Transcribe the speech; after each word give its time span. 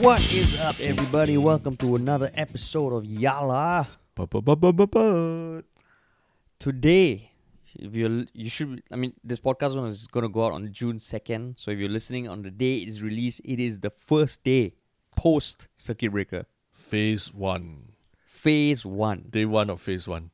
What 0.00 0.20
is 0.32 0.58
up, 0.60 0.78
everybody? 0.80 1.36
Welcome 1.36 1.76
to 1.78 1.96
another 1.96 2.30
episode 2.34 2.92
of 2.92 3.04
Yala. 3.04 3.86
Today, 6.58 7.30
if 7.74 7.94
you 7.96 8.26
you 8.32 8.48
should, 8.48 8.82
I 8.92 8.96
mean, 8.96 9.12
this 9.24 9.40
podcast 9.40 9.74
one 9.76 9.88
is 9.88 10.06
gonna 10.06 10.28
go 10.28 10.46
out 10.46 10.52
on 10.52 10.70
June 10.72 10.98
second. 10.98 11.54
So 11.58 11.70
if 11.70 11.78
you're 11.78 11.88
listening 11.88 12.28
on 12.28 12.42
the 12.42 12.50
day 12.50 12.78
it 12.78 12.88
is 12.88 13.02
released, 13.02 13.40
it 13.44 13.58
is 13.60 13.80
the 13.80 13.90
first 13.90 14.42
day 14.44 14.74
post 15.16 15.68
circuit 15.76 16.10
breaker, 16.12 16.44
Phase 16.72 17.32
one. 17.32 17.92
phase 18.24 18.84
one. 18.86 19.24
Day 19.30 19.44
one 19.46 19.68
of 19.70 19.80
phase 19.80 20.06
one. 20.06 20.30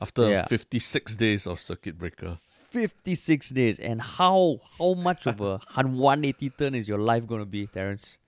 After 0.00 0.28
Yeah. 0.28 0.46
56 0.46 1.14
days 1.16 1.46
of 1.46 1.60
circuit 1.60 1.98
breaker. 1.98 2.38
56 2.70 3.50
days 3.50 3.78
and 3.78 4.02
how 4.02 4.58
how 4.78 4.94
much 4.94 5.26
of 5.26 5.40
a 5.40 5.58
180 5.76 6.50
turn 6.50 6.74
is 6.74 6.88
your 6.88 6.98
life 6.98 7.26
gonna 7.28 7.46
be 7.46 7.66
Terence 7.68 8.18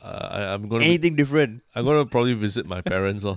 Uh, 0.00 0.28
I, 0.32 0.38
I'm 0.56 0.64
gonna 0.64 0.80
be- 0.80 0.96
anything 0.96 1.12
different 1.14 1.60
I'm 1.76 1.84
gonna 1.84 2.06
probably 2.08 2.32
visit 2.32 2.64
my 2.64 2.80
parents. 2.80 3.20
Oh. 3.24 3.36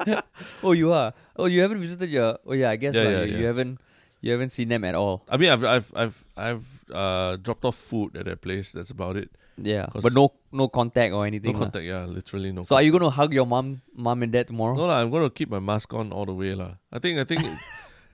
oh 0.62 0.72
you 0.72 0.92
are 0.92 1.12
oh 1.36 1.46
you 1.46 1.60
haven't 1.62 1.80
visited 1.80 2.10
your 2.10 2.38
oh 2.46 2.52
yeah 2.52 2.70
i 2.70 2.76
guess 2.76 2.94
Yeah, 2.94 3.04
lah, 3.04 3.10
yeah, 3.10 3.24
you, 3.24 3.36
you 3.40 3.44
haven't 3.48 3.80
you 4.20 4.32
haven't 4.32 4.50
seen 4.52 4.68
them 4.68 4.84
at 4.84 4.94
all 4.94 5.24
I 5.28 5.36
mean 5.36 5.48
I've 5.52 5.64
I've 5.64 5.88
I've 5.96 6.16
I've 6.36 6.64
uh 6.92 7.36
dropped 7.40 7.64
off 7.64 7.76
food 7.76 8.16
at 8.16 8.24
their 8.28 8.36
place, 8.36 8.72
that's 8.72 8.90
about 8.90 9.16
it. 9.16 9.30
Yeah, 9.56 9.88
but 9.88 10.12
no 10.12 10.36
no 10.52 10.68
contact 10.68 11.12
or 11.16 11.24
No 11.24 11.28
anything 11.28 11.52
lah. 11.56 11.68
contact, 11.68 11.84
yeah, 11.88 12.04
literally 12.04 12.52
no 12.52 12.60
so 12.64 12.76
are 12.76 12.84
you 12.84 12.92
gonna 12.92 13.08
hug 13.08 13.32
your 13.32 13.48
mom 13.48 13.80
mom 13.96 14.20
and 14.22 14.32
dad 14.32 14.48
tomorrow 14.52 14.76
No 14.76 14.84
lah, 14.84 15.00
I'm 15.00 15.08
gonna 15.08 15.32
keep 15.32 15.48
my 15.48 15.60
mask 15.64 15.92
on 15.96 16.12
all 16.12 16.28
the 16.28 16.36
way 16.36 16.52
lah. 16.52 16.76
I 16.92 16.98
think 17.00 17.16
I 17.20 17.24
think 17.24 17.44
it- 17.44 17.60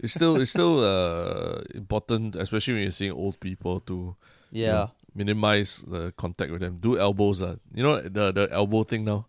it's 0.03 0.15
still 0.15 0.39
it's 0.39 0.51
still 0.55 0.83
uh 0.87 1.63
important, 1.75 2.35
especially 2.39 2.75
when 2.79 2.83
you're 2.87 2.95
seeing 2.95 3.11
old 3.15 3.39
people 3.43 3.79
to 3.91 4.15
you 4.55 4.67
yeah 4.71 4.87
know, 4.87 4.91
minimize 5.15 5.85
the 5.87 6.13
contact 6.13 6.51
with 6.51 6.61
them. 6.61 6.79
Do 6.81 6.99
elbows 6.99 7.43
uh. 7.43 7.57
You 7.75 7.83
know 7.83 8.01
the 8.01 8.33
the 8.33 8.49
elbow 8.51 8.85
thing 8.85 9.05
now? 9.05 9.27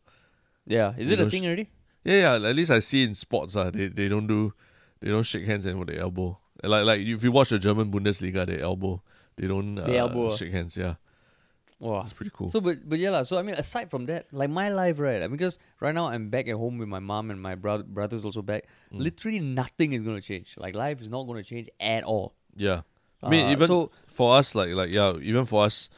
yeah 0.65 0.93
is 0.97 1.11
it 1.11 1.19
a 1.19 1.29
thing 1.29 1.45
already 1.45 1.69
Yeah, 2.05 2.37
yeah. 2.39 2.49
At 2.49 2.55
least 2.55 2.71
I 2.71 2.79
see 2.79 3.03
in 3.03 3.15
sports, 3.15 3.55
uh, 3.55 3.71
they 3.71 3.87
they 3.87 4.07
don't 4.09 4.27
do, 4.27 4.53
they 4.99 5.09
don't 5.09 5.23
shake 5.23 5.45
hands 5.45 5.65
and 5.65 5.79
with 5.79 5.87
the 5.87 5.97
elbow. 5.97 6.37
Like 6.63 6.85
like 6.85 6.99
if 6.99 7.23
you 7.23 7.31
watch 7.31 7.49
the 7.49 7.59
German 7.59 7.91
Bundesliga, 7.91 8.45
they 8.45 8.59
elbow, 8.59 9.01
they 9.37 9.47
don't 9.47 9.77
uh, 9.77 9.85
They 9.85 9.97
elbow, 9.97 10.31
ah. 10.31 10.35
shake 10.35 10.51
hands. 10.51 10.75
Yeah, 10.75 10.95
wow 11.79 12.01
it's 12.03 12.11
pretty 12.11 12.31
cool. 12.33 12.49
So, 12.49 12.59
but 12.59 12.87
but 12.87 12.99
yeah. 12.99 13.23
So 13.23 13.37
I 13.37 13.41
mean, 13.41 13.55
aside 13.55 13.89
from 13.89 14.05
that, 14.07 14.27
like 14.31 14.49
my 14.49 14.67
life, 14.69 14.99
right? 14.99 15.21
I 15.23 15.27
mean, 15.27 15.37
because 15.37 15.59
right 15.79 15.95
now 15.95 16.07
I'm 16.07 16.29
back 16.29 16.47
at 16.47 16.55
home 16.55 16.77
with 16.77 16.89
my 16.89 16.99
mom 16.99 17.31
and 17.31 17.41
my 17.41 17.55
brother 17.55 17.83
brothers 17.83 18.23
also 18.25 18.41
back. 18.41 18.67
Mm. 18.91 18.99
Literally 18.99 19.39
nothing 19.39 19.93
is 19.93 20.03
gonna 20.03 20.21
change. 20.21 20.55
Like 20.57 20.75
life 20.75 20.99
is 21.01 21.09
not 21.09 21.23
gonna 21.23 21.43
change 21.43 21.69
at 21.79 22.03
all. 22.03 22.35
yeah, 22.55 22.81
I 23.23 23.29
mean 23.29 23.49
even 23.51 23.67
so 23.67 23.91
for 24.07 24.35
us, 24.37 24.53
like 24.55 24.69
like 24.75 24.91
yeah, 24.91 25.13
even 25.21 25.45
for 25.45 25.65
us, 25.65 25.89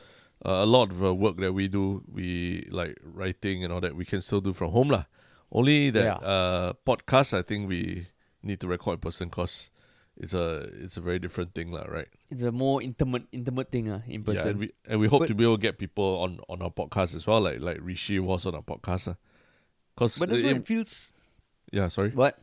uh, 0.45 0.61
a 0.63 0.65
lot 0.65 0.91
of 0.91 0.99
the 0.99 1.13
work 1.13 1.37
that 1.37 1.53
we 1.53 1.67
do, 1.67 2.03
we 2.11 2.67
like 2.71 2.97
writing 3.03 3.63
and 3.63 3.73
all 3.73 3.81
that, 3.81 3.95
we 3.95 4.05
can 4.05 4.21
still 4.21 4.41
do 4.41 4.53
from 4.53 4.71
home 4.71 4.89
lah. 4.89 5.05
Only 5.51 5.89
that 5.91 6.03
Yeah. 6.03 6.19
uh, 6.27 6.73
podcast, 6.85 7.33
I 7.33 7.41
think 7.41 7.69
we 7.69 8.07
need 8.43 8.59
to 8.61 8.67
record 8.67 8.97
in 8.97 9.01
person 9.01 9.29
because 9.29 9.69
it's 10.17 10.33
a 10.33 10.69
it's 10.79 10.97
a 10.97 11.01
very 11.01 11.19
different 11.19 11.53
thing 11.53 11.71
lah, 11.71 11.83
right? 11.87 12.07
it's 12.31 12.41
a 12.41 12.51
more 12.51 12.81
intimate 12.81 13.23
intimate 13.31 13.71
thing, 13.71 13.89
uh, 13.89 14.01
in 14.07 14.23
person. 14.23 14.43
Yeah, 14.45 14.51
and 14.51 14.59
we 14.59 14.67
and 14.87 14.99
we 14.99 15.07
hope 15.07 15.21
But- 15.25 15.27
to 15.29 15.35
be 15.35 15.43
able 15.43 15.57
to 15.57 15.61
get 15.61 15.77
people 15.77 16.19
on 16.23 16.39
on 16.49 16.61
our 16.61 16.71
podcast 16.71 17.15
as 17.15 17.25
well, 17.27 17.41
like 17.41 17.59
like 17.59 17.79
Rishi 17.81 18.19
was 18.19 18.45
on 18.45 18.55
our 18.55 18.63
podcast. 18.63 19.07
Uh. 19.09 19.15
Cause 19.95 20.19
but 20.19 20.29
that's 20.29 20.41
it- 20.41 20.45
what 20.47 20.55
it 20.57 20.67
feels. 20.67 21.11
yeah, 21.71 21.87
sorry. 21.87 22.11
What? 22.11 22.37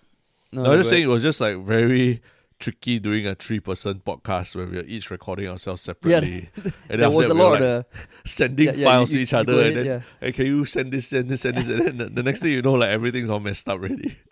No, 0.53 0.65
I 0.65 0.69
was 0.77 0.85
just 0.85 0.91
saying 0.91 1.05
it 1.05 1.13
was 1.13 1.23
just 1.23 1.41
like 1.41 1.57
very 1.65 2.21
tricky 2.63 2.99
doing 3.07 3.27
a 3.27 3.35
three 3.35 3.61
person 3.69 4.01
podcast 4.07 4.55
where 4.57 4.67
we 4.67 4.79
are 4.79 4.85
each 4.97 5.11
recording 5.11 5.49
ourselves 5.49 5.83
separately. 5.91 6.49
and 6.57 6.67
ahead. 6.67 6.73
then 6.89 7.01
There 7.01 7.11
was 7.11 7.29
a 7.29 7.35
we 7.35 7.41
lot 7.41 7.53
like, 7.53 7.61
of 7.61 7.67
the 7.69 7.87
sending 8.25 8.67
yeah, 8.67 8.73
yeah, 8.75 8.85
files 8.89 9.11
you- 9.13 9.19
to 9.19 9.23
each 9.25 9.35
other 9.35 9.61
and 9.63 9.77
then 9.77 9.87
yeah. 9.87 10.01
hey, 10.21 10.33
can 10.33 10.47
you 10.47 10.65
send 10.65 10.93
this, 10.93 11.09
send 11.09 11.29
this, 11.29 11.41
send 11.43 11.57
this, 11.59 11.69
and 11.69 12.01
then 12.01 12.15
the, 12.15 12.23
next 12.23 12.41
thing 12.41 12.53
you 12.53 12.63
know, 12.63 12.75
like 12.75 12.91
everything's 12.91 13.31
all 13.31 13.41
messed 13.41 13.69
up 13.69 13.79
already. 13.81 14.17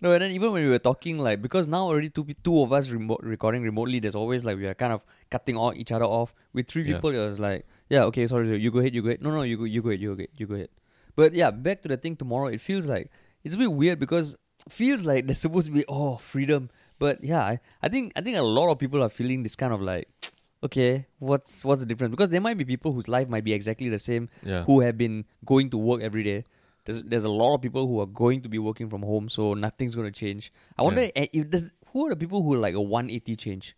No, 0.00 0.12
and 0.12 0.22
then 0.22 0.30
even 0.30 0.52
when 0.52 0.62
we 0.62 0.70
were 0.70 0.78
talking, 0.78 1.18
like 1.18 1.42
because 1.42 1.66
now 1.66 1.82
already 1.84 2.08
two 2.08 2.24
two 2.44 2.60
of 2.62 2.72
us 2.72 2.88
remote 2.90 3.18
recording 3.34 3.62
remotely, 3.64 3.98
there's 3.98 4.14
always 4.14 4.44
like 4.44 4.56
we 4.56 4.66
are 4.72 4.74
kind 4.82 4.92
of 4.92 5.00
cutting 5.28 5.56
all 5.56 5.74
each 5.74 5.90
other 5.90 6.04
off. 6.04 6.32
With 6.52 6.68
three 6.68 6.84
Yeah. 6.84 6.94
people, 6.94 7.10
it 7.10 7.18
was 7.30 7.40
like, 7.40 7.66
yeah, 7.88 8.04
okay, 8.04 8.28
sorry, 8.28 8.46
sorry, 8.46 8.60
you 8.60 8.70
go 8.70 8.78
ahead, 8.78 8.94
you 8.94 9.02
go 9.02 9.08
ahead. 9.08 9.22
No, 9.22 9.32
no, 9.32 9.42
you 9.42 9.56
go, 9.58 9.64
you 9.64 9.82
go 9.82 9.88
ahead, 9.90 10.00
you 10.00 10.10
go 10.14 10.20
ahead, 10.22 10.28
you 10.36 10.46
go 10.46 10.54
ahead. 10.54 10.68
But 11.16 11.34
yeah, 11.34 11.50
back 11.50 11.82
to 11.82 11.88
the 11.88 11.96
thing 11.96 12.14
tomorrow. 12.14 12.46
It 12.46 12.60
feels 12.60 12.86
like 12.86 13.10
it's 13.42 13.56
a 13.56 13.58
bit 13.58 13.72
weird 13.72 13.98
because 13.98 14.36
feels 14.68 15.02
like 15.02 15.26
there's 15.26 15.38
supposed 15.46 15.66
to 15.66 15.72
be 15.72 15.84
oh 15.88 16.16
freedom, 16.18 16.70
but 17.00 17.24
yeah, 17.24 17.42
I, 17.42 17.58
I 17.82 17.88
think 17.88 18.12
I 18.14 18.20
think 18.20 18.36
a 18.36 18.42
lot 18.42 18.70
of 18.70 18.78
people 18.78 19.02
are 19.02 19.08
feeling 19.08 19.42
this 19.42 19.56
kind 19.56 19.72
of 19.74 19.80
like, 19.82 20.06
okay, 20.68 21.06
what's 21.18 21.64
what's 21.64 21.80
the 21.80 21.86
difference? 21.90 22.12
Because 22.12 22.30
there 22.30 22.40
might 22.40 22.58
be 22.62 22.64
people 22.64 22.92
whose 22.92 23.08
life 23.08 23.28
might 23.28 23.42
be 23.42 23.52
exactly 23.52 23.88
the 23.88 23.98
same 23.98 24.28
Yeah. 24.44 24.62
who 24.64 24.80
have 24.86 24.96
been 24.96 25.24
going 25.44 25.70
to 25.74 25.78
work 25.78 26.02
every 26.02 26.22
day. 26.22 26.44
There's 26.84 27.02
there's 27.02 27.24
a 27.24 27.34
lot 27.42 27.54
of 27.56 27.60
people 27.66 27.86
who 27.90 27.98
are 28.00 28.06
going 28.06 28.42
to 28.46 28.48
be 28.48 28.58
working 28.68 28.88
from 28.88 29.02
home, 29.02 29.28
so 29.28 29.54
nothing's 29.54 29.94
going 29.98 30.06
to 30.12 30.16
change. 30.24 30.52
I 30.78 30.82
wonder 30.82 31.02
Yeah. 31.10 31.24
eh, 31.24 31.26
if 31.32 31.50
there's 31.50 31.70
who 31.92 32.06
are 32.06 32.10
the 32.14 32.16
people 32.16 32.42
who 32.44 32.54
are 32.54 32.62
like 32.62 32.74
a 32.74 32.80
180 32.80 33.34
change. 33.36 33.74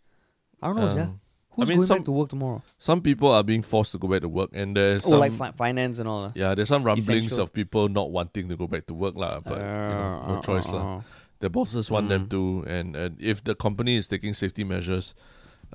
I 0.61 0.67
don't 0.67 0.75
know, 0.77 0.95
yeah. 0.95 1.09
Um, 1.09 1.19
Who's 1.55 1.69
mean, 1.69 1.77
going 1.79 1.87
some- 1.87 1.97
back 1.99 2.05
to 2.05 2.11
work 2.11 2.29
tomorrow? 2.29 2.61
Some 2.79 3.01
people 3.01 3.29
are 3.31 3.43
being 3.43 3.61
forced 3.61 3.91
to 3.91 3.99
go 3.99 4.07
back 4.07 4.21
to 4.21 4.29
work, 4.29 4.49
and 4.53 4.75
there's 4.75 5.05
oh, 5.05 5.09
some 5.11 5.19
like 5.19 5.33
fi- 5.33 5.51
finance 5.51 5.99
and 5.99 6.09
all. 6.09 6.23
ah. 6.25 6.31
yeah, 6.33 6.55
there's 6.55 6.67
some 6.69 6.83
rumblings 6.83 7.27
Essential. 7.27 7.43
of 7.43 7.53
people 7.53 7.89
not 7.89 8.09
wanting 8.09 8.49
to 8.49 8.55
go 8.55 8.65
back 8.65 8.87
to 8.87 8.93
work 8.95 9.13
lah. 9.15 9.37
But 9.39 9.59
you 9.61 9.67
know, 9.93 10.21
Uh, 10.23 10.27
no 10.31 10.35
uh, 10.37 10.41
choice 10.41 10.69
uh, 10.69 10.73
lah. 10.73 11.01
The 11.43 11.49
bosses 11.49 11.91
want 11.91 12.07
them 12.09 12.23
Mm. 12.25 12.29
to, 12.33 12.41
and, 12.75 12.95
and 12.95 13.11
if 13.19 13.43
the 13.43 13.53
company 13.65 13.97
is 13.97 14.07
taking 14.07 14.33
safety 14.33 14.63
measures, 14.63 15.13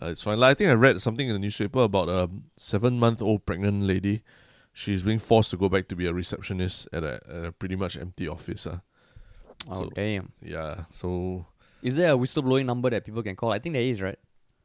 uh, 0.00 0.06
it's 0.12 0.22
fine. 0.22 0.38
Like, 0.40 0.52
I 0.52 0.54
think 0.58 0.70
I 0.70 0.74
read 0.74 1.00
something 1.02 1.28
in 1.28 1.34
the 1.34 1.38
newspaper 1.46 1.82
about 1.82 2.08
a 2.08 2.30
seven-month-old 2.56 3.44
pregnant 3.44 3.82
lady. 3.82 4.22
She's 4.72 5.02
being 5.02 5.18
forced 5.18 5.50
to 5.50 5.56
go 5.58 5.68
back 5.68 5.88
to 5.88 5.96
be 5.96 6.06
a 6.06 6.12
receptionist 6.14 6.88
at 6.92 7.02
a, 7.04 7.14
at 7.28 7.44
a 7.44 7.52
pretty 7.52 7.76
much 7.76 7.96
empty 7.98 8.26
office. 8.28 8.66
Uh. 8.66 8.78
Oh 9.68 9.82
So- 9.84 9.90
damn! 9.94 10.32
Yeah, 10.40 10.84
so 10.90 11.46
Is 11.82 11.96
there 11.96 12.14
a 12.14 12.16
whistleblowing 12.16 12.64
number 12.64 12.88
that 12.90 13.04
people 13.04 13.22
can 13.22 13.36
call? 13.36 13.52
I 13.52 13.58
think 13.58 13.74
there 13.74 13.82
is, 13.92 14.00
right? 14.00 14.18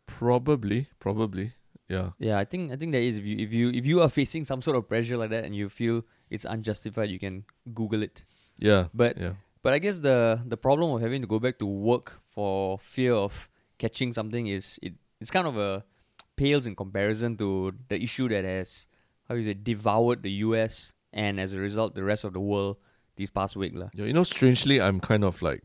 probably, 0.05 0.87
probably, 0.99 1.53
yeah, 1.89 2.11
Yeah, 2.19 2.37
I 2.37 2.45
think 2.45 2.71
I 2.71 2.75
think 2.75 2.91
there 2.91 3.01
is. 3.01 3.17
If 3.19 3.25
you 3.25 3.37
if 3.45 3.51
you 3.53 3.69
if 3.71 3.85
you 3.85 4.01
are 4.01 4.09
facing 4.09 4.43
some 4.45 4.61
sort 4.61 4.77
of 4.77 4.87
pressure 4.87 5.17
like 5.17 5.31
that 5.31 5.43
and 5.45 5.55
you 5.55 5.67
feel 5.69 6.03
it's 6.29 6.45
unjustified, 6.45 7.09
you 7.09 7.19
can 7.19 7.43
Google 7.73 8.03
it. 8.03 8.23
yeah, 8.57 8.87
But 8.93 9.17
yeah, 9.17 9.33
But 9.63 9.73
I 9.73 9.79
guess 9.79 9.99
the 9.99 10.43
the 10.45 10.57
problem 10.57 10.91
of 10.91 11.01
having 11.01 11.21
to 11.21 11.27
go 11.27 11.39
back 11.39 11.57
to 11.59 11.65
work 11.65 12.19
for 12.35 12.77
fear 12.79 13.13
of 13.15 13.49
catching 13.79 14.11
something 14.13 14.47
is 14.47 14.77
it 14.83 14.93
it's 15.19 15.31
kind 15.31 15.47
of 15.47 15.57
a 15.57 15.83
pales 16.35 16.65
in 16.67 16.75
comparison 16.75 17.37
to 17.37 17.73
the 17.87 17.95
issue 18.01 18.27
that 18.29 18.43
has 18.43 18.87
how 19.29 19.35
is 19.35 19.47
it 19.47 19.63
devoured 19.63 20.21
the 20.21 20.31
US 20.47 20.93
and 21.13 21.39
as 21.39 21.53
a 21.53 21.59
result 21.59 21.95
the 21.95 22.03
rest 22.03 22.23
of 22.23 22.33
the 22.33 22.39
world 22.39 22.77
these 23.15 23.29
past 23.29 23.55
week 23.55 23.73
yeah. 23.73 24.05
You 24.05 24.11
know, 24.13 24.23
strangely, 24.23 24.81
I'm 24.81 24.99
kind 24.99 25.23
of 25.23 25.41
like, 25.41 25.63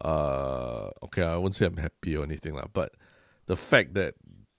uh, 0.00 0.90
okay, 1.04 1.22
I 1.22 1.36
won't 1.36 1.54
say 1.54 1.66
I'm 1.66 1.76
happy 1.76 2.16
or 2.16 2.22
anything 2.24 2.54
lah, 2.54 2.66
but 2.72 2.92
the 3.46 3.56
fact 3.56 3.94
that 3.94 4.14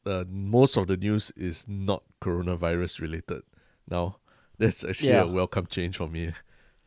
uh, 0.05 0.25
most 0.29 0.77
of 0.77 0.87
the 0.87 0.97
news 0.97 1.31
is 1.35 1.65
not 1.67 2.03
coronavirus 2.21 3.01
related 3.01 3.41
now, 3.89 4.17
that's 4.59 4.83
actually 4.83 5.15
Yeah. 5.15 5.23
a 5.23 5.27
welcome 5.27 5.65
change 5.65 5.97
for 5.97 6.07
me. 6.07 6.33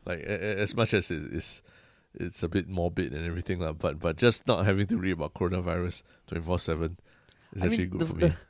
Like 0.05 0.21
as 0.21 0.75
much 0.75 0.93
as 0.93 1.11
it 1.11 1.33
is, 1.33 1.61
it's 2.13 2.43
a 2.43 2.47
bit 2.49 2.67
morbid 2.67 3.13
and 3.13 3.25
everything 3.25 3.59
lah, 3.59 3.73
but 3.73 3.99
but 3.99 4.17
just 4.17 4.47
not 4.47 4.65
having 4.65 4.87
to 4.87 4.97
read 4.97 5.13
about 5.13 5.33
coronavirus 5.33 6.03
twenty 6.27 6.43
four 6.43 6.59
seven 6.59 6.97
is 7.55 7.63
I 7.63 7.65
mean, 7.65 7.73
actually 7.73 7.87
good 7.87 8.01
the- 8.01 8.05
for 8.05 8.15
me. 8.15 8.33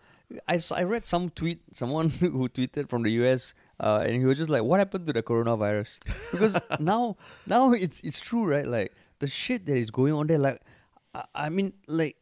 I, 0.48 0.60
I 0.72 0.84
read 0.84 1.06
some 1.06 1.30
tweet 1.30 1.60
someone 1.74 2.10
who 2.24 2.48
tweeted 2.48 2.90
from 2.90 3.04
the 3.04 3.12
US 3.24 3.54
uh, 3.82 4.04
and 4.06 4.16
he 4.16 4.26
was 4.26 4.38
just 4.38 4.50
like 4.50 4.64
what 4.64 4.80
happened 4.80 5.06
to 5.08 5.14
the 5.14 5.22
coronavirus 5.22 6.00
because 6.32 6.58
now 6.80 7.18
now 7.46 7.74
it's 7.74 8.00
it's 8.00 8.22
true 8.22 8.46
right 8.46 8.66
like 8.66 8.94
the 9.20 9.28
shit 9.28 9.66
that 9.66 9.76
is 9.76 9.92
going 9.92 10.14
on 10.14 10.28
there 10.28 10.40
like 10.40 10.62
I, 11.14 11.26
I 11.36 11.50
mean 11.50 11.74
like 11.88 12.16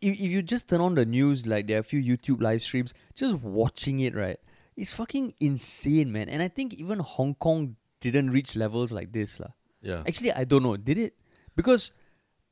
if, 0.00 0.14
if 0.14 0.30
you 0.30 0.42
just 0.42 0.68
turn 0.68 0.80
on 0.80 0.94
the 0.94 1.04
news 1.04 1.44
like 1.44 1.66
there 1.66 1.78
are 1.78 1.80
a 1.80 1.82
few 1.82 2.00
YouTube 2.00 2.40
live 2.40 2.62
streams 2.62 2.94
just 3.14 3.34
watching 3.42 3.98
it 3.98 4.14
right 4.14 4.38
it's 4.76 4.92
fucking 4.92 5.34
insane 5.40 6.12
man 6.12 6.28
and 6.28 6.42
I 6.42 6.48
think 6.48 6.74
even 6.74 7.00
Hong 7.00 7.34
Kong 7.34 7.74
didn't 8.00 8.30
reach 8.30 8.56
levels 8.56 8.92
like 8.92 9.12
this 9.12 9.40
lah. 9.40 9.48
Yeah, 9.82 10.02
Actually, 10.06 10.32
I 10.32 10.44
don't 10.44 10.62
know. 10.62 10.76
Did 10.76 10.98
it? 10.98 11.14
Because 11.56 11.92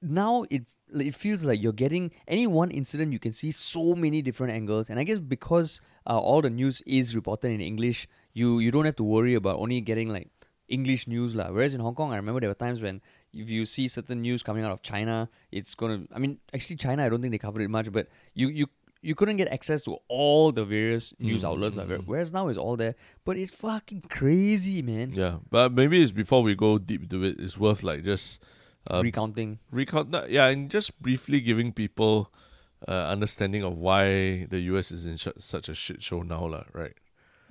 now 0.01 0.45
it 0.51 0.65
it 0.95 1.15
feels 1.15 1.45
like 1.45 1.61
you're 1.63 1.73
getting 1.73 2.11
any 2.27 2.47
one 2.47 2.71
incident 2.71 3.13
you 3.13 3.19
can 3.19 3.33
see 3.33 3.51
so 3.51 3.95
many 3.95 4.23
different 4.23 4.53
angles, 4.53 4.91
and 4.91 4.99
I 4.99 5.05
guess 5.05 5.19
because 5.19 5.81
uh, 6.07 6.19
all 6.19 6.41
the 6.41 6.51
news 6.51 6.83
is 6.87 7.15
reported 7.15 7.51
in 7.51 7.61
English, 7.61 8.09
you 8.33 8.59
you 8.59 8.71
don't 8.71 8.85
have 8.85 8.97
to 8.97 9.05
worry 9.05 9.35
about 9.35 9.59
only 9.59 9.81
getting 9.81 10.09
like 10.09 10.29
English 10.69 11.07
news 11.09 11.35
lah. 11.35 11.51
Whereas 11.51 11.75
in 11.75 11.81
Hong 11.81 11.95
Kong, 11.95 12.13
I 12.13 12.17
remember 12.17 12.41
there 12.41 12.51
were 12.51 12.55
times 12.55 12.81
when 12.81 13.01
if 13.33 13.51
you 13.51 13.67
see 13.67 13.89
certain 13.89 14.23
news 14.23 14.43
coming 14.43 14.65
out 14.65 14.73
of 14.73 14.83
China, 14.83 15.29
it's 15.53 15.75
gonna. 15.75 16.05
I 16.15 16.19
mean, 16.19 16.39
actually, 16.55 16.77
China, 16.77 17.05
I 17.05 17.09
don't 17.09 17.21
think 17.21 17.33
they 17.33 17.39
covered 17.39 17.63
it 17.63 17.69
much, 17.69 17.93
but 17.93 18.09
you 18.35 18.49
you. 18.49 18.67
You 19.01 19.15
couldn't 19.15 19.37
get 19.37 19.47
access 19.49 19.83
to 19.85 19.99
all 20.09 20.51
the 20.51 20.65
various 20.65 21.15
news 21.21 21.43
Mm, 21.43 21.49
outlets, 21.49 21.77
mm, 21.77 22.03
whereas 22.07 22.33
now 22.33 22.49
it's 22.49 22.59
all 22.59 22.77
there. 22.77 22.95
But 23.25 23.37
it's 23.39 23.53
fucking 23.55 24.03
crazy, 24.11 24.83
man. 24.83 25.13
yeah. 25.15 25.37
But 25.51 25.73
maybe 25.73 26.03
it's 26.03 26.11
before 26.13 26.43
we 26.43 26.55
go 26.55 26.79
deep 26.79 27.03
into 27.05 27.23
it, 27.23 27.39
it's 27.39 27.57
worth 27.57 27.83
like 27.83 28.03
just 28.03 28.43
uh, 28.91 29.01
Recounting. 29.03 29.59
recount 29.71 30.15
yeah, 30.29 30.47
and 30.51 30.69
just 30.71 31.01
briefly 31.01 31.41
giving 31.41 31.73
people 31.73 32.33
uh, 32.89 33.07
understanding 33.15 33.63
of 33.63 33.77
why 33.79 34.47
the 34.51 34.59
US 34.75 34.91
is 34.91 35.07
in 35.07 35.17
sh- 35.17 35.29
such 35.39 35.69
a 35.69 35.75
shit 35.75 36.03
show 36.03 36.23
now, 36.23 36.47
lah, 36.47 36.65
right? 36.75 36.95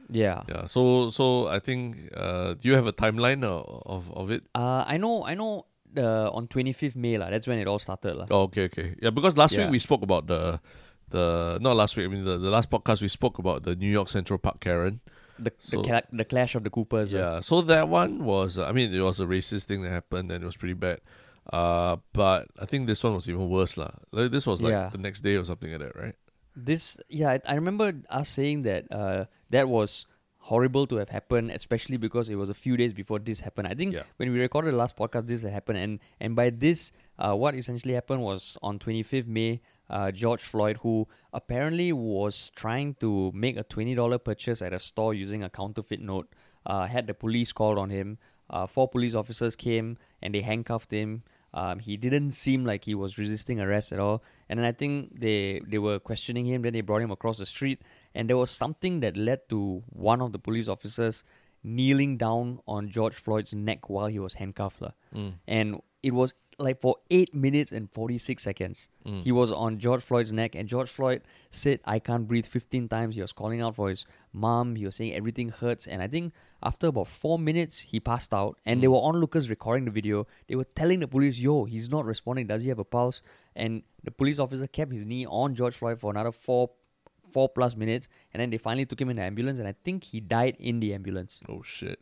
Yeah. 0.10 0.44
Yeah. 0.48 0.66
So 0.66 1.10
so 1.10 1.48
I 1.48 1.60
think 1.60 2.12
uh, 2.16 2.56
do 2.56 2.68
you 2.70 2.76
have 2.76 2.88
a 2.88 2.94
timeline 2.94 3.44
of 3.44 3.64
of, 3.86 4.12
of 4.16 4.32
it? 4.32 4.44
Uh, 4.56 4.84
I 4.88 4.98
know. 4.98 5.24
I 5.24 5.36
know. 5.36 5.66
The 5.88 6.30
on 6.36 6.48
twenty 6.52 6.74
fifth 6.76 6.96
May 7.00 7.18
lah. 7.18 7.30
That's 7.32 7.48
when 7.48 7.60
it 7.60 7.68
all 7.68 7.80
started 7.80 8.16
lah. 8.20 8.28
Oh, 8.30 8.44
okay, 8.52 8.66
okay. 8.68 8.96
Yeah, 9.02 9.10
because 9.10 9.38
last 9.40 9.54
Yeah. 9.56 9.64
week 9.66 9.72
we 9.72 9.80
spoke 9.80 10.04
about 10.04 10.28
the 10.28 10.60
the 11.10 11.58
not 11.62 11.76
last 11.76 11.96
week. 11.98 12.06
I 12.06 12.10
mean 12.10 12.24
the, 12.26 12.38
the 12.38 12.50
last 12.50 12.70
podcast 12.70 13.02
we 13.02 13.08
spoke 13.08 13.38
about 13.40 13.64
the 13.64 13.76
New 13.76 13.90
York 13.90 14.10
Central 14.10 14.38
Park 14.40 14.60
Karen. 14.60 15.00
The 15.40 15.52
So- 15.60 15.82
the, 15.84 16.04
the 16.12 16.26
clash 16.26 16.56
of 16.56 16.64
the 16.64 16.70
Coopers. 16.70 17.12
Yeah. 17.12 17.42
So 17.42 17.62
that 17.62 17.90
one 17.90 18.24
was. 18.26 18.58
I 18.58 18.72
mean, 18.72 18.94
it 18.94 19.02
was 19.02 19.20
a 19.20 19.26
racist 19.26 19.66
thing 19.66 19.84
that 19.84 19.92
happened, 19.92 20.32
and 20.32 20.44
it 20.44 20.46
was 20.46 20.58
pretty 20.58 20.74
bad. 20.74 21.00
Uh, 21.54 21.98
but 22.12 22.48
I 22.60 22.66
think 22.66 22.88
this 22.88 23.04
one 23.04 23.14
was 23.14 23.30
even 23.30 23.48
worse, 23.50 23.78
lah. 23.78 23.92
Like 24.12 24.32
this 24.32 24.46
was 24.48 24.62
like 24.62 24.72
Yeah. 24.72 24.90
the 24.90 24.98
next 24.98 25.22
day 25.22 25.36
or 25.36 25.46
something 25.46 25.72
like 25.72 25.80
that, 25.80 25.96
right? 25.96 26.16
This 26.56 27.00
yeah, 27.08 27.30
I, 27.32 27.42
I 27.46 27.56
remember 27.56 27.94
us 28.10 28.30
saying 28.30 28.64
that 28.64 28.92
uh, 28.92 29.26
that 29.52 29.70
was 29.70 30.08
horrible 30.40 30.88
to 30.88 30.96
have 30.98 31.10
happened, 31.10 31.52
especially 31.52 31.98
because 31.98 32.30
it 32.30 32.36
was 32.36 32.50
a 32.50 32.54
few 32.54 32.76
days 32.76 32.94
before 32.94 33.20
this 33.20 33.40
happened. 33.42 33.68
I 33.68 33.76
think 33.76 33.94
Yeah. 33.94 34.04
when 34.18 34.32
we 34.34 34.40
recorded 34.40 34.74
the 34.74 34.78
last 34.78 34.98
podcast, 34.98 35.28
this 35.28 35.44
had 35.44 35.54
happened, 35.54 35.78
and 35.78 36.00
and 36.20 36.36
by 36.36 36.50
this, 36.50 36.92
uh, 37.20 37.36
what 37.36 37.54
essentially 37.54 37.94
happened 37.94 38.24
was 38.24 38.58
on 38.64 38.80
twenty 38.80 39.04
fifth 39.04 39.28
May, 39.28 39.62
uh, 39.90 40.12
George 40.12 40.42
Floyd, 40.42 40.78
who 40.78 41.08
apparently 41.34 41.94
was 41.94 42.52
trying 42.56 42.96
to 42.96 43.32
make 43.34 43.58
a 43.58 43.64
twenty 43.64 43.96
dollar 43.96 44.18
purchase 44.18 44.62
at 44.62 44.74
a 44.74 44.80
store 44.80 45.14
using 45.14 45.44
a 45.44 45.50
counterfeit 45.50 46.00
note, 46.00 46.28
uh, 46.66 46.86
had 46.86 47.08
the 47.08 47.14
police 47.14 47.52
called 47.52 47.78
on 47.78 47.90
him. 47.90 48.18
Uh, 48.50 48.66
four 48.66 48.88
police 48.88 49.14
officers 49.14 49.56
came 49.56 49.98
and 50.22 50.34
they 50.34 50.42
handcuffed 50.42 50.92
him. 50.92 51.24
Um, 51.54 51.80
he 51.80 51.98
didn't 51.98 52.32
seem 52.32 52.66
like 52.66 52.86
he 52.86 52.94
was 52.94 53.18
resisting 53.18 53.60
arrest 53.60 53.92
at 53.92 54.00
all. 54.00 54.24
And 54.48 54.60
then 54.60 54.66
I 54.66 54.72
think 54.72 55.20
they 55.20 55.62
they 55.68 55.80
were 55.80 56.00
questioning 56.00 56.46
him. 56.46 56.62
Then 56.62 56.74
they 56.74 56.82
brought 56.82 57.02
him 57.02 57.12
across 57.12 57.38
the 57.38 57.46
street, 57.46 57.82
and 58.14 58.30
there 58.30 58.38
was 58.38 58.52
something 58.52 59.00
that 59.02 59.18
led 59.18 59.48
to 59.50 59.84
one 59.90 60.22
of 60.22 60.32
the 60.34 60.40
police 60.40 60.68
officers 60.68 61.24
kneeling 61.64 62.18
down 62.18 62.60
on 62.68 62.90
George 62.90 63.16
Floyd's 63.16 63.54
neck 63.54 63.90
while 63.90 64.08
he 64.08 64.20
was 64.20 64.34
handcuffed. 64.34 64.84
Mm. 65.14 65.34
And 65.48 65.82
it 66.04 66.14
was 66.14 66.34
like 66.60 66.80
for 66.82 66.96
eight 67.12 67.36
minutes 67.36 67.72
and 67.72 67.90
forty 67.92 68.18
six 68.18 68.42
seconds. 68.42 68.90
Mm. 69.06 69.22
He 69.22 69.32
was 69.32 69.52
on 69.52 69.78
George 69.78 70.02
Floyd's 70.02 70.32
neck, 70.32 70.56
and 70.56 70.68
George 70.68 70.90
Floyd 70.90 71.22
said, 71.52 71.80
"I 71.86 72.00
can't 72.00 72.28
breathe." 72.28 72.48
Fifteen 72.48 72.88
times. 72.88 73.16
He 73.16 73.22
was 73.22 73.32
calling 73.32 73.62
out 73.62 73.76
for 73.76 73.90
his 73.90 74.06
mom. 74.34 74.76
He 74.76 74.86
was 74.86 74.96
saying 74.96 75.14
everything 75.14 75.50
hurts. 75.50 75.86
And 75.86 76.02
I 76.02 76.08
think 76.08 76.34
after 76.64 76.88
about 76.88 77.08
four 77.08 77.38
minutes, 77.38 77.80
he 77.82 78.00
passed 78.00 78.34
out. 78.34 78.58
And 78.66 78.82
there 78.82 78.90
were 78.90 78.98
onlookers 78.98 79.50
recording 79.50 79.86
the 79.86 79.92
video. 79.92 80.26
They 80.48 80.56
were 80.56 80.64
telling 80.64 81.00
the 81.00 81.08
police, 81.08 81.38
"Yo, 81.40 81.66
he's 81.66 81.90
not 81.90 82.06
responding. 82.06 82.48
Does 82.48 82.64
he 82.64 82.70
have 82.70 82.80
a 82.80 82.86
pulse?" 82.86 83.22
And 83.56 83.84
the 84.04 84.12
police 84.12 84.40
officer 84.40 84.66
kept 84.66 84.92
his 84.92 85.06
knee 85.06 85.26
on 85.28 85.54
George 85.54 85.76
Floyd 85.76 86.00
for 86.00 86.10
another 86.10 86.32
four, 86.32 86.72
four 87.32 87.50
plus 87.50 87.76
minutes. 87.76 88.08
And 88.34 88.42
then 88.42 88.50
they 88.50 88.58
finally 88.58 88.86
took 88.86 89.00
him 89.00 89.10
in 89.10 89.18
the 89.18 89.24
ambulance. 89.24 89.60
And 89.60 89.68
I 89.68 89.76
think 89.84 90.06
he 90.06 90.20
died 90.20 90.58
in 90.60 90.80
the 90.80 90.94
ambulance. 90.94 91.40
Oh 91.48 91.62
shit. 91.62 92.00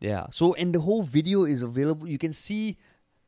Yeah. 0.00 0.26
So 0.30 0.54
and 0.54 0.74
the 0.74 0.80
whole 0.80 1.02
video 1.02 1.44
is 1.44 1.62
available. 1.62 2.06
You 2.06 2.18
can 2.18 2.32
see 2.32 2.78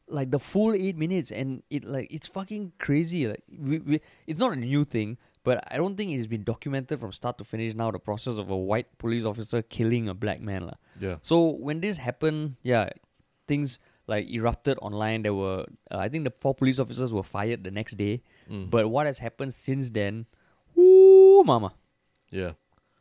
like 0.09 0.31
the 0.31 0.39
full 0.39 0.75
eight 0.75 0.97
minutes, 0.97 1.31
and 1.31 1.63
it 1.71 1.85
like 1.85 2.09
it's 2.11 2.29
fucking 2.29 2.73
crazy. 2.79 3.27
Like 3.27 3.43
we, 3.49 3.79
we, 3.79 4.01
it's 4.27 4.41
not 4.41 4.53
a 4.53 4.57
new 4.57 4.85
thing, 4.85 5.19
but 5.45 5.63
I 5.71 5.77
don't 5.77 5.97
think 5.97 6.13
it's 6.13 6.27
been 6.27 6.45
documented 6.45 7.01
from 7.01 7.13
start 7.13 7.39
to 7.39 7.45
finish. 7.45 7.75
Now 7.75 7.91
the 7.91 7.99
process 7.99 8.39
of 8.39 8.51
a 8.51 8.57
white 8.57 8.99
police 8.99 9.25
officer 9.25 9.63
killing 9.63 10.09
a 10.09 10.15
black 10.15 10.41
man, 10.41 10.67
lah. 10.67 10.79
Yeah. 11.01 11.17
So 11.23 11.51
when 11.51 11.81
this 11.81 11.99
happened, 11.99 12.57
yeah, 12.63 12.91
things 13.47 13.79
like 14.07 14.29
erupted 14.31 14.79
online. 14.83 15.23
There 15.23 15.35
were, 15.35 15.67
uh, 15.91 15.99
I 15.99 16.09
think, 16.09 16.25
the 16.25 16.33
four 16.41 16.55
police 16.55 16.79
officers 16.79 17.13
were 17.13 17.23
fired 17.23 17.65
the 17.65 17.71
next 17.71 17.97
day. 17.97 18.23
Mm. 18.51 18.71
But 18.71 18.89
what 18.89 19.07
has 19.07 19.19
happened 19.19 19.55
since 19.55 19.91
then? 19.91 20.27
Ooh, 20.79 21.43
mama. 21.45 21.75
Yeah. 22.31 22.53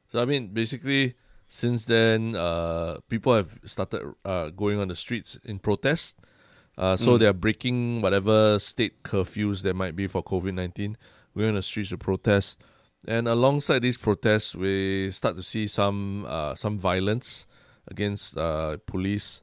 So 0.08 0.22
I 0.22 0.26
mean, 0.26 0.48
basically, 0.50 1.16
since 1.48 1.86
then, 1.86 2.36
uh, 2.36 3.00
people 3.10 3.36
have 3.36 3.60
started 3.66 4.14
uh, 4.24 4.50
going 4.50 4.80
on 4.80 4.88
the 4.88 4.96
streets 4.96 5.38
in 5.44 5.60
protest. 5.60 6.16
Uh, 6.78 6.96
so 6.98 7.12
Mm. 7.16 7.20
they're 7.20 7.34
breaking 7.34 8.02
whatever 8.02 8.60
state 8.60 9.02
curfews 9.04 9.62
there 9.62 9.74
might 9.74 9.96
be 9.96 10.08
for 10.08 10.22
COVID 10.24 10.54
nineteen, 10.54 10.98
going 11.36 11.50
on 11.50 11.56
the 11.56 11.62
streets 11.62 11.90
to 11.90 11.98
protest. 11.98 12.62
And 13.08 13.28
alongside 13.28 13.80
these 13.84 13.98
protests, 13.98 14.56
we 14.56 15.10
start 15.12 15.36
to 15.38 15.44
see 15.44 15.68
some 15.68 16.26
uh, 16.28 16.56
some 16.56 16.78
violence 16.80 17.46
against 17.88 18.36
uh, 18.38 18.78
police, 18.88 19.42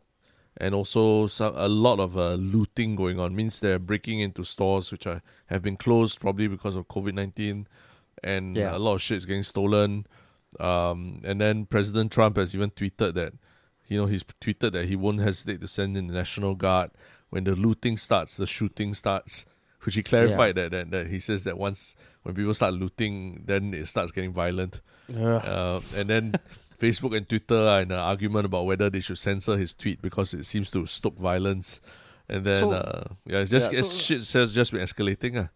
and 0.56 0.74
also 0.74 1.26
some, 1.28 1.54
a 1.56 1.68
lot 1.68 2.00
of 2.00 2.18
uh, 2.18 2.34
looting 2.34 2.96
going 2.96 3.18
on. 3.20 3.34
Means 3.36 3.60
they're 3.60 3.78
breaking 3.78 4.20
into 4.20 4.42
stores 4.44 4.90
which 4.92 5.06
are 5.06 5.22
have 5.46 5.62
been 5.62 5.76
closed 5.76 6.20
probably 6.20 6.48
because 6.48 6.76
of 6.76 6.88
COVID 6.88 7.14
nineteen, 7.14 7.66
and 8.22 8.56
Yeah. 8.56 8.76
a 8.76 8.78
lot 8.78 8.94
of 8.96 9.02
shit 9.02 9.18
is 9.18 9.26
getting 9.26 9.44
stolen. 9.44 10.06
Um, 10.60 11.20
and 11.24 11.40
then 11.40 11.64
President 11.64 12.12
Trump 12.12 12.36
has 12.36 12.54
even 12.54 12.70
tweeted 12.72 13.14
that, 13.14 13.32
you 13.88 13.96
know, 13.96 14.04
he's 14.06 14.22
tweeted 14.22 14.72
that 14.72 14.86
he 14.86 14.96
won't 14.96 15.20
hesitate 15.20 15.60
to 15.62 15.68
send 15.68 15.96
in 15.96 16.08
the 16.08 16.12
National 16.14 16.54
Guard 16.54 16.90
when 17.32 17.44
the 17.44 17.56
looting 17.56 17.96
starts, 17.96 18.36
the 18.36 18.46
shooting 18.46 18.94
starts. 18.94 19.44
Which 19.84 19.96
he 19.96 20.02
clarified 20.04 20.54
that, 20.54 20.70
that 20.70 20.90
that 20.92 21.06
he 21.08 21.18
says 21.18 21.42
that 21.42 21.58
once 21.58 21.96
when 22.22 22.36
people 22.36 22.54
start 22.54 22.74
looting, 22.74 23.42
then 23.46 23.74
it 23.74 23.88
starts 23.88 24.12
getting 24.12 24.32
violent. 24.32 24.80
Uh, 25.12 25.80
and 25.96 26.08
then 26.08 26.34
Facebook 26.78 27.16
and 27.16 27.28
Twitter 27.28 27.56
are 27.66 27.80
in 27.82 27.90
an 27.90 27.98
argument 27.98 28.44
about 28.46 28.64
whether 28.66 28.88
they 28.88 29.00
should 29.00 29.18
censor 29.18 29.56
his 29.56 29.74
tweet 29.74 30.00
because 30.00 30.34
it 30.34 30.44
seems 30.46 30.70
to 30.70 30.86
stoke 30.86 31.18
violence. 31.18 31.80
And 32.28 32.44
then, 32.44 32.60
So- 32.60 32.70
uh, 32.72 33.04
yeah, 33.26 33.38
it's 33.40 33.50
just 33.50 33.72
yeah, 33.72 33.80
it's, 33.80 33.90
so- 33.90 33.98
shit 33.98 34.32
has 34.40 34.52
just 34.52 34.70
been 34.70 34.82
escalating. 34.82 35.36
Uh. 35.44 35.48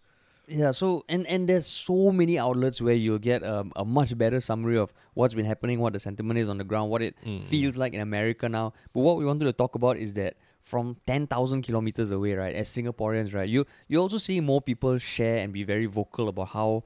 Yeah, 0.49 0.71
so 0.73 1.05
and 1.09 1.27
and 1.29 1.49
there's 1.49 1.67
so 1.67 2.11
many 2.11 2.39
outlets 2.39 2.81
where 2.81 2.95
you'll 2.95 3.19
get 3.19 3.45
um, 3.45 3.71
a 3.77 3.85
much 3.85 4.17
better 4.19 4.41
summary 4.41 4.77
of 4.79 4.93
what's 5.15 5.35
been 5.35 5.45
happening, 5.47 5.79
what 5.81 5.93
the 5.93 5.99
sentiment 6.01 6.39
is 6.39 6.49
on 6.49 6.59
the 6.59 6.65
ground, 6.65 6.91
what 6.91 7.03
it 7.03 7.15
Mm. 7.25 7.43
feels 7.45 7.77
like 7.77 7.95
in 7.95 8.01
America 8.01 8.49
now. 8.49 8.73
But 8.93 9.01
what 9.01 9.17
we 9.19 9.25
wanted 9.25 9.45
to 9.45 9.53
talk 9.53 9.75
about 9.77 9.97
is 9.99 10.15
that 10.15 10.35
from 10.67 10.97
ten 11.07 11.27
thousand 11.29 11.63
kilometers 11.63 12.11
away, 12.11 12.35
right, 12.35 12.55
as 12.55 12.69
Singaporeans, 12.69 13.33
right, 13.33 13.49
you 13.49 13.65
you 13.89 13.99
also 13.99 14.19
see 14.19 14.41
more 14.41 14.61
people 14.61 14.99
share 14.99 15.39
and 15.39 15.53
be 15.53 15.63
very 15.63 15.87
vocal 15.87 16.29
about 16.29 16.49
how 16.49 16.83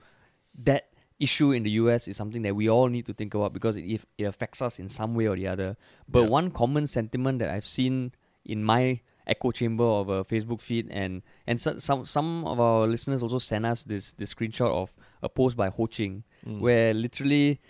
that 0.62 0.84
issue 1.18 1.52
in 1.52 1.62
the 1.64 1.70
US 1.82 2.08
is 2.08 2.16
something 2.16 2.42
that 2.42 2.54
we 2.54 2.68
all 2.68 2.88
need 2.88 3.06
to 3.06 3.14
think 3.14 3.34
about 3.34 3.52
because 3.52 3.76
it 3.76 3.84
if 3.84 4.06
it 4.18 4.24
affects 4.24 4.60
us 4.62 4.78
in 4.78 4.88
some 4.88 5.14
way 5.14 5.26
or 5.26 5.36
the 5.36 5.46
other. 5.46 5.76
But 6.08 6.22
Yeah. 6.24 6.28
one 6.38 6.50
common 6.50 6.86
sentiment 6.86 7.38
that 7.40 7.50
I've 7.50 7.64
seen 7.64 8.12
in 8.44 8.64
my 8.64 9.00
echo 9.26 9.50
chamber 9.52 9.84
of 9.84 10.08
a 10.08 10.24
Facebook 10.24 10.60
feed 10.60 10.88
and 10.90 11.22
and 11.46 11.60
so, 11.60 11.78
some 11.78 12.04
some 12.04 12.44
of 12.46 12.58
our 12.60 12.86
listeners 12.86 13.22
also 13.22 13.38
sent 13.38 13.64
us 13.64 13.84
this 13.84 14.12
this 14.12 14.34
screenshot 14.34 14.70
of 14.82 14.94
a 15.22 15.28
post 15.28 15.56
by 15.56 15.68
Ho 15.68 15.86
Ching 15.86 16.24
Mm. 16.46 16.60
where 16.60 16.94
literally 16.94 17.60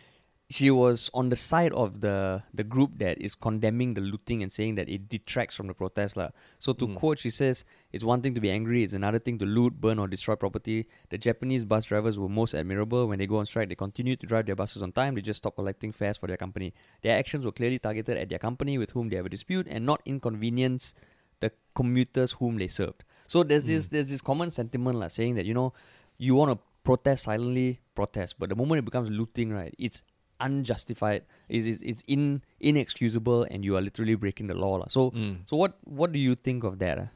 she 0.50 0.68
was 0.68 1.08
on 1.14 1.28
the 1.28 1.36
side 1.36 1.72
of 1.72 2.00
the 2.00 2.42
the 2.52 2.64
group 2.64 2.98
that 2.98 3.16
is 3.22 3.36
condemning 3.36 3.94
the 3.94 4.00
looting 4.00 4.42
and 4.42 4.50
saying 4.50 4.74
that 4.74 4.88
it 4.88 5.08
detracts 5.08 5.54
from 5.54 5.68
the 5.68 5.74
protest 5.74 6.16
lah. 6.16 6.30
So 6.58 6.72
to 6.72 6.88
Mm. 6.88 6.96
quote, 6.96 7.18
she 7.20 7.30
says, 7.30 7.64
"It's 7.92 8.02
one 8.02 8.20
thing 8.20 8.34
to 8.34 8.40
be 8.40 8.50
angry; 8.50 8.82
it's 8.82 8.92
another 8.92 9.20
thing 9.20 9.38
to 9.38 9.46
loot, 9.46 9.80
burn, 9.80 10.00
or 10.00 10.08
destroy 10.08 10.34
property. 10.34 10.86
The 11.10 11.18
Japanese 11.18 11.64
bus 11.64 11.84
drivers 11.84 12.18
were 12.18 12.28
most 12.28 12.52
admirable. 12.54 13.06
When 13.06 13.20
they 13.20 13.28
go 13.28 13.36
on 13.36 13.46
strike, 13.46 13.68
they 13.68 13.76
continue 13.76 14.16
to 14.16 14.26
drive 14.26 14.46
their 14.46 14.56
buses 14.56 14.82
on 14.82 14.90
time. 14.92 15.14
They 15.14 15.22
just 15.22 15.38
stop 15.38 15.54
collecting 15.54 15.92
fares 15.92 16.18
for 16.18 16.26
their 16.26 16.36
company. 16.36 16.74
Their 17.02 17.16
actions 17.16 17.44
were 17.46 17.52
clearly 17.52 17.78
targeted 17.78 18.16
at 18.18 18.28
their 18.28 18.40
company 18.40 18.76
with 18.76 18.90
whom 18.90 19.08
they 19.08 19.16
have 19.16 19.26
a 19.26 19.34
dispute, 19.38 19.68
and 19.70 19.86
not 19.86 20.02
inconvenience 20.04 20.94
the 21.38 21.52
commuters 21.74 22.32
whom 22.32 22.58
they 22.58 22.68
served. 22.68 23.04
So 23.28 23.44
there's 23.44 23.64
this 23.64 23.86
there's 23.88 24.10
this 24.10 24.20
common 24.20 24.50
sentiment 24.50 24.98
like 24.98 25.12
saying 25.12 25.36
that 25.36 25.46
you 25.46 25.54
know 25.54 25.72
you 26.18 26.34
want 26.34 26.50
to 26.50 26.58
protest 26.82 27.24
silently, 27.24 27.78
protest, 27.94 28.34
but 28.38 28.48
the 28.48 28.56
moment 28.56 28.80
it 28.80 28.84
becomes 28.84 29.10
looting, 29.10 29.52
right, 29.52 29.74
it's 29.78 30.02
unjustified. 30.40 31.22
Is 31.48 31.66
it's, 31.66 31.82
it's 31.82 32.02
in 32.06 32.42
inexcusable, 32.60 33.46
and 33.50 33.64
you 33.64 33.76
are 33.76 33.80
literally 33.80 34.14
breaking 34.14 34.46
the 34.48 34.54
law. 34.54 34.84
So 34.88 35.10
Mm. 35.10 35.48
so 35.48 35.56
what 35.56 35.78
what 35.84 36.12
do 36.12 36.18
you 36.18 36.34
think 36.34 36.64
of 36.64 36.78
that? 36.78 36.98
ah? 36.98 37.08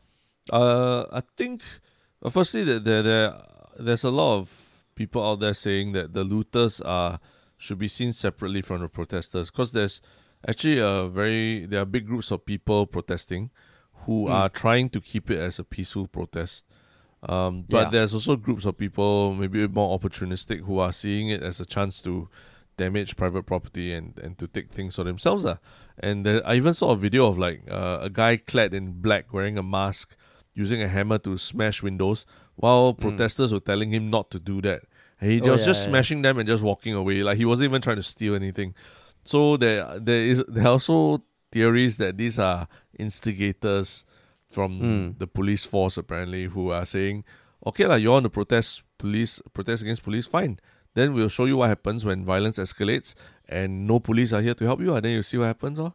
Uh, 0.52 1.06
I 1.12 1.22
think, 1.38 1.62
uh, 2.22 2.28
firstly, 2.30 2.64
that 2.64 2.84
there, 2.84 3.02
there, 3.02 3.32
there's 3.78 4.04
a 4.04 4.10
lot 4.10 4.36
of 4.38 4.84
people 4.94 5.24
out 5.26 5.40
there 5.40 5.54
saying 5.54 5.92
that 5.92 6.12
the 6.12 6.22
looters 6.22 6.80
are 6.82 7.18
should 7.56 7.78
be 7.78 7.88
seen 7.88 8.12
separately 8.12 8.60
from 8.60 8.80
the 8.82 8.88
protesters 8.88 9.50
because 9.50 9.72
there's 9.72 10.00
actually 10.46 10.78
a 10.78 11.08
very 11.08 11.64
there 11.66 11.80
are 11.80 11.86
big 11.86 12.06
groups 12.06 12.30
of 12.30 12.44
people 12.44 12.86
protesting 12.86 13.50
who 14.04 14.26
Mm. 14.26 14.30
are 14.34 14.48
trying 14.50 14.90
to 14.90 15.00
keep 15.00 15.30
it 15.30 15.38
as 15.38 15.58
a 15.58 15.64
peaceful 15.64 16.06
protest. 16.06 16.66
Um, 17.26 17.62
but 17.66 17.84
Yeah. 17.84 17.90
there's 17.90 18.12
also 18.12 18.36
groups 18.36 18.66
of 18.66 18.76
people 18.76 19.34
maybe 19.34 19.66
more 19.66 19.98
opportunistic 19.98 20.60
who 20.66 20.78
are 20.78 20.92
seeing 20.92 21.30
it 21.30 21.42
as 21.42 21.58
a 21.58 21.64
chance 21.64 22.02
to 22.02 22.28
damage 22.76 23.16
private 23.16 23.44
property 23.44 23.92
and, 23.92 24.18
and 24.18 24.38
to 24.38 24.46
take 24.46 24.70
things 24.72 24.96
for 24.96 25.04
themselves. 25.04 25.44
Uh. 25.44 25.56
And 25.98 26.26
there, 26.26 26.46
I 26.46 26.54
even 26.56 26.74
saw 26.74 26.90
a 26.90 26.96
video 26.96 27.26
of 27.26 27.38
like 27.38 27.62
uh, 27.70 27.98
a 28.02 28.10
guy 28.10 28.36
clad 28.36 28.74
in 28.74 29.00
black 29.00 29.32
wearing 29.32 29.56
a 29.58 29.62
mask 29.62 30.16
using 30.54 30.82
a 30.82 30.88
hammer 30.88 31.18
to 31.18 31.36
smash 31.38 31.82
windows 31.82 32.26
while 32.56 32.94
protesters 32.94 33.52
were 33.52 33.60
telling 33.60 33.92
him 33.92 34.10
not 34.10 34.30
to 34.30 34.38
do 34.38 34.60
that. 34.62 34.82
And 35.20 35.30
he. 35.32 35.40
Oh, 35.40 35.52
was 35.52 35.60
yeah, 35.62 35.66
just 35.66 35.84
yeah. 35.86 35.90
smashing 35.90 36.22
them 36.22 36.38
and 36.38 36.48
just 36.48 36.62
walking 36.64 36.94
away. 36.94 37.22
Like 37.22 37.36
he 37.36 37.44
wasn't 37.44 37.70
even 37.70 37.82
trying 37.82 37.96
to 37.96 38.02
steal 38.02 38.34
anything. 38.34 38.74
So 39.24 39.56
there 39.56 39.98
there 39.98 40.22
is 40.22 40.44
there 40.48 40.64
are 40.64 40.72
also 40.72 41.24
theories 41.52 41.96
that 41.98 42.18
these 42.18 42.38
are 42.38 42.66
instigators 42.98 44.04
from 44.50 44.80
Mm. 44.80 45.18
the 45.18 45.26
police 45.26 45.64
force 45.64 45.96
apparently 45.96 46.44
who 46.46 46.70
are 46.70 46.84
saying, 46.84 47.24
Okay, 47.66 47.86
like 47.86 48.02
you 48.02 48.10
want 48.10 48.24
to 48.24 48.30
protest 48.30 48.82
police 48.98 49.40
protest 49.52 49.82
against 49.82 50.02
police, 50.02 50.26
fine. 50.26 50.58
Then 50.94 51.12
we'll 51.12 51.28
show 51.28 51.44
you 51.44 51.56
what 51.56 51.68
happens 51.68 52.04
when 52.04 52.24
violence 52.24 52.58
escalates 52.58 53.14
and 53.48 53.86
no 53.86 53.98
police 54.00 54.32
are 54.32 54.40
here 54.40 54.54
to 54.54 54.64
help 54.64 54.80
you, 54.80 54.94
and 54.94 55.04
then 55.04 55.12
you 55.12 55.22
see 55.22 55.36
what 55.38 55.46
happens. 55.46 55.78
Oh. 55.80 55.92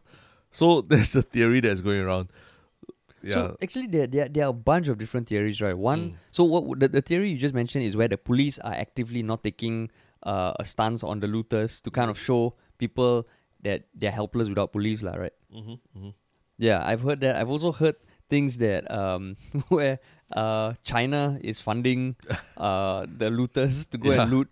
So 0.50 0.80
there's 0.90 1.16
a 1.16 1.22
theory 1.22 1.60
that's 1.60 1.80
going 1.80 2.00
around. 2.00 2.28
Yeah. 3.22 3.34
So 3.34 3.56
actually, 3.62 3.86
there, 3.88 4.06
there 4.06 4.28
there 4.28 4.44
are 4.46 4.50
a 4.50 4.52
bunch 4.52 4.88
of 4.88 4.96
different 4.96 5.28
theories, 5.28 5.60
right? 5.60 5.76
One, 5.76 6.00
Mm. 6.00 6.14
so 6.30 6.44
what 6.44 6.80
the, 6.80 6.88
the 6.88 7.02
theory 7.02 7.30
you 7.30 7.36
just 7.38 7.54
mentioned 7.54 7.84
is 7.84 7.94
where 7.96 8.08
the 8.08 8.16
police 8.16 8.58
are 8.60 8.72
actively 8.72 9.22
not 9.22 9.44
taking 9.44 9.90
uh, 10.22 10.52
a 10.58 10.64
stance 10.64 11.04
on 11.04 11.20
the 11.20 11.26
looters 11.28 11.80
to 11.82 11.90
kind 11.90 12.08
of 12.10 12.18
show 12.18 12.54
people 12.78 13.26
that 13.62 13.84
they're 13.94 14.10
helpless 14.10 14.48
without 14.48 14.72
police, 14.72 15.02
lah, 15.02 15.16
right? 15.20 15.32
hmm 15.52 15.74
hmm 15.92 16.10
Yeah, 16.56 16.80
I've 16.84 17.00
heard 17.04 17.20
that. 17.20 17.36
I've 17.36 17.48
also 17.52 17.72
heard 17.72 17.96
things 18.30 18.56
that 18.58 18.88
um 18.90 19.36
where 19.68 19.98
uh 20.32 20.72
China 20.86 21.36
is 21.42 21.60
funding 21.60 22.16
uh 22.56 23.04
the 23.04 23.28
looters 23.28 23.84
to 23.92 23.98
go 23.98 24.12
Yeah. 24.12 24.22
and 24.22 24.30
loot 24.32 24.48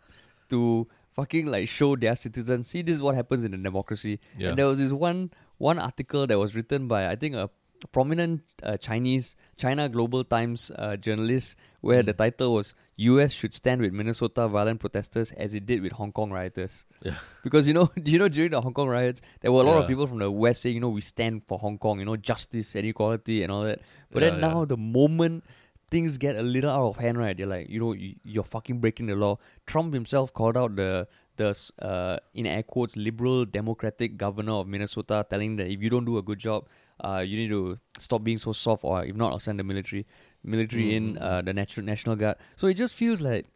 to 0.51 0.87
fucking 1.13 1.47
like 1.47 1.69
show 1.69 1.97
their 1.97 2.17
citizens. 2.17 2.69
See, 2.69 2.83
this 2.83 2.95
is 2.97 3.03
what 3.03 3.15
happens 3.15 3.45
in 3.45 3.53
a 3.55 3.59
democracy. 3.59 4.21
Yeah. 4.39 4.49
And 4.51 4.59
there 4.59 4.67
was 4.67 4.79
this 4.79 4.93
one 4.93 5.31
one 5.59 5.79
article 5.79 6.27
that 6.27 6.39
was 6.39 6.55
written 6.55 6.87
by 6.89 7.09
I 7.11 7.17
think 7.17 7.35
a 7.35 7.51
prominent 7.93 8.43
uh, 8.65 8.77
Chinese 8.77 9.37
China 9.57 9.89
Global 9.89 10.25
Times 10.25 10.71
uh, 10.77 10.97
journalist 10.97 11.57
where 11.81 12.03
the 12.03 12.13
Mm. 12.13 12.19
title 12.19 12.55
was 12.55 12.75
U.S. 12.97 13.31
should 13.33 13.55
stand 13.55 13.81
with 13.81 13.93
Minnesota 13.93 14.49
violent 14.49 14.81
protesters 14.81 15.31
as 15.33 15.55
it 15.55 15.65
did 15.65 15.83
with 15.83 15.93
Hong 15.93 16.11
Kong 16.11 16.33
rioters. 16.33 16.85
Yeah. 17.05 17.15
Because 17.45 17.69
you 17.69 17.75
know, 17.75 17.89
you 18.05 18.19
know, 18.19 18.29
during 18.29 18.51
the 18.51 18.61
Hong 18.61 18.75
Kong 18.75 18.89
riots, 18.89 19.23
there 19.41 19.53
were 19.53 19.63
a 19.63 19.65
lot 19.65 19.81
of 19.83 19.87
people 19.89 20.07
from 20.09 20.19
the 20.19 20.29
West 20.31 20.63
saying, 20.63 20.75
you 20.75 20.81
know, 20.81 20.89
we 20.89 21.01
stand 21.01 21.43
for 21.47 21.57
Hong 21.59 21.79
Kong, 21.79 22.01
you 22.01 22.05
know, 22.05 22.17
justice 22.17 22.75
and 22.75 22.85
equality 22.85 23.45
and 23.45 23.53
all 23.53 23.63
that. 23.63 23.81
But 24.11 24.23
Yeah, 24.23 24.31
then 24.31 24.41
yeah. 24.41 24.49
now, 24.49 24.65
the 24.65 24.77
moment 24.77 25.45
things 25.91 26.19
get 26.19 26.37
a 26.37 26.43
little 26.43 26.71
out 26.71 26.89
of 26.89 26.97
hand, 26.97 27.19
right? 27.19 27.37
They're 27.37 27.47
like, 27.47 27.69
you 27.69 27.81
know, 27.81 27.93
you, 27.93 28.15
you're 28.25 28.45
fucking 28.45 28.79
breaking 28.81 29.07
the 29.07 29.15
law. 29.17 29.37
Trump 29.67 29.95
himself 29.95 30.33
called 30.33 30.57
out 30.57 30.77
the 30.77 31.07
the 31.37 31.55
uh, 31.81 32.19
in 32.35 32.47
air 32.47 32.65
quotes 32.65 32.97
liberal 32.97 33.45
democratic 33.45 34.17
governor 34.17 34.53
of 34.55 34.67
Minnesota, 34.67 35.25
telling 35.31 35.55
that 35.57 35.69
if 35.69 35.81
you 35.81 35.89
don't 35.89 36.05
do 36.05 36.19
a 36.19 36.23
good 36.23 36.39
job, 36.39 36.67
uh, 37.05 37.23
you 37.25 37.37
need 37.37 37.49
to 37.49 37.79
stop 37.99 38.25
being 38.25 38.39
so 38.39 38.53
soft, 38.53 38.83
or 38.85 39.05
if 39.05 39.15
not, 39.15 39.31
I'll 39.33 39.39
send 39.39 39.59
the 39.61 39.65
military 39.65 40.05
military 40.43 40.95
in 40.97 41.15
Mm. 41.15 41.23
uh, 41.23 41.43
the 41.43 41.53
national 41.55 41.87
national 41.87 42.17
guard. 42.17 42.37
So 42.57 42.67
it 42.67 42.75
just 42.75 42.95
feels 42.95 43.21
like, 43.21 43.47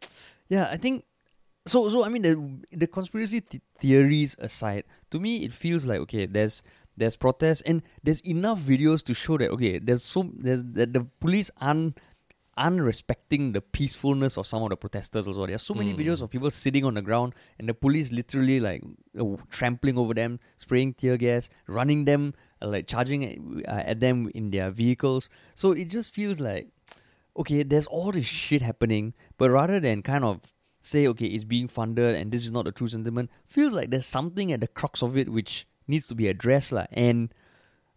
yeah, 0.49 0.69
I 0.71 0.77
think. 0.77 1.03
So 1.65 1.89
so 1.89 2.03
I 2.03 2.09
mean 2.09 2.21
the 2.23 2.77
the 2.77 2.87
conspiracy 2.87 3.39
th- 3.41 3.63
theories 3.79 4.35
aside, 4.39 4.83
to 5.11 5.19
me 5.19 5.43
it 5.45 5.51
feels 5.51 5.85
like 5.85 5.99
okay, 6.01 6.25
there's 6.25 6.61
there's 6.97 7.15
protests 7.15 7.61
and 7.65 7.81
there's 8.03 8.19
enough 8.21 8.59
videos 8.59 9.03
to 9.03 9.13
show 9.13 9.37
that 9.37 9.49
okay, 9.51 9.79
there's 9.79 10.03
so 10.03 10.29
there's 10.35 10.63
that 10.75 10.91
the 10.93 11.07
police 11.19 11.49
aren't 11.61 11.99
unrespecting 12.57 13.53
the 13.53 13.61
peacefulness 13.61 14.37
of 14.37 14.45
some 14.45 14.63
of 14.63 14.69
the 14.69 14.75
protesters 14.77 15.27
also. 15.27 15.45
There 15.45 15.55
are 15.55 15.59
so 15.59 15.73
many 15.73 15.93
Mm. 15.93 15.97
videos 15.97 16.21
of 16.21 16.29
people 16.29 16.51
sitting 16.51 16.85
on 16.85 16.93
the 16.93 17.01
ground 17.01 17.33
and 17.59 17.67
the 17.67 17.73
police 17.73 18.11
literally 18.11 18.59
like 18.59 18.83
uh, 19.19 19.35
trampling 19.49 19.97
over 19.97 20.13
them, 20.13 20.39
spraying 20.57 20.93
tear 20.93 21.17
gas, 21.17 21.49
running 21.67 22.05
them, 22.05 22.33
uh, 22.61 22.67
like 22.67 22.87
charging 22.87 23.25
at, 23.25 23.37
uh, 23.67 23.81
at 23.91 23.99
them 23.99 24.29
in 24.35 24.51
their 24.51 24.69
vehicles. 24.71 25.29
So 25.55 25.71
it 25.71 25.89
just 25.89 26.13
feels 26.13 26.39
like 26.39 26.67
okay, 27.35 27.63
there's 27.63 27.87
all 27.87 28.11
this 28.11 28.25
shit 28.25 28.61
happening, 28.61 29.13
but 29.39 29.49
rather 29.49 29.79
than 29.79 30.03
kind 30.03 30.23
of 30.23 30.39
say 30.81 31.07
okay, 31.07 31.25
it's 31.25 31.43
being 31.43 31.67
funded 31.67 32.13
and 32.15 32.31
this 32.31 32.45
is 32.45 32.51
not 32.51 32.65
the 32.65 32.71
true 32.71 32.87
sentiment, 32.87 33.29
feels 33.47 33.73
like 33.73 33.89
there's 33.89 34.05
something 34.05 34.51
at 34.51 34.59
the 34.61 34.67
crux 34.67 35.01
of 35.01 35.17
it 35.17 35.29
which 35.29 35.65
needs 35.87 36.05
to 36.07 36.13
be 36.15 36.27
addressed. 36.27 36.73
And 36.91 37.33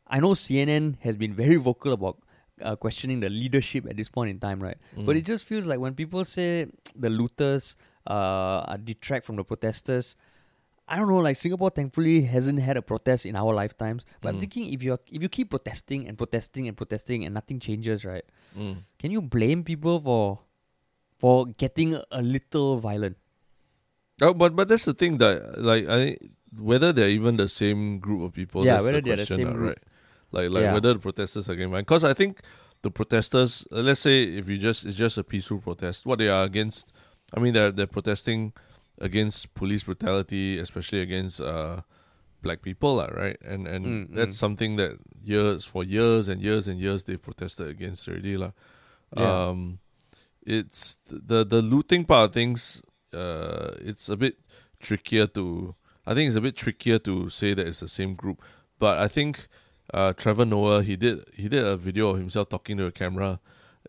I 0.06 0.20
know 0.20 0.32
CNN 0.32 0.96
has 1.00 1.16
been 1.16 1.34
very 1.34 1.56
vocal 1.56 1.92
about 1.92 2.18
uh, 2.62 2.76
questioning 2.76 3.20
the 3.20 3.28
leadership 3.28 3.86
at 3.88 3.96
this 3.96 4.08
point 4.08 4.30
in 4.30 4.38
time, 4.40 4.62
right? 4.62 4.78
But 4.94 5.16
Mm. 5.16 5.18
it 5.18 5.24
just 5.26 5.44
feels 5.44 5.66
like 5.66 5.78
when 5.80 5.94
people 5.94 6.24
say 6.24 6.66
the 6.94 7.10
looters 7.10 7.76
uh, 8.06 8.64
are 8.70 8.78
detract 8.78 9.24
from 9.26 9.36
the 9.36 9.44
protesters, 9.44 10.16
I 10.88 10.96
don't 10.96 11.08
know. 11.08 11.18
Like 11.18 11.34
Singapore, 11.36 11.70
thankfully, 11.70 12.22
hasn't 12.22 12.60
had 12.60 12.76
a 12.76 12.82
protest 12.82 13.26
in 13.26 13.34
our 13.34 13.52
lifetimes. 13.52 14.04
But 14.22 14.28
I'm 14.30 14.36
Mm. 14.36 14.40
thinking 14.46 14.72
if 14.72 14.82
you 14.86 14.96
if 15.10 15.20
you 15.22 15.28
keep 15.28 15.50
protesting 15.50 16.06
and 16.06 16.16
protesting 16.16 16.68
and 16.68 16.76
protesting 16.76 17.24
and 17.26 17.34
nothing 17.34 17.58
changes, 17.58 18.04
right? 18.04 18.22
Mm. 18.56 18.76
Can 18.98 19.10
you 19.10 19.20
blame 19.20 19.64
people 19.64 19.98
for 20.00 20.38
for 21.18 21.46
getting 21.58 21.98
a 22.12 22.22
little 22.22 22.78
violent? 22.78 23.16
Oh, 24.22 24.32
but 24.32 24.54
but 24.54 24.68
that's 24.68 24.84
the 24.86 24.94
thing 24.94 25.18
that 25.18 25.58
like 25.60 25.84
I 25.90 26.16
whether 26.56 26.92
they're 26.92 27.10
even 27.10 27.36
the 27.36 27.48
same 27.50 27.98
group 27.98 28.22
of 28.22 28.32
people. 28.32 28.64
Yeah, 28.64 28.74
that's 28.78 28.84
whether 28.84 29.00
the 29.02 29.10
they're 29.10 29.16
the 29.16 29.26
question, 29.26 29.36
same 29.44 29.48
lah, 29.50 29.58
group. 29.58 29.78
Like 30.36 30.50
like 30.50 30.62
Yeah. 30.64 30.74
whether 30.74 30.92
the 30.94 31.00
protesters 31.00 31.48
are 31.48 31.56
getting 31.56 31.70
violent. 31.72 31.88
Because 31.88 32.04
I 32.04 32.14
think 32.14 32.40
the 32.82 32.90
protesters, 32.90 33.64
uh, 33.72 33.80
let's 33.88 34.00
say 34.00 34.16
if 34.40 34.48
you 34.50 34.58
just 34.58 34.84
it's 34.86 34.96
just 34.96 35.16
a 35.18 35.24
peaceful 35.24 35.58
protest, 35.58 36.04
what 36.06 36.18
they 36.18 36.28
are 36.28 36.44
against. 36.44 36.92
I 37.34 37.40
mean, 37.40 37.52
they're 37.54 37.72
they're 37.72 37.86
protesting 37.98 38.52
against 39.00 39.54
police 39.54 39.84
brutality, 39.84 40.58
especially 40.58 41.00
against 41.00 41.40
uh 41.40 41.80
black 42.42 42.60
people, 42.62 42.96
lah, 43.00 43.10
right? 43.22 43.38
And 43.42 43.66
and 43.66 43.84
Mm, 43.86 44.14
that's 44.14 44.36
mm. 44.36 44.44
something 44.44 44.76
that 44.76 44.92
years 45.24 45.64
for 45.64 45.82
years 45.82 46.28
and 46.28 46.40
years 46.40 46.68
and 46.68 46.78
years 46.78 47.04
they've 47.04 47.20
protested 47.20 47.66
against 47.68 48.06
already. 48.08 48.36
Yeah. 49.16 49.48
Um, 49.48 49.78
it's 50.46 50.96
the 51.08 51.44
the 51.44 51.62
looting 51.62 52.04
part 52.04 52.30
of 52.30 52.34
things. 52.34 52.82
Uh, 53.12 53.70
it's 53.80 54.08
a 54.08 54.16
bit 54.16 54.36
trickier 54.80 55.26
to. 55.34 55.74
I 56.06 56.14
think 56.14 56.28
it's 56.28 56.36
a 56.36 56.40
bit 56.40 56.54
trickier 56.56 56.98
to 57.00 57.28
say 57.30 57.54
that 57.54 57.66
it's 57.66 57.80
the 57.80 57.88
same 57.88 58.14
group. 58.14 58.38
But 58.78 58.98
I 58.98 59.08
think 59.08 59.48
uh, 59.94 60.12
Trevor 60.12 60.44
Noah 60.44 60.82
he 60.82 60.96
did 60.96 61.24
he 61.34 61.48
did 61.48 61.64
a 61.64 61.76
video 61.76 62.10
of 62.10 62.18
himself 62.18 62.48
talking 62.48 62.76
to 62.78 62.86
a 62.86 62.92
camera, 62.92 63.40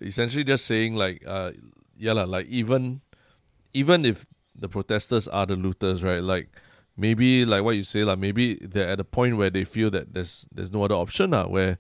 essentially 0.01 0.43
just 0.43 0.65
saying 0.65 0.95
like, 0.95 1.23
uh, 1.25 1.51
yeah 1.97 2.13
lah, 2.13 2.23
like 2.25 2.47
even 2.47 3.01
even 3.73 4.05
if 4.05 4.25
the 4.55 4.69
protesters 4.69 5.27
are 5.27 5.45
the 5.45 5.55
looters, 5.55 6.03
right? 6.03 6.23
Like 6.23 6.49
maybe 6.95 7.45
like 7.45 7.63
what 7.63 7.75
you 7.75 7.83
say, 7.83 8.03
like 8.03 8.19
maybe 8.19 8.55
they're 8.55 8.89
at 8.89 8.99
a 8.99 9.03
point 9.03 9.37
where 9.37 9.49
they 9.49 9.63
feel 9.63 9.89
that 9.91 10.13
there's 10.13 10.45
there's 10.51 10.71
no 10.71 10.83
other 10.83 10.95
option, 10.95 11.33
uh, 11.33 11.45
where 11.45 11.77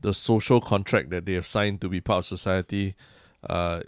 the 0.00 0.14
social 0.14 0.60
contract 0.60 1.10
that 1.10 1.26
they 1.26 1.34
have 1.34 1.46
signed 1.46 1.80
to 1.80 1.88
be 1.88 2.00
part 2.00 2.18
of 2.20 2.24
society, 2.26 2.94
uh, 3.48 3.80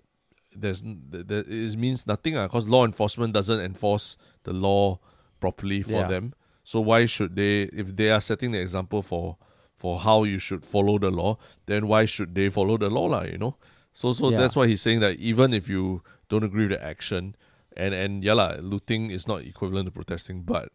there's 0.54 0.82
n- 0.82 1.02
th- 1.10 1.26
th- 1.26 1.46
it 1.46 1.78
means 1.78 2.06
nothing, 2.06 2.36
uh, 2.36 2.46
because 2.46 2.68
law 2.68 2.84
enforcement 2.84 3.32
doesn't 3.32 3.60
enforce 3.60 4.16
the 4.44 4.52
law 4.52 4.98
properly 5.40 5.82
for 5.82 6.02
Yeah. 6.02 6.08
them. 6.08 6.34
So 6.64 6.80
why 6.80 7.06
should 7.06 7.34
they, 7.34 7.62
if 7.72 7.96
they 7.96 8.10
are 8.10 8.20
setting 8.20 8.52
the 8.52 8.60
example 8.60 9.00
for 9.02 9.38
for 9.82 9.98
how 10.06 10.22
you 10.22 10.38
should 10.38 10.64
follow 10.64 10.96
the 10.96 11.10
law, 11.10 11.36
then 11.66 11.88
why 11.90 12.04
should 12.06 12.36
they 12.38 12.48
follow 12.48 12.78
the 12.78 12.88
law, 12.88 13.06
lah? 13.14 13.22
You 13.26 13.38
know. 13.44 13.56
So 13.92 14.12
so 14.12 14.30
Yeah. 14.30 14.38
that's 14.38 14.54
why 14.54 14.66
he's 14.70 14.80
saying 14.80 15.00
that 15.02 15.18
even 15.18 15.52
if 15.52 15.68
you 15.68 16.02
don't 16.30 16.44
agree 16.46 16.66
with 16.70 16.78
the 16.78 16.82
action, 16.94 17.34
and 17.76 17.92
and 17.92 18.22
yeah, 18.22 18.34
lah, 18.38 18.50
looting 18.62 19.10
is 19.10 19.26
not 19.26 19.42
equivalent 19.42 19.86
to 19.90 19.92
protesting, 19.98 20.46
but 20.46 20.70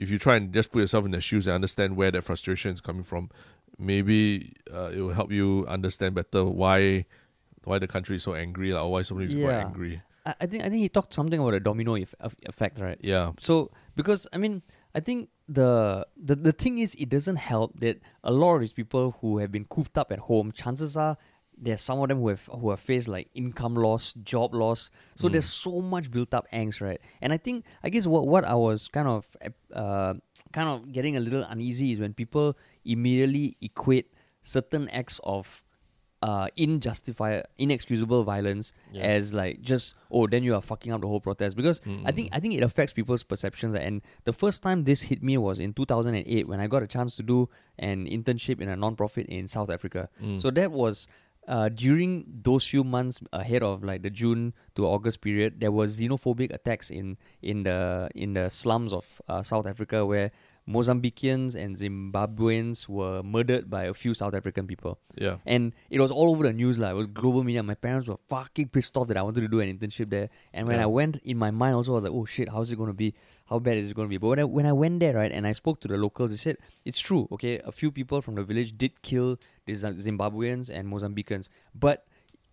if 0.00 0.08
you 0.08 0.18
try 0.18 0.36
and 0.40 0.48
just 0.56 0.72
put 0.72 0.80
yourself 0.80 1.04
in 1.04 1.12
their 1.12 1.20
shoes 1.20 1.44
and 1.46 1.54
understand 1.60 1.96
where 2.00 2.10
that 2.10 2.24
frustration 2.24 2.72
is 2.72 2.80
coming 2.80 3.04
from, 3.04 3.28
maybe 3.76 4.56
uh, 4.72 4.90
it 4.96 5.00
will 5.04 5.12
help 5.20 5.30
you 5.30 5.66
understand 5.68 6.14
better 6.16 6.44
why 6.48 7.04
why 7.68 7.76
the 7.78 7.86
country 7.86 8.16
is 8.16 8.22
so 8.24 8.32
angry, 8.32 8.72
like, 8.72 8.82
or 8.82 8.90
why 8.96 9.02
so 9.02 9.14
many 9.14 9.28
people 9.28 9.50
are 9.52 9.60
angry. 9.68 10.00
I, 10.24 10.34
I 10.40 10.46
think 10.48 10.64
I 10.64 10.68
think 10.72 10.80
he 10.80 10.88
talked 10.88 11.12
something 11.12 11.38
about 11.38 11.52
a 11.52 11.60
domino 11.60 11.94
eff- 12.00 12.14
eff- 12.24 12.40
effect, 12.48 12.80
right? 12.80 12.96
Yeah. 13.04 13.32
So 13.40 13.70
because 13.94 14.26
I 14.32 14.38
mean, 14.40 14.62
I 14.94 15.00
think 15.00 15.28
the 15.48 16.06
the 16.16 16.34
the 16.36 16.52
thing 16.52 16.78
is, 16.78 16.94
it 16.96 17.08
doesn't 17.08 17.36
help 17.36 17.78
that 17.80 18.00
a 18.24 18.32
lot 18.32 18.54
of 18.56 18.60
these 18.60 18.72
people 18.72 19.16
who 19.20 19.38
have 19.38 19.50
been 19.52 19.64
cooped 19.66 19.96
up 19.98 20.10
at 20.12 20.18
home, 20.20 20.52
chances 20.52 20.96
are 20.96 21.16
there's 21.60 21.80
some 21.82 21.98
of 22.00 22.08
them 22.08 22.20
who 22.20 22.28
have 22.28 22.46
who 22.46 22.70
have 22.70 22.80
faced 22.80 23.08
like 23.08 23.28
income 23.34 23.74
loss, 23.74 24.14
job 24.22 24.54
loss. 24.54 24.90
So 25.16 25.28
Mm. 25.28 25.32
there's 25.32 25.46
so 25.46 25.80
much 25.80 26.10
built 26.10 26.32
up 26.32 26.46
angst, 26.52 26.80
right? 26.80 27.00
And 27.20 27.32
I 27.32 27.36
think 27.36 27.64
I 27.82 27.88
guess 27.90 28.06
what 28.06 28.26
what 28.26 28.44
I 28.44 28.54
was 28.54 28.88
kind 28.88 29.08
of 29.08 29.26
uh 29.74 30.14
kind 30.52 30.68
of 30.68 30.92
getting 30.92 31.16
a 31.16 31.20
little 31.20 31.42
uneasy 31.42 31.92
is 31.92 31.98
when 32.00 32.14
people 32.14 32.56
immediately 32.84 33.56
equate 33.60 34.12
certain 34.42 34.88
acts 34.90 35.20
of 35.24 35.62
uh 36.22 36.48
injustified 36.56 37.44
inexcusable 37.58 38.24
violence 38.24 38.72
Yeah. 38.92 39.02
as 39.04 39.32
like 39.34 39.60
just 39.60 39.94
oh 40.10 40.26
then 40.26 40.42
you 40.42 40.54
are 40.54 40.62
fucking 40.62 40.90
up 40.92 41.00
the 41.00 41.06
whole 41.06 41.20
protest 41.20 41.56
because 41.56 41.80
I 42.04 42.10
think. 42.12 42.28
I 42.32 42.40
think 42.40 42.54
it 42.54 42.62
affects 42.62 42.92
people's 42.92 43.22
perceptions 43.22 43.74
and 43.76 44.02
the 44.24 44.32
first 44.32 44.62
time 44.62 44.82
this 44.84 45.02
hit 45.02 45.22
me 45.22 45.36
was 45.38 45.58
in 45.60 45.72
2008 45.74 46.48
when 46.48 46.58
I 46.60 46.66
got 46.66 46.82
a 46.82 46.86
chance 46.88 47.14
to 47.16 47.22
do 47.22 47.48
an 47.78 48.06
internship 48.06 48.60
in 48.60 48.68
a 48.68 48.76
non-profit 48.76 49.26
in 49.26 49.46
South 49.46 49.70
Africa 49.70 50.08
Mm. 50.22 50.40
so 50.40 50.50
that 50.50 50.72
was 50.72 51.06
uh, 51.46 51.68
during 51.70 52.24
those 52.42 52.66
few 52.66 52.84
months 52.84 53.20
ahead 53.32 53.62
of 53.62 53.82
like 53.82 54.02
the 54.02 54.10
June 54.10 54.52
to 54.74 54.84
August 54.86 55.22
period, 55.22 55.60
there 55.60 55.72
was 55.72 55.98
xenophobic 55.98 56.52
attacks 56.52 56.90
in 56.90 57.16
in 57.40 57.62
the 57.62 58.10
in 58.14 58.34
the 58.34 58.50
slums 58.50 58.92
of 58.92 59.06
uh, 59.28 59.42
South 59.42 59.66
Africa 59.66 60.04
where 60.04 60.30
Mozambicans 60.68 61.54
and 61.54 61.76
Zimbabweans 61.76 62.88
were 62.88 63.22
murdered 63.22 63.70
by 63.70 63.84
a 63.84 63.94
few 63.94 64.12
South 64.14 64.34
African 64.34 64.66
people. 64.66 64.98
yeah. 65.16 65.36
And 65.46 65.72
it 65.90 65.98
was 66.00 66.10
all 66.10 66.30
over 66.30 66.44
the 66.44 66.52
news, 66.52 66.78
like 66.78 66.90
it 66.90 66.94
was 66.94 67.06
global 67.06 67.42
media. 67.42 67.62
My 67.62 67.74
parents 67.74 68.06
were 68.08 68.18
fucking 68.28 68.68
pissed 68.68 68.96
off 68.96 69.08
that 69.08 69.16
I 69.16 69.22
wanted 69.22 69.40
to 69.40 69.48
do 69.48 69.60
an 69.60 69.76
internship 69.78 70.10
there. 70.10 70.28
And 70.52 70.66
when 70.68 70.76
Yeah. 70.76 70.82
I 70.82 70.86
went 70.86 71.16
in 71.24 71.38
my 71.38 71.50
mind 71.50 71.74
also 71.74 71.92
I 71.92 71.94
was 71.96 72.04
like, 72.04 72.12
oh 72.12 72.26
shit, 72.26 72.48
how's 72.50 72.70
it 72.70 72.76
gonna 72.76 72.92
be? 72.92 73.14
How 73.46 73.58
bad 73.58 73.78
is 73.78 73.90
it 73.90 73.94
gonna 73.96 74.08
be? 74.08 74.18
But 74.18 74.28
when 74.28 74.38
I 74.40 74.44
when 74.44 74.66
I 74.66 74.72
went 74.72 75.00
there, 75.00 75.14
right, 75.14 75.32
and 75.32 75.46
I 75.46 75.52
spoke 75.52 75.80
to 75.80 75.88
the 75.88 75.96
locals, 75.96 76.30
they 76.30 76.36
said 76.36 76.58
it's 76.84 76.98
true, 76.98 77.28
okay, 77.32 77.58
a 77.64 77.72
few 77.72 77.90
people 77.90 78.20
from 78.20 78.34
the 78.34 78.42
village 78.44 78.76
did 78.76 79.00
kill 79.00 79.38
the 79.64 79.72
Zimbabweans 79.72 80.68
and 80.68 80.86
Mozambicans. 80.92 81.48
But 81.74 82.04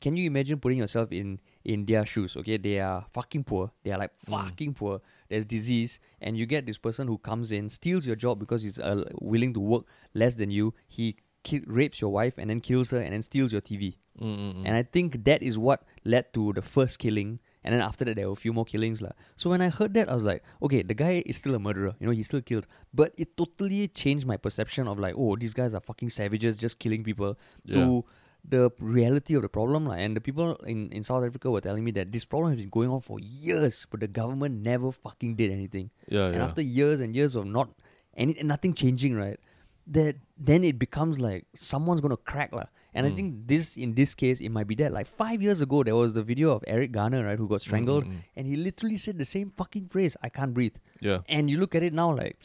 can 0.01 0.15
you 0.17 0.25
imagine 0.25 0.59
putting 0.59 0.77
yourself 0.77 1.11
in 1.11 1.39
in 1.65 1.85
their 1.85 2.05
shoes. 2.05 2.37
Okay, 2.37 2.57
they 2.57 2.79
are 2.79 3.05
fucking 3.11 3.43
poor. 3.43 3.71
They 3.83 3.91
are 3.91 3.97
like 3.97 4.13
Mm. 4.27 4.29
fucking 4.29 4.73
poor. 4.75 5.01
There's 5.29 5.45
disease, 5.45 5.99
and 6.21 6.37
you 6.37 6.45
get 6.45 6.65
this 6.65 6.77
person 6.77 7.07
who 7.07 7.17
comes 7.17 7.51
in, 7.51 7.69
steals 7.69 8.05
your 8.05 8.15
job 8.15 8.39
because 8.39 8.61
he's 8.63 8.79
uh, 8.79 9.03
willing 9.21 9.53
to 9.53 9.59
work 9.59 9.85
less 10.13 10.35
than 10.35 10.51
you. 10.51 10.73
He 10.87 11.15
ki- 11.43 11.63
rapes 11.65 11.99
your 11.99 12.11
wife 12.11 12.37
and 12.37 12.49
then 12.49 12.61
kills 12.61 12.91
her 12.91 12.99
and 13.01 13.13
then 13.13 13.21
steals 13.21 13.51
your 13.51 13.61
TV. 13.61 13.97
Mm-mm. 14.21 14.63
And 14.65 14.75
I 14.77 14.83
think 14.83 15.25
that 15.25 15.43
is 15.43 15.57
what 15.57 15.83
led 16.05 16.31
to 16.33 16.53
the 16.53 16.61
first 16.61 16.99
killing. 16.99 17.39
And 17.65 17.73
then 17.73 17.81
after 17.81 18.05
that, 18.05 18.15
there 18.15 18.27
were 18.27 18.33
a 18.33 18.43
few 18.45 18.53
more 18.53 18.63
killings. 18.63 19.01
lah. 19.01 19.11
So 19.35 19.49
when 19.49 19.59
I 19.61 19.69
heard 19.69 19.93
that, 19.95 20.07
I 20.07 20.13
was 20.13 20.23
like, 20.23 20.43
okay, 20.61 20.83
the 20.83 20.93
guy 20.93 21.23
is 21.25 21.35
still 21.37 21.55
a 21.55 21.59
murderer. 21.59 21.95
You 21.99 22.05
know, 22.07 22.13
he 22.13 22.21
still 22.23 22.41
killed. 22.41 22.67
But 22.93 23.13
it 23.17 23.35
totally 23.35 23.87
changed 23.89 24.25
my 24.25 24.37
perception 24.37 24.87
of 24.87 24.99
like, 24.99 25.15
oh, 25.17 25.35
these 25.35 25.53
guys 25.55 25.73
are 25.73 25.81
fucking 25.81 26.11
savages 26.11 26.55
just 26.55 26.77
killing 26.79 27.03
people 27.03 27.37
to 27.67 28.05
the 28.47 28.71
reality 28.79 29.33
of 29.35 29.41
the 29.41 29.49
problem. 29.49 29.85
lah. 29.87 29.95
And 29.95 30.15
the 30.15 30.21
people 30.21 30.55
in, 30.67 30.89
in 30.91 31.03
South 31.03 31.23
Africa 31.25 31.49
were 31.49 31.61
telling 31.61 31.83
me 31.83 31.91
that 31.91 32.11
this 32.11 32.25
problem 32.25 32.51
has 32.51 32.59
been 32.59 32.69
going 32.69 32.89
on 32.89 33.01
for 33.01 33.19
years, 33.19 33.85
but 33.89 33.99
the 33.99 34.07
government 34.07 34.61
never 34.61 34.91
fucking 34.91 35.35
did 35.35 35.51
anything. 35.51 35.89
yeah, 36.07 36.25
And 36.27 36.35
yeah. 36.35 36.43
after 36.43 36.61
years 36.61 36.99
and 36.99 37.15
years 37.15 37.35
of 37.35 37.45
not 37.45 37.69
any 38.15 38.33
nothing 38.43 38.73
changing, 38.73 39.15
right? 39.15 39.39
That 39.87 40.15
then 40.37 40.63
it 40.63 40.77
becomes 40.79 41.19
like 41.19 41.45
someone's 41.53 42.01
gonna 42.01 42.17
crack 42.17 42.51
lah. 42.53 42.65
And 42.95 43.05
I 43.05 43.09
Mm. 43.11 43.15
think 43.15 43.47
this 43.47 43.77
in 43.77 43.93
this 43.93 44.15
case 44.15 44.39
it 44.41 44.49
might 44.49 44.67
be 44.67 44.75
that. 44.81 44.91
Like 44.93 45.05
five 45.07 45.41
years 45.43 45.61
ago 45.61 45.83
there 45.83 45.95
was 45.95 46.13
the 46.15 46.23
video 46.23 46.51
of 46.51 46.63
Eric 46.65 46.91
Garner, 46.91 47.23
right, 47.25 47.37
who 47.37 47.47
got 47.47 47.61
strangled 47.61 48.05
Mm, 48.05 48.09
mm, 48.09 48.15
mm. 48.17 48.23
and 48.37 48.47
he 48.47 48.55
literally 48.55 48.97
said 48.97 49.17
the 49.17 49.25
same 49.25 49.51
fucking 49.55 49.87
phrase, 49.87 50.17
I 50.23 50.29
can't 50.29 50.53
breathe. 50.53 50.77
yeah. 51.01 51.19
And 51.27 51.49
you 51.51 51.57
look 51.59 51.75
at 51.75 51.83
it 51.83 51.93
now 51.93 52.09
like 52.15 52.37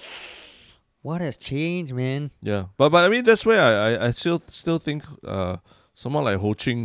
what 1.02 1.21
has 1.21 1.37
changed, 1.37 1.95
man? 1.95 2.30
Yeah, 2.42 2.66
but 2.76 2.90
but 2.90 3.04
I 3.04 3.09
mean 3.09 3.25
that's 3.25 3.47
where 3.47 3.61
I 3.61 3.73
I, 3.73 4.07
I 4.09 4.11
still 4.11 4.42
still 4.49 4.78
think 4.78 5.04
uh 5.25 5.57
someone 6.02 6.25
like 6.28 6.38
Ho 6.45 6.50
Ching, 6.62 6.83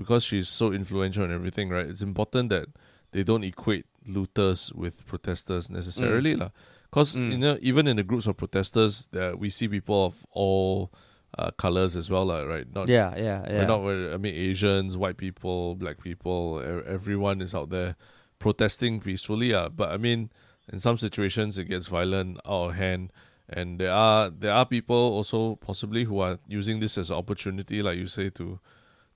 because 0.00 0.22
she's 0.28 0.48
so 0.60 0.66
influential 0.80 1.24
and 1.26 1.32
everything, 1.32 1.66
right? 1.76 1.86
It's 1.92 2.02
important 2.02 2.46
that 2.54 2.66
they 3.12 3.22
don't 3.30 3.44
equate 3.44 3.86
looters 4.06 4.60
with 4.82 4.94
protesters 5.10 5.64
necessarily, 5.78 6.34
lah. 6.42 6.50
Because 6.90 7.16
Mm. 7.16 7.30
you 7.32 7.38
know 7.44 7.56
even 7.70 7.84
in 7.90 7.96
the 8.00 8.06
groups 8.10 8.26
of 8.30 8.34
protesters, 8.36 9.08
that 9.16 9.38
we 9.42 9.48
see 9.50 9.66
people 9.76 9.98
of 10.08 10.14
all 10.30 10.90
uh, 11.36 11.50
colors 11.64 11.96
as 11.96 12.06
well, 12.12 12.26
lah, 12.30 12.42
right? 12.46 12.66
Not 12.78 12.86
Yeah, 12.88 13.10
yeah, 13.18 13.40
We're 13.42 13.66
yeah. 13.66 13.66
not. 13.72 13.82
We're, 13.82 14.14
I 14.14 14.18
mean, 14.22 14.34
Asians, 14.50 14.94
white 14.96 15.16
people, 15.18 15.74
black 15.74 15.98
people, 16.08 16.62
e- 16.62 16.86
everyone 16.98 17.42
is 17.42 17.52
out 17.58 17.70
there 17.74 17.96
protesting 18.38 19.00
peacefully. 19.00 19.50
Uh, 19.52 19.68
but 19.68 19.88
I 19.90 19.96
mean, 20.06 20.30
in 20.72 20.78
some 20.78 20.96
situations, 20.96 21.58
it 21.58 21.64
gets 21.66 21.88
violent, 21.88 22.38
out 22.46 22.70
of 22.70 22.74
hand, 22.78 23.10
and 23.48 23.78
there 23.78 23.92
are 23.92 24.30
there 24.30 24.52
are 24.52 24.64
people 24.66 24.96
also 24.96 25.56
possibly 25.56 26.04
who 26.04 26.20
are 26.20 26.38
using 26.48 26.80
this 26.80 26.96
as 26.98 27.10
an 27.10 27.16
opportunity, 27.16 27.82
like 27.82 27.98
you 27.98 28.06
say, 28.06 28.30
to 28.30 28.58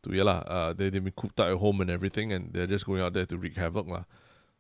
to 0.02 0.14
yeah 0.14 0.22
lah. 0.24 0.38
Uh, 0.46 0.72
they 0.72 0.90
they've 0.90 1.02
been 1.04 1.12
cooped 1.16 1.40
out 1.40 1.50
at 1.50 1.56
home 1.58 1.80
and 1.80 1.90
everything, 1.90 2.32
and 2.32 2.52
they're 2.52 2.66
just 2.66 2.86
going 2.86 3.00
out 3.00 3.12
there 3.12 3.26
to 3.26 3.36
wreak 3.36 3.56
havoc 3.56 3.86
lah. 3.88 4.04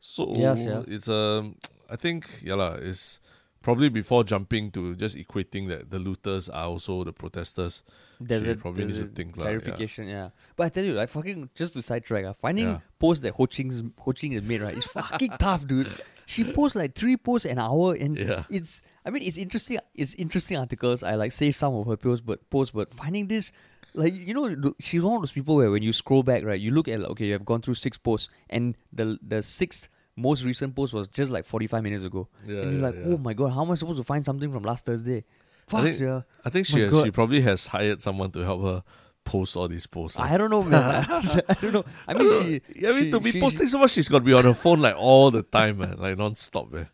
So 0.00 0.32
Yes, 0.36 0.64
yeah. 0.66 0.82
it's 0.86 1.08
a. 1.08 1.52
I 1.90 1.96
think 1.96 2.26
yeah 2.42 2.54
lah. 2.54 2.74
It's 2.80 3.20
probably 3.60 3.88
before 3.88 4.22
jumping 4.24 4.70
to 4.70 4.94
just 4.94 5.16
equating 5.16 5.68
that 5.68 5.90
the 5.90 5.98
looters 5.98 6.48
are 6.48 6.66
also 6.66 7.02
the 7.04 7.12
protesters. 7.12 7.82
There's 8.20 8.44
she 8.44 8.50
a, 8.52 8.56
probably 8.56 8.84
there's 8.84 8.98
needs 8.98 9.06
a 9.06 9.10
to 9.10 9.14
think 9.14 9.36
lah, 9.36 9.44
yeah. 9.44 9.50
clarification, 9.58 10.08
yeah. 10.08 10.30
But 10.56 10.64
I 10.64 10.68
tell 10.70 10.84
you, 10.84 10.94
like 10.94 11.08
fucking 11.10 11.50
just 11.54 11.74
to 11.74 11.82
sidetrack, 11.82 12.24
uh, 12.24 12.32
finding 12.34 12.68
Yeah. 12.68 12.80
posts 12.98 13.22
that 13.22 13.34
Ho 13.34 13.46
Ching's 13.46 13.82
Ho 13.98 14.12
Ching 14.12 14.32
has 14.32 14.42
made, 14.42 14.60
right, 14.62 14.76
is 14.76 14.86
fucking 14.86 15.30
tough, 15.40 15.66
dude. 15.66 15.90
She 16.26 16.44
posts 16.44 16.76
like 16.76 16.94
three 16.94 17.16
posts 17.16 17.46
an 17.46 17.58
hour 17.58 17.94
and 17.94 18.16
Yeah. 18.18 18.44
it's 18.50 18.82
I 19.08 19.10
mean 19.10 19.22
it's 19.22 19.38
interesting 19.38 19.78
it's 19.94 20.14
interesting 20.14 20.58
articles. 20.58 21.02
I 21.02 21.14
like 21.14 21.32
save 21.32 21.56
some 21.56 21.74
of 21.74 21.86
her 21.86 21.96
posts 21.96 22.22
but 22.24 22.48
posts, 22.50 22.72
but 22.74 22.92
finding 22.92 23.26
this 23.26 23.52
like 23.94 24.12
you 24.14 24.34
know 24.34 24.74
she's 24.80 25.02
one 25.02 25.16
of 25.16 25.22
those 25.22 25.32
people 25.32 25.56
where 25.56 25.70
when 25.70 25.82
you 25.82 25.94
scroll 25.94 26.22
back, 26.22 26.44
right, 26.44 26.60
you 26.60 26.70
look 26.72 26.88
at 26.88 27.00
like, 27.00 27.10
okay, 27.12 27.24
you 27.24 27.32
have 27.32 27.46
gone 27.46 27.62
through 27.62 27.76
six 27.76 27.96
posts 27.96 28.28
and 28.50 28.76
the 28.92 29.18
the 29.26 29.40
sixth 29.40 29.88
most 30.14 30.44
recent 30.44 30.76
post 30.76 30.92
was 30.92 31.08
just 31.08 31.32
like 31.32 31.46
forty 31.46 31.66
five 31.66 31.82
minutes 31.82 32.04
ago. 32.04 32.28
Yeah, 32.46 32.58
and 32.58 32.72
you're 32.72 32.80
yeah, 32.80 32.86
like, 32.86 32.94
yeah. 32.96 33.14
oh 33.14 33.16
my 33.16 33.32
god, 33.32 33.54
how 33.54 33.64
am 33.64 33.70
I 33.70 33.76
supposed 33.76 33.96
to 33.96 34.04
find 34.04 34.22
something 34.22 34.52
from 34.52 34.62
last 34.62 34.84
Thursday? 34.84 35.24
Fuck 35.68 35.84
think- 35.84 36.00
yeah. 36.00 36.22
I 36.44 36.50
think 36.50 36.66
oh 36.70 36.76
she 36.76 36.80
has, 36.82 37.02
she 37.02 37.10
probably 37.10 37.40
has 37.40 37.66
hired 37.68 38.02
someone 38.02 38.30
to 38.32 38.40
help 38.40 38.62
her 38.62 38.82
post 39.24 39.56
all 39.56 39.68
these 39.68 39.86
posts. 39.86 40.18
I 40.18 40.36
don't 40.36 40.50
know, 40.50 40.64
man. 40.64 41.06
I 41.08 41.56
don't 41.62 41.72
know. 41.72 41.84
I 42.06 42.12
mean, 42.14 42.28
she. 42.28 42.62
I 42.86 42.92
mean, 42.92 43.04
she- 43.04 43.10
to 43.10 43.20
be 43.20 43.32
she- 43.32 43.40
posting 43.40 43.68
so 43.68 43.78
much, 43.78 43.92
she's 43.92 44.08
got 44.08 44.18
to 44.18 44.24
be 44.24 44.34
on 44.34 44.44
her 44.44 44.54
phone 44.54 44.80
like 44.80 44.96
all 44.98 45.30
the 45.30 45.42
time, 45.42 45.78
man, 45.78 45.96
like 45.98 46.18
non-stop, 46.18 46.70
man. 46.72 46.88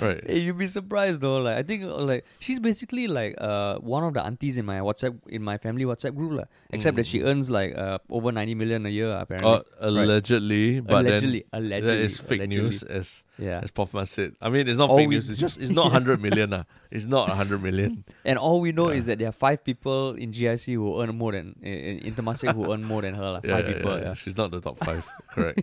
Right. 0.00 0.22
Hey, 0.26 0.38
you'd 0.40 0.58
be 0.58 0.66
surprised 0.66 1.20
though. 1.20 1.36
Like 1.38 1.58
I 1.58 1.62
think, 1.62 1.84
uh, 1.84 1.96
like 1.98 2.24
she's 2.38 2.58
basically 2.58 3.06
like 3.06 3.34
uh 3.38 3.76
one 3.78 4.02
of 4.04 4.14
the 4.14 4.24
aunties 4.24 4.56
in 4.56 4.64
my 4.64 4.78
WhatsApp 4.80 5.14
in 5.28 5.42
my 5.42 5.58
family 5.58 5.84
WhatsApp 5.84 6.14
group, 6.16 6.32
lah. 6.32 6.44
Except 6.70 6.96
that 6.96 7.06
she 7.06 7.20
Mm. 7.20 7.26
earns 7.28 7.50
like 7.50 7.76
uh 7.76 7.98
over 8.10 8.32
ninety 8.32 8.54
million 8.54 8.86
a 8.86 8.88
year 8.88 9.12
apparently. 9.12 9.52
Uh, 9.52 9.62
allegedly, 9.80 10.80
but 10.80 11.04
allegedly, 11.06 11.44
then 11.52 11.62
allegedly, 11.62 11.86
that 11.92 11.96
is 12.04 12.18
fake 12.18 12.40
allegedly. 12.40 12.62
news, 12.64 12.82
as 12.82 13.24
Yeah, 13.38 13.60
as 13.62 13.70
Pofma 13.70 14.08
said. 14.08 14.32
I 14.40 14.48
mean, 14.48 14.66
it's 14.66 14.78
not 14.78 14.88
All 14.90 14.96
fake 14.96 15.10
news. 15.10 15.28
It's 15.30 15.38
just 15.38 15.60
it's 15.60 15.70
not 15.70 15.92
hundred 15.96 16.20
million, 16.22 16.52
uh. 16.52 16.64
It's 16.90 17.04
not 17.06 17.28
hundred 17.30 17.62
million. 17.62 18.04
and 18.24 18.38
all 18.38 18.60
we 18.60 18.72
know 18.72 18.88
Yeah. 18.90 18.96
is 18.98 19.06
that 19.06 19.18
there 19.20 19.28
are 19.28 19.38
five 19.46 19.62
people 19.62 20.14
in 20.16 20.32
GIC 20.32 20.72
who 20.74 21.00
earn 21.00 21.14
more 21.14 21.32
than 21.32 21.54
in, 21.62 21.98
in 22.00 22.14
Temasek 22.14 22.54
who 22.54 22.72
earn 22.72 22.82
more 22.82 23.02
than 23.02 23.14
her, 23.14 23.30
lah. 23.38 23.40
Yeah, 23.44 23.54
Five 23.60 23.68
yeah, 23.68 23.74
people. 23.76 23.92
yeah, 23.98 24.04
Yeah. 24.10 24.14
She's 24.14 24.36
not 24.36 24.50
the 24.50 24.60
top 24.60 24.78
five. 24.82 25.04
Correct. 25.36 25.60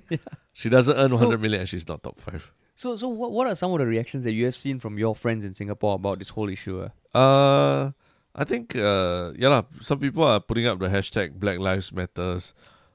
She 0.53 0.69
doesn't 0.69 0.95
earn 0.95 1.11
So- 1.11 1.17
hundred 1.17 1.41
million, 1.41 1.61
and 1.65 1.69
she's 1.69 1.87
not 1.87 2.03
top 2.03 2.19
five. 2.21 2.51
So, 2.75 2.95
so 2.95 3.07
what 3.07 3.31
what 3.31 3.47
are 3.47 3.55
some 3.55 3.71
of 3.71 3.79
the 3.79 3.85
reactions 3.85 4.23
that 4.23 4.33
you 4.33 4.45
have 4.45 4.55
seen 4.55 4.79
from 4.79 4.97
your 4.97 5.15
friends 5.15 5.45
in 5.45 5.53
Singapore 5.53 5.95
about 5.95 6.19
this 6.19 6.29
whole 6.29 6.49
issue? 6.49 6.87
ah? 7.13 7.17
Uh, 7.17 7.91
I 8.35 8.43
think 8.45 8.75
uh, 8.75 9.31
yeah 9.37 9.49
lah. 9.49 9.63
Some 9.79 9.99
people 9.99 10.23
are 10.23 10.39
putting 10.39 10.65
up 10.65 10.79
the 10.79 10.89
hashtag 10.89 11.37
Black 11.39 11.59
Lives 11.59 11.93
Matters 11.93 12.53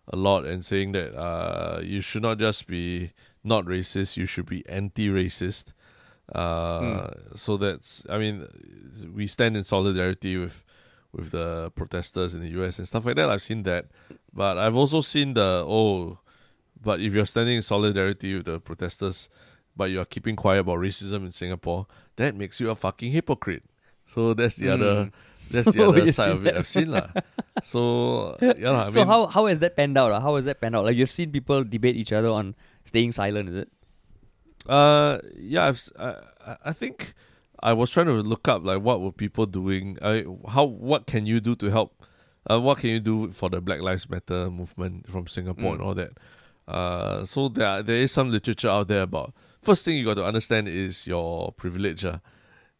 a 0.09 0.17
lot 0.17 0.45
and 0.47 0.65
saying 0.65 0.93
that 0.93 1.15
uh, 1.15 1.81
you 1.83 2.01
should 2.01 2.23
not 2.23 2.39
just 2.39 2.67
be 2.67 3.13
not 3.45 3.65
racist, 3.67 4.17
you 4.17 4.27
should 4.27 4.47
be 4.47 4.67
anti-racist. 4.69 5.73
Uh, 6.35 7.11
so 7.35 7.57
that's 7.57 8.05
I 8.11 8.19
mean, 8.19 8.47
we 9.15 9.27
stand 9.27 9.57
in 9.57 9.65
solidarity 9.65 10.37
with 10.37 10.65
with 11.13 11.31
the 11.31 11.71
protesters 11.75 12.35
in 12.35 12.43
the 12.43 12.51
U.S. 12.61 12.79
and 12.79 12.87
stuff 12.87 13.07
like 13.07 13.17
that. 13.17 13.31
I've 13.31 13.43
seen 13.43 13.63
that, 13.63 13.87
but 14.33 14.59
I've 14.59 14.77
also 14.77 15.01
seen 15.01 15.35
the 15.35 15.65
oh, 15.67 16.19
but 16.83 17.01
if 17.01 17.15
you're 17.15 17.27
standing 17.27 17.57
in 17.57 17.63
solidarity 17.63 18.35
with 18.35 18.47
the 18.47 18.61
protesters, 18.61 19.29
but 19.79 19.89
you 19.95 20.01
are 20.03 20.05
keeping 20.05 20.35
quiet 20.37 20.61
about 20.67 20.79
racism 20.83 21.25
in 21.25 21.31
Singapore, 21.31 21.87
that 22.17 22.35
makes 22.35 22.59
you 22.61 22.69
a 22.69 22.75
fucking 22.75 23.13
hypocrite. 23.13 23.63
So 24.07 24.35
that's 24.35 24.57
the 24.57 24.69
other 24.75 24.95
Mm. 25.07 25.13
that's 25.55 25.71
the 25.73 25.81
Oh, 25.87 25.91
other 25.95 26.11
side 26.13 26.31
of 26.37 26.45
it? 26.47 26.57
I've 26.59 26.69
seen 26.69 26.91
lah. 26.91 27.09
So 27.63 28.37
yeah, 28.43 28.71
lah, 28.71 28.87
I 28.87 28.91
so 28.91 28.99
mean, 29.01 29.07
how 29.09 29.27
how 29.27 29.47
has 29.47 29.59
that 29.65 29.75
panned 29.79 29.97
out? 29.99 30.13
ah? 30.13 30.21
How 30.21 30.37
has 30.37 30.45
that 30.51 30.61
panned 30.61 30.77
out? 30.77 30.85
Like 30.85 30.97
you've 30.99 31.11
seen 31.11 31.31
people 31.33 31.65
debate 31.65 31.97
each 31.97 32.13
other 32.13 32.29
on 32.29 32.55
staying 32.85 33.13
silent, 33.13 33.49
is 33.55 33.57
it? 33.67 33.69
Uh, 34.69 35.19
yeah, 35.37 35.67
I've, 35.67 35.81
I- 35.99 36.23
I 36.65 36.73
think 36.73 37.15
I 37.61 37.73
was 37.75 37.91
trying 37.91 38.07
to 38.07 38.15
look 38.25 38.49
up 38.49 38.65
like 38.65 38.81
what 38.81 39.01
were 39.03 39.13
people 39.13 39.45
doing. 39.47 39.99
I 40.01 40.25
how 40.49 40.65
what 40.65 41.07
can 41.07 41.27
you 41.27 41.41
do 41.41 41.55
to 41.57 41.71
help? 41.71 41.93
Uh, 42.49 42.59
what 42.61 42.79
can 42.79 42.89
you 42.91 43.01
do 43.01 43.33
for 43.33 43.51
the 43.51 43.61
Black 43.61 43.81
Lives 43.83 44.09
Matter 44.09 44.49
movement 44.51 45.05
from 45.11 45.27
Singapore 45.27 45.73
Mm. 45.73 45.75
and 45.77 45.83
all 45.83 45.95
that? 45.95 46.13
Uh, 46.67 47.25
so 47.25 47.49
there 47.49 47.83
there 47.83 47.97
is 48.01 48.13
some 48.13 48.31
literature 48.31 48.71
out 48.71 48.89
there 48.89 49.03
about. 49.03 49.35
First 49.69 49.85
thing 49.85 49.97
you 50.01 50.05
got 50.09 50.17
to 50.17 50.25
understand 50.25 50.65
is 50.69 51.07
your 51.07 51.53
privilege, 51.53 52.05
uh, 52.09 52.19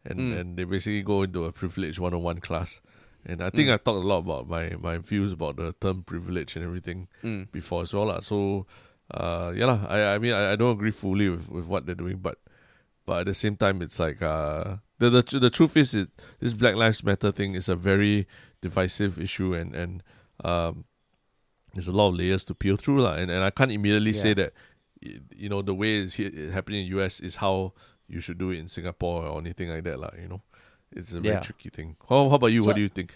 and 0.09 0.19
Mm. 0.19 0.33
and 0.39 0.47
they 0.57 0.65
basically 0.65 1.03
go 1.05 1.21
into 1.23 1.45
a 1.45 1.51
privilege 1.53 1.99
one 2.01 2.13
on 2.17 2.23
one 2.25 2.39
class. 2.41 2.81
And 3.29 3.41
I 3.43 3.49
think 3.51 3.67
Mm. 3.69 3.73
I 3.73 3.77
talked 3.77 4.01
a 4.05 4.07
lot 4.13 4.19
about 4.25 4.47
my, 4.49 4.73
my 4.79 4.97
views 4.97 5.33
about 5.37 5.57
the 5.61 5.73
term 5.83 6.01
privilege 6.03 6.55
and 6.57 6.63
everything 6.65 7.07
Mm. 7.21 7.51
before 7.51 7.81
as 7.85 7.93
well. 7.93 8.07
lah. 8.09 8.21
So 8.21 8.65
uh 9.13 9.51
yeah, 9.59 9.67
lah. 9.71 9.79
I 9.95 9.97
I 10.15 10.17
mean 10.23 10.33
I, 10.33 10.53
I 10.53 10.55
don't 10.55 10.73
agree 10.77 10.91
fully 11.03 11.29
with, 11.29 11.45
with 11.49 11.65
what 11.71 11.85
they're 11.85 11.99
doing, 12.05 12.17
but 12.27 12.37
but 13.05 13.21
at 13.21 13.25
the 13.29 13.37
same 13.37 13.55
time 13.57 13.81
it's 13.85 13.99
like 13.99 14.21
uh 14.21 14.77
the 15.01 15.09
the, 15.09 15.21
tr- 15.23 15.39
the 15.45 15.49
truth 15.49 15.75
is 15.77 15.93
it 15.93 16.09
this 16.41 16.53
Black 16.57 16.75
Lives 16.75 17.03
Matter 17.03 17.31
thing 17.33 17.53
is 17.59 17.67
a 17.69 17.75
very 17.75 18.25
divisive 18.65 19.19
issue 19.21 19.53
and 19.53 19.75
and 19.75 20.01
um 20.45 20.85
there's 21.73 21.87
a 21.89 21.93
lot 21.93 22.09
of 22.09 22.15
layers 22.21 22.45
to 22.49 22.53
peel 22.55 22.77
through 22.77 23.01
lah. 23.05 23.13
and, 23.19 23.29
and 23.29 23.43
I 23.43 23.51
can't 23.51 23.71
immediately 23.71 24.13
say 24.13 24.33
that 24.41 24.53
you 25.01 25.49
know 25.49 25.61
the 25.61 25.73
way 25.73 25.99
it's 26.01 26.13
here, 26.15 26.51
happening 26.51 26.81
in 26.85 26.97
US 26.99 27.19
is 27.19 27.37
how 27.37 27.73
you 28.07 28.19
should 28.19 28.37
do 28.37 28.49
it 28.51 28.59
in 28.59 28.67
Singapore 28.67 29.25
or 29.27 29.39
anything 29.39 29.69
like 29.69 29.83
that 29.83 29.99
lah, 29.99 30.09
you 30.19 30.27
know. 30.27 30.41
It's 30.91 31.11
a 31.13 31.21
very 31.21 31.35
Yeah. 31.35 31.41
tricky 31.41 31.69
thing. 31.69 31.95
How, 32.09 32.27
how 32.29 32.35
about 32.35 32.47
you? 32.47 32.61
So- 32.61 32.67
what 32.67 32.75
do 32.75 32.81
you 32.81 32.89
think? 32.89 33.13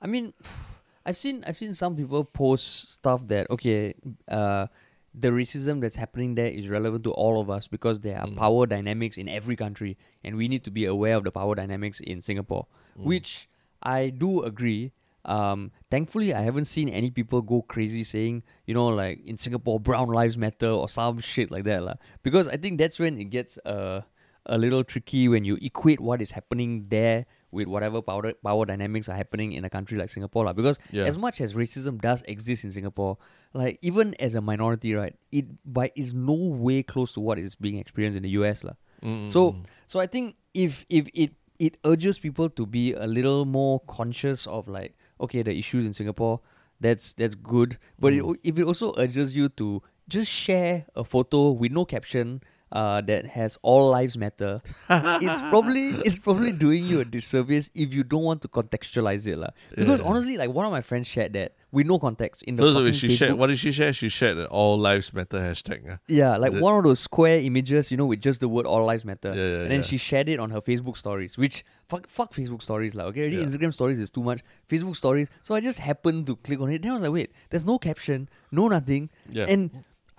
I 0.00 0.06
mean, 0.06 0.32
I've 1.06 1.16
seen 1.16 1.44
I've 1.46 1.56
seen 1.56 1.74
some 1.74 1.96
people 1.96 2.24
post 2.24 2.92
stuff 2.92 3.26
that 3.28 3.48
okay, 3.50 3.94
uh, 4.28 4.66
the 5.14 5.28
racism 5.28 5.80
that's 5.80 5.96
happening 5.96 6.34
there 6.36 6.46
is 6.48 6.68
relevant 6.68 7.02
to 7.04 7.10
all 7.12 7.40
of 7.40 7.50
us 7.50 7.66
because 7.68 8.00
there 8.00 8.18
are 8.18 8.26
Mm. 8.28 8.36
power 8.36 8.66
dynamics 8.66 9.16
in 9.18 9.28
every 9.28 9.56
country, 9.56 9.96
and 10.24 10.36
we 10.36 10.46
need 10.48 10.62
to 10.64 10.70
be 10.70 10.84
aware 10.84 11.16
of 11.16 11.24
the 11.24 11.32
power 11.32 11.54
dynamics 11.54 12.00
in 12.00 12.20
Singapore, 12.20 12.66
Mm. 12.98 13.04
which 13.04 13.48
I 13.82 14.10
do 14.10 14.42
agree. 14.42 14.92
Um, 15.24 15.70
thankfully, 15.90 16.32
I 16.34 16.40
haven't 16.42 16.64
seen 16.64 16.88
any 16.88 17.10
people 17.10 17.42
go 17.42 17.62
crazy 17.62 18.04
saying, 18.04 18.42
you 18.66 18.74
know, 18.74 18.86
like 18.88 19.20
in 19.26 19.36
Singapore, 19.36 19.78
brown 19.80 20.08
lives 20.08 20.38
matter 20.38 20.70
or 20.70 20.88
some 20.88 21.18
shit 21.18 21.50
like 21.50 21.64
that, 21.64 21.82
lah. 21.82 21.94
Because 22.22 22.48
I 22.48 22.56
think 22.56 22.78
that's 22.78 22.98
when 22.98 23.20
it 23.20 23.24
gets 23.30 23.58
uh, 23.66 24.02
a 24.46 24.56
little 24.58 24.82
tricky 24.84 25.28
when 25.28 25.44
you 25.44 25.58
equate 25.60 26.00
what 26.00 26.22
is 26.22 26.30
happening 26.32 26.86
there 26.88 27.26
with 27.52 27.66
whatever 27.66 28.00
power 28.00 28.32
power 28.44 28.64
dynamics 28.64 29.08
are 29.08 29.16
happening 29.16 29.52
in 29.52 29.64
a 29.64 29.70
country 29.70 29.98
like 29.98 30.08
Singapore, 30.08 30.44
lah. 30.46 30.52
Because 30.54 30.78
Yeah. 30.92 31.04
as 31.04 31.18
much 31.18 31.40
as 31.40 31.54
racism 31.54 32.00
does 32.00 32.22
exist 32.26 32.64
in 32.64 32.70
Singapore, 32.70 33.18
like 33.52 33.78
even 33.82 34.14
as 34.20 34.34
a 34.34 34.40
minority, 34.40 34.94
right, 34.94 35.16
it 35.32 35.46
by 35.66 35.90
is 35.96 36.14
no 36.14 36.32
way 36.34 36.82
close 36.82 37.12
to 37.14 37.20
what 37.20 37.38
is 37.38 37.54
being 37.54 37.76
experienced 37.76 38.16
in 38.16 38.22
the 38.22 38.30
US. 38.40 38.64
Mm, 39.02 39.30
So 39.30 39.56
so 39.86 39.98
I 40.00 40.06
think 40.06 40.36
if 40.54 40.86
if 40.88 41.08
it 41.12 41.34
it 41.58 41.76
urges 41.84 42.18
people 42.18 42.48
to 42.48 42.64
be 42.64 42.94
a 42.94 43.04
little 43.06 43.44
more 43.44 43.80
conscious 43.84 44.46
of 44.46 44.64
like 44.68 44.96
okay 45.20 45.42
the 45.42 45.56
issues 45.56 45.86
in 45.86 45.92
Singapore, 45.92 46.40
that's 46.80 47.14
that's 47.14 47.34
good. 47.34 47.78
But 47.98 48.12
it, 48.14 48.22
Mm. 48.22 48.36
if 48.42 48.58
it 48.58 48.64
also 48.64 48.94
urges 48.96 49.36
you 49.36 49.48
to 49.60 49.82
just 50.08 50.30
share 50.30 50.86
a 50.96 51.04
photo 51.04 51.50
with 51.50 51.72
no 51.72 51.84
caption. 51.84 52.42
Uh, 52.72 53.00
that 53.00 53.26
has 53.26 53.58
all 53.62 53.90
lives 53.90 54.16
matter. 54.16 54.60
it's 54.88 55.42
probably 55.50 55.88
it's 56.06 56.20
probably 56.20 56.52
doing 56.52 56.84
you 56.86 57.00
a 57.00 57.04
disservice 57.04 57.68
if 57.74 57.92
you 57.92 58.04
don't 58.04 58.22
want 58.22 58.40
to 58.42 58.48
contextualize 58.48 59.26
it, 59.26 59.36
lah. 59.38 59.50
Because 59.74 59.98
Yeah. 59.98 60.06
honestly, 60.06 60.36
like 60.36 60.50
one 60.54 60.64
of 60.64 60.70
my 60.70 60.80
friends 60.80 61.08
shared 61.08 61.32
that 61.32 61.56
with 61.72 61.86
no 61.88 61.98
context 61.98 62.42
in 62.44 62.54
the 62.54 62.62
so, 62.62 62.72
so 62.72 62.92
she 62.92 63.08
Facebook 63.08 63.16
shared. 63.18 63.34
What 63.34 63.48
did 63.48 63.58
she 63.58 63.72
share? 63.72 63.92
She 63.92 64.08
shared 64.08 64.36
the 64.38 64.46
all 64.46 64.78
lives 64.78 65.12
matter 65.12 65.38
hashtag. 65.38 65.82
ah. 65.90 65.98
yeah, 66.06 66.36
like 66.36 66.52
it- 66.54 66.62
one 66.62 66.78
of 66.78 66.84
those 66.84 67.00
square 67.00 67.38
images, 67.38 67.90
you 67.90 67.96
know, 67.96 68.06
with 68.06 68.20
just 68.20 68.38
the 68.40 68.48
word 68.48 68.66
"All 68.66 68.84
Lives 68.86 69.04
Matter," 69.04 69.34
Yeah, 69.34 69.42
yeah, 69.42 69.62
and 69.66 69.70
then 69.74 69.80
yeah. 69.82 69.90
she 69.90 69.96
shared 69.98 70.28
it 70.28 70.38
on 70.38 70.50
her 70.50 70.60
Facebook 70.62 70.96
stories. 70.96 71.36
Which 71.36 71.64
fuck, 71.88 72.06
fuck 72.06 72.32
Facebook 72.32 72.62
stories, 72.62 72.94
like 72.94 73.06
okay, 73.10 73.22
already 73.22 73.36
Yeah. 73.42 73.50
Instagram 73.50 73.74
stories 73.74 73.98
is 73.98 74.12
too 74.12 74.22
much. 74.22 74.42
Facebook 74.70 74.94
stories, 74.94 75.26
so 75.42 75.56
I 75.56 75.60
just 75.60 75.80
happened 75.80 76.26
to 76.28 76.36
click 76.36 76.60
on 76.60 76.70
it. 76.70 76.82
Then 76.82 76.92
I 76.92 76.94
was 76.94 77.02
like, 77.02 77.12
wait, 77.12 77.32
there's 77.50 77.64
no 77.64 77.78
caption, 77.82 78.28
no 78.52 78.68
nothing, 78.68 79.10
Yeah. 79.28 79.46
and 79.50 79.70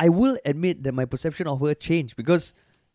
I 0.05 0.09
will 0.09 0.37
admit 0.45 0.81
that 0.83 0.93
my 0.93 1.05
perception 1.05 1.45
of 1.47 1.59
her 1.61 1.73
changed 1.75 2.15
because 2.15 2.53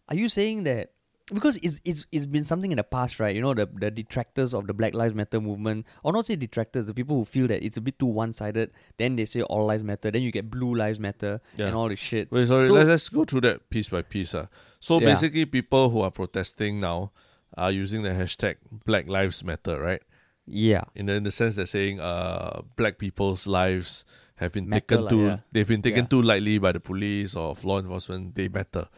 are 0.09 0.17
you 0.17 0.29
saying 0.29 0.65
that? 0.65 0.91
Because 1.33 1.57
it's 1.63 1.81
it's 1.85 2.07
it's 2.13 2.27
been 2.27 2.45
something 2.45 2.71
in 2.71 2.79
the 2.79 2.85
past, 2.85 3.19
right? 3.19 3.35
You 3.35 3.43
know, 3.43 3.55
the 3.55 3.67
the 3.85 3.91
detractors 3.91 4.55
of 4.55 4.67
the 4.69 4.75
Black 4.75 4.95
Lives 4.95 5.15
Matter 5.15 5.41
movement, 5.41 5.87
or 6.05 6.13
not 6.13 6.27
say 6.27 6.37
detractors, 6.37 6.87
the 6.87 6.95
people 6.95 7.17
who 7.17 7.25
feel 7.25 7.47
that 7.49 7.65
it's 7.67 7.77
a 7.77 7.81
bit 7.81 7.99
too 7.99 8.07
one 8.07 8.33
sided. 8.33 8.71
Then 8.97 9.17
they 9.17 9.25
say 9.25 9.43
all 9.43 9.67
lives 9.67 9.83
matter. 9.83 10.11
Then 10.13 10.23
you 10.23 10.31
get 10.31 10.51
blue 10.51 10.75
lives 10.75 11.01
matter 11.01 11.41
Yeah. 11.57 11.67
and 11.67 11.75
all 11.75 11.89
this 11.89 11.99
shit. 11.99 12.31
Wait, 12.31 12.47
sorry. 12.47 12.67
So- 12.67 12.75
let's, 12.75 12.89
let's 12.89 13.09
go 13.09 13.25
through 13.25 13.41
that 13.43 13.71
piece 13.71 13.89
by 13.89 14.03
piece. 14.03 14.35
Uh. 14.35 14.47
So 14.79 15.01
Yeah. 15.01 15.07
basically, 15.15 15.47
people 15.47 15.91
who 15.91 16.01
are 16.01 16.13
protesting 16.13 16.79
now 16.81 17.11
are 17.57 17.73
using 17.73 18.03
the 18.03 18.11
hashtag 18.11 18.57
Black 18.85 19.09
Lives 19.09 19.43
Matter, 19.43 19.81
right? 19.81 20.03
Yeah. 20.47 20.85
In 20.95 21.07
the 21.07 21.15
in 21.15 21.25
the 21.25 21.33
sense 21.33 21.57
they're 21.57 21.67
saying, 21.67 21.99
uh, 21.99 22.63
black 22.77 22.99
people's 22.99 23.49
lives 23.49 24.05
have 24.37 24.53
been 24.53 24.69
Matter 24.69 24.81
taken 24.81 25.05
lah, 25.05 25.11
too 25.11 25.25
yeah. 25.27 25.37
they've 25.53 25.69
been 25.69 25.83
taken 25.83 26.05
Yeah. 26.05 26.09
too 26.09 26.23
lightly 26.23 26.59
by 26.59 26.73
the 26.73 26.81
police 26.81 27.35
or 27.35 27.55
law 27.65 27.79
enforcement. 27.79 28.35
They 28.35 28.49
matter, 28.49 28.89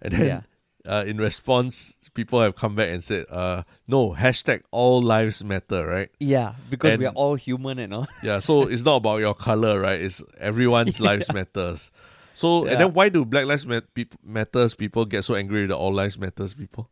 and 0.00 0.12
then 0.12 0.26
Yeah. 0.26 0.40
uh, 0.84 1.04
in 1.06 1.18
response, 1.18 1.96
people 2.14 2.40
have 2.40 2.54
come 2.56 2.74
back 2.74 2.90
and 2.90 3.02
said, 3.02 3.24
uh, 3.30 3.62
no 3.88 4.12
hashtag 4.12 4.62
All 4.70 5.00
Lives 5.00 5.42
Matter, 5.42 5.86
right? 5.86 6.10
Yeah, 6.20 6.54
because 6.68 6.98
we 6.98 7.06
are 7.06 7.14
all 7.14 7.36
human 7.36 7.78
and 7.78 7.94
all. 7.94 8.06
Yeah, 8.22 8.40
so 8.40 8.62
it's 8.72 8.84
not 8.84 8.96
about 8.96 9.18
your 9.24 9.34
color, 9.34 9.80
right? 9.80 10.00
It's 10.00 10.22
everyone's 10.38 11.00
lives 11.00 11.32
matters. 11.32 11.90
So 12.34 12.64
Yeah. 12.64 12.72
and 12.72 12.80
then 12.80 12.92
why 12.92 13.08
do 13.08 13.24
Black 13.24 13.46
Lives 13.46 13.66
Mat- 13.66 13.92
peop- 13.94 14.16
Matters 14.24 14.74
people 14.74 15.04
get 15.04 15.22
so 15.24 15.34
angry 15.36 15.62
with 15.62 15.68
the 15.70 15.76
All 15.76 15.92
Lives 15.92 16.18
Matters 16.18 16.52
people? 16.54 16.88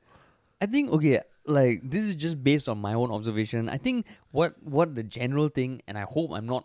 I 0.60 0.66
think 0.66 0.92
okay, 0.92 1.20
like 1.44 1.80
this 1.82 2.04
is 2.06 2.14
just 2.14 2.44
based 2.44 2.68
on 2.68 2.76
my 2.78 2.92
own 2.92 3.10
observation. 3.10 3.68
I 3.68 3.76
think 3.76 4.04
what 4.32 4.54
what 4.62 4.94
the 4.94 5.02
general 5.02 5.48
thing, 5.48 5.80
and 5.88 5.96
I 5.96 6.04
hope 6.08 6.30
I'm 6.32 6.44
not 6.46 6.64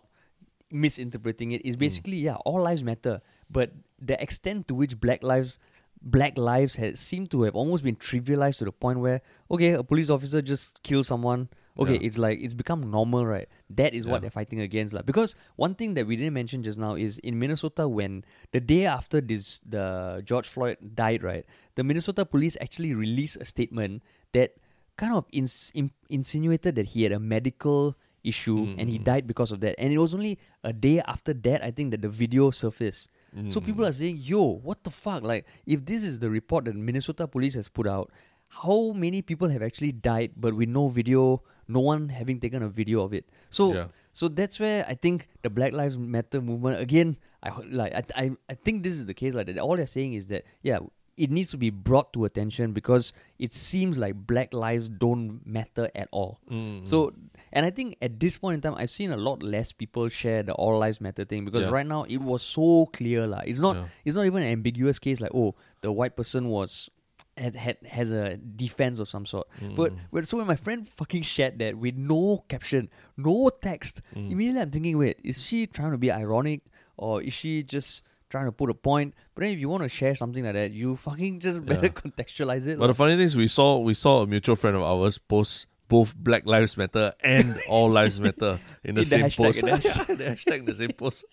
misinterpreting 0.80 1.52
it 1.52 1.64
is 1.64 1.74
Hmm. 1.74 1.80
basically 1.80 2.16
yeah, 2.16 2.36
all 2.44 2.60
lives 2.62 2.84
matter, 2.84 3.20
but 3.50 3.72
the 4.00 4.20
extent 4.22 4.68
to 4.68 4.74
which 4.74 5.00
black 5.00 5.22
lives 5.22 5.58
black 6.02 6.36
lives 6.38 6.76
has 6.76 7.00
seem 7.00 7.26
to 7.26 7.42
have 7.42 7.54
almost 7.56 7.82
been 7.82 7.96
trivialized 7.96 8.58
to 8.58 8.64
the 8.64 8.72
point 8.72 9.00
where 9.00 9.20
okay, 9.50 9.72
a 9.72 9.82
police 9.82 10.10
officer 10.10 10.42
just 10.42 10.82
kills 10.82 11.06
someone. 11.08 11.48
Okay, 11.78 11.94
Yeah. 12.00 12.06
it's 12.08 12.16
like 12.16 12.38
it's 12.40 12.54
become 12.54 12.90
normal, 12.90 13.26
right? 13.26 13.48
That 13.68 13.92
is 13.92 14.06
what 14.06 14.22
they're 14.22 14.30
fighting 14.32 14.60
against, 14.60 14.94
like. 14.94 15.04
Because 15.04 15.34
one 15.56 15.74
thing 15.74 15.92
that 15.94 16.06
we 16.06 16.16
didn't 16.16 16.32
mention 16.32 16.62
just 16.62 16.78
now 16.78 16.94
is 16.96 17.18
in 17.20 17.38
Minnesota 17.38 17.84
when 17.86 18.24
the 18.52 18.60
day 18.60 18.86
after 18.88 19.20
this 19.20 19.60
the 19.60 20.22
George 20.24 20.48
Floyd 20.48 20.78
died, 20.94 21.22
right? 21.22 21.44
The 21.76 21.84
Minnesota 21.84 22.24
police 22.24 22.56
actually 22.64 22.94
released 22.94 23.36
a 23.36 23.44
statement 23.44 24.00
that 24.32 24.56
kind 24.96 25.12
of 25.12 25.26
ins- 25.32 25.68
in- 25.76 25.92
insinuated 26.08 26.76
that 26.76 26.96
he 26.96 27.02
had 27.04 27.12
a 27.12 27.20
medical 27.20 27.92
issue 28.26 28.74
and 28.78 28.90
he 28.90 28.98
Mm. 28.98 29.04
died 29.04 29.24
because 29.26 29.50
of 29.52 29.60
that. 29.60 29.74
And 29.78 29.92
it 29.92 29.98
was 29.98 30.12
only 30.14 30.38
a 30.64 30.72
day 30.72 31.00
after 31.06 31.32
that, 31.46 31.62
I 31.64 31.70
think, 31.70 31.90
that 31.92 32.02
the 32.02 32.08
video 32.08 32.50
surfaced. 32.50 33.08
So 33.48 33.60
people 33.60 33.84
Mm. 33.84 33.88
are 33.88 33.92
saying, 33.92 34.16
"Yo, 34.22 34.42
what 34.66 34.82
the 34.82 34.90
fuck? 34.90 35.22
Like, 35.22 35.44
if 35.66 35.84
this 35.84 36.02
is 36.02 36.18
the 36.20 36.30
report 36.30 36.64
that 36.66 36.74
Minnesota 36.74 37.26
police 37.28 37.54
has 37.54 37.68
put 37.68 37.86
out, 37.86 38.10
how 38.48 38.92
many 38.92 39.20
people 39.22 39.48
have 39.48 39.62
actually 39.62 39.92
died, 39.92 40.32
but 40.36 40.54
with 40.56 40.68
no 40.70 40.88
video, 40.88 41.42
no 41.68 41.80
one 41.80 42.08
having 42.08 42.40
taken 42.40 42.62
a 42.62 42.68
video 42.68 43.02
of 43.02 43.12
it?" 43.12 43.24
So, 43.50 43.74
Yeah. 43.74 43.88
so 44.12 44.28
that's 44.28 44.58
where 44.58 44.86
I 44.88 44.94
think 44.94 45.28
the 45.42 45.50
Black 45.50 45.72
Lives 45.72 45.98
Matter 45.98 46.40
movement 46.40 46.80
again. 46.80 47.16
I 47.42 47.50
like. 47.68 47.92
I, 47.94 48.02
I, 48.16 48.30
I 48.48 48.54
think 48.54 48.82
this 48.82 48.96
is 48.96 49.04
the 49.06 49.14
case. 49.14 49.34
Like 49.34 49.46
that. 49.46 49.58
All 49.58 49.76
they're 49.76 49.86
saying 49.86 50.14
is 50.14 50.28
that 50.28 50.44
yeah, 50.62 50.78
it 51.16 51.30
needs 51.30 51.50
to 51.50 51.56
be 51.56 51.70
brought 51.70 52.12
to 52.12 52.24
attention 52.26 52.72
because 52.72 53.12
it 53.38 53.54
seems 53.54 53.96
like 53.96 54.14
Black 54.26 54.52
lives 54.52 54.88
don't 54.88 55.40
matter 55.46 55.90
at 55.94 56.08
all. 56.12 56.40
Mm, 56.50 56.86
So, 56.86 57.14
and 57.52 57.64
I 57.64 57.70
think 57.70 57.96
at 58.02 58.20
this 58.20 58.36
point 58.36 58.54
in 58.56 58.60
time, 58.60 58.74
I've 58.76 58.90
seen 58.90 59.10
a 59.12 59.16
lot 59.16 59.42
less 59.42 59.72
people 59.72 60.08
share 60.08 60.42
the 60.42 60.52
all 60.52 60.78
lives 60.78 61.00
matter 61.00 61.24
thing 61.24 61.44
because 61.46 61.64
Yeah. 61.64 61.70
right 61.70 61.86
now 61.86 62.02
it 62.04 62.18
was 62.20 62.42
so 62.42 62.86
clear, 62.92 63.26
lah. 63.26 63.40
It's 63.46 63.58
not, 63.60 63.76
Yeah. 63.76 63.86
it's 64.04 64.16
not 64.16 64.26
even 64.26 64.42
an 64.42 64.50
ambiguous 64.50 64.98
case 64.98 65.20
like 65.20 65.32
oh, 65.34 65.54
the 65.80 65.90
white 65.90 66.16
person 66.16 66.48
was 66.50 66.90
had, 67.38 67.54
had 67.54 67.76
has 67.86 68.12
a 68.12 68.36
defense 68.36 68.98
of 68.98 69.08
some 69.08 69.26
sort. 69.26 69.46
But 69.76 69.92
mm, 69.92 69.98
when 70.10 70.24
so 70.24 70.38
when 70.38 70.46
my 70.46 70.56
friend 70.56 70.88
fucking 70.88 71.22
shared 71.22 71.58
that 71.60 71.76
with 71.76 71.94
no 71.96 72.44
caption, 72.48 72.88
no 73.16 73.50
text, 73.50 74.00
mm. 74.14 74.30
immediately 74.32 74.60
I'm 74.60 74.70
thinking, 74.70 74.96
wait, 74.98 75.20
is 75.22 75.42
she 75.42 75.66
trying 75.66 75.92
to 75.92 75.98
be 75.98 76.10
ironic 76.10 76.60
or 76.96 77.20
is 77.22 77.32
she 77.34 77.62
just 77.62 78.02
trying 78.30 78.46
to 78.46 78.52
put 78.52 78.70
a 78.70 78.74
point? 78.74 79.14
But 79.34 79.42
then 79.42 79.52
if 79.52 79.58
you 79.58 79.68
want 79.68 79.82
to 79.82 79.88
share 79.88 80.14
something 80.14 80.44
like 80.44 80.54
that, 80.54 80.70
you 80.72 80.96
fucking 80.96 81.40
just 81.40 81.64
better 81.64 81.86
Yeah. 81.86 81.88
contextualize 82.02 82.66
it. 82.66 82.78
But 82.78 82.82
lah. 82.84 82.86
the 82.88 82.94
funny 82.94 83.16
thing 83.16 83.26
is, 83.26 83.36
we 83.36 83.48
saw 83.48 83.78
we 83.78 83.94
saw 83.94 84.22
a 84.22 84.26
mutual 84.26 84.56
friend 84.56 84.76
of 84.76 84.82
ours 84.82 85.18
post 85.18 85.66
both 85.88 86.16
Black 86.16 86.44
Lives 86.46 86.76
Matter 86.76 87.12
and 87.22 87.60
All 87.68 87.88
Lives 87.90 88.18
Matter 88.18 88.58
in 88.82 88.94
the 88.96 89.02
In 89.02 89.04
the 89.04 89.04
same 89.04 89.24
hashtag, 89.26 89.44
post. 89.44 89.58
in 89.62 89.66
the 89.66 90.14
the 90.18 90.24
hashtag 90.24 90.58
in 90.58 90.64
the 90.66 90.74
same 90.74 90.90
post. 90.92 91.24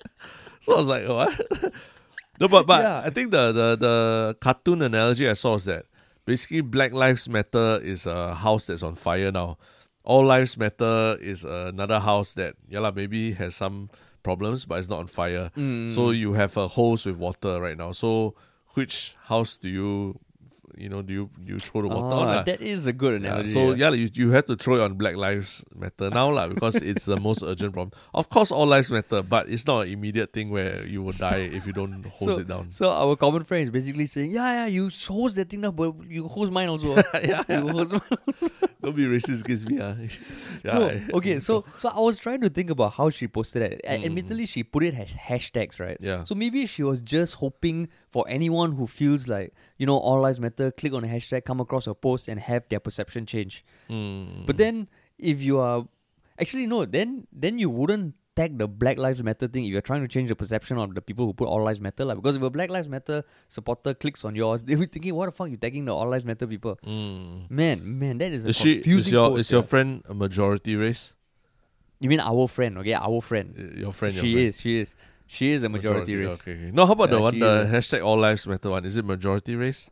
So 0.62 0.73
I 0.73 0.77
was 0.77 0.88
like, 0.88 1.08
what? 1.08 1.73
no, 2.39 2.47
but 2.47 2.67
but 2.67 2.82
Yeah. 2.82 3.01
I 3.06 3.10
think 3.10 3.32
the, 3.32 3.51
the 3.51 3.75
the 3.75 4.38
cartoon 4.39 4.82
analogy 4.82 5.27
I 5.27 5.34
saw 5.34 5.56
is 5.56 5.65
that 5.65 5.86
basically 6.25 6.62
Black 6.62 6.93
Lives 6.93 7.27
Matter 7.27 7.79
is 7.84 8.06
a 8.06 8.36
house 8.36 8.65
that's 8.67 8.84
on 8.84 8.95
fire 8.95 9.32
now. 9.32 9.58
All 10.03 10.23
Lives 10.25 10.56
Matter 10.58 11.17
is 11.21 11.43
another 11.45 11.99
house 11.99 12.34
that 12.34 12.53
yeah 12.69 12.79
lah, 12.79 12.91
maybe 12.91 13.34
has 13.34 13.56
some 13.56 13.89
problems 14.23 14.65
but 14.65 14.79
it's 14.79 14.89
not 14.89 14.99
on 14.99 15.07
fire. 15.07 15.51
Mm. 15.57 15.93
So 15.93 16.12
you 16.12 16.33
have 16.33 16.57
a 16.57 16.67
hose 16.67 17.05
with 17.05 17.17
water 17.17 17.62
right 17.62 17.77
now. 17.77 17.91
So 17.91 18.36
which 18.73 19.15
house 19.25 19.57
do 19.57 19.69
you 19.69 20.19
you 20.77 20.89
know 20.89 21.01
do 21.01 21.13
you 21.13 21.29
you 21.45 21.59
throw 21.59 21.81
the 21.83 21.88
water 21.89 22.15
on? 22.15 22.27
Ah, 22.27 22.31
lah? 22.38 22.43
that 22.43 22.62
is 22.62 22.86
a 22.88 22.93
good 22.93 23.21
Yeah, 23.21 23.29
analogy. 23.29 23.51
so 23.53 23.71
yeah. 23.73 23.89
yeah, 23.89 23.95
you, 23.95 24.09
you 24.13 24.31
have 24.31 24.45
to 24.45 24.55
throw 24.55 24.75
it 24.75 24.81
on 24.81 24.95
Black 24.95 25.15
Lives 25.15 25.63
Matter 25.75 26.09
now 26.09 26.31
lah 26.31 26.47
because 26.47 26.75
it's 26.91 27.05
the 27.05 27.17
most 27.17 27.43
urgent 27.43 27.73
problem. 27.73 27.91
Of 28.13 28.29
course, 28.29 28.51
all 28.51 28.65
lives 28.65 28.89
matter, 28.91 29.21
but 29.21 29.49
it's 29.49 29.65
not 29.67 29.86
an 29.86 29.89
immediate 29.93 30.33
thing 30.33 30.49
where 30.49 30.86
you 30.86 31.01
will 31.03 31.12
die 31.13 31.49
if 31.53 31.67
you 31.67 31.73
don't 31.73 32.05
hose 32.17 32.36
so, 32.36 32.39
it 32.39 32.47
down. 32.47 32.71
So 32.71 32.89
our 32.89 33.15
common 33.15 33.43
friend 33.43 33.63
is 33.63 33.69
basically 33.69 34.05
saying, 34.07 34.31
yeah, 34.31 34.65
yeah, 34.65 34.67
you 34.67 34.89
hose 35.07 35.36
that 35.36 35.49
thing 35.49 35.62
now, 35.62 35.71
but 35.71 35.93
you 36.09 36.27
hose 36.27 36.49
mine 36.51 36.69
also. 36.69 36.95
yeah, 37.23 37.43
you 37.49 37.67
hose 37.67 37.91
mine. 37.91 38.51
don't 38.81 38.95
be 38.95 39.05
racist 39.05 39.41
against 39.45 39.69
me. 39.69 39.79
ah. 39.79 39.95
yeah, 40.63 40.73
no, 40.73 40.89
I- 40.89 41.03
okay. 41.13 41.39
So 41.39 41.63
so 41.77 41.89
I 41.89 41.99
was 41.99 42.17
trying 42.17 42.41
to 42.41 42.49
think 42.49 42.69
about 42.69 42.93
how 42.93 43.09
she 43.09 43.27
posted 43.27 43.62
it. 43.63 43.81
Mm. 43.88 44.05
Admittedly, 44.05 44.45
she 44.45 44.63
put 44.63 44.83
it 44.83 44.93
as 44.95 45.09
hashtags, 45.12 45.79
right? 45.79 45.97
yeah, 46.01 46.23
So 46.23 46.36
maybe 46.36 46.65
she 46.65 46.83
was 46.83 47.01
just 47.01 47.36
hoping 47.36 47.88
for 48.13 48.26
anyone 48.30 48.73
who 48.73 48.88
feels 48.88 49.28
like 49.28 49.54
you 49.78 49.86
know 49.86 49.97
all 49.97 50.21
lives 50.21 50.39
matter, 50.39 50.71
click 50.71 50.93
on 50.93 51.04
a 51.04 51.08
hashtag, 51.08 51.43
come 51.43 51.60
across 51.60 51.88
a 51.88 51.93
post, 51.93 52.28
and 52.28 52.39
have 52.39 52.63
their 52.69 52.80
perception 52.80 53.26
change. 53.26 53.65
Mm. 53.89 54.45
But 54.45 54.58
then 54.58 54.88
if 55.17 55.41
you 55.41 55.60
are 55.60 55.88
actually 56.39 56.67
no, 56.67 56.86
then 56.86 57.28
then 57.34 57.60
you 57.60 57.69
wouldn't 57.69 58.13
tag 58.36 58.58
the 58.58 58.67
Black 58.67 58.97
Lives 58.97 59.21
Matter 59.23 59.47
thing 59.47 59.65
if 59.65 59.71
you're 59.71 59.82
trying 59.82 60.02
to 60.02 60.08
change 60.08 60.30
the 60.30 60.36
perception 60.36 60.78
of 60.78 60.93
the 60.95 61.02
people 61.02 61.26
who 61.26 61.34
put 61.34 61.47
All 61.47 61.63
Lives 61.63 61.80
Matter. 61.80 62.06
Like, 62.06 62.17
because 62.17 62.36
if 62.36 62.41
a 62.41 62.49
Black 62.49 62.69
Lives 62.69 62.88
Matter 62.88 63.23
supporter 63.47 63.93
clicks 63.93 64.26
on 64.26 64.36
yours, 64.36 64.63
they'll 64.65 64.80
be 64.80 64.86
thinking, 64.86 65.15
what 65.15 65.28
the 65.28 65.32
fuck 65.32 65.49
you 65.49 65.58
tagging 65.58 65.86
the 65.86 65.95
All 65.95 66.10
Lives 66.10 66.26
Matter 66.26 66.47
people? 66.47 66.80
Mm. 66.86 67.49
Man, 67.49 67.99
man, 67.99 68.17
that 68.19 68.32
is 68.32 68.45
a 68.45 68.49
is 68.49 68.56
she 68.56 68.76
confusing 68.76 69.08
is 69.08 69.12
your 69.12 69.30
post, 69.30 69.39
is 69.39 69.52
your 69.52 69.63
friend 69.63 70.04
a 70.08 70.13
majority 70.13 70.76
race? 70.76 71.13
You 71.99 72.10
mean 72.10 72.19
our 72.19 72.47
friend, 72.47 72.78
okay? 72.80 72.93
Our 72.93 73.21
friend. 73.21 73.78
Your 73.78 73.93
friend, 73.93 74.13
your 74.13 74.23
she 74.23 74.34
friend. 74.34 74.47
is, 74.47 74.60
she 74.60 74.80
is. 74.80 74.95
She 75.27 75.51
is 75.51 75.63
a 75.63 75.69
majority, 75.69 76.15
race. 76.15 76.39
Okay, 76.41 76.51
okay. 76.51 76.71
No, 76.71 76.86
how 76.86 76.93
about 76.93 77.09
the 77.09 77.19
one 77.19 77.39
the 77.39 77.65
hashtag 77.69 78.03
all 78.05 78.17
lives 78.19 78.45
matter 78.47 78.69
one? 78.69 78.86
Is 78.86 78.97
it 78.97 79.05
majority 79.05 79.55
race? 79.55 79.89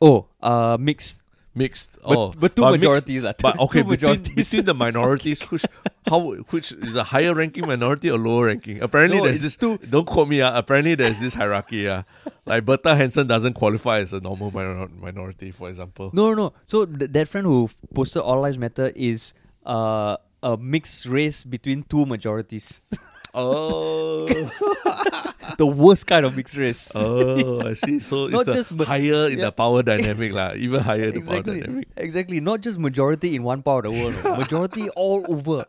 Oh, 0.00 0.26
uh, 0.42 0.76
mixed. 0.78 1.22
Mixed. 1.56 1.90
But, 2.02 2.18
oh, 2.18 2.32
but 2.36 2.56
two 2.56 2.62
mixed- 2.62 2.80
majorities. 2.80 3.22
lah. 3.22 3.32
But 3.40 3.58
okay, 3.60 3.82
two 3.82 3.88
between, 3.88 4.10
majorities. 4.10 4.34
between 4.50 4.64
the 4.64 4.74
minorities, 4.74 5.40
which 5.50 5.64
how 6.08 6.18
which 6.50 6.72
is 6.72 6.96
a 6.96 7.04
higher 7.04 7.32
ranking 7.32 7.64
minority 7.66 8.10
or 8.10 8.18
lower 8.18 8.46
ranking? 8.46 8.82
Apparently, 8.82 9.18
No, 9.18 9.24
there's 9.24 9.40
this. 9.40 9.54
too- 9.54 9.78
Don't 9.78 10.04
quote 10.04 10.26
me. 10.28 10.40
Uh, 10.42 10.50
apparently, 10.58 10.96
there's 10.96 11.20
this 11.20 11.34
hierarchy. 11.34 11.76
Yeah, 11.86 12.02
like 12.44 12.64
Bertha 12.64 12.96
Hansen 12.96 13.28
doesn't 13.28 13.54
qualify 13.54 14.00
as 14.00 14.12
a 14.12 14.18
normal 14.20 14.50
minor- 14.50 14.88
minority, 15.00 15.52
for 15.52 15.68
example. 15.68 16.10
No, 16.12 16.30
no, 16.30 16.34
no. 16.34 16.52
So 16.64 16.86
th- 16.86 17.10
that 17.12 17.28
friend 17.28 17.46
who 17.46 17.70
posted 17.94 18.22
All 18.22 18.40
Lives 18.40 18.58
Matter 18.58 18.90
is 18.96 19.32
uh, 19.64 20.16
a 20.42 20.56
mixed 20.56 21.06
race 21.06 21.44
between 21.44 21.84
two 21.84 22.04
majorities. 22.04 22.80
Oh, 23.34 24.26
the 25.58 25.66
worst 25.66 26.06
kind 26.06 26.24
of 26.24 26.36
mixed 26.36 26.56
race. 26.56 26.92
oh, 26.94 27.66
I 27.66 27.74
see. 27.74 27.98
So 27.98 28.24
it's 28.30 28.32
Not 28.32 28.46
the 28.46 28.54
just 28.54 28.72
ma- 28.72 28.84
higher 28.84 29.26
in 29.28 29.38
yeah. 29.38 29.46
the 29.46 29.52
power 29.52 29.82
dynamic, 29.82 30.32
lah. 30.32 30.52
Even 30.54 30.80
higher 30.80 31.08
in 31.10 31.14
the 31.14 31.20
power 31.20 31.38
exactly, 31.40 31.60
dynamic. 31.60 31.88
exactly. 31.96 32.40
Not 32.40 32.60
just 32.60 32.78
majority 32.78 33.34
in 33.34 33.42
one 33.42 33.62
part 33.62 33.86
of 33.86 33.94
the 33.94 34.02
world, 34.04 34.14
no. 34.24 34.36
majority 34.44 34.88
all 34.90 35.24
over. 35.28 35.64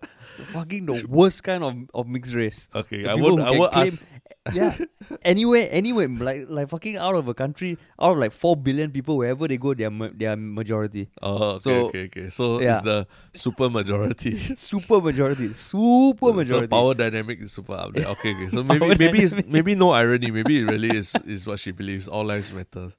Fucking 0.51 0.85
the 0.85 1.05
worst 1.07 1.43
kind 1.43 1.63
of, 1.63 1.75
of 1.93 2.07
mixed 2.07 2.35
race. 2.35 2.69
Okay, 2.75 3.03
The 3.03 3.11
I 3.11 3.15
people 3.15 3.37
won't. 3.37 3.41
who 3.41 3.45
I 3.47 3.49
can 3.51 3.59
won't 3.59 3.71
claim- 3.73 3.87
ask. 3.87 4.05
Yeah, 4.53 4.77
anywhere, 5.23 5.67
anywhere, 5.71 6.07
like 6.07 6.45
like 6.49 6.69
fucking 6.69 6.97
out 6.97 7.15
of 7.15 7.27
a 7.27 7.33
country, 7.33 7.77
out 7.99 8.11
of 8.13 8.17
like 8.19 8.31
four 8.31 8.55
billion 8.55 8.91
people, 8.91 9.17
wherever 9.17 9.47
they 9.47 9.57
go, 9.57 9.73
they 9.73 9.85
are 9.85 9.91
ma- 9.91 10.09
they 10.13 10.25
are 10.27 10.35
majority. 10.35 11.09
Oh, 11.21 11.57
okay, 11.57 11.59
So- 11.63 11.85
okay, 11.87 12.03
okay. 12.05 12.29
So 12.29 12.61
yeah. 12.61 12.75
it's 12.77 12.83
the 12.85 13.07
super 13.33 13.69
majority. 13.69 14.37
Super 14.55 15.01
majority, 15.01 15.53
super 15.53 16.31
majority. 16.33 16.67
So 16.67 16.75
power 16.77 16.93
dynamic 16.93 17.41
is 17.41 17.51
super 17.53 17.73
up 17.73 17.93
there. 17.93 18.05
Okay, 18.07 18.35
okay. 18.35 18.49
So 18.49 18.63
maybe 18.69 18.79
Power 18.79 18.95
maybe 18.99 19.19
it's 19.23 19.33
dynamic. 19.33 19.51
maybe 19.51 19.75
no 19.75 19.91
irony. 19.91 20.29
Maybe 20.31 20.59
it 20.59 20.65
really 20.65 20.95
is 20.95 21.13
is 21.25 21.47
what 21.47 21.59
she 21.59 21.71
believes. 21.71 22.07
All 22.07 22.23
lives 22.25 22.51
matter. 22.53 22.89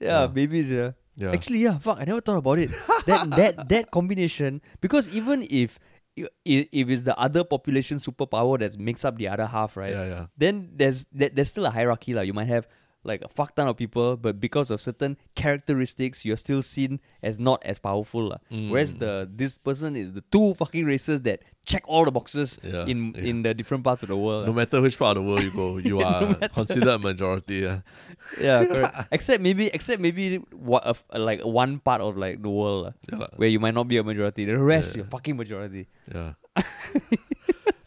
yeah, 0.00 0.24
Yeah. 0.26 0.28
maybe 0.34 0.60
it's 0.60 0.70
yeah. 0.70 0.92
Yeah. 1.14 1.32
Actually, 1.32 1.58
yeah, 1.60 1.76
fuck, 1.76 2.00
I 2.00 2.04
never 2.04 2.22
thought 2.24 2.38
about 2.40 2.56
it. 2.58 2.70
that 3.04 3.28
that 3.36 3.68
that 3.68 3.90
combination, 3.92 4.62
because 4.80 5.08
even 5.12 5.46
if 5.50 5.78
if 6.16 6.88
it's 6.88 7.04
the 7.04 7.18
other 7.18 7.44
population 7.44 7.98
superpower 7.98 8.58
that 8.58 8.78
makes 8.78 9.04
up 9.04 9.16
the 9.16 9.28
other 9.28 9.46
half, 9.46 9.76
right? 9.76 9.92
Yeah, 9.92 10.04
yeah. 10.04 10.26
Then 10.36 10.70
there's 10.74 11.06
there, 11.12 11.30
there's 11.30 11.50
still 11.50 11.66
a 11.66 11.70
hierarchy, 11.70 12.14
like 12.14 12.26
you 12.26 12.32
might 12.34 12.48
have 12.48 12.68
like 13.04 13.22
a 13.22 13.28
fuck 13.28 13.54
ton 13.56 13.66
of 13.68 13.76
people, 13.76 14.16
but 14.16 14.40
because 14.40 14.70
of 14.70 14.80
certain 14.80 15.16
characteristics, 15.34 16.24
you're 16.24 16.36
still 16.36 16.62
seen 16.62 17.00
as 17.22 17.38
not 17.38 17.62
as 17.64 17.78
powerful, 17.78 18.28
lah. 18.28 18.38
Whereas 18.50 18.94
Mm. 18.94 18.98
the 19.00 19.12
this 19.34 19.58
person 19.58 19.96
is 19.96 20.12
the 20.12 20.22
two 20.30 20.54
fucking 20.54 20.84
races 20.86 21.20
that 21.22 21.40
check 21.64 21.82
all 21.86 22.04
the 22.04 22.10
boxes 22.10 22.58
Yeah, 22.62 22.86
in 22.86 23.12
yeah. 23.14 23.22
in 23.30 23.42
the 23.42 23.54
different 23.54 23.82
parts 23.84 24.02
of 24.02 24.08
the 24.08 24.16
world. 24.16 24.46
No 24.46 24.52
matter 24.52 24.80
which 24.80 24.98
part 24.98 25.16
of 25.16 25.22
the 25.24 25.28
world 25.28 25.42
you 25.42 25.50
go, 25.50 25.78
you 25.90 25.98
No 25.98 26.06
are 26.06 26.20
matter. 26.26 26.48
considered 26.48 26.88
a 26.88 26.98
majority. 26.98 27.56
Yeah. 27.66 27.80
yeah, 28.40 28.64
correct. 28.66 28.94
except 29.18 29.42
maybe 29.42 29.66
except 29.74 30.00
maybe 30.00 30.38
what 30.54 30.86
uh, 30.86 30.94
like 31.18 31.42
one 31.42 31.78
part 31.80 32.00
of 32.00 32.16
like 32.16 32.42
the 32.42 32.50
world. 32.50 32.94
Yeah, 33.10 33.26
where 33.36 33.48
you 33.48 33.58
might 33.58 33.74
not 33.74 33.88
be 33.88 33.96
a 33.98 34.04
majority. 34.04 34.44
The 34.46 34.58
rest, 34.58 34.94
you're 34.96 35.06
fucking 35.10 35.36
majority. 35.36 35.86
yeah. 36.06 36.34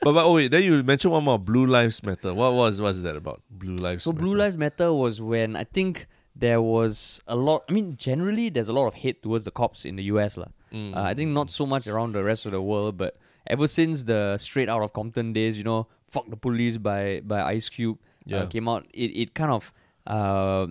But 0.05 0.13
but 0.13 0.23
oh 0.25 0.35
wait, 0.35 0.51
then 0.51 0.61
you 0.61 0.83
mentioned 0.83 1.11
one 1.13 1.23
more. 1.23 1.39
Blue 1.39 1.65
lives 1.65 2.03
matter. 2.03 2.31
What 2.31 2.53
was 2.53 2.79
what's 2.79 3.01
that 3.01 3.15
about? 3.15 3.41
Blue 3.49 3.75
lives. 3.75 4.03
So 4.03 4.11
Blue 4.13 4.27
Matter. 4.33 4.37
Lives 4.37 4.57
Matter 4.57 4.93
was 4.93 5.19
when 5.19 5.55
I 5.55 5.63
think 5.63 6.05
there 6.35 6.61
was 6.61 7.19
a 7.27 7.35
lot. 7.35 7.63
I 7.67 7.73
mean, 7.73 7.95
generally 7.97 8.49
there's 8.49 8.69
a 8.69 8.73
lot 8.73 8.85
of 8.85 8.93
hate 8.93 9.23
towards 9.23 9.45
the 9.45 9.51
cops 9.51 9.83
in 9.83 9.95
the 9.95 10.03
US, 10.13 10.37
lah. 10.37 10.51
Mm. 10.71 10.95
Uh, 10.95 11.01
I 11.01 11.15
think 11.15 11.31
not 11.31 11.49
so 11.49 11.65
much 11.65 11.87
around 11.87 12.13
the 12.13 12.23
rest 12.23 12.45
of 12.45 12.51
the 12.51 12.61
world, 12.61 12.97
but 12.97 13.17
ever 13.47 13.67
since 13.67 14.03
the 14.03 14.37
Straight 14.37 14.69
Outta 14.69 14.89
Compton 14.89 15.33
days, 15.33 15.57
you 15.57 15.63
know, 15.63 15.87
"Fuck 16.13 16.29
the 16.29 16.37
Police" 16.37 16.77
by 16.77 17.21
by 17.25 17.41
Ice 17.57 17.67
Cube 17.69 17.97
Yeah. 18.29 18.43
uh, 18.43 18.45
came 18.45 18.69
out, 18.69 18.85
it 18.93 19.09
it 19.23 19.33
kind 19.33 19.49
of. 19.51 19.73
Uh, 20.05 20.67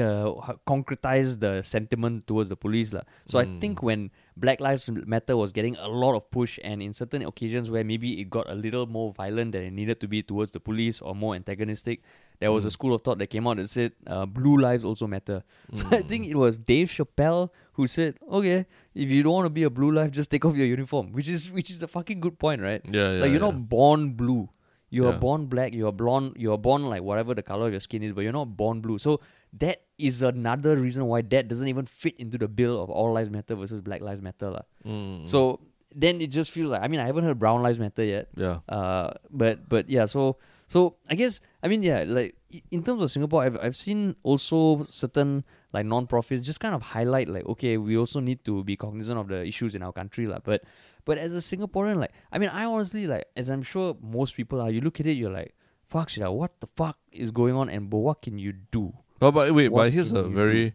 uh, 0.00 0.32
concretized 0.66 1.40
the 1.40 1.62
sentiment 1.62 2.26
towards 2.26 2.48
the 2.48 2.56
police 2.56 2.92
lah. 2.92 3.02
So 3.26 3.38
I 3.38 3.44
Mm. 3.44 3.60
think 3.60 3.82
when 3.82 4.10
Black 4.36 4.60
Lives 4.60 4.90
Matter 4.90 5.36
was 5.36 5.52
getting 5.52 5.76
a 5.76 5.88
lot 5.88 6.14
of 6.16 6.30
push, 6.30 6.58
and 6.64 6.82
in 6.82 6.92
certain 6.92 7.22
occasions 7.22 7.70
where 7.70 7.84
maybe 7.84 8.20
it 8.20 8.28
got 8.30 8.48
a 8.50 8.54
little 8.54 8.86
more 8.86 9.12
violent 9.12 9.52
than 9.52 9.62
it 9.62 9.70
needed 9.72 10.00
to 10.00 10.08
be 10.08 10.22
towards 10.22 10.52
the 10.52 10.60
police 10.60 11.00
or 11.00 11.14
more 11.14 11.34
antagonistic, 11.34 12.02
there 12.40 12.50
was 12.52 12.64
a 12.64 12.68
Mm. 12.68 12.72
school 12.72 12.94
of 12.94 13.02
thought 13.02 13.18
that 13.18 13.28
came 13.28 13.46
out 13.46 13.56
that 13.58 13.68
said 13.70 13.92
uh, 14.06 14.26
blue 14.26 14.56
lives 14.58 14.84
also 14.84 15.06
matter. 15.06 15.42
So 15.72 15.86
I 15.90 16.02
Mm. 16.02 16.08
think 16.08 16.26
it 16.26 16.36
was 16.36 16.58
Dave 16.58 16.88
Chappelle 16.90 17.50
who 17.74 17.86
said, 17.86 18.18
"Okay, 18.30 18.66
if 18.94 19.10
you 19.10 19.22
don't 19.22 19.32
want 19.34 19.46
to 19.46 19.50
be 19.60 19.62
a 19.62 19.70
blue 19.70 19.90
life, 19.92 20.10
just 20.10 20.30
take 20.30 20.44
off 20.44 20.56
your 20.56 20.66
uniform," 20.66 21.12
which 21.12 21.28
is 21.28 21.50
which 21.52 21.70
is 21.70 21.82
a 21.82 21.88
fucking 21.88 22.20
good 22.20 22.38
point, 22.38 22.60
right? 22.62 22.82
Yeah, 22.84 23.12
yeah. 23.12 23.20
like 23.22 23.30
you're 23.30 23.40
yeah. 23.40 23.50
not 23.50 23.68
born 23.68 24.12
blue. 24.14 24.48
You 24.90 25.06
are 25.10 25.12
Yeah. 25.14 25.18
born 25.26 25.46
black. 25.52 25.72
You 25.74 25.86
are 25.88 25.92
blonde. 25.92 26.36
You 26.38 26.52
are 26.54 26.58
born 26.58 26.82
like 26.90 27.02
whatever 27.02 27.34
the 27.34 27.42
color 27.42 27.66
of 27.66 27.72
your 27.76 27.80
skin 27.86 28.02
is, 28.08 28.12
but 28.12 28.22
you're 28.22 28.36
not 28.36 28.56
born 28.56 28.80
blue. 28.80 28.98
So 28.98 29.18
that 29.58 29.82
is 29.98 30.22
another 30.22 30.76
reason 30.76 31.06
why 31.06 31.22
that 31.22 31.48
doesn't 31.48 31.68
even 31.68 31.86
fit 31.86 32.14
into 32.18 32.38
the 32.38 32.48
bill 32.48 32.82
of 32.82 32.90
all 32.90 33.12
lives 33.12 33.30
matter 33.30 33.54
versus 33.54 33.80
Black 33.80 34.00
Lives 34.00 34.20
Matter. 34.20 34.62
Mm. 34.84 35.26
So 35.26 35.60
then 35.94 36.20
it 36.20 36.28
just 36.28 36.50
feels 36.50 36.70
like 36.70 36.82
I 36.82 36.88
mean 36.88 37.00
I 37.00 37.06
haven't 37.06 37.24
heard 37.24 37.38
Brown 37.38 37.62
Lives 37.62 37.78
Matter 37.78 38.04
yet. 38.04 38.28
yeah. 38.36 38.58
Uh, 38.68 39.14
but 39.30 39.68
but 39.68 39.88
yeah, 39.88 40.06
so 40.06 40.36
so 40.66 40.96
I 41.08 41.14
guess 41.14 41.40
I 41.62 41.68
mean 41.68 41.82
yeah, 41.82 42.04
like 42.06 42.34
in 42.70 42.82
terms 42.82 43.02
of 43.02 43.10
Singapore, 43.10 43.42
I've 43.42 43.58
I've 43.60 43.76
seen 43.76 44.16
also 44.22 44.86
certain 44.88 45.44
like 45.72 45.86
non-profits 45.86 46.46
just 46.46 46.60
kind 46.60 46.74
of 46.74 46.82
highlight 46.82 47.28
like 47.28 47.46
okay, 47.46 47.76
we 47.78 47.96
also 47.96 48.20
need 48.20 48.44
to 48.44 48.64
be 48.64 48.76
cognizant 48.76 49.18
of 49.18 49.28
the 49.28 49.44
issues 49.44 49.74
in 49.74 49.82
our 49.82 49.92
country 49.92 50.26
lah. 50.26 50.38
But 50.42 50.64
but 51.04 51.18
as 51.18 51.32
a 51.34 51.38
Singaporean, 51.38 51.96
like 51.96 52.12
I 52.32 52.38
mean, 52.38 52.48
I 52.48 52.64
honestly 52.64 53.06
like 53.06 53.26
as 53.36 53.48
I'm 53.48 53.62
sure 53.62 53.96
most 54.02 54.34
people 54.34 54.60
are. 54.60 54.70
You 54.70 54.80
look 54.80 54.98
at 55.00 55.06
it, 55.06 55.16
you're 55.16 55.30
like, 55.30 55.54
fuck 55.86 56.08
shit, 56.08 56.26
what 56.30 56.58
the 56.60 56.66
fuck 56.74 56.98
is 57.12 57.30
going 57.30 57.54
on, 57.54 57.68
and 57.68 57.88
but 57.88 57.98
what 57.98 58.22
can 58.22 58.38
you 58.38 58.52
do? 58.52 58.92
But 59.24 59.32
but 59.32 59.54
wait, 59.54 59.70
What 59.72 59.84
but 59.88 59.92
here's 59.96 60.12
a 60.12 60.22
very 60.28 60.74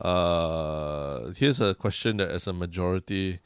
uh 0.00 1.32
here's 1.36 1.60
a 1.60 1.74
question 1.74 2.18
that 2.18 2.28
as 2.30 2.46
a 2.46 2.52
majority 2.52 3.40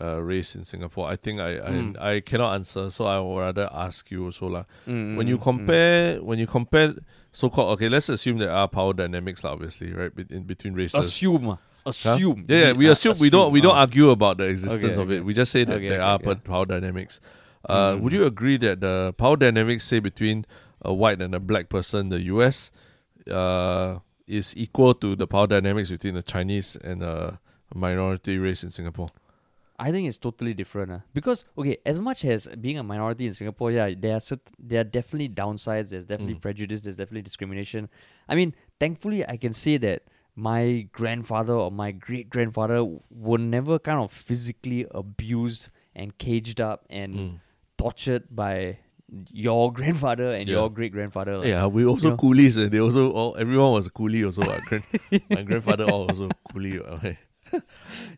uh 0.00 0.22
race 0.22 0.54
in 0.54 0.64
Singapore, 0.64 1.08
I 1.10 1.16
think 1.16 1.40
I 1.40 1.58
I, 1.58 1.70
Mm. 1.70 2.00
I 2.00 2.20
cannot 2.20 2.54
answer, 2.54 2.90
so 2.90 3.04
I 3.06 3.18
would 3.18 3.38
rather 3.40 3.68
ask 3.72 4.10
you 4.10 4.24
also 4.30 4.46
lah. 4.46 4.64
Mm, 4.86 5.16
when 5.16 5.26
mm, 5.26 5.30
you 5.30 5.38
mm. 5.38 5.42
compare 5.42 6.22
when 6.22 6.38
you 6.38 6.46
compare 6.46 6.94
so 7.32 7.50
called 7.50 7.72
okay, 7.74 7.88
let's 7.88 8.08
assume 8.08 8.38
there 8.38 8.52
are 8.52 8.68
power 8.68 8.92
dynamics 8.94 9.42
lah, 9.42 9.52
obviously, 9.52 9.92
right? 9.92 10.14
bet- 10.14 10.30
In 10.30 10.44
between 10.44 10.74
races. 10.74 10.98
assume, 11.02 11.50
ah, 11.50 11.58
Huh? 11.88 11.90
assume, 12.14 12.44
Yeah, 12.48 12.58
yeah, 12.58 12.72
we 12.78 12.86
Uh, 12.86 12.92
assume, 12.92 13.16
we 13.18 13.30
don't 13.30 13.50
we 13.50 13.60
don't 13.60 13.74
ah. 13.74 13.80
argue 13.88 14.10
about 14.14 14.38
the 14.38 14.44
existence 14.44 14.94
Okay, 14.94 15.02
of 15.02 15.10
it. 15.10 15.24
We 15.24 15.34
just 15.34 15.50
say 15.50 15.64
that 15.64 15.74
Okay, 15.82 15.88
there 15.88 16.02
okay, 16.02 16.10
are 16.10 16.20
okay. 16.22 16.40
power 16.46 16.66
dynamics. 16.66 17.18
Uh, 17.66 17.96
Mm. 17.96 18.00
Would 18.06 18.12
you 18.12 18.24
agree 18.24 18.56
that 18.62 18.78
the 18.80 19.12
power 19.18 19.34
dynamics, 19.36 19.82
say 19.84 19.98
between 19.98 20.46
a 20.84 20.92
white 20.94 21.18
and 21.20 21.34
a 21.34 21.40
black 21.42 21.66
person, 21.68 22.06
in 22.06 22.08
the 22.14 22.22
U.S. 22.38 22.70
uh, 23.30 23.98
is 24.26 24.54
equal 24.56 24.94
to 24.94 25.16
the 25.16 25.26
power 25.26 25.46
dynamics 25.46 25.90
between 25.90 26.14
the 26.14 26.22
Chinese 26.22 26.76
and 26.82 27.02
a 27.02 27.38
minority 27.74 28.38
race 28.38 28.62
in 28.62 28.70
Singapore? 28.70 29.10
I 29.80 29.92
think 29.92 30.08
it's 30.08 30.18
totally 30.18 30.54
different. 30.54 30.90
Uh. 30.90 30.98
Because 31.14 31.44
okay, 31.56 31.78
as 31.86 32.00
much 32.00 32.24
as 32.24 32.48
being 32.60 32.78
a 32.78 32.82
minority 32.82 33.26
in 33.26 33.32
Singapore, 33.32 33.70
yeah, 33.70 33.94
there 33.96 34.14
are 34.14 34.18
cert- 34.20 34.50
there 34.58 34.80
are 34.80 34.84
definitely 34.84 35.28
downsides. 35.28 35.90
There's 35.90 36.04
definitely 36.04 36.34
Mm. 36.34 36.40
prejudice. 36.40 36.82
There's 36.82 36.96
definitely 36.96 37.22
discrimination. 37.22 37.88
I 38.28 38.34
mean, 38.34 38.54
thankfully, 38.80 39.24
I 39.28 39.36
can 39.36 39.52
say 39.52 39.76
that 39.78 40.02
my 40.34 40.88
grandfather 40.92 41.52
or 41.54 41.70
my 41.70 41.92
great 41.92 42.28
grandfather 42.28 42.84
were 43.10 43.38
never 43.38 43.78
kind 43.78 44.00
of 44.00 44.10
physically 44.12 44.86
abused 44.90 45.70
and 45.94 46.16
caged 46.18 46.60
up 46.60 46.84
and 46.90 47.14
Mm. 47.14 47.40
tortured 47.76 48.24
by 48.34 48.78
your 49.30 49.72
grandfather 49.72 50.30
and 50.32 50.48
Yeah. 50.48 50.56
your 50.56 50.70
great 50.70 50.92
grandfather. 50.92 51.40
Yeah, 51.46 51.66
we 51.66 51.84
also 51.86 52.10
know. 52.10 52.16
coolies. 52.16 52.56
And 52.56 52.70
they 52.70 52.80
also 52.80 53.10
all 53.12 53.36
everyone 53.38 53.72
was 53.72 53.86
a 53.86 53.90
coolie. 53.90 54.24
Also, 54.24 54.42
uh, 54.42 54.60
grand, 54.66 54.84
my 55.30 55.42
grandfather 55.42 55.84
all 55.84 56.08
also 56.08 56.28
coolie. 56.54 56.78
Okay. 56.78 57.18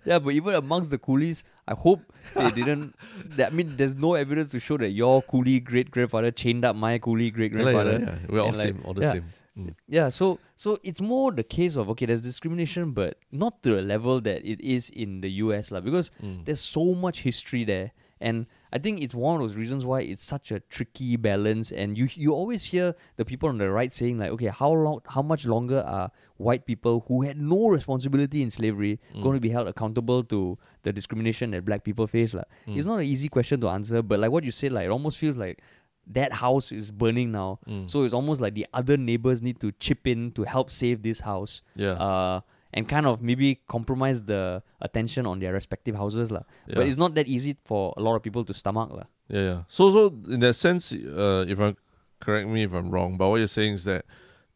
Yeah, 0.05 0.19
but 0.19 0.31
even 0.35 0.55
amongst 0.55 0.91
the 0.91 0.99
coolies, 0.99 1.45
I 1.69 1.75
hope 1.75 2.01
they 2.35 2.51
didn't. 2.51 2.95
That, 3.37 3.53
I 3.53 3.55
mean, 3.55 3.77
there's 3.77 3.95
no 3.95 4.15
evidence 4.15 4.49
to 4.51 4.59
show 4.59 4.77
that 4.79 4.91
your 4.91 5.23
coolie 5.23 5.63
great 5.63 5.91
grandfather 5.91 6.31
chained 6.33 6.65
up 6.65 6.75
my 6.75 6.99
coolie 6.99 7.33
great 7.33 7.53
Yeah, 7.53 7.59
yeah, 7.59 7.63
grandfather. 7.73 7.99
yeah, 8.01 8.19
We're 8.29 8.41
all 8.41 8.49
like, 8.49 8.57
same, 8.57 8.81
all 8.85 8.95
the 8.95 9.03
yeah. 9.03 9.13
same. 9.13 9.25
Mm. 9.59 9.75
Yeah, 9.89 10.09
so 10.09 10.39
so 10.57 10.79
it's 10.83 11.01
more 11.01 11.31
the 11.33 11.43
case 11.45 11.77
of 11.77 11.89
okay, 11.91 12.07
there's 12.07 12.23
discrimination, 12.23 12.91
but 12.93 13.19
not 13.31 13.63
to 13.63 13.77
the 13.77 13.83
level 13.83 14.21
that 14.23 14.45
it 14.45 14.61
is 14.61 14.91
in 14.91 15.21
the 15.21 15.31
US, 15.47 15.71
lah. 15.71 15.81
Because 15.81 16.11
Mm. 16.23 16.45
there's 16.45 16.61
so 16.61 16.95
much 16.95 17.23
history 17.23 17.63
there, 17.65 17.93
and 18.21 18.47
I 18.73 18.79
think 18.79 19.03
it's 19.03 19.15
one 19.15 19.35
of 19.37 19.41
those 19.43 19.57
reasons 19.57 19.85
why 19.85 20.03
it's 20.03 20.25
such 20.25 20.53
a 20.53 20.61
tricky 20.61 21.17
balance. 21.17 21.73
And 21.73 21.99
you 21.99 22.09
you 22.15 22.33
always 22.33 22.65
hear 22.67 22.95
the 23.17 23.25
people 23.25 23.49
on 23.49 23.59
the 23.59 23.69
right 23.71 23.93
saying 23.93 24.19
like, 24.19 24.31
okay, 24.31 24.47
how 24.49 24.71
long, 24.73 25.01
how 25.07 25.23
much 25.23 25.45
longer 25.47 25.81
are 25.81 26.11
white 26.37 26.65
people 26.67 27.05
who 27.09 27.23
had 27.23 27.37
no 27.41 27.69
responsibility 27.69 28.43
in 28.43 28.51
slavery 28.51 28.99
Mm. 29.15 29.23
going 29.23 29.35
to 29.35 29.41
be 29.41 29.51
held 29.51 29.67
accountable 29.69 30.23
to 30.25 30.57
the 30.83 30.93
discrimination 30.93 31.51
that 31.51 31.65
black 31.65 31.83
people 31.85 32.07
face, 32.07 32.33
lah? 32.35 32.45
Mm. 32.67 32.77
It's 32.77 32.87
not 32.87 32.99
an 32.99 33.07
easy 33.07 33.29
question 33.29 33.61
to 33.63 33.69
answer, 33.69 34.03
but 34.03 34.21
like 34.21 34.31
what 34.31 34.45
you 34.45 34.51
said, 34.53 34.73
like 34.73 34.87
it 34.87 34.91
almost 34.91 35.19
feels 35.19 35.37
like 35.37 35.59
that 36.07 36.33
house 36.33 36.73
is 36.73 36.91
burning 36.91 37.31
now. 37.33 37.59
Mm. 37.69 37.89
So 37.91 38.03
it's 38.05 38.15
almost 38.15 38.41
like 38.41 38.55
the 38.55 38.67
other 38.73 38.97
neighbors 38.97 39.43
need 39.43 39.61
to 39.61 39.71
chip 39.79 40.07
in 40.07 40.33
to 40.33 40.43
help 40.45 40.71
save 40.71 41.03
this 41.03 41.21
house. 41.21 41.63
yeah, 41.77 41.93
Uh, 41.93 42.41
and 42.73 42.89
kind 42.89 43.07
of 43.07 43.23
maybe 43.23 43.61
compromise 43.69 44.23
the 44.25 44.63
attention 44.81 45.27
on 45.27 45.41
their 45.41 45.53
respective 45.53 45.95
houses. 45.95 46.31
lah. 46.31 46.43
yeah. 46.67 46.77
But 46.77 46.87
it's 46.87 46.97
not 46.99 47.15
that 47.15 47.27
easy 47.29 47.57
for 47.65 47.95
a 47.97 48.01
lot 48.01 48.17
of 48.17 48.23
people 48.23 48.45
to 48.45 48.55
stomach. 48.55 48.91
lah. 48.91 49.05
Yeah, 49.29 49.43
yeah. 49.43 49.63
So, 49.69 49.91
so 49.91 50.07
in 50.29 50.41
that 50.41 50.55
sense, 50.55 50.93
uh, 50.93 51.45
if 51.49 51.61
I'm 51.61 51.77
correct 52.21 52.49
me 52.49 52.63
if 52.63 52.73
I'm 52.73 52.91
wrong, 52.91 53.17
but 53.17 53.29
what 53.29 53.37
you're 53.37 53.49
saying 53.49 53.75
is 53.75 53.85
that 53.85 54.05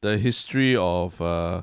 the 0.00 0.18
history 0.18 0.76
of 0.76 1.20
uh, 1.20 1.62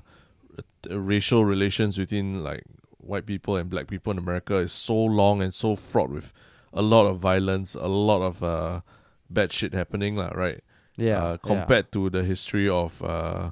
racial 0.89 1.45
relations 1.45 1.97
within 1.97 2.43
like 2.43 2.63
white 2.97 3.25
people 3.25 3.55
and 3.55 3.69
black 3.69 3.87
people 3.87 4.11
in 4.11 4.17
America 4.17 4.55
is 4.57 4.71
so 4.71 4.95
long 4.95 5.41
and 5.41 5.53
so 5.53 5.75
fraught 5.75 6.09
with 6.09 6.33
a 6.73 6.81
lot 6.81 7.05
of 7.05 7.19
violence, 7.19 7.75
a 7.75 7.87
lot 7.87 8.21
of 8.21 8.43
uh, 8.43 8.81
bad 9.29 9.51
shit 9.51 9.73
happening, 9.73 10.15
lah, 10.15 10.29
right? 10.29 10.63
Yeah. 10.97 11.23
uh, 11.23 11.37
compared 11.37 11.91
to 11.93 12.09
the 12.09 12.23
history 12.23 12.69
of 12.69 13.01
uh, 13.01 13.51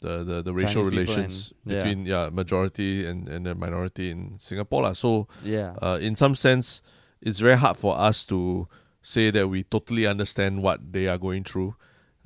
the, 0.00 0.24
the 0.24 0.42
the 0.42 0.54
racial 0.54 0.82
relations 0.82 1.52
and- 1.64 1.72
yeah. 1.74 1.82
between 1.82 2.06
yeah 2.06 2.28
majority 2.30 3.06
and, 3.06 3.28
and 3.28 3.46
the 3.46 3.54
minority 3.54 4.10
in 4.10 4.38
Singapore 4.38 4.82
lah. 4.82 4.92
So 4.92 5.26
Yeah. 5.42 5.74
Uh, 5.82 5.98
in 6.00 6.14
some 6.16 6.34
sense, 6.34 6.82
it's 7.20 7.40
very 7.40 7.56
hard 7.56 7.76
for 7.76 7.98
us 7.98 8.24
to 8.26 8.68
say 9.02 9.30
that 9.30 9.48
we 9.48 9.64
totally 9.64 10.06
understand 10.06 10.62
what 10.62 10.92
they 10.92 11.06
are 11.08 11.18
going 11.18 11.44
through. 11.44 11.74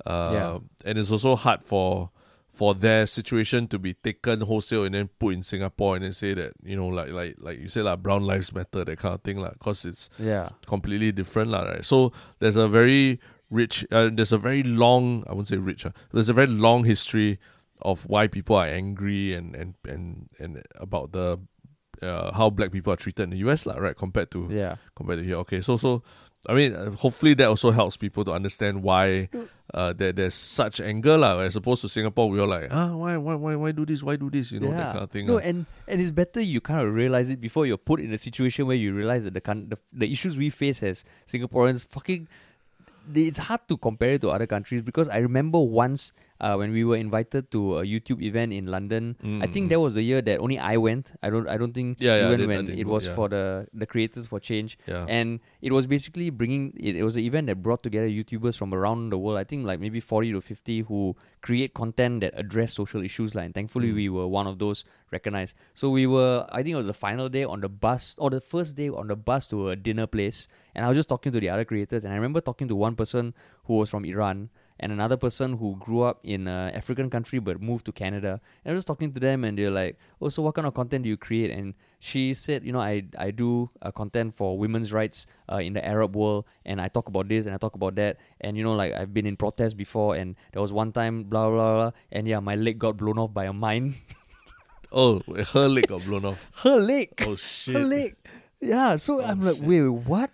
Uh, 0.05 0.31
Yeah. 0.33 0.57
And 0.85 0.97
it's 0.99 1.11
also 1.11 1.35
hard 1.35 1.63
for 1.63 2.09
for 2.53 2.75
their 2.75 3.07
situation 3.07 3.67
to 3.67 3.79
be 3.79 3.95
taken 3.95 4.41
wholesale 4.41 4.85
and 4.85 4.93
then 4.93 5.09
put 5.17 5.33
in 5.33 5.41
Singapore 5.41 5.95
and 5.95 6.05
then 6.05 6.13
say 6.13 6.35
that 6.35 6.53
you 6.63 6.77
know 6.77 6.85
like 6.87 7.09
like 7.09 7.35
like 7.41 7.57
you 7.59 7.67
say 7.67 7.81
like 7.81 8.03
brown 8.03 8.21
lives 8.21 8.53
matter 8.53 8.85
that 8.85 8.99
kind 8.99 9.15
of 9.15 9.21
thing 9.23 9.39
like 9.41 9.53
because 9.53 9.85
it's 9.85 10.09
yeah. 10.19 10.49
completely 10.67 11.11
different 11.11 11.49
lah, 11.49 11.63
right? 11.63 11.83
So 11.83 12.13
there's 12.37 12.55
a 12.55 12.67
very 12.67 13.19
rich, 13.49 13.85
uh, 13.91 14.09
there's 14.13 14.31
a 14.31 14.37
very 14.37 14.61
long, 14.61 15.23
I 15.27 15.33
won't 15.33 15.47
say 15.47 15.57
rich, 15.57 15.85
uh, 15.85 15.91
there's 16.11 16.29
a 16.29 16.33
very 16.33 16.47
long 16.47 16.83
history 16.85 17.39
of 17.83 18.07
why 18.07 18.27
people 18.27 18.55
are 18.55 18.67
angry 18.67 19.33
and 19.33 19.55
and 19.55 19.75
and 19.87 20.27
and 20.39 20.63
about 20.75 21.11
the 21.11 21.39
uh, 22.01 22.31
how 22.33 22.49
black 22.49 22.71
people 22.71 22.91
are 22.91 22.97
treated 22.97 23.23
in 23.23 23.29
the 23.29 23.37
US 23.49 23.65
lah, 23.65 23.75
right? 23.77 23.95
Compared 23.95 24.31
to 24.31 24.47
Yeah. 24.49 24.75
compared 24.95 25.19
to 25.19 25.25
here. 25.25 25.37
Okay, 25.45 25.61
so 25.61 25.77
so. 25.77 26.03
I 26.43 26.51
mean, 26.53 26.75
uh, 26.75 26.91
hopefully 26.99 27.33
that 27.35 27.47
also 27.47 27.71
helps 27.71 27.95
people 27.95 28.25
to 28.25 28.33
understand 28.33 28.83
why 28.83 29.29
uh, 29.73 29.93
there, 29.95 30.11
there's 30.11 30.35
such 30.35 30.81
anger, 30.83 31.15
lah. 31.17 31.39
As 31.39 31.55
opposed 31.55 31.79
to 31.83 31.87
Singapore, 31.87 32.27
we 32.27 32.35
are 32.35 32.45
like, 32.45 32.67
ah, 32.67 32.91
why, 32.99 33.15
why, 33.15 33.35
why, 33.35 33.55
why 33.55 33.71
do 33.71 33.85
this? 33.87 34.03
Why 34.03 34.17
do 34.17 34.27
this? 34.29 34.51
You 34.51 34.59
know, 34.59 34.71
that 34.75 34.91
kind 34.91 35.03
of 35.07 35.09
thing. 35.09 35.23
No, 35.25 35.35
lah. 35.39 35.47
and 35.47 35.63
and 35.87 36.01
it's 36.03 36.11
better 36.11 36.41
you 36.43 36.59
kind 36.59 36.83
of 36.83 36.91
realize 36.91 37.29
it 37.31 37.39
before 37.39 37.63
you're 37.65 37.79
put 37.79 38.01
in 38.03 38.11
a 38.11 38.17
situation 38.19 38.67
where 38.67 38.75
you 38.75 38.91
realize 38.91 39.23
that 39.23 39.31
the 39.33 39.39
coun- 39.39 39.71
the, 39.71 39.79
the 39.95 40.11
issues 40.11 40.35
we 40.35 40.49
face 40.51 40.83
as 40.83 41.05
Singaporeans 41.31 41.87
fucking 41.87 42.27
it's 43.15 43.37
hard 43.47 43.63
to 43.67 43.77
compare 43.77 44.19
it 44.19 44.21
to 44.21 44.29
other 44.29 44.47
countries 44.47 44.81
because 44.81 45.07
I 45.07 45.17
remember 45.23 45.59
once 45.63 46.11
uh, 46.45 46.55
when 46.59 46.71
we 46.77 46.83
were 46.83 46.97
invited 46.97 47.43
to 47.55 47.59
a 47.79 47.83
YouTube 47.93 48.21
event 48.29 48.51
in 48.59 48.65
London. 48.75 49.15
I 49.41 49.47
think 49.47 49.65
Mm. 49.67 49.69
that 49.71 49.79
was 49.85 49.93
the 49.99 50.03
year 50.03 50.19
that 50.27 50.37
only 50.45 50.59
I 50.59 50.75
went. 50.87 51.05
I 51.23 51.29
don't 51.33 51.47
I 51.47 51.55
don't 51.61 51.73
think 51.77 51.89
Yeah, 51.99 52.03
yeah, 52.03 52.13
I 52.13 52.17
you 52.19 52.29
went 52.31 52.39
didn't- 52.41 52.51
I 52.51 52.57
when 52.71 52.79
it 52.83 52.87
was 52.95 53.03
yeah. 53.07 53.15
for 53.17 53.27
the 53.35 53.43
the 53.81 53.87
creators 53.93 54.27
for 54.31 54.39
change. 54.49 54.77
yeah. 54.93 55.05
And 55.17 55.39
it 55.61 55.71
was 55.77 55.87
basically 55.95 56.27
bringing 56.41 56.63
it, 56.89 56.93
it 57.01 57.03
was 57.09 57.15
an 57.15 57.23
event 57.29 57.47
that 57.47 57.63
brought 57.67 57.81
together 57.87 58.09
YouTubers 58.19 58.55
from 58.61 58.73
around 58.79 59.09
the 59.15 59.17
world. 59.23 59.37
I 59.39 59.45
think 59.45 59.65
like 59.71 59.79
maybe 59.85 60.01
40 60.01 60.33
to 60.35 60.41
50 60.41 60.81
who 60.91 61.15
create 61.41 61.71
content 61.73 62.21
that 62.27 62.33
address 62.43 62.73
social 62.81 63.01
issues. 63.09 63.35
Like, 63.35 63.45
and 63.45 63.53
thankfully, 63.59 63.91
Mm. 63.91 63.95
we 64.01 64.07
were 64.17 64.27
one 64.27 64.47
of 64.51 64.59
those 64.59 64.83
recognized. 65.11 65.55
So 65.73 65.89
we 65.89 66.05
were, 66.07 66.45
I 66.51 66.63
think 66.63 66.73
it 66.73 66.81
was 66.83 66.87
the 66.87 66.99
final 67.07 67.29
day 67.29 67.43
on 67.43 67.61
the 67.61 67.69
bus, 67.69 68.15
or 68.17 68.29
the 68.35 68.41
first 68.41 68.75
day 68.75 68.89
on 68.89 69.07
the 69.07 69.15
bus 69.29 69.47
to 69.51 69.69
a 69.69 69.75
dinner 69.75 70.07
place. 70.07 70.47
And 70.75 70.83
I 70.85 70.87
was 70.89 70.97
just 70.97 71.09
talking 71.09 71.31
to 71.35 71.39
the 71.39 71.49
other 71.49 71.65
creators. 71.71 72.03
And 72.03 72.11
I 72.13 72.15
remember 72.15 72.41
talking 72.41 72.67
to 72.67 72.75
one 72.75 72.95
person 72.95 73.33
who 73.65 73.75
was 73.81 73.89
from 73.89 74.05
Iran 74.05 74.49
and 74.79 74.91
another 74.91 75.17
person 75.17 75.57
who 75.57 75.75
grew 75.79 76.01
up 76.01 76.19
in 76.23 76.47
an 76.47 76.73
African 76.75 77.09
country 77.09 77.39
but 77.39 77.61
moved 77.61 77.85
to 77.85 77.91
Canada. 77.91 78.41
And 78.65 78.71
I 78.71 78.75
was 78.75 78.85
talking 78.85 79.13
to 79.13 79.19
them, 79.19 79.43
and 79.43 79.57
they're 79.57 79.71
like, 79.71 79.97
"Oh, 80.21 80.29
so 80.29 80.41
what 80.41 80.55
kind 80.55 80.67
of 80.67 80.73
content 80.73 81.03
do 81.03 81.09
you 81.09 81.17
create?" 81.17 81.51
And 81.51 81.73
she 81.99 82.33
said, 82.33 82.63
"You 82.65 82.71
know, 82.73 82.79
I 82.81 83.03
I 83.17 83.31
do 83.31 83.69
uh, 83.81 83.91
content 83.91 84.35
for 84.35 84.57
women's 84.57 84.91
rights 84.91 85.25
uh, 85.51 85.57
in 85.57 85.73
the 85.73 85.85
Arab 85.85 86.15
world, 86.15 86.45
and 86.65 86.81
I 86.81 86.87
talk 86.89 87.07
about 87.07 87.27
this 87.29 87.45
and 87.45 87.53
I 87.55 87.57
talk 87.57 87.75
about 87.75 87.95
that, 87.95 88.17
and 88.41 88.57
you 88.57 88.63
know, 88.63 88.73
like 88.75 88.93
I've 88.93 89.13
been 89.13 89.25
in 89.25 89.37
protests 89.37 89.73
before, 89.73 90.15
and 90.15 90.35
there 90.51 90.61
was 90.61 90.73
one 90.73 90.91
time, 90.91 91.23
blah 91.23 91.49
blah 91.49 91.73
blah, 91.75 91.91
and 92.11 92.27
yeah, 92.27 92.39
my 92.39 92.55
leg 92.55 92.79
got 92.79 92.97
blown 92.97 93.17
off 93.19 93.33
by 93.33 93.45
a 93.45 93.53
mine. 93.53 93.95
oh, 94.91 95.21
her 95.53 95.67
leg 95.69 95.87
got 95.87 96.03
blown 96.05 96.25
off. 96.25 96.45
Her 96.63 96.77
leg, 96.77 97.09
Oh 97.21 97.35
shit. 97.35 97.75
her 97.75 97.81
leg. 97.83 98.15
Yeah. 98.59 98.95
So 98.97 99.21
Oh, 99.21 99.25
I'm 99.25 99.41
like, 99.41 99.55
shit. 99.55 99.63
wait, 99.63 99.81
wait, 99.81 100.03
what? 100.07 100.31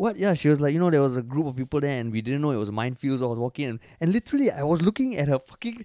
What? 0.00 0.16
Yeah, 0.16 0.32
she 0.32 0.48
was 0.48 0.62
like, 0.62 0.72
you 0.72 0.80
know, 0.80 0.88
there 0.88 1.02
was 1.02 1.18
a 1.18 1.20
group 1.20 1.46
of 1.46 1.56
people 1.56 1.78
there, 1.78 2.00
and 2.00 2.10
we 2.10 2.22
didn't 2.22 2.40
know 2.40 2.52
it 2.52 2.56
was 2.56 2.70
minefields. 2.70 3.18
So 3.18 3.26
I 3.26 3.28
was 3.28 3.38
walking, 3.38 3.66
and, 3.68 3.80
and 4.00 4.10
literally, 4.10 4.50
I 4.50 4.62
was 4.62 4.80
looking 4.80 5.18
at 5.18 5.28
her 5.28 5.38
fucking 5.38 5.84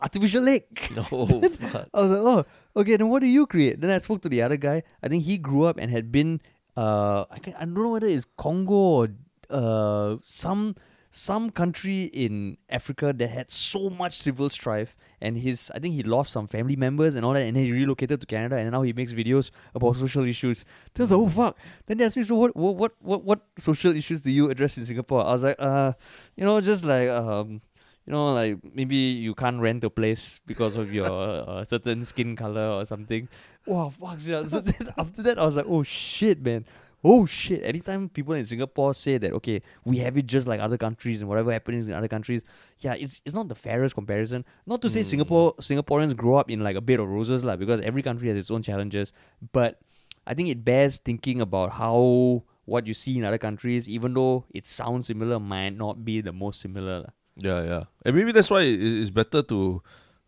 artificial 0.00 0.42
leg. 0.42 0.64
No. 0.96 1.04
I 1.94 2.00
was 2.02 2.10
like, 2.10 2.26
oh, 2.26 2.44
okay, 2.74 2.96
then 2.96 3.08
what 3.08 3.20
do 3.20 3.28
you 3.28 3.46
create? 3.46 3.80
Then 3.80 3.90
I 3.90 3.98
spoke 3.98 4.20
to 4.22 4.28
the 4.28 4.42
other 4.42 4.56
guy. 4.56 4.82
I 5.00 5.06
think 5.06 5.22
he 5.22 5.38
grew 5.38 5.62
up 5.66 5.78
and 5.78 5.92
had 5.92 6.10
been, 6.10 6.40
uh, 6.76 7.24
I, 7.30 7.38
can, 7.38 7.54
I 7.54 7.60
don't 7.60 7.74
know 7.74 7.90
whether 7.90 8.08
it's 8.08 8.26
Congo 8.36 8.74
or 8.74 9.08
uh, 9.48 10.16
some 10.24 10.74
some 11.14 11.50
country 11.50 12.04
in 12.04 12.56
Africa 12.70 13.12
that 13.14 13.28
had 13.28 13.50
so 13.50 13.90
much 13.90 14.16
civil 14.16 14.48
strife, 14.48 14.96
and 15.20 15.36
his 15.36 15.70
I 15.74 15.78
think 15.78 15.94
he 15.94 16.02
lost 16.02 16.32
some 16.32 16.46
family 16.48 16.74
members 16.74 17.14
and 17.14 17.24
all 17.24 17.34
that, 17.34 17.42
and 17.42 17.54
then 17.54 17.64
he 17.64 17.70
relocated 17.70 18.18
to 18.22 18.26
Canada, 18.26 18.56
and 18.56 18.70
now 18.70 18.80
he 18.80 18.94
makes 18.94 19.12
videos 19.12 19.50
about 19.74 19.96
social 19.96 20.24
issues. 20.24 20.64
Then 20.94 21.02
I 21.02 21.04
was 21.04 21.10
like, 21.10 21.20
oh 21.20 21.28
fuck. 21.28 21.58
Then 21.84 21.98
they 21.98 22.06
asked 22.06 22.16
me, 22.16 22.22
so 22.22 22.36
what 22.36 22.56
what 22.56 22.92
what 23.00 23.24
what, 23.24 23.40
social 23.58 23.94
issues 23.94 24.22
do 24.22 24.30
you 24.32 24.48
address 24.50 24.78
in 24.78 24.86
Singapore? 24.86 25.22
I 25.22 25.32
was 25.32 25.42
like, 25.42 25.56
uh, 25.58 25.92
you 26.34 26.46
know, 26.46 26.58
just 26.62 26.82
like 26.82 27.10
um 27.10 27.60
you 28.06 28.12
know, 28.12 28.32
like 28.32 28.56
maybe 28.74 28.96
you 28.96 29.34
can't 29.34 29.60
rent 29.60 29.84
a 29.84 29.90
place 29.90 30.40
because 30.46 30.76
of 30.76 30.94
your 30.94 31.06
uh, 31.48 31.62
certain 31.62 32.06
skin 32.06 32.36
color 32.36 32.68
or 32.68 32.86
something. 32.86 33.28
Wow, 33.66 33.90
fuck 33.90 34.18
yeah. 34.22 34.44
So 34.44 34.60
then 34.60 34.94
after 34.98 35.22
that, 35.24 35.38
I 35.38 35.44
was 35.44 35.56
like, 35.56 35.66
oh 35.68 35.82
shit, 35.82 36.42
man. 36.42 36.64
Oh 37.04 37.26
shit. 37.26 37.64
Anytime 37.64 38.08
people 38.08 38.34
in 38.34 38.44
Singapore 38.44 38.94
say 38.94 39.18
that, 39.18 39.32
okay, 39.32 39.60
we 39.84 39.98
have 39.98 40.16
it 40.16 40.26
just 40.26 40.46
like 40.46 40.60
other 40.60 40.78
countries 40.78 41.20
and 41.20 41.28
whatever 41.28 41.50
happens 41.52 41.88
in 41.88 41.94
other 41.94 42.06
countries, 42.06 42.42
yeah, 42.78 42.94
it's 42.94 43.20
it's 43.24 43.34
not 43.34 43.48
the 43.48 43.56
fairest 43.56 43.94
comparison. 43.94 44.44
Not 44.66 44.82
to 44.82 44.90
say 44.90 45.00
Mm. 45.00 45.06
Singapore 45.06 45.54
Singaporeans 45.56 46.16
grow 46.16 46.36
up 46.36 46.50
in 46.50 46.60
like 46.60 46.76
a 46.76 46.80
bed 46.80 47.00
of 47.00 47.08
roses, 47.08 47.42
lah, 47.42 47.56
because 47.56 47.80
every 47.80 48.02
country 48.02 48.28
has 48.28 48.36
its 48.38 48.50
own 48.50 48.62
challenges. 48.62 49.12
But 49.52 49.80
I 50.26 50.34
think 50.34 50.48
it 50.48 50.64
bears 50.64 50.98
thinking 50.98 51.40
about 51.40 51.72
how 51.72 52.44
what 52.64 52.86
you 52.86 52.94
see 52.94 53.18
in 53.18 53.24
other 53.24 53.38
countries, 53.38 53.88
even 53.88 54.14
though 54.14 54.44
it 54.54 54.68
sounds 54.68 55.08
similar, 55.08 55.40
might 55.40 55.70
not 55.76 56.04
be 56.04 56.20
the 56.20 56.32
most 56.32 56.60
similar. 56.60 57.10
Yeah, 57.36 57.64
yeah. 57.64 57.82
And 58.04 58.14
maybe 58.14 58.30
that's 58.30 58.50
why 58.50 58.62
it's 58.62 59.10
better 59.10 59.42
to, 59.42 59.82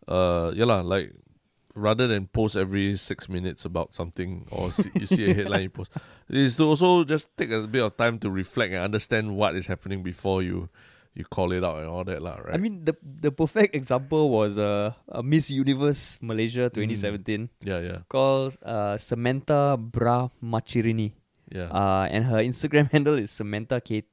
uh, 0.07 0.51
yeah, 0.53 0.65
like 0.65 1.13
rather 1.75 2.07
than 2.07 2.27
post 2.27 2.55
every 2.55 2.95
six 2.95 3.27
minutes 3.27 3.65
about 3.67 3.93
something 3.93 4.47
or 4.49 4.71
see, 4.71 4.89
you 4.95 5.05
see 5.05 5.29
a 5.29 5.33
headline 5.35 5.63
you 5.63 5.69
post, 5.69 5.91
is 6.29 6.55
to 6.55 6.63
also 6.63 7.03
just 7.03 7.27
take 7.37 7.51
a 7.51 7.67
bit 7.67 7.83
of 7.83 7.95
time 7.97 8.17
to 8.19 8.31
reflect 8.31 8.73
and 8.73 8.81
understand 8.81 9.35
what 9.35 9.55
is 9.55 9.67
happening 9.67 10.01
before 10.01 10.41
you 10.41 10.69
you 11.15 11.23
call 11.23 11.51
it 11.53 11.63
out 11.63 11.79
and 11.79 11.87
all 11.87 12.03
that, 12.03 12.21
lah, 12.21 12.35
right? 12.43 12.55
I 12.55 12.57
mean, 12.57 12.83
the 12.83 12.95
the 12.99 13.31
perfect 13.31 13.75
example 13.75 14.27
was 14.29 14.57
uh, 14.59 14.91
a 15.07 15.23
Miss 15.23 15.49
Universe 15.49 16.19
Malaysia 16.19 16.67
2017 16.67 17.47
yeah, 17.63 17.79
yeah, 17.79 17.99
called 18.11 18.59
uh, 18.63 18.97
Samantha 18.99 19.77
Bra 19.79 20.27
Machirini. 20.43 21.15
yeah. 21.51 21.71
Uh, 21.71 22.07
and 22.11 22.25
her 22.25 22.43
Instagram 22.43 22.91
handle 22.95 23.15
is 23.15 23.31
Samantha 23.31 23.79
K- 23.79 24.03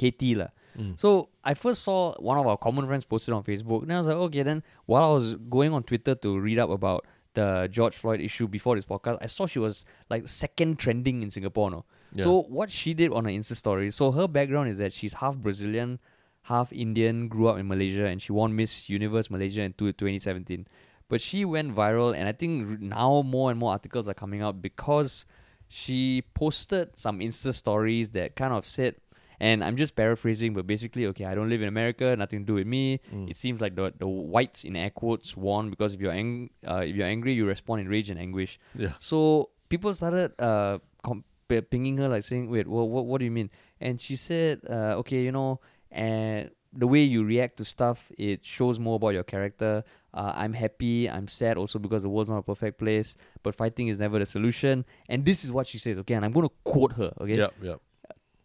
KT. 0.00 0.36
lah. 0.40 0.48
Mm. 0.76 0.98
So 0.98 1.28
I 1.42 1.54
first 1.54 1.82
saw 1.82 2.14
one 2.18 2.38
of 2.38 2.46
our 2.46 2.56
common 2.56 2.86
friends 2.86 3.04
posted 3.04 3.34
on 3.34 3.42
Facebook. 3.42 3.82
And 3.82 3.92
I 3.92 3.98
was 3.98 4.06
like, 4.06 4.16
okay, 4.16 4.42
then 4.42 4.62
while 4.86 5.04
I 5.04 5.14
was 5.14 5.36
going 5.36 5.72
on 5.72 5.82
Twitter 5.82 6.14
to 6.14 6.38
read 6.38 6.58
up 6.58 6.70
about 6.70 7.06
the 7.34 7.68
George 7.70 7.94
Floyd 7.94 8.20
issue 8.20 8.48
before 8.48 8.76
this 8.76 8.84
podcast, 8.84 9.18
I 9.20 9.26
saw 9.26 9.46
she 9.46 9.58
was 9.58 9.84
like 10.10 10.28
second 10.28 10.78
trending 10.78 11.22
in 11.22 11.30
Singapore. 11.30 11.70
No? 11.70 11.84
yeah. 12.12 12.24
So 12.24 12.42
what 12.42 12.70
she 12.70 12.94
did 12.94 13.12
on 13.12 13.24
her 13.24 13.30
Insta 13.30 13.56
story, 13.56 13.90
so 13.90 14.12
her 14.12 14.28
background 14.28 14.70
is 14.70 14.78
that 14.78 14.92
she's 14.92 15.14
half 15.14 15.36
Brazilian, 15.36 15.98
half 16.42 16.72
Indian, 16.72 17.28
grew 17.28 17.48
up 17.48 17.58
in 17.58 17.68
Malaysia, 17.68 18.06
and 18.06 18.20
she 18.20 18.32
won 18.32 18.54
Miss 18.54 18.88
Universe 18.88 19.30
Malaysia 19.30 19.62
in 19.62 19.72
two- 19.72 19.92
2017. 19.92 20.66
But 21.08 21.20
she 21.20 21.44
went 21.44 21.74
viral, 21.74 22.16
and 22.16 22.26
I 22.26 22.32
think 22.32 22.80
now 22.80 23.22
more 23.22 23.50
and 23.50 23.58
more 23.60 23.70
articles 23.72 24.08
are 24.08 24.14
coming 24.14 24.42
out 24.42 24.60
because 24.60 25.26
she 25.68 26.22
posted 26.34 26.96
some 26.96 27.20
Insta 27.20 27.52
stories 27.54 28.10
that 28.10 28.34
kind 28.36 28.52
of 28.52 28.64
said, 28.64 28.96
and 29.40 29.62
I'm 29.64 29.76
just 29.76 29.94
paraphrasing, 29.96 30.54
but 30.54 30.66
basically, 30.66 31.06
okay, 31.06 31.24
I 31.24 31.34
don't 31.34 31.48
live 31.48 31.62
in 31.62 31.68
America, 31.68 32.14
nothing 32.16 32.40
to 32.40 32.46
do 32.46 32.54
with 32.54 32.66
me. 32.66 33.00
Mm. 33.14 33.30
It 33.30 33.36
seems 33.36 33.60
like 33.60 33.74
the 33.76 33.92
the 33.98 34.06
whites 34.08 34.64
in 34.64 34.76
air 34.76 34.90
quotes 34.90 35.36
won 35.36 35.70
because 35.70 35.94
if 35.94 36.00
you're 36.00 36.12
ang- 36.12 36.50
uh, 36.66 36.82
if 36.86 36.96
you're 36.96 37.06
angry, 37.06 37.32
you 37.34 37.46
respond 37.46 37.80
in 37.82 37.88
rage 37.88 38.10
and 38.10 38.18
anguish. 38.20 38.58
yeah. 38.74 38.94
So 38.98 39.50
people 39.68 39.92
started 39.94 40.32
uh 40.40 40.78
com- 41.02 41.24
pinging 41.48 41.96
her 41.98 42.08
like 42.08 42.22
saying, 42.22 42.50
"Wait, 42.50 42.66
what 42.66 42.88
what 42.88 43.06
what 43.06 43.18
do 43.18 43.24
you 43.24 43.30
mean?" 43.30 43.50
And 43.80 44.00
she 44.00 44.16
said, 44.16 44.60
uh, 44.68 44.96
"Okay, 45.00 45.22
you 45.22 45.32
know, 45.32 45.60
and 45.90 46.50
the 46.72 46.86
way 46.86 47.00
you 47.02 47.24
react 47.24 47.56
to 47.58 47.64
stuff, 47.64 48.10
it 48.18 48.44
shows 48.44 48.78
more 48.78 48.96
about 48.96 49.10
your 49.14 49.22
character. 49.24 49.82
Uh, 50.12 50.32
I'm 50.34 50.52
happy, 50.54 51.08
I'm 51.10 51.28
sad 51.28 51.56
also 51.58 51.78
because 51.78 52.02
the 52.02 52.08
world's 52.08 52.30
not 52.30 52.38
a 52.38 52.42
perfect 52.42 52.78
place, 52.78 53.16
but 53.42 53.54
fighting 53.54 53.88
is 53.88 53.98
never 54.00 54.18
the 54.18 54.26
solution." 54.26 54.84
And 55.08 55.24
this 55.24 55.44
is 55.44 55.52
what 55.52 55.66
she 55.66 55.78
says. 55.78 55.98
Okay, 55.98 56.14
and 56.14 56.24
I'm 56.24 56.32
going 56.32 56.48
to 56.48 56.54
quote 56.64 56.92
her. 56.92 57.12
Okay, 57.20 57.36
Yeah, 57.38 57.48
yeah. 57.62 57.74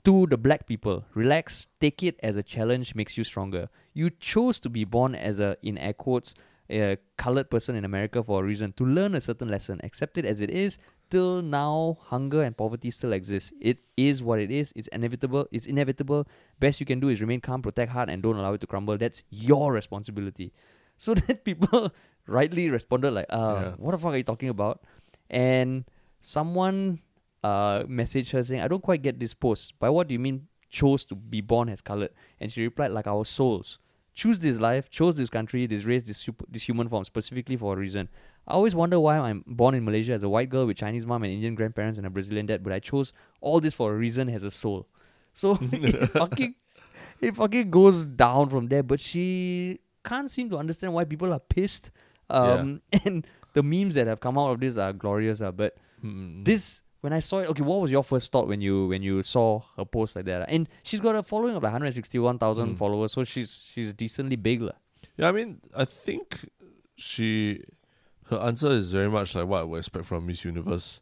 To 0.04 0.26
the 0.28 0.38
black 0.38 0.66
people, 0.68 1.06
relax, 1.14 1.68
take 1.80 2.02
it 2.04 2.20
as 2.24 2.36
a 2.36 2.44
challenge 2.44 2.96
makes 2.96 3.18
you 3.18 3.24
stronger. 3.24 3.70
You 3.94 4.10
chose 4.10 4.60
to 4.62 4.70
be 4.70 4.84
born 4.86 5.16
as 5.16 5.40
a, 5.40 5.58
in 5.62 5.78
air 5.78 5.94
quotes, 5.94 6.34
a 6.70 6.98
colored 7.18 7.50
person 7.52 7.76
in 7.76 7.84
America 7.86 8.24
for 8.24 8.42
a 8.42 8.46
reason, 8.46 8.74
to 8.78 8.86
learn 8.86 9.14
a 9.16 9.22
certain 9.22 9.50
lesson. 9.50 9.80
Accept 9.84 10.18
it 10.18 10.26
as 10.26 10.42
it 10.42 10.50
is. 10.50 10.78
Till 11.10 11.42
now, 11.42 11.98
hunger 12.04 12.42
and 12.42 12.56
poverty 12.56 12.90
still 12.90 13.12
exist. 13.12 13.52
It 13.60 13.80
is 13.98 14.24
what 14.24 14.40
it 14.40 14.50
is. 14.50 14.72
It's 14.78 14.88
inevitable. 14.88 15.46
It's 15.52 15.66
inevitable. 15.66 16.26
Best 16.60 16.80
you 16.80 16.86
can 16.86 17.02
do 17.02 17.10
is 17.10 17.20
remain 17.20 17.42
calm, 17.42 17.62
protect 17.62 17.92
heart, 17.92 18.10
and 18.10 18.24
don't 18.24 18.38
allow 18.38 18.54
it 18.54 18.62
to 18.62 18.68
crumble. 18.68 18.98
That's 18.98 19.24
your 19.30 19.72
responsibility. 19.74 20.54
So 21.02 21.16
that 21.16 21.44
people 21.46 21.92
rightly 22.28 22.70
responded 22.70 23.10
like, 23.10 23.26
uh, 23.32 23.58
Yeah. 23.60 23.72
what 23.78 23.92
the 23.94 23.98
fuck 23.98 24.14
are 24.14 24.18
you 24.18 24.24
talking 24.24 24.50
about? 24.50 24.84
And 25.32 25.84
someone 26.20 27.00
uh, 27.44 27.84
messaged 27.84 28.32
her 28.32 28.44
saying, 28.44 28.62
I 28.62 28.68
don't 28.68 28.82
quite 28.84 29.02
get 29.02 29.20
this 29.20 29.34
post. 29.34 29.78
By 29.80 29.90
what 29.90 30.08
do 30.08 30.14
you 30.14 30.20
mean 30.20 30.48
chose 30.70 31.06
to 31.06 31.16
be 31.16 31.42
born 31.42 31.70
as 31.70 31.82
colored? 31.82 32.12
And 32.40 32.52
she 32.52 32.64
replied, 32.64 32.92
like 32.92 33.08
our 33.08 33.26
souls. 33.26 33.80
Choose 34.14 34.40
this 34.40 34.60
life, 34.60 34.90
chose 34.90 35.16
this 35.16 35.30
country, 35.30 35.66
this 35.68 35.86
race, 35.86 36.04
this, 36.04 36.18
super, 36.18 36.46
this 36.50 36.64
human 36.64 36.90
form, 36.90 37.06
specifically 37.06 37.56
for 37.56 37.74
a 37.74 37.78
reason. 37.78 38.10
I 38.46 38.54
always 38.54 38.76
wonder 38.76 39.00
why 39.00 39.18
I'm 39.18 39.44
born 39.48 39.74
in 39.74 39.86
Malaysia 39.86 40.12
as 40.14 40.24
a 40.24 40.30
white 40.30 40.50
girl 40.50 40.66
with 40.66 40.76
Chinese 40.78 41.06
mom 41.06 41.24
and 41.24 41.32
Indian 41.32 41.56
grandparents 41.56 41.98
and 41.98 42.06
a 42.06 42.10
Brazilian 42.10 42.46
dad, 42.46 42.62
but 42.62 42.74
I 42.74 42.80
chose 42.80 43.14
all 43.40 43.62
this 43.62 43.74
for 43.74 43.94
a 43.94 43.96
reason 43.96 44.28
as 44.30 44.44
a 44.44 44.52
soul. 44.52 44.88
So 45.32 45.58
it 45.72 46.10
fucking 46.10 46.56
it 47.22 47.36
fucking 47.38 47.72
goes 47.72 48.06
down 48.06 48.50
from 48.50 48.68
there. 48.68 48.84
But 48.84 49.00
she 49.00 49.80
can't 50.04 50.30
seem 50.30 50.50
to 50.50 50.58
understand 50.58 50.94
why 50.94 51.06
people 51.06 51.32
are 51.32 51.40
pissed. 51.40 51.92
Um, 52.30 52.82
and 53.06 53.26
the 53.54 53.64
memes 53.64 53.96
that 53.96 54.08
have 54.08 54.20
come 54.20 54.38
out 54.38 54.52
of 54.52 54.60
this 54.60 54.76
are 54.78 54.92
glorious. 54.94 55.42
Uh, 55.42 55.52
but 55.52 55.78
Mm. 56.04 56.44
this 56.44 56.82
when 57.02 57.14
I 57.14 57.20
saw 57.20 57.40
it, 57.40 57.50
okay, 57.50 57.64
what 57.64 57.82
was 57.82 57.92
your 57.92 58.04
first 58.04 58.32
thought 58.32 58.48
when 58.48 58.62
you 58.62 58.88
when 58.88 59.02
you 59.04 59.22
saw 59.24 59.62
her 59.78 59.86
post 59.86 60.16
like 60.16 60.26
that? 60.26 60.50
And 60.50 60.70
she's 60.84 61.00
got 61.00 61.16
a 61.16 61.24
following 61.24 61.56
of 61.56 61.64
like 61.64 61.74
161,000 61.74 62.76
Mm. 62.76 62.78
followers, 62.78 63.12
so 63.14 63.24
she's 63.24 63.52
she's 63.74 63.94
decently 63.94 64.36
big. 64.38 64.62
lah. 64.62 64.78
Yeah, 65.18 65.30
I 65.30 65.32
mean, 65.32 65.60
I 65.76 65.86
think 65.86 66.46
she 66.96 67.64
her 68.30 68.38
answer 68.38 68.70
is 68.72 68.92
very 68.92 69.10
much 69.10 69.36
like 69.36 69.48
what 69.48 69.60
I 69.62 69.64
would 69.64 69.78
expect 69.80 70.06
from 70.06 70.26
Miss 70.26 70.46
Universe 70.46 71.02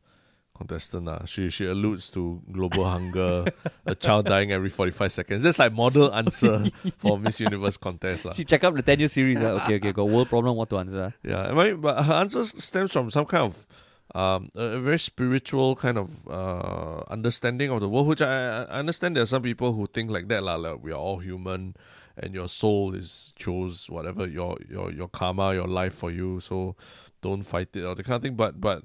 contestant. 0.56 1.06
lah. 1.06 1.26
She 1.26 1.50
she 1.50 1.66
alludes 1.66 2.10
to 2.12 2.42
global 2.52 2.86
hunger, 2.90 3.46
a 3.86 3.96
child 3.96 4.26
dying 4.26 4.52
every 4.52 4.70
forty 4.70 4.92
five 4.92 5.12
seconds. 5.12 5.44
That's 5.44 5.60
like 5.60 5.74
model 5.74 6.14
answer 6.14 6.66
for 6.98 7.20
Miss 7.20 7.40
Universe 7.40 7.78
contest. 7.78 8.26
lah. 8.26 8.34
She 8.34 8.44
check 8.46 8.64
up 8.64 8.74
the 8.76 8.82
10 8.82 9.00
year 9.00 9.08
series. 9.08 9.38
ah. 9.44 9.60
Okay, 9.64 9.76
okay, 9.76 9.92
got 9.92 10.08
world 10.10 10.30
problem, 10.30 10.56
what 10.56 10.70
to 10.72 10.78
answer. 10.80 11.12
ah. 11.12 11.28
Yeah, 11.28 11.52
I 11.52 11.54
mean, 11.54 11.82
but 11.82 12.02
her 12.04 12.14
answer 12.14 12.44
stems 12.44 12.92
from 12.92 13.10
some 13.10 13.26
kind 13.26 13.44
of 13.44 13.68
um, 14.16 14.50
a 14.56 14.80
very 14.80 15.00
spiritual 15.00 15.76
kind 15.76 15.98
of 15.98 16.28
uh, 16.28 17.04
understanding 17.10 17.70
of 17.70 17.80
the 17.80 17.90
world, 17.90 18.08
which 18.08 18.22
I, 18.22 18.64
I 18.64 18.80
understand 18.80 19.16
there 19.16 19.24
are 19.24 19.28
some 19.28 19.44
people 19.44 19.74
who 19.74 19.86
think 19.86 20.10
like 20.10 20.28
that, 20.30 20.44
lah, 20.44 20.56
like 20.56 20.84
we 20.84 20.92
are 20.92 20.96
all 21.00 21.20
human 21.20 21.76
and 22.18 22.34
your 22.34 22.48
soul 22.48 22.94
is 22.96 23.34
chose 23.38 23.90
whatever 23.90 24.28
your, 24.28 24.58
your, 24.70 24.92
your 24.92 25.08
karma, 25.08 25.54
your 25.54 25.68
life 25.68 25.94
for 25.94 26.12
you, 26.12 26.40
so 26.40 26.76
don't 27.22 27.44
fight 27.44 27.70
it 27.76 27.84
or 27.84 27.96
the 27.96 28.04
kind 28.04 28.16
of 28.18 28.22
thing. 28.22 28.36
But, 28.36 28.60
but 28.60 28.84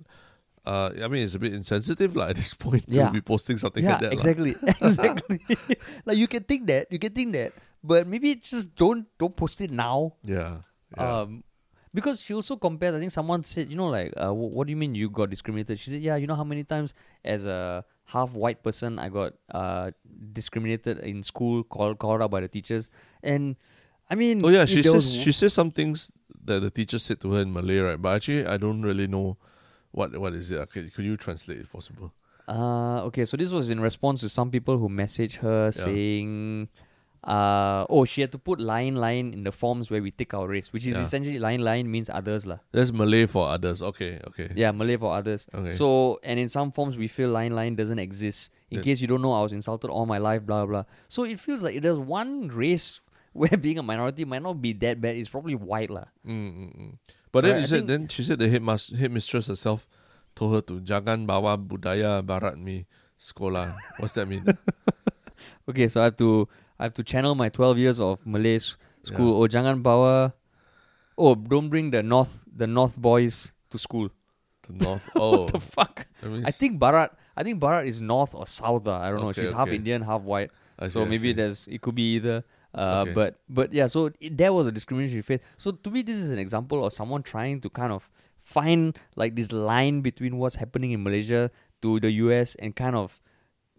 uh, 0.66 0.90
I 1.02 1.08
mean, 1.08 1.24
it's 1.24 1.34
a 1.34 1.38
bit 1.38 1.52
insensitive 1.52 2.14
like, 2.16 2.30
at 2.30 2.36
this 2.36 2.54
point 2.54 2.84
Yeah. 2.86 3.06
to 3.06 3.12
be 3.12 3.20
posting 3.20 3.56
something 3.58 3.82
yeah, 3.82 3.92
like 3.92 4.00
that. 4.02 4.12
exactly, 4.12 4.54
exactly. 4.80 5.40
like 6.04 6.18
you 6.18 6.28
can 6.28 6.44
think 6.44 6.66
that, 6.66 6.92
you 6.92 6.98
can 6.98 7.12
think 7.12 7.32
that, 7.32 7.52
but 7.82 8.06
maybe 8.06 8.34
just 8.36 8.74
don't 8.76 9.06
don't 9.18 9.34
post 9.34 9.60
it 9.60 9.70
now. 9.70 10.14
Yeah. 10.22 10.58
yeah. 10.96 11.20
Um, 11.20 11.44
because 11.94 12.20
she 12.20 12.34
also 12.34 12.56
compared. 12.56 12.94
I 12.94 12.98
think 12.98 13.12
someone 13.12 13.42
said, 13.44 13.70
you 13.70 13.76
know, 13.76 13.88
like, 13.88 14.12
uh, 14.16 14.30
wh- 14.30 14.52
what 14.52 14.66
do 14.66 14.70
you 14.70 14.76
mean 14.76 14.94
you 14.94 15.08
got 15.08 15.30
discriminated? 15.30 15.78
She 15.78 15.90
said, 15.90 16.02
yeah, 16.02 16.16
you 16.16 16.26
know 16.26 16.34
how 16.34 16.44
many 16.44 16.64
times 16.64 16.94
as 17.24 17.46
a 17.46 17.84
half 18.06 18.34
white 18.34 18.62
person 18.62 18.98
I 18.98 19.08
got 19.08 19.32
uh 19.50 19.90
discriminated 20.32 20.98
in 20.98 21.22
school, 21.22 21.62
called 21.64 21.98
called 21.98 22.20
out 22.22 22.30
by 22.30 22.40
the 22.40 22.48
teachers, 22.48 22.88
and 23.22 23.56
I 24.10 24.14
mean, 24.16 24.44
oh, 24.44 24.48
yeah, 24.48 24.66
she 24.66 24.82
says, 24.82 25.14
she 25.14 25.32
says 25.32 25.54
some 25.54 25.70
things 25.70 26.12
that 26.44 26.60
the 26.60 26.70
teacher 26.70 26.98
said 26.98 27.20
to 27.22 27.30
her 27.32 27.40
in 27.42 27.52
Malay, 27.52 27.78
right? 27.78 28.00
But 28.00 28.16
actually, 28.16 28.46
I 28.46 28.58
don't 28.58 28.82
really 28.82 29.06
know 29.06 29.38
what 29.92 30.16
what 30.18 30.34
is 30.34 30.50
it. 30.52 30.58
Okay, 30.58 30.90
could 30.90 31.04
you 31.04 31.16
translate 31.16 31.60
if 31.60 31.72
possible? 31.72 32.12
Uh, 32.46 33.00
okay, 33.04 33.24
so 33.24 33.38
this 33.38 33.50
was 33.50 33.70
in 33.70 33.80
response 33.80 34.20
to 34.20 34.28
some 34.28 34.50
people 34.50 34.76
who 34.76 34.88
messaged 34.88 35.36
her 35.36 35.72
Yeah. 35.74 35.84
saying, 35.84 36.68
uh, 37.26 37.86
oh, 37.88 38.04
she 38.04 38.20
had 38.20 38.30
to 38.32 38.38
put 38.38 38.60
line 38.60 38.96
line 38.96 39.32
in 39.32 39.44
the 39.44 39.52
forms 39.52 39.90
where 39.90 40.02
we 40.02 40.10
take 40.10 40.32
our 40.34 40.46
race, 40.46 40.72
which 40.72 40.86
is 40.86 40.96
Yeah. 40.96 41.02
essentially 41.04 41.38
line 41.38 41.60
line 41.64 41.90
means 41.90 42.08
others 42.12 42.44
lah. 42.46 42.58
That's 42.72 42.92
Malay 42.92 43.26
for 43.26 43.48
others. 43.48 43.80
Okay, 43.82 44.20
okay. 44.28 44.52
Yeah, 44.54 44.72
Malay 44.72 44.96
for 44.96 45.14
others. 45.16 45.46
Okay. 45.52 45.72
So, 45.72 46.20
and 46.22 46.38
in 46.38 46.48
some 46.48 46.70
forms, 46.72 46.96
we 47.00 47.08
feel 47.08 47.30
line 47.32 47.56
line 47.56 47.74
doesn't 47.74 47.98
exist. 47.98 48.52
In 48.70 48.82
case 48.82 49.00
you 49.00 49.06
don't 49.06 49.22
know, 49.22 49.30
I 49.32 49.40
was 49.42 49.52
insulted 49.54 49.86
all 49.88 50.04
my 50.04 50.18
life, 50.18 50.42
blah 50.44 50.66
blah. 50.66 50.84
So 51.08 51.22
it 51.24 51.38
feels 51.38 51.62
like 51.62 51.80
there's 51.80 51.98
one 51.98 52.48
race 52.50 53.00
where 53.32 53.56
being 53.56 53.78
a 53.78 53.86
minority 53.86 54.24
might 54.26 54.42
not 54.42 54.60
be 54.60 54.72
that 54.84 55.00
bad. 55.00 55.14
It's 55.16 55.30
probably 55.30 55.54
white 55.54 55.90
lah. 55.90 56.10
Mm, 56.26 56.50
mm, 56.50 56.70
mm. 56.74 56.92
But 57.30 57.46
then 57.46 57.52
Right, 57.58 57.60
you 57.62 57.66
said 57.70 57.86
then 57.86 58.06
she 58.10 58.22
said 58.22 58.38
the 58.38 58.46
headmas- 58.50 58.94
headmistress 58.94 59.46
herself 59.50 59.86
told 60.34 60.54
her 60.54 60.62
to 60.66 60.78
jangan 60.82 61.26
bawa 61.26 61.54
budaya 61.58 62.18
barat 62.22 62.58
mi 62.58 62.86
sekolah. 63.18 63.74
What's 63.98 64.12
that 64.18 64.26
mean? 64.28 64.44
Okay, 65.68 65.88
so 65.88 66.00
I 66.00 66.04
have 66.12 66.16
to 66.18 66.48
I 66.78 66.84
have 66.84 66.94
to 66.94 67.04
channel 67.04 67.34
my 67.34 67.48
12 67.48 67.78
years 67.78 68.00
of 68.00 68.24
Malay 68.26 68.58
school. 68.58 69.42
Oh, 69.42 69.46
jangan 69.46 69.82
bawa. 69.82 70.32
Oh, 71.16 71.34
don't 71.34 71.68
bring 71.68 71.90
the 71.90 72.02
north 72.02 72.42
the 72.50 72.66
north 72.66 72.96
boys 72.96 73.52
to 73.70 73.78
school. 73.78 74.10
the 74.66 74.72
north. 74.84 75.04
Oh, 75.14 75.46
The 75.54 75.60
fuck. 75.60 76.06
I 76.22 76.50
think 76.50 76.78
Barat. 76.80 77.12
I 77.36 77.42
think 77.44 77.60
Barat 77.60 77.86
is 77.86 78.00
north 78.00 78.34
or 78.34 78.46
south. 78.46 78.88
ah. 78.88 79.00
I 79.02 79.10
don't 79.10 79.20
know. 79.20 79.28
Okay, 79.30 79.42
She's 79.42 79.50
half. 79.52 79.68
Indian, 79.68 80.02
half 80.02 80.22
white. 80.22 80.50
I 80.78 80.88
so 80.88 81.02
I 81.02 81.04
maybe 81.04 81.30
see. 81.30 81.32
there's 81.34 81.68
it 81.68 81.80
could 81.82 81.94
be 81.94 82.14
either. 82.18 82.42
Uh, 82.74 83.06
Okay. 83.06 83.12
but 83.14 83.38
but 83.48 83.70
yeah, 83.72 83.86
so 83.86 84.10
it, 84.18 84.34
there 84.36 84.50
was 84.52 84.66
a 84.66 84.72
discrimination 84.74 85.18
she 85.18 85.22
faced. 85.22 85.44
So 85.58 85.70
to 85.70 85.88
me, 85.90 86.02
this 86.02 86.16
is 86.18 86.32
an 86.34 86.38
example 86.42 86.82
of 86.84 86.90
someone 86.92 87.22
trying 87.22 87.60
to 87.62 87.70
kind 87.70 87.92
of 87.92 88.10
find 88.42 88.98
like 89.14 89.36
this 89.36 89.52
line 89.52 90.00
between 90.02 90.38
what's 90.42 90.56
happening 90.56 90.90
in 90.90 91.02
Malaysia 91.06 91.50
to 91.82 92.00
the 92.00 92.10
US 92.26 92.56
and 92.58 92.74
kind 92.74 92.96
of 92.96 93.20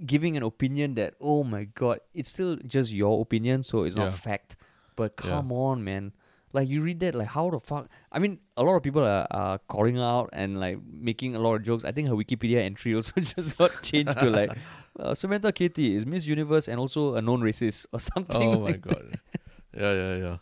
giving 0.05 0.35
an 0.35 0.43
opinion 0.43 0.95
that 0.95 1.13
oh 1.21 1.43
my 1.43 1.65
god, 1.75 1.99
it's 2.13 2.29
still 2.29 2.57
just 2.65 2.91
your 2.91 3.21
opinion, 3.21 3.63
so 3.63 3.83
it's 3.83 3.95
not 3.95 4.13
fact. 4.13 4.55
But 4.95 5.13
Yeah. 5.23 5.29
come 5.31 5.51
on, 5.51 5.83
man. 5.83 6.13
Like 6.53 6.69
you 6.69 6.81
read 6.81 7.01
that, 7.01 7.15
like 7.15 7.27
how 7.27 7.49
the 7.49 7.59
fuck? 7.59 7.89
I 8.13 8.19
mean, 8.19 8.39
a 8.55 8.63
lot 8.63 8.77
of 8.77 8.83
people 8.83 9.03
are, 9.03 9.27
are 9.29 9.59
calling 9.67 9.99
out 9.99 10.29
and 10.31 10.57
like 10.59 10.79
making 10.89 11.35
a 11.35 11.39
lot 11.39 11.55
of 11.55 11.63
jokes. 11.63 11.83
I 11.83 11.91
think 11.91 12.07
her 12.07 12.13
Wikipedia 12.15 12.61
entry 12.61 12.95
also 12.99 13.19
just 13.19 13.57
got 13.57 13.71
changed 13.83 14.17
to 14.19 14.29
like 14.29 14.51
uh, 14.99 15.13
Samantha 15.13 15.51
Katie 15.51 15.95
is 15.95 16.05
Miss 16.05 16.25
Universe 16.25 16.69
and 16.69 16.79
also 16.79 17.15
a 17.15 17.21
known 17.21 17.41
racist 17.41 17.87
or 17.91 17.99
something. 17.99 18.41
Oh 18.41 18.59
my 18.61 18.67
like 18.71 18.81
that. 18.83 18.89
god. 18.89 19.19
yeah, 19.77 19.93
yeah, 19.93 20.15
yeah. 20.15 20.37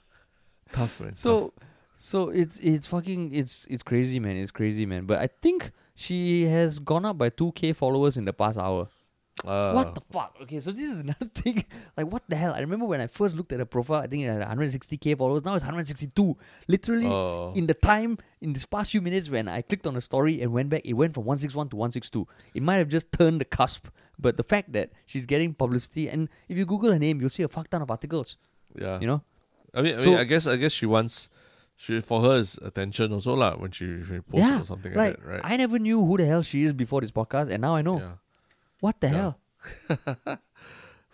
Tough, 0.71 0.99
man. 0.99 1.09
tough. 1.09 1.17
So, 1.19 1.53
so 1.97 2.29
it's 2.29 2.59
it's 2.59 2.85
fucking 2.85 3.33
it's 3.33 3.65
it's 3.69 3.81
crazy, 3.81 4.19
man. 4.19 4.35
It's 4.37 4.51
crazy, 4.51 4.85
man. 4.85 5.05
But 5.05 5.17
I 5.19 5.29
think 5.41 5.71
she 5.95 6.45
has 6.45 6.77
gone 6.77 7.05
up 7.05 7.17
by 7.17 7.29
two 7.29 7.51
k 7.53 7.73
followers 7.73 8.17
in 8.17 8.25
the 8.25 8.33
past 8.33 8.59
hour. 8.59 8.87
Uh, 9.45 9.73
what 9.73 9.95
the 9.95 10.01
fuck? 10.11 10.37
Okay, 10.43 10.59
so 10.59 10.71
this 10.71 10.83
is 10.91 10.97
another 11.05 11.25
thing. 11.33 11.65
Like, 11.97 12.07
what 12.11 12.23
the 12.29 12.35
hell? 12.35 12.53
I 12.53 12.59
remember 12.59 12.85
when 12.85 13.01
I 13.01 13.07
first 13.07 13.35
looked 13.35 13.51
at 13.51 13.59
her 13.59 13.65
profile, 13.65 14.01
I 14.01 14.07
think 14.07 14.23
it 14.23 14.27
had 14.31 14.41
160k 14.41 15.17
followers. 15.17 15.43
Now 15.43 15.55
it's 15.55 15.63
162. 15.63 16.37
Literally, 16.67 17.07
Oh. 17.07 17.51
in 17.55 17.65
the 17.67 17.73
time 17.73 18.17
in 18.41 18.53
this 18.53 18.65
past 18.65 18.91
few 18.91 19.01
minutes 19.01 19.29
when 19.29 19.47
I 19.47 19.61
clicked 19.63 19.87
on 19.87 19.95
the 19.95 20.01
story 20.01 20.41
and 20.41 20.53
went 20.53 20.69
back, 20.69 20.81
it 20.85 20.93
went 20.93 21.13
from 21.13 21.25
161 21.25 21.69
to 21.69 21.75
162. 21.75 22.27
It 22.53 22.61
might 22.63 22.77
have 22.77 22.89
just 22.89 23.11
turned 23.11 23.41
the 23.41 23.45
cusp, 23.45 23.87
but 24.19 24.37
the 24.37 24.43
fact 24.43 24.71
that 24.73 24.91
she's 25.05 25.25
getting 25.25 25.53
publicity 25.53 26.09
and 26.09 26.29
if 26.47 26.57
you 26.57 26.65
Google 26.65 26.91
her 26.91 26.99
name, 26.99 27.19
you'll 27.19 27.29
see 27.29 27.43
a 27.43 27.47
fuck 27.49 27.67
ton 27.69 27.81
of 27.81 27.89
articles. 27.91 28.37
yeah. 28.79 28.99
You 28.99 29.07
know? 29.07 29.21
I 29.73 29.81
mean, 29.81 29.95
I 29.95 29.97
So- 29.97 30.15
I 30.17 30.23
guess, 30.25 30.45
I 30.47 30.55
guess 30.57 30.71
she 30.71 30.85
wants, 30.85 31.27
she 31.75 31.99
for 32.01 32.21
her 32.21 32.35
is 32.37 32.59
attention 32.61 33.11
also 33.11 33.33
lah 33.33 33.55
when 33.57 33.71
she, 33.71 33.85
she 34.07 34.19
posts 34.21 34.47
yeah. 34.47 34.61
or 34.61 34.63
something 34.63 34.93
like 34.93 35.17
like, 35.17 35.17
that, 35.17 35.25
right? 35.27 35.41
I 35.43 35.57
never 35.57 35.79
knew 35.79 36.05
who 36.05 36.17
the 36.17 36.25
hell 36.25 36.43
she 36.43 36.63
is 36.63 36.71
before 36.71 37.01
this 37.01 37.09
podcast, 37.11 37.49
and 37.49 37.61
now 37.61 37.75
I 37.75 37.81
know. 37.81 37.97
Yeah. 37.99 38.11
What 38.83 38.99
the 38.99 39.07
Yeah. 39.07 39.15
hell? 39.15 39.33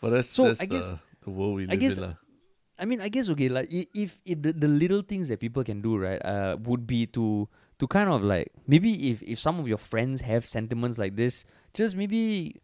But 0.02 0.10
that's 0.16 0.30
So, 0.30 0.46
that's 0.50 0.62
I 0.62 0.66
the, 0.66 0.74
guess- 0.80 0.96
the 1.22 1.30
world 1.30 1.56
we 1.62 1.64
I 1.70 1.78
live 1.78 1.80
guess- 1.80 1.98
in 1.98 2.04
lah. 2.04 2.16
I 2.80 2.86
mean, 2.88 3.02
I 3.04 3.10
guess 3.12 3.28
okay, 3.36 3.50
like 3.52 3.68
if 3.70 4.22
if 4.24 4.40
the, 4.42 4.54
the 4.56 4.72
little 4.72 5.04
things 5.04 5.28
that 5.28 5.44
people 5.44 5.66
can 5.68 5.82
do, 5.84 5.98
right, 6.00 6.16
uh, 6.24 6.56
would 6.64 6.88
be 6.88 7.06
to 7.12 7.50
to 7.78 7.86
kind 7.92 8.08
of 8.10 8.24
like 8.24 8.56
maybe 8.72 9.12
if 9.12 9.20
if 9.22 9.36
some 9.38 9.60
of 9.60 9.68
your 9.68 9.78
friends 9.78 10.24
have 10.24 10.48
sentiments 10.48 10.96
like 10.98 11.20
this, 11.20 11.44
just 11.76 12.00
maybe 12.00 12.56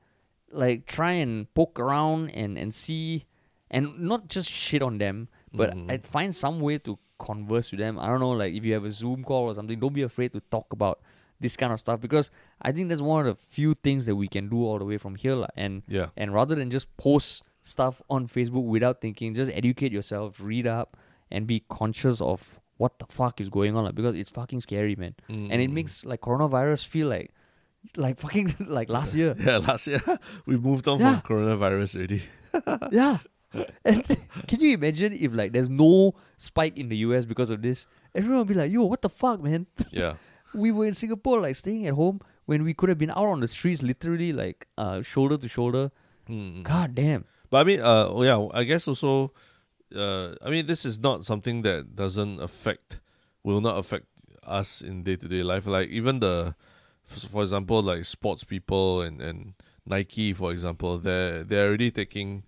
like 0.55 0.87
try 0.87 1.19
and 1.19 1.51
poke 1.53 1.75
around 1.83 2.31
and 2.31 2.55
and 2.57 2.71
see, 2.73 3.27
and 3.69 3.99
not 3.99 4.31
just 4.31 4.47
shit 4.49 4.79
on 4.81 4.97
them, 5.03 5.27
but 5.51 5.75
Mhm. 5.75 5.91
I'd 5.91 6.07
find 6.07 6.31
some 6.31 6.63
way 6.63 6.79
to 6.87 6.95
converse 7.19 7.75
with 7.75 7.83
them. 7.83 7.99
I 7.99 8.07
don't 8.07 8.23
know, 8.23 8.31
like 8.39 8.55
if 8.55 8.63
you 8.63 8.71
have 8.71 8.87
a 8.87 8.91
Zoom 8.95 9.27
call 9.27 9.51
or 9.51 9.53
something, 9.53 9.75
don't 9.77 9.91
be 9.93 10.07
afraid 10.07 10.31
to 10.31 10.39
talk 10.47 10.71
about 10.71 11.03
this 11.45 11.55
kind 11.61 11.71
of 11.75 11.79
stuff 11.85 11.99
because 12.05 12.31
I 12.61 12.71
think 12.73 12.89
that's 12.89 13.01
one 13.13 13.25
of 13.25 13.37
the 13.37 13.41
few 13.57 13.73
things 13.87 14.05
that 14.07 14.15
we 14.23 14.27
can 14.35 14.49
do 14.49 14.59
all 14.67 14.77
the 14.83 14.85
way 14.91 14.97
from 15.05 15.15
here, 15.23 15.35
lah. 15.43 15.51
and 15.65 15.83
Yeah. 15.97 16.07
and 16.17 16.33
rather 16.39 16.55
than 16.59 16.69
just 16.77 16.87
post 17.05 17.43
stuff 17.73 18.01
on 18.09 18.27
Facebook 18.35 18.65
without 18.75 19.01
thinking, 19.05 19.33
just 19.41 19.51
educate 19.63 19.91
yourself, 19.97 20.39
read 20.51 20.67
up, 20.79 20.97
and 21.31 21.47
be 21.53 21.57
conscious 21.79 22.21
of 22.21 22.59
what 22.83 22.99
the 22.99 23.05
fuck 23.17 23.39
is 23.43 23.49
going 23.57 23.75
on. 23.77 23.85
Like, 23.85 23.95
because 23.95 24.15
it's 24.21 24.29
fucking 24.39 24.61
scary, 24.67 24.95
man. 25.03 25.15
And 25.29 25.59
it 25.65 25.69
Mm. 25.69 25.73
makes 25.79 26.03
like 26.11 26.21
coronavirus 26.29 26.85
feel 26.95 27.07
like 27.15 27.31
like 28.05 28.17
fucking 28.25 28.49
like 28.77 28.89
last 28.97 29.13
year. 29.21 29.35
Yeah, 29.47 29.57
last 29.69 29.87
year 29.87 30.01
we 30.49 30.57
moved 30.69 30.87
on 30.87 30.99
Yeah. 30.99 31.19
from 31.21 31.29
coronavirus 31.29 31.95
already. 31.97 32.21
yeah. 32.91 33.17
And 33.85 34.03
can 34.51 34.59
you 34.59 34.73
imagine 34.79 35.13
if 35.13 35.33
like 35.41 35.53
there's 35.55 35.69
no 35.69 36.13
spike 36.37 36.77
in 36.77 36.89
the 36.89 36.97
US 37.07 37.23
because 37.25 37.49
of 37.49 37.61
this? 37.61 37.87
Everyone 38.13 38.39
will 38.39 38.51
be 38.53 38.59
like, 38.61 38.71
yo, 38.71 38.83
what 38.93 39.01
the 39.01 39.09
fuck, 39.09 39.41
man? 39.41 39.65
Yeah. 39.91 40.13
We 40.55 40.71
were 40.71 40.85
in 40.85 40.93
Singapore 40.93 41.39
like 41.41 41.55
staying 41.55 41.85
at 41.87 41.93
home 41.93 42.21
when 42.45 42.63
we 42.63 42.73
could 42.73 42.89
have 42.89 42.97
been 42.97 43.11
out 43.11 43.27
on 43.35 43.39
the 43.41 43.47
streets 43.47 43.81
literally 43.81 44.31
like 44.33 44.67
uh 44.77 45.01
shoulder 45.01 45.37
to 45.37 45.47
shoulder. 45.47 45.91
Mm. 46.29 46.63
God 46.63 46.95
damn. 46.95 47.25
But 47.49 47.57
I 47.57 47.63
mean, 47.63 47.81
uh, 47.81 48.07
oh 48.09 48.23
yeah, 48.23 48.39
I 48.59 48.63
guess 48.63 48.87
also, 48.87 49.31
uh, 49.95 50.33
I 50.43 50.49
mean, 50.49 50.65
this 50.65 50.85
is 50.85 50.97
not 50.99 51.23
something 51.23 51.61
that 51.61 51.95
doesn't 51.95 52.41
affect, 52.41 52.99
will 53.43 53.61
not 53.61 53.77
affect 53.77 54.05
us 54.43 54.81
in 54.81 55.03
day 55.03 55.15
to 55.15 55.27
day 55.27 55.43
life. 55.43 55.67
Like 55.67 55.89
even 55.89 56.19
the, 56.19 56.55
for, 57.03 57.27
for 57.27 57.41
example, 57.43 57.81
like 57.83 58.05
sports 58.05 58.43
people 58.43 59.01
and, 59.01 59.21
and 59.21 59.53
Nike, 59.85 60.33
for 60.33 60.51
example, 60.51 60.97
they're 60.97 61.43
they're 61.43 61.67
already 61.67 61.91
taking 61.91 62.43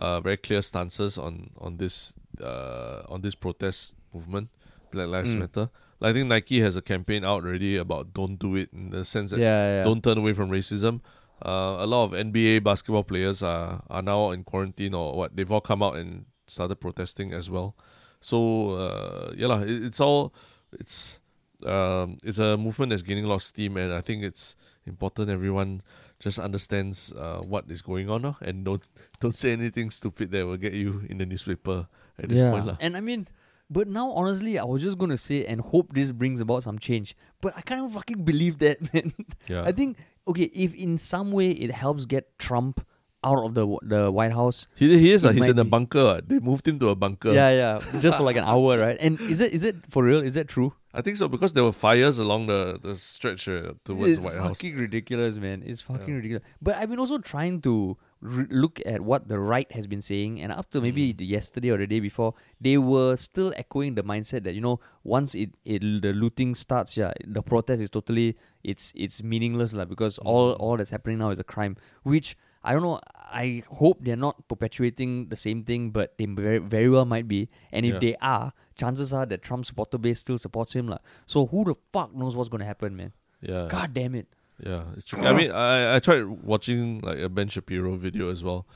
uh, 0.00 0.20
very 0.20 0.38
clear 0.38 0.62
stances 0.62 1.18
on 1.18 1.50
on 1.58 1.76
this 1.76 2.14
uh, 2.42 3.02
on 3.08 3.20
this 3.20 3.34
protest 3.34 3.94
movement, 4.14 4.48
Black 4.90 5.08
Lives 5.08 5.34
Mm. 5.34 5.40
Matter. 5.40 5.68
Like, 6.00 6.10
I 6.10 6.12
think 6.12 6.28
Nike 6.28 6.60
has 6.60 6.76
a 6.76 6.82
campaign 6.82 7.24
out 7.24 7.44
already 7.44 7.76
about 7.76 8.14
don't 8.14 8.38
do 8.38 8.54
it 8.54 8.70
in 8.72 8.90
the 8.90 9.04
sense 9.04 9.30
that 9.30 9.40
yeah, 9.40 9.78
yeah. 9.78 9.84
don't 9.84 10.02
turn 10.02 10.18
away 10.18 10.32
from 10.32 10.50
racism. 10.50 11.00
Uh, 11.44 11.76
a 11.78 11.86
lot 11.86 12.04
of 12.04 12.10
NBA 12.12 12.64
basketball 12.64 13.04
players 13.04 13.42
are 13.42 13.82
are 13.88 14.02
now 14.02 14.30
in 14.30 14.44
quarantine 14.44 14.94
or 14.94 15.16
what. 15.16 15.36
They've 15.36 15.50
all 15.50 15.60
come 15.60 15.82
out 15.82 15.96
and 15.96 16.26
started 16.46 16.76
protesting 16.76 17.32
as 17.32 17.48
well. 17.50 17.76
So 18.20 18.70
uh, 18.70 19.32
yeah, 19.36 19.46
lah, 19.46 19.60
it, 19.60 19.84
it's 19.84 20.00
all 20.00 20.34
it's 20.72 21.20
um, 21.64 22.18
it's 22.22 22.38
a 22.38 22.56
movement 22.56 22.90
that's 22.90 23.02
gaining 23.02 23.24
a 23.24 23.28
lot 23.28 23.36
of 23.36 23.42
steam, 23.42 23.76
and 23.76 23.92
I 23.92 24.00
think 24.00 24.22
it's 24.22 24.56
important 24.86 25.30
everyone 25.30 25.82
just 26.18 26.38
understands 26.38 27.12
uh, 27.12 27.40
what 27.46 27.70
is 27.70 27.82
going 27.82 28.10
on 28.10 28.24
uh, 28.24 28.34
and 28.40 28.64
don't 28.64 28.82
don't 29.20 29.34
say 29.34 29.52
anything 29.52 29.90
stupid 29.90 30.30
that 30.32 30.46
will 30.46 30.56
get 30.56 30.72
you 30.72 31.06
in 31.08 31.18
the 31.18 31.26
newspaper 31.26 31.86
at 32.18 32.28
this 32.28 32.40
yeah. 32.40 32.50
point. 32.50 32.66
lah. 32.66 32.76
And 32.80 32.96
I 32.96 33.00
mean, 33.00 33.28
but 33.70 33.88
now 33.88 34.10
honestly, 34.12 34.58
I 34.58 34.64
was 34.64 34.82
just 34.82 34.98
gonna 34.98 35.16
say 35.16 35.44
and 35.46 35.60
hope 35.60 35.92
this 35.94 36.10
brings 36.12 36.40
about 36.40 36.62
some 36.62 36.78
change. 36.78 37.16
But 37.40 37.54
I 37.56 37.60
can't 37.60 37.92
fucking 37.92 38.24
believe 38.24 38.58
that, 38.58 38.78
man. 38.94 39.12
Yeah. 39.48 39.62
I 39.64 39.72
think 39.72 39.96
okay, 40.26 40.44
if 40.54 40.74
in 40.74 40.98
some 40.98 41.32
way 41.32 41.50
it 41.50 41.70
helps 41.70 42.04
get 42.04 42.38
Trump 42.38 42.84
out 43.24 43.44
of 43.44 43.54
the 43.54 43.66
the 43.82 44.10
White 44.12 44.32
House, 44.32 44.68
he, 44.76 44.96
he 44.98 45.10
is, 45.10 45.24
uh, 45.24 45.30
he's 45.32 45.48
in 45.48 45.58
a 45.58 45.64
be- 45.64 45.70
bunker. 45.70 46.20
They 46.24 46.38
moved 46.38 46.68
him 46.68 46.78
to 46.78 46.88
a 46.90 46.94
bunker. 46.94 47.32
yeah, 47.32 47.50
yeah, 47.50 48.00
just 48.00 48.16
for 48.16 48.22
like 48.22 48.36
an 48.36 48.44
hour, 48.44 48.78
right? 48.78 48.96
And 49.00 49.20
is 49.22 49.40
it 49.40 49.52
is 49.52 49.64
it 49.64 49.76
for 49.90 50.04
real? 50.04 50.22
Is 50.22 50.34
that 50.34 50.48
true? 50.48 50.72
I 50.94 51.02
think 51.02 51.16
so 51.16 51.28
because 51.28 51.52
there 51.52 51.62
were 51.64 51.72
fires 51.72 52.18
along 52.18 52.46
the, 52.46 52.78
the 52.82 52.94
stretch 52.94 53.46
uh, 53.48 53.74
towards 53.84 54.12
it's 54.14 54.22
the 54.22 54.24
White 54.28 54.36
House. 54.38 54.50
It's 54.52 54.60
fucking 54.60 54.76
ridiculous, 54.78 55.36
man. 55.36 55.62
It's 55.66 55.82
fucking 55.82 56.08
Yeah. 56.08 56.14
ridiculous. 56.14 56.42
But 56.62 56.76
I've 56.76 56.88
been 56.90 56.98
also 56.98 57.18
trying 57.18 57.60
to 57.62 57.96
re- 58.20 58.46
look 58.50 58.80
at 58.86 59.00
what 59.00 59.28
the 59.28 59.38
right 59.38 59.70
has 59.72 59.86
been 59.86 60.02
saying, 60.02 60.40
and 60.40 60.50
up 60.52 60.70
to 60.70 60.80
maybe 60.80 61.14
Mm. 61.14 61.28
yesterday 61.28 61.70
or 61.70 61.78
the 61.78 61.86
day 61.86 62.00
before, 62.00 62.34
they 62.60 62.76
were 62.78 63.16
still 63.16 63.52
echoing 63.56 63.94
the 63.94 64.02
mindset 64.02 64.42
that 64.44 64.54
you 64.54 64.60
know 64.60 64.80
once 65.04 65.34
it, 65.34 65.50
it 65.64 65.80
the 66.02 66.12
looting 66.12 66.54
starts, 66.54 66.96
yeah, 66.96 67.12
the 67.26 67.42
protest 67.42 67.82
is 67.82 67.90
totally 67.90 68.36
it's 68.64 68.92
it's 68.96 69.22
meaningless, 69.22 69.72
lah. 69.72 69.84
Because 69.84 70.18
all 70.18 70.54
Mm. 70.54 70.60
all 70.60 70.76
that's 70.76 70.90
happening 70.90 71.18
now 71.18 71.30
is 71.30 71.38
a 71.38 71.44
crime, 71.44 71.76
which 72.02 72.36
I 72.64 72.72
don't 72.74 72.82
know. 72.82 72.98
I 73.30 73.62
hope 73.70 74.02
they're 74.02 74.16
not 74.18 74.48
perpetuating 74.48 75.28
the 75.28 75.36
same 75.36 75.62
thing, 75.62 75.90
but 75.94 76.18
they 76.18 76.26
very 76.26 76.58
very 76.58 76.88
well 76.90 77.04
might 77.06 77.28
be. 77.28 77.48
And 77.72 77.86
if 77.86 77.94
Yeah. 77.94 78.00
they 78.00 78.14
are, 78.20 78.52
chances 78.74 79.14
are 79.14 79.24
that 79.26 79.42
Trump's 79.42 79.68
supporter 79.68 79.96
base 79.96 80.18
still 80.18 80.38
supports 80.38 80.74
him, 80.74 80.88
lah. 80.88 80.98
So 81.26 81.46
who 81.46 81.64
the 81.64 81.76
fuck 81.92 82.12
knows 82.14 82.34
what's 82.34 82.48
gonna 82.50 82.66
happen, 82.66 82.96
man? 82.96 83.12
Yeah. 83.40 83.68
God 83.70 83.94
damn 83.94 84.16
it. 84.18 84.26
Yeah, 84.64 84.84
it's 84.96 85.04
true. 85.04 85.22
I 85.22 85.32
mean, 85.32 85.50
I, 85.52 85.96
I 85.96 85.98
tried 86.00 86.24
watching 86.26 87.00
like 87.00 87.18
a 87.18 87.28
Ben 87.28 87.48
Shapiro 87.48 87.94
video 87.96 88.30
as 88.30 88.42
well. 88.42 88.66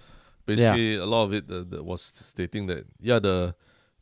Basically, 0.47 0.97
a 0.97 1.07
lot 1.07 1.24
of 1.24 1.33
it 1.33 1.51
uh, 1.51 1.64
that 1.70 1.85
was 1.85 2.03
stating 2.03 2.66
that 2.66 2.87
yeah, 3.01 3.18
the 3.18 3.55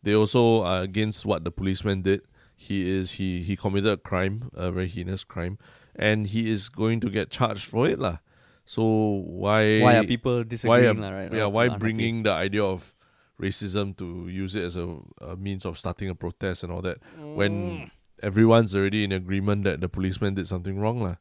they 0.02 0.14
also 0.14 0.62
are 0.62 0.82
against 0.82 1.24
what 1.24 1.44
the 1.44 1.50
policeman 1.50 2.02
did. 2.02 2.22
He 2.56 2.88
is 2.90 3.12
he 3.12 3.42
he 3.42 3.56
committed 3.56 3.90
a 3.92 3.96
crime, 3.96 4.50
a 4.54 4.70
very 4.70 4.88
heinous 4.88 5.24
crime, 5.24 5.56
and 5.96 6.26
he 6.26 6.50
is 6.50 6.68
going 6.68 7.00
to 7.00 7.08
get 7.10 7.30
charged 7.30 7.64
for 7.64 7.88
it, 7.88 7.98
lah. 7.98 8.18
So 8.64 8.84
why 8.84 9.80
why 9.80 9.96
are 9.96 10.04
people 10.04 10.38
why 10.38 10.44
disagreeing, 10.44 10.98
are- 10.98 11.00
lah, 11.00 11.10
right? 11.16 11.32
yeah 11.32 11.46
why 11.46 11.68
bringing 11.68 12.22
the 12.24 12.32
idea 12.32 12.62
of 12.62 12.94
racism 13.40 13.96
to 13.96 14.28
use 14.28 14.54
it 14.54 14.64
as 14.64 14.76
a, 14.76 14.96
a 15.20 15.34
means 15.36 15.64
of 15.64 15.78
starting 15.78 16.08
a 16.10 16.14
protest 16.14 16.62
and 16.62 16.70
all 16.70 16.82
that 16.82 16.98
Mm. 17.18 17.36
when 17.36 17.90
everyone's 18.22 18.74
already 18.76 19.02
in 19.02 19.12
agreement 19.12 19.64
that 19.64 19.80
the 19.80 19.88
policeman 19.88 20.34
did 20.36 20.46
something 20.46 20.78
wrong 20.78 21.00
lah. 21.02 21.16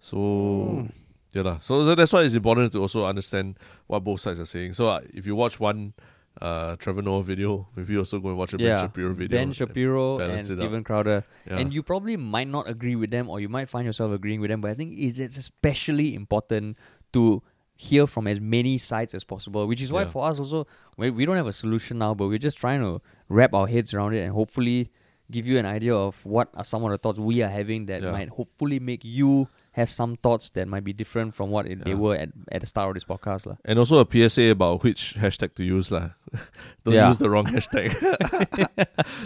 So 0.00 0.16
Mm. 0.16 0.92
yeah. 1.32 1.58
So, 1.58 1.94
that's 1.94 2.12
why 2.12 2.22
it's 2.22 2.34
important 2.34 2.72
to 2.72 2.80
also 2.80 3.04
understand 3.06 3.58
what 3.86 4.00
both 4.04 4.20
sides 4.20 4.40
are 4.40 4.44
saying. 4.46 4.72
So 4.74 4.88
uh, 4.88 5.00
if 5.12 5.26
you 5.26 5.34
watch 5.34 5.58
one 5.60 5.94
uh, 6.40 6.76
Trevor 6.76 7.02
Noah 7.02 7.24
video, 7.24 7.66
maybe 7.74 7.96
also 7.98 8.20
go 8.20 8.28
and 8.28 8.38
watch 8.38 8.52
a 8.52 8.58
Ben 8.58 8.78
Shapiro 8.78 9.12
video. 9.12 9.38
Ben 9.38 9.52
Shapiro 9.52 10.18
and 10.20 10.32
out. 10.38 10.44
Steven 10.44 10.84
Crowder, 10.84 11.24
Yeah. 11.50 11.58
and 11.58 11.72
you 11.74 11.82
probably 11.82 12.16
might 12.16 12.46
not 12.46 12.68
agree 12.68 12.94
with 12.94 13.10
them, 13.10 13.28
or 13.28 13.40
you 13.40 13.48
might 13.48 13.68
find 13.68 13.84
yourself 13.86 14.12
agreeing 14.12 14.40
with 14.40 14.48
them. 14.50 14.60
But 14.60 14.70
I 14.70 14.74
think 14.74 14.94
it's 14.96 15.18
it's 15.18 15.36
especially 15.36 16.14
important 16.14 16.76
to 17.14 17.42
hear 17.74 18.06
from 18.06 18.28
as 18.28 18.40
many 18.40 18.78
sides 18.78 19.14
as 19.14 19.24
possible. 19.24 19.66
Which 19.66 19.82
is 19.82 19.90
why 19.90 20.02
Yeah. 20.02 20.10
for 20.10 20.28
us 20.28 20.38
also, 20.38 20.68
we 20.96 21.10
we 21.10 21.26
don't 21.26 21.36
have 21.36 21.48
a 21.48 21.52
solution 21.52 21.98
now, 21.98 22.14
but 22.14 22.28
we're 22.28 22.38
just 22.38 22.56
trying 22.58 22.82
to 22.82 23.00
wrap 23.28 23.52
our 23.52 23.66
heads 23.66 23.92
around 23.92 24.14
it 24.14 24.20
and 24.22 24.32
hopefully 24.32 24.92
give 25.32 25.44
you 25.44 25.58
an 25.58 25.66
idea 25.66 25.92
of 25.94 26.24
what 26.24 26.50
are 26.54 26.62
some 26.64 26.84
of 26.84 26.90
the 26.92 26.98
thoughts 26.98 27.18
we 27.18 27.42
are 27.42 27.50
having 27.50 27.86
that 27.86 28.02
Yeah. 28.02 28.12
might 28.12 28.28
hopefully 28.28 28.78
make 28.78 29.04
you 29.04 29.48
have 29.78 29.88
some 29.88 30.16
thoughts 30.26 30.50
that 30.58 30.66
might 30.66 30.82
be 30.84 30.92
different 30.92 31.34
from 31.38 31.50
what 31.54 31.66
it, 31.70 31.84
they 31.86 31.94
were 31.94 32.16
at, 32.18 32.30
at 32.50 32.60
the 32.60 32.66
start 32.66 32.90
of 32.90 32.94
this 32.98 33.04
podcast. 33.06 33.46
lah. 33.46 33.56
and 33.64 33.78
also 33.78 33.98
a 34.02 34.06
PSA 34.06 34.50
about 34.50 34.82
which 34.82 35.14
hashtag 35.16 35.54
to 35.54 35.64
use 35.64 35.90
lah. 35.94 36.10
don't 36.84 36.94
Yeah. 36.98 37.08
use 37.08 37.18
the 37.22 37.30
wrong 37.30 37.46
hashtag. 37.46 37.94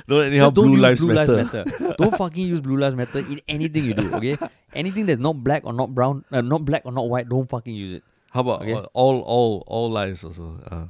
don't 0.08 0.26
anyhow 0.30 0.46
Just 0.52 0.54
don't 0.54 0.66
blue 0.66 0.78
use 0.78 0.80
lives 0.86 1.00
blue 1.04 1.14
matter. 1.14 1.36
lives 1.42 1.52
matter. 1.52 1.94
don't 1.98 2.16
fucking 2.16 2.46
use 2.46 2.60
blue 2.60 2.76
lives 2.76 2.94
matter 2.94 3.18
in 3.20 3.40
anything 3.48 3.84
you 3.84 3.94
do. 3.94 4.12
Okay, 4.20 4.36
anything 4.76 5.06
that's 5.06 5.20
not 5.20 5.42
black 5.42 5.64
or 5.64 5.72
not 5.72 5.94
brown, 5.94 6.24
uh, 6.30 6.40
not 6.40 6.64
black 6.64 6.82
or 6.84 6.92
not 6.92 7.08
white, 7.08 7.28
don't 7.28 7.48
fucking 7.48 7.74
use 7.74 7.96
it. 7.98 8.04
How 8.30 8.40
about 8.40 8.62
Okay. 8.62 8.72
uh, 8.74 8.86
all 8.94 9.20
all 9.24 9.64
all 9.66 9.90
lives 9.90 10.24
also? 10.24 10.60
Uh, 10.70 10.86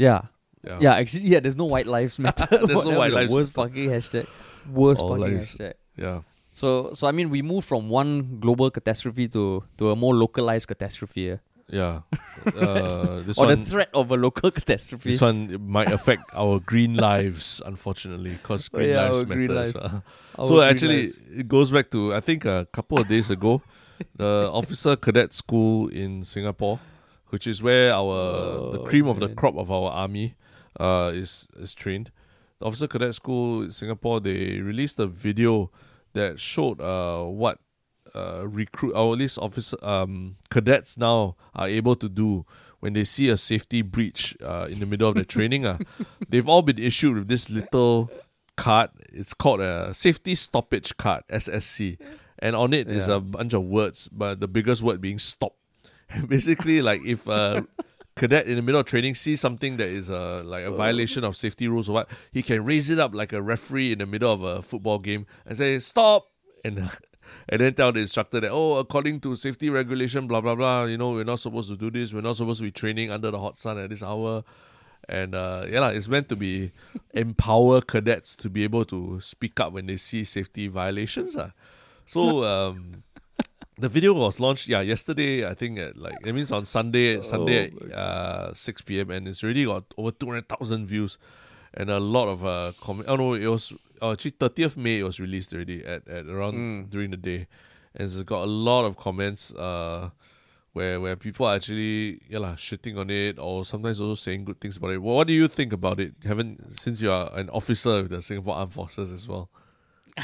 Yeah, 0.00 0.32
yeah. 0.64 0.78
yeah. 0.80 0.94
Actually, 0.96 1.28
yeah. 1.28 1.40
There's 1.44 1.56
no 1.60 1.68
white 1.68 1.86
lives 1.86 2.18
matter. 2.18 2.48
There's 2.48 2.84
no 2.88 2.96
white 2.96 3.12
lives 3.12 3.28
Worst 3.32 3.52
fucking 3.52 3.88
hashtag. 3.92 4.26
Worst 4.68 5.00
All 5.04 5.16
fucking 5.16 5.36
lives. 5.36 5.52
hashtag. 5.56 5.74
Yeah. 5.96 6.20
So, 6.52 6.92
so 6.94 7.06
I 7.06 7.12
mean, 7.12 7.30
we 7.30 7.42
move 7.42 7.64
from 7.64 7.88
one 7.88 8.38
global 8.40 8.70
catastrophe 8.70 9.28
to 9.28 9.64
to 9.78 9.90
a 9.90 9.96
more 9.96 10.14
localized 10.14 10.68
catastrophe, 10.68 11.30
eh? 11.32 11.36
Yeah. 11.68 12.00
Uh, 12.56 13.20
this 13.20 13.36
or 13.36 13.46
one, 13.46 13.64
the 13.64 13.70
threat 13.70 13.90
of 13.92 14.10
a 14.10 14.16
local 14.16 14.50
catastrophe. 14.58 15.10
this 15.10 15.20
one 15.20 15.60
might 15.68 15.92
affect 15.92 16.22
our 16.34 16.58
green 16.58 16.94
lives, 16.94 17.60
unfortunately, 17.66 18.30
because 18.30 18.70
Oh, 18.72 18.78
green 18.78 18.90
yeah, 18.90 19.10
lives 19.10 19.28
matter. 19.28 19.34
green 19.34 19.54
lives. 19.54 19.74
well. 19.74 20.02
So 20.46 20.62
actually, 20.62 20.96
lives. 21.04 21.20
it 21.36 21.48
goes 21.48 21.70
back 21.70 21.90
to 21.90 22.14
I 22.14 22.20
think 22.20 22.46
a 22.46 22.66
couple 22.72 22.98
of 22.98 23.08
days 23.08 23.30
ago, 23.30 23.60
the 24.16 24.48
officer 24.52 24.96
cadet 24.96 25.34
school 25.34 25.88
in 25.88 26.24
Singapore, 26.24 26.80
which 27.28 27.46
is 27.46 27.62
where 27.62 27.92
our 27.92 28.72
the 28.72 28.78
Oh, 28.80 28.86
cream 28.88 29.06
of 29.06 29.20
the 29.20 29.28
crop 29.28 29.56
of 29.56 29.70
our 29.70 29.90
army, 29.92 30.34
uh, 30.80 31.12
is 31.14 31.46
is 31.60 31.74
trained. 31.74 32.10
The 32.58 32.66
officer 32.66 32.88
cadet 32.88 33.14
school 33.14 33.64
in 33.64 33.70
Singapore 33.70 34.18
they 34.20 34.60
released 34.64 34.98
a 34.98 35.06
video 35.06 35.70
that 36.12 36.38
showed 36.40 36.80
uh 36.80 37.24
what 37.24 37.58
uh 38.14 38.46
recruit 38.46 38.92
or 38.94 39.12
at 39.12 39.18
least 39.18 39.38
officer 39.38 39.76
um 39.84 40.36
cadets 40.50 40.96
now 40.98 41.36
are 41.54 41.68
able 41.68 41.94
to 41.96 42.08
do 42.08 42.44
when 42.80 42.92
they 42.94 43.04
see 43.04 43.28
a 43.28 43.36
safety 43.36 43.82
breach 43.82 44.36
uh 44.42 44.66
in 44.70 44.78
the 44.80 44.86
middle 44.86 45.08
of 45.08 45.14
their 45.14 45.24
training. 45.24 45.66
Uh. 45.66 45.78
They've 46.28 46.48
all 46.48 46.62
been 46.62 46.78
issued 46.78 47.14
with 47.16 47.28
this 47.28 47.48
little 47.50 48.10
card. 48.56 48.90
It's 49.12 49.34
called 49.34 49.60
a 49.60 49.92
safety 49.94 50.34
stoppage 50.34 50.96
card, 50.96 51.24
SSC. 51.30 51.98
And 52.38 52.56
on 52.56 52.72
it 52.72 52.88
is 52.88 53.06
Yeah. 53.06 53.16
a 53.16 53.20
bunch 53.20 53.52
of 53.52 53.64
words, 53.64 54.08
but 54.10 54.40
the 54.40 54.48
biggest 54.48 54.82
word 54.82 55.00
being 55.00 55.18
stop. 55.18 55.54
Basically, 56.26 56.80
like 56.82 57.02
if 57.04 57.26
a 57.28 57.66
cadet 58.20 58.46
in 58.46 58.56
the 58.56 58.60
middle 58.60 58.78
of 58.78 58.86
training 58.86 59.14
sees 59.14 59.40
something 59.40 59.78
that 59.78 59.88
is 59.88 60.10
a 60.10 60.42
like 60.44 60.62
a 60.62 60.70
violation 60.70 61.24
of 61.24 61.34
safety 61.34 61.66
rules 61.68 61.88
or 61.88 61.92
what, 61.92 62.10
he 62.30 62.42
can 62.42 62.62
raise 62.62 62.90
it 62.90 62.98
up 62.98 63.14
like 63.14 63.32
a 63.32 63.40
referee 63.40 63.92
in 63.92 63.98
the 63.98 64.04
middle 64.04 64.30
of 64.30 64.42
a 64.42 64.60
football 64.60 64.98
game 64.98 65.24
and 65.46 65.56
say 65.56 65.78
stop! 65.78 66.26
And 66.62 66.90
and 67.48 67.60
then 67.62 67.72
tell 67.72 67.92
the 67.92 68.00
instructor 68.00 68.38
that 68.40 68.50
oh 68.50 68.76
according 68.76 69.20
to 69.20 69.34
safety 69.36 69.70
regulation 69.70 70.26
blah 70.26 70.42
blah 70.42 70.54
blah 70.54 70.84
you 70.84 70.98
know 70.98 71.12
we're 71.12 71.24
not 71.24 71.38
supposed 71.38 71.70
to 71.70 71.78
do 71.78 71.90
this. 71.90 72.12
We're 72.12 72.20
not 72.20 72.36
supposed 72.36 72.58
to 72.58 72.64
be 72.64 72.70
training 72.70 73.10
under 73.10 73.30
the 73.30 73.38
hot 73.38 73.56
sun 73.56 73.78
at 73.78 73.88
this 73.88 74.02
hour. 74.02 74.44
And 75.08 75.34
uh, 75.34 75.64
yeah 75.70 75.88
it's 75.88 76.08
meant 76.08 76.28
to 76.28 76.36
be 76.36 76.72
empower 77.14 77.80
cadets 77.80 78.36
to 78.36 78.50
be 78.50 78.64
able 78.64 78.84
to 78.84 79.18
speak 79.22 79.58
up 79.60 79.72
when 79.72 79.86
they 79.86 79.96
see 79.96 80.24
safety 80.24 80.68
violations 80.68 81.36
ah. 81.36 81.52
so 82.04 82.44
um 82.44 83.02
the 83.80 83.88
video 83.88 84.12
was 84.12 84.38
launched 84.40 84.68
yeah 84.68 84.80
yesterday 84.80 85.46
i 85.46 85.54
think 85.54 85.78
at 85.78 85.96
like 85.96 86.16
it 86.24 86.32
means 86.34 86.50
on 86.52 86.64
sunday 86.64 87.22
sunday 87.22 87.72
Oh 87.72 87.86
at 87.86 87.92
uh 87.92 88.54
6 88.54 88.82
p.m 88.82 89.10
and 89.10 89.26
it's 89.28 89.42
already 89.42 89.64
got 89.64 89.84
over 89.96 90.10
200000 90.10 90.86
views 90.86 91.18
and 91.74 91.88
a 91.90 91.98
lot 92.00 92.28
of 92.28 92.44
uh 92.44 92.72
comment 92.80 93.08
oh 93.08 93.16
no 93.16 93.34
it 93.34 93.46
was 93.46 93.72
oh, 94.02 94.12
actually 94.12 94.32
30th 94.32 94.76
may 94.76 94.98
it 95.00 95.04
was 95.04 95.18
released 95.20 95.52
already 95.54 95.84
at, 95.84 96.06
at 96.08 96.26
around 96.26 96.54
Mm. 96.54 96.90
during 96.90 97.10
the 97.10 97.16
day. 97.16 97.46
And 97.94 98.04
it's 98.06 98.22
got 98.22 98.42
a 98.44 98.52
lot 98.70 98.84
of 98.84 98.96
comments 98.96 99.52
uh 99.54 100.10
where 100.72 101.00
where 101.00 101.16
people 101.16 101.46
are 101.46 101.56
actually 101.56 102.20
yeah 102.28 102.38
lah, 102.38 102.54
shitting 102.54 102.96
on 102.96 103.10
it 103.10 103.38
or 103.38 103.64
sometimes 103.64 104.00
also 104.00 104.14
saying 104.14 104.44
good 104.44 104.60
things 104.60 104.76
about 104.76 104.90
it. 104.92 104.98
Well, 105.02 105.16
what 105.16 105.26
do 105.26 105.32
you 105.32 105.48
think 105.48 105.72
about 105.72 105.98
it? 106.00 106.14
Haven't 106.24 106.78
since 106.80 107.02
you 107.02 107.10
are 107.10 107.26
an 107.34 107.50
officer 107.50 108.02
with 108.02 108.10
the 108.10 108.22
singapore 108.22 108.54
armed 108.54 108.72
forces 108.72 109.10
as 109.12 109.26
well. 109.26 109.50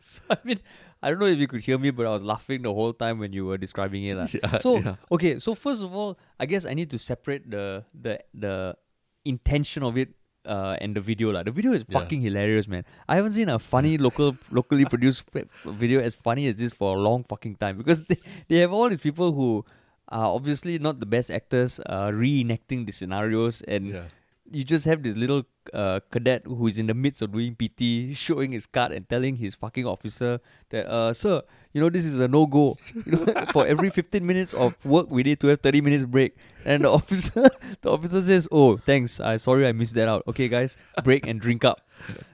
So 0.00 0.22
I 0.30 0.38
mean, 0.44 0.60
I 1.02 1.10
don't 1.10 1.18
know 1.20 1.26
if 1.26 1.38
you 1.38 1.46
could 1.46 1.60
hear 1.62 1.78
me, 1.78 1.90
but 1.90 2.06
I 2.06 2.10
was 2.10 2.24
laughing 2.24 2.62
the 2.62 2.72
whole 2.72 2.92
time 2.92 3.18
when 3.18 3.32
you 3.32 3.44
were 3.46 3.58
describing 3.58 4.04
it. 4.04 4.16
lah. 4.16 4.26
Yeah, 4.34 4.58
so 4.58 4.78
yeah. 4.80 4.96
okay, 5.12 5.38
so 5.38 5.54
first 5.54 5.82
of 5.84 5.94
all, 5.94 6.18
I 6.40 6.46
guess 6.46 6.64
I 6.64 6.74
need 6.74 6.90
to 6.90 6.98
separate 6.98 7.50
the 7.50 7.84
the 7.94 8.20
the 8.34 8.76
intention 9.24 9.82
of 9.82 9.98
it 9.98 10.10
uh, 10.46 10.76
and 10.80 10.94
the 10.96 11.00
video 11.00 11.30
lah. 11.30 11.42
The 11.42 11.50
video 11.52 11.72
is 11.74 11.84
Yeah. 11.88 11.98
fucking 12.00 12.20
hilarious, 12.22 12.66
man. 12.66 12.84
I 13.08 13.16
haven't 13.16 13.32
seen 13.32 13.48
a 13.48 13.58
funny 13.58 13.98
local, 13.98 14.36
locally 14.50 14.84
produced 14.86 15.24
video 15.66 16.00
as 16.00 16.14
funny 16.14 16.46
as 16.48 16.56
this 16.56 16.72
for 16.72 16.96
a 16.96 17.00
long 17.00 17.24
fucking 17.24 17.56
time 17.56 17.76
because 17.76 18.02
they, 18.06 18.18
they 18.48 18.58
have 18.64 18.72
all 18.72 18.88
these 18.88 19.02
people 19.02 19.32
who 19.32 19.64
are 20.08 20.26
obviously 20.30 20.78
not 20.78 21.00
the 21.00 21.06
best 21.06 21.30
actors, 21.30 21.80
uh, 21.86 22.08
reenacting 22.14 22.86
the 22.86 22.92
scenarios, 22.92 23.60
and 23.66 23.88
Yeah. 23.90 24.06
You 24.50 24.64
just 24.64 24.84
have 24.84 25.02
this 25.02 25.16
little 25.16 25.44
uh, 25.74 26.00
cadet 26.10 26.42
who 26.46 26.66
is 26.66 26.78
in 26.78 26.86
the 26.86 26.94
midst 26.94 27.22
of 27.22 27.32
doing 27.32 27.54
PT, 27.56 28.16
showing 28.16 28.52
his 28.52 28.66
card 28.66 28.92
and 28.92 29.08
telling 29.08 29.36
his 29.36 29.54
fucking 29.54 29.84
officer 29.86 30.40
that, 30.70 30.86
uh, 30.86 31.12
sir, 31.12 31.42
you 31.72 31.80
know, 31.80 31.90
this 31.90 32.04
is 32.06 32.18
a 32.20 32.28
no 32.28 32.46
go. 32.46 32.76
You 33.04 33.12
know, 33.12 33.24
for 33.52 33.66
every 33.66 33.90
15 33.90 34.24
minutes 34.26 34.54
of 34.54 34.76
work, 34.84 35.10
we 35.10 35.22
need 35.22 35.40
to 35.40 35.48
have 35.48 35.60
30 35.60 35.80
minutes 35.80 36.04
break. 36.04 36.36
And 36.64 36.84
the 36.84 36.90
officer, 36.98 37.48
the 37.82 37.90
officer 37.90 38.22
says, 38.22 38.46
oh, 38.52 38.76
thanks. 38.76 39.18
I 39.20 39.36
sorry 39.36 39.66
I 39.66 39.72
missed 39.72 39.94
that 39.94 40.08
out. 40.08 40.22
Okay, 40.28 40.48
guys, 40.48 40.76
break 41.04 41.26
and 41.26 41.40
drink 41.40 41.64
up. 41.64 41.82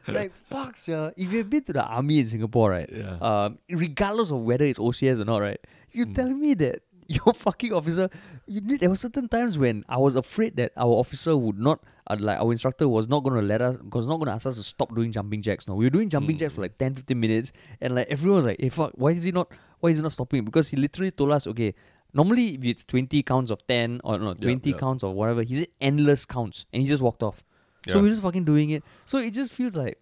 like, 0.08 0.32
fuck, 0.34 0.76
sir. 0.76 1.12
If 1.16 1.32
you've 1.32 1.48
been 1.48 1.64
to 1.64 1.72
the 1.72 1.84
army 1.84 2.18
in 2.20 2.26
Singapore, 2.26 2.70
right? 2.70 2.90
Yeah. 2.92 3.16
Um, 3.20 3.58
regardless 3.70 4.30
of 4.30 4.40
whether 4.40 4.64
it's 4.64 4.78
OCS 4.78 5.20
or 5.20 5.24
not, 5.24 5.38
right? 5.38 5.60
You 5.92 6.06
Mm. 6.06 6.14
tell 6.14 6.28
me 6.30 6.54
that 6.54 6.82
your 7.08 7.34
fucking 7.34 7.72
officer. 7.72 8.08
You 8.46 8.60
need, 8.60 8.80
there 8.80 8.88
were 8.88 8.96
certain 8.96 9.28
times 9.28 9.58
when 9.58 9.84
I 9.88 9.98
was 9.98 10.14
afraid 10.14 10.56
that 10.56 10.72
our 10.76 10.92
officer 10.92 11.36
would 11.36 11.58
not, 11.58 11.80
like 12.20 12.38
our 12.38 12.50
instructor 12.52 12.88
was 12.88 13.08
not 13.08 13.22
going 13.24 13.36
to 13.40 13.46
let 13.46 13.60
us, 13.62 13.76
was 13.92 14.08
not 14.08 14.16
going 14.16 14.26
to 14.26 14.32
ask 14.32 14.46
us 14.46 14.56
to 14.56 14.62
stop 14.62 14.94
doing 14.94 15.12
jumping 15.12 15.42
jacks. 15.42 15.66
No, 15.68 15.74
we 15.74 15.84
were 15.86 15.90
doing 15.90 16.08
jumping 16.08 16.36
Mm. 16.36 16.40
jacks 16.40 16.54
for 16.54 16.62
like 16.62 16.76
10, 16.78 16.94
15 16.96 17.18
minutes, 17.18 17.52
and 17.80 17.94
like 17.94 18.06
everyone 18.08 18.36
was 18.36 18.46
like, 18.46 18.60
"Hey, 18.60 18.68
fuck, 18.68 18.92
why 18.96 19.10
is 19.12 19.22
he 19.22 19.32
not? 19.32 19.50
Why 19.80 19.90
is 19.90 19.96
he 19.96 20.02
not 20.02 20.12
stopping?" 20.12 20.44
Because 20.44 20.68
he 20.68 20.76
literally 20.76 21.10
told 21.10 21.30
us, 21.32 21.46
"Okay, 21.46 21.74
normally 22.14 22.54
if 22.54 22.64
it's 22.64 22.84
twenty 22.84 23.22
counts 23.22 23.50
of 23.50 23.66
ten 23.66 24.00
or 24.04 24.18
no 24.18 24.34
twenty 24.34 24.70
yep. 24.70 24.78
counts 24.80 25.02
or 25.04 25.14
whatever, 25.14 25.42
he 25.42 25.54
said 25.56 25.68
endless 25.80 26.24
counts, 26.24 26.66
and 26.72 26.82
he 26.82 26.88
just 26.88 27.02
walked 27.02 27.22
off. 27.22 27.44
So 27.88 27.94
Yeah. 27.96 27.96
we 27.96 28.08
we're 28.08 28.14
just 28.14 28.22
fucking 28.22 28.44
doing 28.44 28.70
it. 28.70 28.82
So 29.04 29.18
it 29.18 29.32
just 29.32 29.52
feels 29.52 29.74
like 29.76 29.98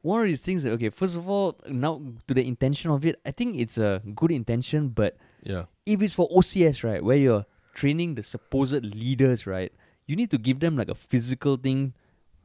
one 0.00 0.20
of 0.22 0.26
these 0.26 0.42
things 0.42 0.64
that 0.64 0.72
okay, 0.72 0.90
first 0.90 1.16
of 1.16 1.28
all, 1.28 1.56
now 1.68 2.00
to 2.26 2.34
the 2.34 2.46
intention 2.46 2.90
of 2.90 3.06
it, 3.06 3.20
I 3.24 3.30
think 3.30 3.56
it's 3.56 3.78
a 3.78 4.02
good 4.14 4.32
intention, 4.32 4.88
but 4.88 5.16
Yeah. 5.44 5.64
if 5.86 6.02
it's 6.02 6.14
for 6.14 6.28
OCS, 6.30 6.82
right, 6.82 7.02
where 7.04 7.16
you're 7.16 7.46
training 7.74 8.16
the 8.16 8.22
supposed 8.22 8.84
leaders, 8.84 9.46
right, 9.46 9.72
you 10.06 10.16
need 10.16 10.30
to 10.30 10.38
give 10.38 10.60
them 10.60 10.76
like 10.76 10.88
a 10.88 10.94
physical 10.98 11.56
thing 11.56 11.92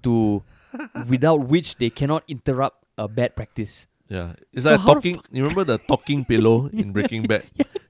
to 0.04 0.44
without 1.10 1.48
which 1.48 1.76
they 1.78 1.90
cannot 1.90 2.24
interrupt 2.28 2.84
a 2.98 3.08
bad 3.08 3.36
practice. 3.36 3.88
Yeah. 4.10 4.34
It's 4.54 4.64
So 4.64 4.72
like 4.72 4.82
talking. 4.82 5.16
you 5.32 5.44
remember 5.44 5.64
the 5.66 5.78
talking 5.80 6.24
pillow 6.24 6.68
in 6.74 6.92
Breaking 6.94 7.24
Bad? 7.28 7.44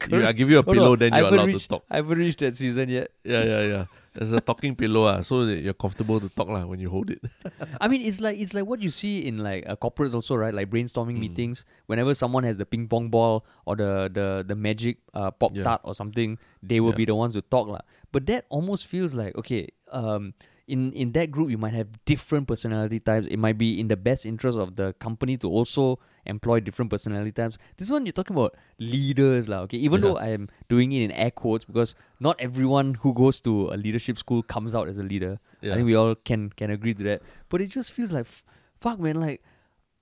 You, 0.09 0.26
I 0.26 0.32
give 0.32 0.49
you 0.49 0.57
a 0.59 0.63
pillow, 0.63 0.95
then 0.95 1.13
you're 1.13 1.28
allowed 1.28 1.47
reached, 1.47 1.70
to 1.70 1.78
talk. 1.78 1.84
I 1.91 1.97
haven't 1.97 2.18
reached 2.18 2.39
that 2.39 2.55
season 2.55 2.89
yet. 2.89 3.11
Yeah, 3.24 3.43
yeah, 3.43 3.61
yeah. 3.61 3.86
It's 4.18 4.32
a 4.32 4.41
talking 4.41 4.74
pillow, 4.76 5.05
ah, 5.05 5.22
so 5.22 5.45
that 5.45 5.61
you're 5.61 5.78
comfortable 5.78 6.18
to 6.20 6.26
talk 6.34 6.49
lah 6.49 6.65
when 6.65 6.80
you 6.82 6.89
hold 6.89 7.11
it. 7.13 7.22
I 7.82 7.88
mean, 7.88 8.01
it's 8.01 8.18
like 8.20 8.39
it's 8.41 8.55
like 8.57 8.65
what 8.65 8.82
you 8.82 8.89
see 8.89 9.28
in 9.30 9.38
like 9.45 9.70
uh, 9.70 9.76
corporates 9.78 10.15
also, 10.18 10.34
right? 10.34 10.49
Like 10.53 10.72
brainstorming 10.74 11.22
Mm. 11.22 11.30
meetings. 11.30 11.65
Whenever 11.86 12.15
someone 12.18 12.41
has 12.49 12.57
the 12.57 12.65
ping 12.65 12.88
pong 12.89 13.09
ball 13.13 13.45
or 13.70 13.76
the 13.78 14.09
the 14.09 14.41
the 14.41 14.55
magic 14.57 14.97
uh, 15.13 15.30
pop 15.30 15.53
Yeah. 15.53 15.70
tart 15.70 15.82
or 15.86 15.93
something, 15.93 16.39
they 16.65 16.80
will 16.82 16.97
Yeah. 16.97 17.05
be 17.05 17.05
the 17.05 17.13
ones 17.13 17.38
to 17.38 17.45
talk 17.45 17.68
lah. 17.70 17.86
But 18.12 18.26
that 18.28 18.45
almost 18.49 18.88
feels 18.88 19.14
like 19.14 19.36
okay. 19.38 19.70
Um, 19.91 20.34
in 20.68 20.91
in 20.91 21.14
that 21.14 21.32
group, 21.32 21.49
you 21.49 21.58
might 21.58 21.74
have 21.74 21.88
different 22.03 22.47
personality 22.47 22.99
types. 22.99 23.26
It 23.32 23.39
might 23.39 23.58
be 23.58 23.80
in 23.80 23.88
the 23.88 23.95
best 23.95 24.26
interest 24.26 24.58
of 24.58 24.76
the 24.76 24.91
company 24.99 25.38
to 25.38 25.47
also 25.47 25.97
employ 26.26 26.60
different 26.60 26.91
personality 26.91 27.32
types. 27.32 27.58
This 27.78 27.89
one 27.89 28.05
you're 28.05 28.12
talking 28.12 28.36
about 28.36 28.55
leaders 28.78 29.47
lah. 29.47 29.62
Okay, 29.64 29.78
even 29.78 30.01
Yeah. 30.03 30.08
though 30.12 30.18
I 30.18 30.28
am 30.36 30.49
doing 30.68 30.91
it 30.91 31.03
in 31.08 31.12
air 31.12 31.32
quotes 31.32 31.64
because 31.64 31.95
not 32.20 32.36
everyone 32.39 32.95
who 32.95 33.14
goes 33.14 33.39
to 33.47 33.72
a 33.72 33.78
leadership 33.80 34.18
school 34.20 34.43
comes 34.43 34.76
out 34.76 34.89
as 34.91 34.97
a 34.99 35.03
leader. 35.08 35.39
Yeah. 35.62 35.72
I 35.72 35.76
think 35.80 35.86
we 35.88 35.95
all 35.95 36.16
can 36.16 36.49
can 36.51 36.70
agree 36.70 36.93
to 36.99 37.03
that. 37.03 37.22
But 37.47 37.62
it 37.64 37.68
just 37.72 37.93
feels 37.95 38.12
like, 38.12 38.28
f- 38.28 38.43
fuck, 38.76 38.99
man. 38.99 39.22
Like, 39.24 39.41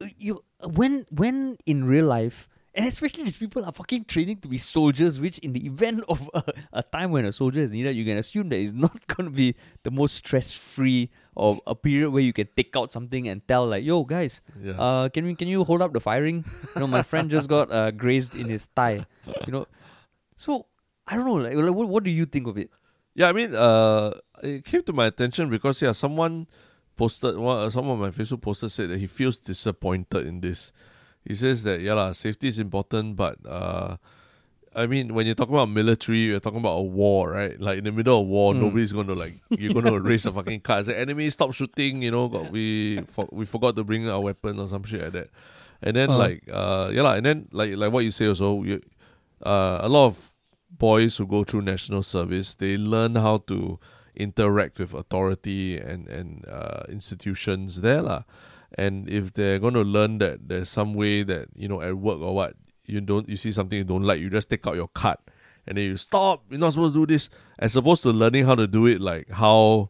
uh, 0.02 0.10
you 0.18 0.42
when 0.66 1.06
when 1.14 1.58
in 1.70 1.86
real 1.86 2.10
life, 2.10 2.50
and 2.76 2.86
especially 2.88 3.24
these 3.24 3.38
people 3.38 3.64
are 3.64 3.72
fucking 3.72 4.04
training 4.04 4.38
to 4.38 4.48
be 4.48 4.58
soldiers. 4.58 5.20
Which 5.20 5.40
in 5.40 5.54
the 5.54 5.66
event 5.66 6.04
of 6.10 6.30
a, 6.34 6.44
a 6.74 6.84
time 6.84 7.12
when 7.12 7.26
a 7.26 7.32
soldier 7.32 7.62
is 7.62 7.72
needed, 7.72 7.96
you 7.96 8.04
can 8.04 8.18
assume 8.18 8.50
that 8.50 8.60
it's 8.60 8.74
not 8.74 9.08
going 9.16 9.30
to 9.30 9.36
be 9.36 9.56
the 9.84 9.92
most 9.92 10.16
stress 10.16 10.52
free 10.52 11.10
or 11.36 11.60
a 11.66 11.74
period 11.74 12.12
where 12.12 12.22
you 12.22 12.34
can 12.34 12.48
take 12.56 12.76
out 12.76 12.92
something 12.92 13.28
and 13.28 13.48
tell 13.48 13.66
like, 13.66 13.84
yo 13.84 14.04
guys, 14.04 14.42
yeah. 14.62 14.74
uh, 14.74 15.10
can 15.10 15.26
we 15.26 15.36
can 15.36 15.48
you 15.48 15.64
hold 15.64 15.82
up 15.82 15.94
the 15.94 16.02
firing? 16.02 16.44
You 16.76 16.82
know, 16.82 16.88
my 16.88 17.02
friend 17.02 17.30
just 17.30 17.48
got 17.48 17.72
uh, 17.72 17.92
grazed 17.92 18.36
in 18.36 18.50
his 18.50 18.66
thigh. 18.66 19.06
You 19.48 19.54
know, 19.54 19.68
so 20.36 20.66
I 21.08 21.16
don't 21.16 21.26
know. 21.26 21.36
Like, 21.36 21.56
like, 21.56 21.74
what 21.74 21.88
what 21.88 22.04
do 22.04 22.12
you 22.12 22.26
think 22.26 22.48
of 22.48 22.58
it? 22.58 22.70
Yeah, 23.16 23.30
I 23.30 23.32
mean, 23.32 23.56
uh, 23.56 24.20
it 24.44 24.66
came 24.66 24.84
to 24.84 24.94
my 24.94 25.06
attention 25.06 25.50
because 25.50 25.82
yeah, 25.82 25.94
someone 25.94 26.48
posted 26.98 27.36
uh, 27.36 27.70
someone 27.70 27.96
on 27.96 28.02
my 28.02 28.12
Facebook 28.12 28.42
posted 28.42 28.72
said 28.72 28.90
that 28.90 29.00
he 29.00 29.08
feels 29.08 29.38
disappointed 29.38 30.28
in 30.28 30.42
this. 30.42 30.74
He 31.26 31.34
says 31.36 31.64
that 31.64 31.82
yeah, 31.82 31.94
lah, 31.94 32.12
safety 32.14 32.48
is 32.48 32.60
important, 32.60 33.16
but 33.18 33.38
uh, 33.50 33.98
I 34.76 34.86
mean, 34.88 35.14
when 35.16 35.26
you're 35.26 35.36
talking 35.36 35.56
about 35.56 35.70
military, 35.70 36.20
you're 36.30 36.40
talking 36.40 36.60
about 36.60 36.78
a 36.78 36.82
war, 36.84 37.32
right? 37.32 37.60
Like 37.60 37.80
in 37.80 37.84
the 37.86 37.92
middle 37.92 38.22
of 38.22 38.28
war, 38.28 38.54
Mm. 38.54 38.60
nobody's 38.62 38.92
going 38.94 39.08
to 39.08 39.16
like 39.16 39.34
you're 39.58 39.74
going 39.74 39.86
to 39.90 40.00
raise 40.00 40.26
a 40.26 40.32
fucking 40.32 40.62
card, 40.62 40.86
say 40.86 40.96
enemy 40.96 41.30
stop 41.32 41.54
shooting, 41.54 42.02
you 42.04 42.12
know, 42.12 42.28
got, 42.30 42.52
we 42.52 43.02
for, 43.08 43.28
we 43.32 43.46
forgot 43.46 43.76
to 43.78 43.84
bring 43.84 44.08
our 44.08 44.20
weapon 44.22 44.60
or 44.60 44.68
some 44.68 44.84
shit 44.84 45.02
like 45.02 45.14
that. 45.14 45.30
And 45.82 45.96
then 45.96 46.10
Uh. 46.12 46.18
like 46.18 46.44
uh 46.52 46.92
yeah, 46.94 47.02
lah, 47.02 47.14
and 47.16 47.26
then 47.26 47.48
like 47.52 47.74
like 47.76 47.92
what 47.92 48.04
you 48.04 48.12
say 48.12 48.28
also, 48.28 48.62
you, 48.64 48.82
uh, 49.46 49.80
a 49.82 49.90
lot 49.90 50.08
of 50.14 50.34
boys 50.70 51.18
who 51.18 51.26
go 51.26 51.44
through 51.44 51.62
national 51.64 52.04
service, 52.04 52.54
they 52.56 52.78
learn 52.78 53.16
how 53.16 53.38
to 53.48 53.80
interact 54.16 54.78
with 54.80 54.94
authority 54.94 55.80
and 55.80 56.08
and 56.08 56.46
uh, 56.48 56.84
institutions 56.92 57.82
there 57.82 58.02
lah. 58.04 58.24
And 58.78 59.10
if 59.10 59.34
they're 59.34 59.60
going 59.60 59.74
to 59.74 59.82
learn 59.82 60.18
that 60.20 60.48
there's 60.50 60.70
some 60.70 60.94
way 60.94 61.24
that 61.24 61.48
you 61.56 61.68
know 61.68 61.82
at 61.82 61.98
work 61.98 62.20
or 62.20 62.36
what 62.36 62.56
you 62.86 63.02
don't 63.02 63.28
you 63.28 63.38
see 63.38 63.52
something 63.52 63.78
you 63.78 63.84
don't 63.84 64.04
like, 64.04 64.20
you 64.20 64.30
just 64.30 64.50
take 64.50 64.68
out 64.68 64.76
your 64.76 64.90
card 64.90 65.18
and 65.68 65.78
then 65.78 65.86
you 65.86 65.98
stop. 65.98 66.44
You're 66.50 66.60
not 66.60 66.74
supposed 66.74 66.94
to 66.94 67.06
do 67.06 67.14
this, 67.14 67.30
as 67.60 67.76
opposed 67.76 68.04
to 68.04 68.10
learning 68.10 68.46
how 68.46 68.56
to 68.56 68.68
do 68.68 68.86
it 68.86 69.02
like 69.02 69.30
how 69.30 69.90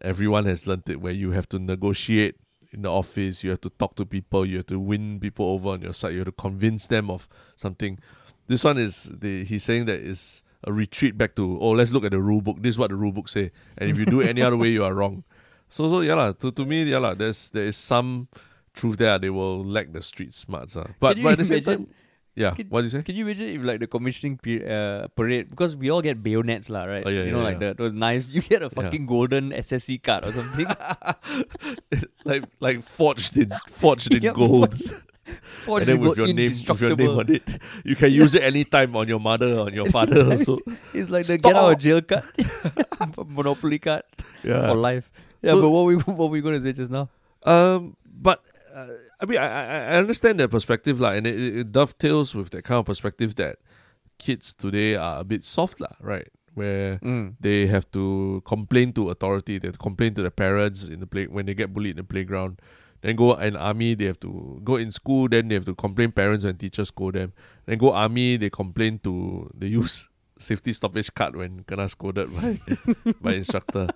everyone 0.00 0.46
has 0.46 0.66
learned 0.66 0.88
it, 0.88 1.00
where 1.00 1.12
you 1.12 1.30
have 1.32 1.48
to 1.50 1.58
negotiate 1.58 2.36
in 2.72 2.82
the 2.82 2.90
office, 2.90 3.44
you 3.44 3.50
have 3.50 3.60
to 3.60 3.70
talk 3.70 3.94
to 3.96 4.06
people, 4.06 4.46
you 4.46 4.56
have 4.56 4.66
to 4.66 4.80
win 4.80 5.20
people 5.20 5.46
over 5.46 5.70
on 5.70 5.82
your 5.82 5.92
side, 5.92 6.12
you 6.12 6.18
have 6.18 6.26
to 6.26 6.32
convince 6.32 6.86
them 6.86 7.10
of 7.10 7.28
something. 7.54 7.98
This 8.48 8.64
one 8.64 8.78
is 8.78 9.12
the 9.12 9.44
he's 9.44 9.62
saying 9.62 9.84
that 9.86 10.00
is 10.00 10.42
a 10.64 10.72
retreat 10.72 11.18
back 11.18 11.34
to 11.36 11.58
oh 11.60 11.70
let's 11.70 11.92
look 11.92 12.04
at 12.04 12.12
the 12.12 12.20
rule 12.20 12.40
book. 12.40 12.56
This 12.60 12.70
is 12.70 12.78
what 12.78 12.90
the 12.90 12.96
rule 12.96 13.12
book 13.12 13.28
say, 13.28 13.52
and 13.78 13.90
if 13.90 13.98
you 13.98 14.06
do 14.06 14.20
it 14.20 14.28
any 14.28 14.42
other 14.42 14.56
way, 14.56 14.68
you 14.68 14.84
are 14.84 14.94
wrong. 14.94 15.24
So 15.72 15.88
so 15.88 16.04
yeah 16.04 16.14
lah. 16.20 16.36
To 16.36 16.52
to 16.52 16.68
me 16.68 16.84
yeah 16.84 17.00
lah. 17.00 17.16
There's 17.16 17.48
there 17.48 17.64
is 17.64 17.80
some 17.80 18.28
truth 18.76 19.00
there. 19.00 19.16
They 19.18 19.32
will 19.32 19.64
lack 19.64 19.92
the 19.96 20.04
street 20.04 20.36
smarts 20.36 20.76
ah. 20.76 20.88
But 21.00 21.16
but 21.24 21.32
at 21.32 21.38
the 21.40 21.48
same 21.48 21.64
time, 21.64 21.86
yeah. 22.36 22.52
can- 22.52 22.68
what 22.68 22.84
do 22.84 22.92
you 22.92 22.92
say? 22.92 23.00
Can 23.00 23.16
you 23.16 23.24
imagine 23.24 23.48
if 23.56 23.64
like 23.64 23.80
the 23.80 23.88
commissioning 23.88 24.36
pe- 24.36 24.60
uh, 24.68 25.08
parade 25.16 25.48
because 25.48 25.72
we 25.76 25.88
all 25.88 26.04
get 26.04 26.20
bayonets 26.22 26.68
lah, 26.68 26.84
right? 26.84 27.00
Oh, 27.06 27.08
yeah, 27.08 27.24
you 27.24 27.32
yeah, 27.32 27.32
know, 27.32 27.44
like 27.48 27.56
yeah. 27.60 27.72
the 27.72 27.88
those 27.88 27.96
knives. 27.96 28.28
You 28.36 28.44
get 28.44 28.60
a 28.60 28.68
Yeah. 28.68 28.76
fucking 28.82 29.06
golden 29.08 29.48
SSC 29.62 29.96
card 30.04 30.28
or 30.28 30.32
something. 30.36 30.68
like 32.28 32.44
like 32.60 32.84
forged 32.84 33.40
in 33.40 33.56
forged 33.68 34.12
in 34.12 34.22
Yeah, 34.28 34.36
gold. 34.36 34.76
Forged 35.64 35.88
and 35.88 35.96
then 35.96 36.00
with 36.04 36.18
your 36.18 36.28
name 36.36 36.52
with 36.68 36.80
your 36.84 36.96
name 36.96 37.16
on 37.16 37.30
it. 37.32 37.48
You 37.84 37.96
can 37.96 38.12
use 38.12 38.34
it 38.34 38.42
anytime 38.42 38.92
on 38.96 39.08
your 39.08 39.20
mother, 39.20 39.60
on 39.60 39.72
your 39.72 39.88
father 39.88 40.20
also. 40.36 40.58
It's 40.92 41.08
like 41.08 41.24
the 41.26 41.38
get 41.38 41.56
out 41.56 41.72
of 41.72 41.78
jail 41.78 42.02
card, 42.02 42.24
monopoly 43.28 43.78
card 43.78 44.02
Yeah. 44.44 44.66
for 44.68 44.74
life. 44.76 45.08
Yeah, 45.42 45.52
So- 45.52 45.62
but 45.62 45.70
what 45.70 45.84
we 45.86 45.94
what 46.20 46.30
we 46.30 46.40
gonna 46.40 46.60
say 46.60 46.72
just 46.72 46.90
now? 46.90 47.08
Um, 47.44 47.96
but 48.06 48.42
uh, 48.74 48.86
I 49.20 49.26
mean, 49.26 49.38
I, 49.38 49.46
I 49.46 49.78
I 49.92 49.94
understand 49.96 50.38
their 50.40 50.48
perspective, 50.48 51.00
like, 51.00 51.18
and 51.18 51.26
it, 51.26 51.38
it 51.58 51.72
dovetails 51.72 52.34
with 52.34 52.50
that 52.50 52.64
kind 52.64 52.78
of 52.78 52.86
perspective 52.86 53.34
that 53.36 53.58
kids 54.18 54.54
today 54.54 54.94
are 54.94 55.20
a 55.20 55.24
bit 55.24 55.44
soft, 55.44 55.80
lah, 55.80 55.94
right? 56.00 56.28
Where 56.54 56.98
Mm. 57.02 57.34
they 57.40 57.66
have 57.66 57.90
to 57.92 58.42
complain 58.46 58.92
to 58.94 59.10
authority, 59.10 59.58
they 59.58 59.68
have 59.68 59.74
to 59.76 59.82
complain 59.82 60.14
to 60.14 60.22
their 60.22 60.30
parents 60.30 60.84
in 60.88 61.00
the 61.00 61.06
play 61.06 61.26
when 61.26 61.46
they 61.46 61.54
get 61.54 61.72
bullied 61.74 61.92
in 61.92 61.96
the 61.96 62.04
playground. 62.04 62.60
Then 63.00 63.16
go 63.16 63.34
in 63.34 63.56
army, 63.56 63.94
they 63.96 64.04
have 64.04 64.20
to 64.20 64.60
go 64.62 64.76
in 64.76 64.92
school. 64.92 65.28
Then 65.28 65.48
they 65.48 65.56
have 65.56 65.64
to 65.64 65.74
complain 65.74 66.12
parents 66.12 66.44
when 66.44 66.56
teachers 66.56 66.88
scold 66.88 67.14
them. 67.14 67.32
Then 67.66 67.78
go 67.78 67.92
army, 67.92 68.36
they 68.36 68.48
complain 68.48 69.00
to 69.02 69.50
they 69.58 69.66
use 69.66 70.08
safety 70.38 70.72
stoppage 70.72 71.12
card 71.12 71.34
when 71.34 71.64
kena 71.64 71.90
scolded 71.90 72.30
by 72.36 72.60
by 73.20 73.32
instructor. 73.42 73.88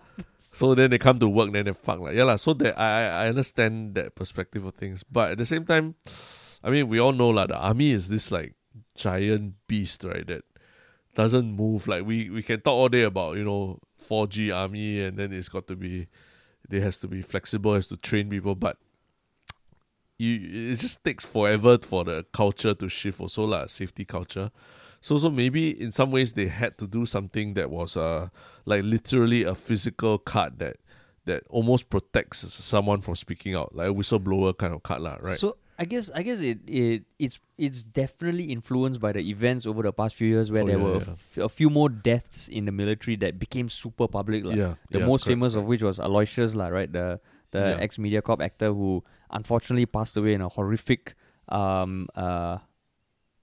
So 0.57 0.75
then 0.75 0.89
they 0.89 0.97
come 0.97 1.19
to 1.19 1.29
work, 1.29 1.53
then 1.53 1.67
they 1.67 1.73
fuck 1.75 2.01
like 2.01 2.15
yeah 2.17 2.25
lah. 2.25 2.37
So 2.37 2.55
that 2.55 2.81
I 2.81 3.27
I- 3.27 3.29
understand 3.29 3.95
that 3.97 4.15
perspective 4.15 4.65
of 4.65 4.73
things, 4.73 5.05
but 5.05 5.33
at 5.33 5.37
the 5.37 5.45
same 5.45 5.67
time, 5.67 5.97
I 6.65 6.71
mean 6.71 6.89
we 6.89 6.99
all 6.99 7.13
know 7.13 7.29
lah. 7.29 7.47
The 7.47 7.59
army 7.61 7.91
is 7.91 8.09
this 8.09 8.33
like 8.33 8.55
giant 8.95 9.61
beast, 9.69 10.03
right? 10.03 10.27
That 10.27 10.45
doesn't 11.15 11.53
move. 11.53 11.87
Like 11.87 12.07
we 12.07 12.31
we 12.31 12.43
can 12.43 12.63
talk 12.65 12.73
all 12.73 12.89
day 12.89 13.03
about 13.03 13.37
you 13.37 13.45
know 13.45 13.81
4G 14.01 14.49
army, 14.51 15.05
and 15.05 15.19
then 15.19 15.31
it's 15.31 15.51
got 15.53 15.67
to 15.69 15.77
be, 15.77 16.09
it 16.71 16.81
has 16.81 16.99
to 17.01 17.07
be 17.07 17.21
flexible, 17.21 17.75
has 17.75 17.89
to 17.89 17.99
train 18.01 18.31
people, 18.31 18.55
but 18.55 18.79
you 20.17 20.73
it 20.73 20.81
just 20.81 21.05
takes 21.05 21.29
forever 21.29 21.77
for 21.77 22.03
the 22.09 22.25
culture 22.33 22.73
to 22.73 22.89
shift. 22.89 23.21
Also 23.21 23.45
lah, 23.45 23.67
safety 23.69 24.07
culture. 24.09 24.49
So 25.01 25.19
so 25.19 25.31
maybe 25.31 25.71
in 25.71 25.93
some 25.93 26.11
ways 26.11 26.33
they 26.33 26.47
had 26.49 26.79
to 26.79 26.87
do 26.87 27.07
something 27.07 27.55
that 27.55 27.71
was 27.71 27.97
uh 27.97 28.29
like 28.65 28.83
literally 28.85 29.45
a 29.45 29.55
physical 29.55 30.19
card 30.19 30.59
that 30.59 30.77
that 31.27 31.43
almost 31.49 31.91
protects 31.91 32.39
someone 32.55 33.01
from 33.03 33.17
speaking 33.17 33.55
out, 33.55 33.75
like 33.75 33.89
a 33.91 33.93
whistleblower 33.95 34.57
kind 34.57 34.73
of 34.73 34.83
card, 34.83 35.03
lah, 35.03 35.19
right? 35.21 35.39
So 35.39 35.57
I 35.79 35.85
guess 35.85 36.11
I 36.15 36.23
guess 36.23 36.41
it, 36.41 36.59
it 36.67 37.03
it's 37.19 37.41
it's 37.59 37.83
definitely 37.83 38.45
influenced 38.45 39.01
by 39.01 39.13
the 39.13 39.21
events 39.29 39.67
over 39.67 39.83
the 39.83 39.93
past 39.93 40.15
few 40.15 40.29
years 40.29 40.51
where 40.51 40.63
Oh, 40.63 40.67
there 40.67 40.79
yeah, 40.79 40.85
were 40.85 40.95
a 40.97 40.99
yeah. 41.01 41.13
f- 41.13 41.39
a 41.39 41.49
few 41.49 41.69
more 41.69 41.89
deaths 41.89 42.49
in 42.49 42.65
the 42.65 42.73
military 42.73 43.17
that 43.17 43.39
became 43.39 43.69
super 43.69 44.09
public. 44.09 44.45
yeah, 44.45 44.75
The 44.91 45.01
yeah, 45.01 45.07
most 45.07 45.25
correct, 45.25 45.35
famous 45.37 45.55
of 45.55 45.65
which 45.67 45.83
was 45.83 45.99
Aloysius, 45.99 46.55
lah, 46.55 46.69
right? 46.69 46.91
The 46.91 47.21
the 47.51 47.77
ex 47.81 47.97
MediaCorp 47.99 48.41
actor 48.43 48.73
who 48.73 49.05
unfortunately 49.31 49.87
passed 49.87 50.17
away 50.17 50.35
in 50.35 50.41
a 50.41 50.49
horrific 50.49 51.15
um 51.49 52.09
uh 52.15 52.59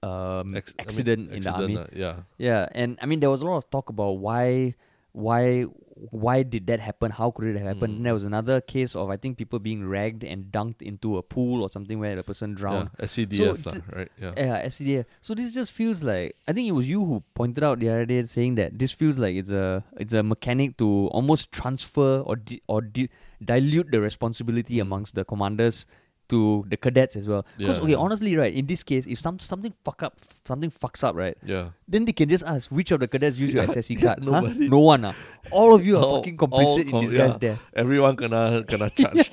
um 0.04 0.54
Ex- 0.60 0.74
I 0.78 0.82
mean, 0.82 0.86
accident 0.86 1.22
in 1.32 1.40
the 1.42 1.52
army. 1.52 1.76
uh, 1.78 1.86
yeah, 2.04 2.16
Yeah, 2.38 2.68
and 2.82 2.98
I 3.02 3.06
mean 3.06 3.20
there 3.24 3.30
was 3.30 3.42
a 3.42 3.46
lot 3.50 3.56
of 3.62 3.70
talk 3.70 3.88
about 3.96 4.18
why 4.28 4.74
why 5.12 5.66
why 6.10 6.42
did 6.42 6.66
that 6.66 6.80
happen? 6.80 7.12
How 7.12 7.30
could 7.30 7.46
it 7.46 7.56
have 7.56 7.68
happened? 7.68 7.92
Mm. 7.94 7.96
And 7.98 8.06
there 8.06 8.14
was 8.14 8.24
another 8.24 8.60
case 8.60 8.96
of 8.96 9.10
I 9.10 9.16
think 9.16 9.38
people 9.38 9.60
being 9.66 9.86
ragged 9.86 10.24
and 10.24 10.50
dunked 10.50 10.82
into 10.82 11.18
a 11.18 11.22
pool 11.22 11.62
or 11.62 11.68
something 11.70 12.00
where 12.02 12.16
the 12.18 12.24
person 12.30 12.54
drowned. 12.54 12.90
yeah, 12.98 13.04
SCDF, 13.06 13.62
So 13.62 13.70
lah, 13.70 13.78
right? 13.98 14.10
Yeah, 14.20 14.32
Yeah, 14.36 14.66
SCDF. 14.66 15.04
So 15.20 15.34
this 15.38 15.54
just 15.54 15.70
feels 15.70 16.02
like 16.02 16.34
I 16.48 16.52
think 16.52 16.66
it 16.66 16.72
was 16.72 16.88
you 16.90 17.04
who 17.04 17.22
pointed 17.34 17.62
out 17.62 17.78
the 17.78 17.88
other 17.94 18.06
day 18.06 18.18
saying 18.24 18.56
that 18.56 18.76
this 18.76 18.90
feels 18.90 19.18
like 19.26 19.36
it's 19.36 19.50
a 19.54 19.84
it's 19.96 20.12
a 20.12 20.24
mechanic 20.34 20.76
to 20.82 20.90
almost 21.20 21.52
transfer 21.52 22.18
or 22.26 22.34
di- 22.36 22.60
or 22.66 22.82
di- 22.82 23.08
dilute 23.52 23.92
the 23.94 24.00
responsibility 24.00 24.78
Mm. 24.82 24.82
amongst 24.90 25.14
the 25.14 25.24
commanders 25.24 25.86
to 26.28 26.64
the 26.68 26.76
cadets 26.76 27.16
as 27.16 27.28
well. 27.28 27.44
Because 27.58 27.76
Yeah, 27.78 27.82
okay, 27.84 27.92
yeah. 27.92 27.98
honestly, 27.98 28.36
right, 28.36 28.52
in 28.54 28.66
this 28.66 28.82
case, 28.82 29.06
if 29.06 29.18
some 29.18 29.38
something 29.38 29.72
fuck 29.84 30.02
up, 30.02 30.16
something 30.44 30.70
fucks 30.70 31.04
up, 31.04 31.14
right, 31.14 31.36
yeah. 31.44 31.70
then 31.86 32.04
they 32.04 32.12
can 32.12 32.28
just 32.28 32.44
ask 32.44 32.70
which 32.70 32.90
of 32.92 33.00
the 33.00 33.08
cadets 33.08 33.36
use 33.38 33.52
your 33.52 33.64
SSC 33.64 34.00
card. 34.02 34.24
Huh? 34.24 34.40
No 34.56 34.78
one. 34.80 35.04
Ah, 35.04 35.14
all 35.50 35.74
of 35.74 35.84
you 35.84 35.96
are 35.98 36.04
All- 36.04 36.16
fucking 36.22 36.36
complicit 36.36 36.90
in 36.90 37.00
this 37.00 37.12
guy's 37.12 37.32
yeah. 37.36 37.38
death. 37.56 37.60
Everyone 37.74 38.14
gonna 38.16 38.64
gonna 38.66 38.88
charge. 38.90 39.30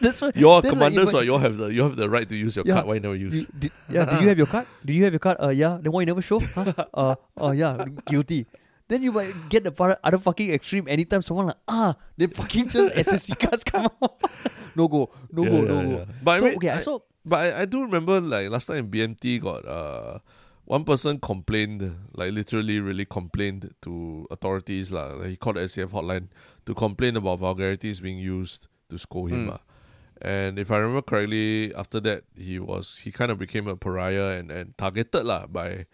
That's 0.00 0.22
why. 0.22 0.30
Your 0.34 0.62
Then, 0.62 0.78
like, 0.78 0.94
commanders, 0.94 1.14
I- 1.14 1.18
or 1.18 1.22
you 1.24 1.32
all 1.34 1.38
have 1.42 1.56
the 1.56 1.66
you 1.68 1.82
have 1.82 1.96
the 1.96 2.08
right 2.08 2.28
to 2.28 2.34
use 2.36 2.56
your 2.56 2.64
card. 2.64 2.86
Why 2.86 2.94
you 2.94 3.00
never 3.00 3.16
use? 3.16 3.42
You, 3.42 3.46
did, 3.58 3.72
yeah, 3.90 4.04
do 4.06 4.22
you 4.22 4.28
have 4.28 4.38
your 4.38 4.46
card? 4.46 4.66
Do 4.84 4.92
you 4.92 5.04
have 5.04 5.12
your 5.12 5.18
card? 5.20 5.36
Uh, 5.42 5.48
yeah. 5.50 5.78
Then 5.80 5.92
why 5.92 6.00
you 6.02 6.06
never 6.06 6.22
show? 6.22 6.38
Huh? 6.40 6.72
Uh, 6.94 7.14
uh, 7.40 7.50
yeah, 7.50 7.84
guilty. 8.06 8.46
Then 8.88 9.02
you 9.02 9.12
might 9.12 9.34
get 9.48 9.62
the 9.62 9.70
other 10.02 10.18
fucking 10.18 10.50
extreme 10.52 10.88
anytime 10.88 11.22
someone 11.22 11.46
like 11.46 11.56
ah, 11.68 11.94
then 12.16 12.30
fucking 12.30 12.68
just 12.70 12.94
SSC 12.94 13.38
cards 13.38 13.62
come 13.62 13.86
out. 14.02 14.18
no 14.74 14.88
go, 14.88 15.10
no 15.32 15.44
Yeah, 15.44 15.50
go, 15.50 15.56
yeah, 15.56 15.68
no 15.68 15.82
go. 15.82 16.06
But 16.22 16.38
so 16.38 16.46
I 16.46 16.48
mean, 16.48 16.56
okay, 16.56 16.68
I, 16.70 16.76
I- 16.76 16.80
saw. 16.80 16.98
But 17.24 17.36
I, 17.54 17.60
I 17.62 17.64
do 17.66 17.82
remember 17.82 18.20
like 18.20 18.48
last 18.50 18.66
time 18.66 18.88
BMT 18.90 19.40
got 19.42 19.66
uh 19.66 20.18
one 20.64 20.84
person 20.84 21.18
complained 21.20 21.82
like 22.14 22.32
literally 22.32 22.80
really 22.80 23.04
complained 23.04 23.74
to 23.82 24.26
authorities. 24.30 24.90
Like, 24.90 25.24
he 25.26 25.36
called 25.36 25.56
the 25.56 25.60
SCF 25.62 25.90
hotline 25.90 26.28
to 26.66 26.74
complain 26.74 27.16
about 27.16 27.40
vulgarities 27.40 28.00
being 28.00 28.18
used 28.18 28.68
to 28.88 28.96
scold 28.98 29.30
him 29.32 29.48
Mm. 29.48 29.58
And 30.22 30.58
if 30.58 30.70
I 30.70 30.76
remember 30.76 31.00
correctly, 31.02 31.74
after 31.74 31.98
that 32.00 32.24
he 32.36 32.58
was 32.58 32.98
he 33.04 33.10
kind 33.10 33.30
of 33.30 33.38
became 33.38 33.66
a 33.68 33.76
pariah 33.76 34.38
and, 34.38 34.50
and 34.50 34.76
targeted 34.76 35.24
lah 35.24 35.46
by 35.46 35.86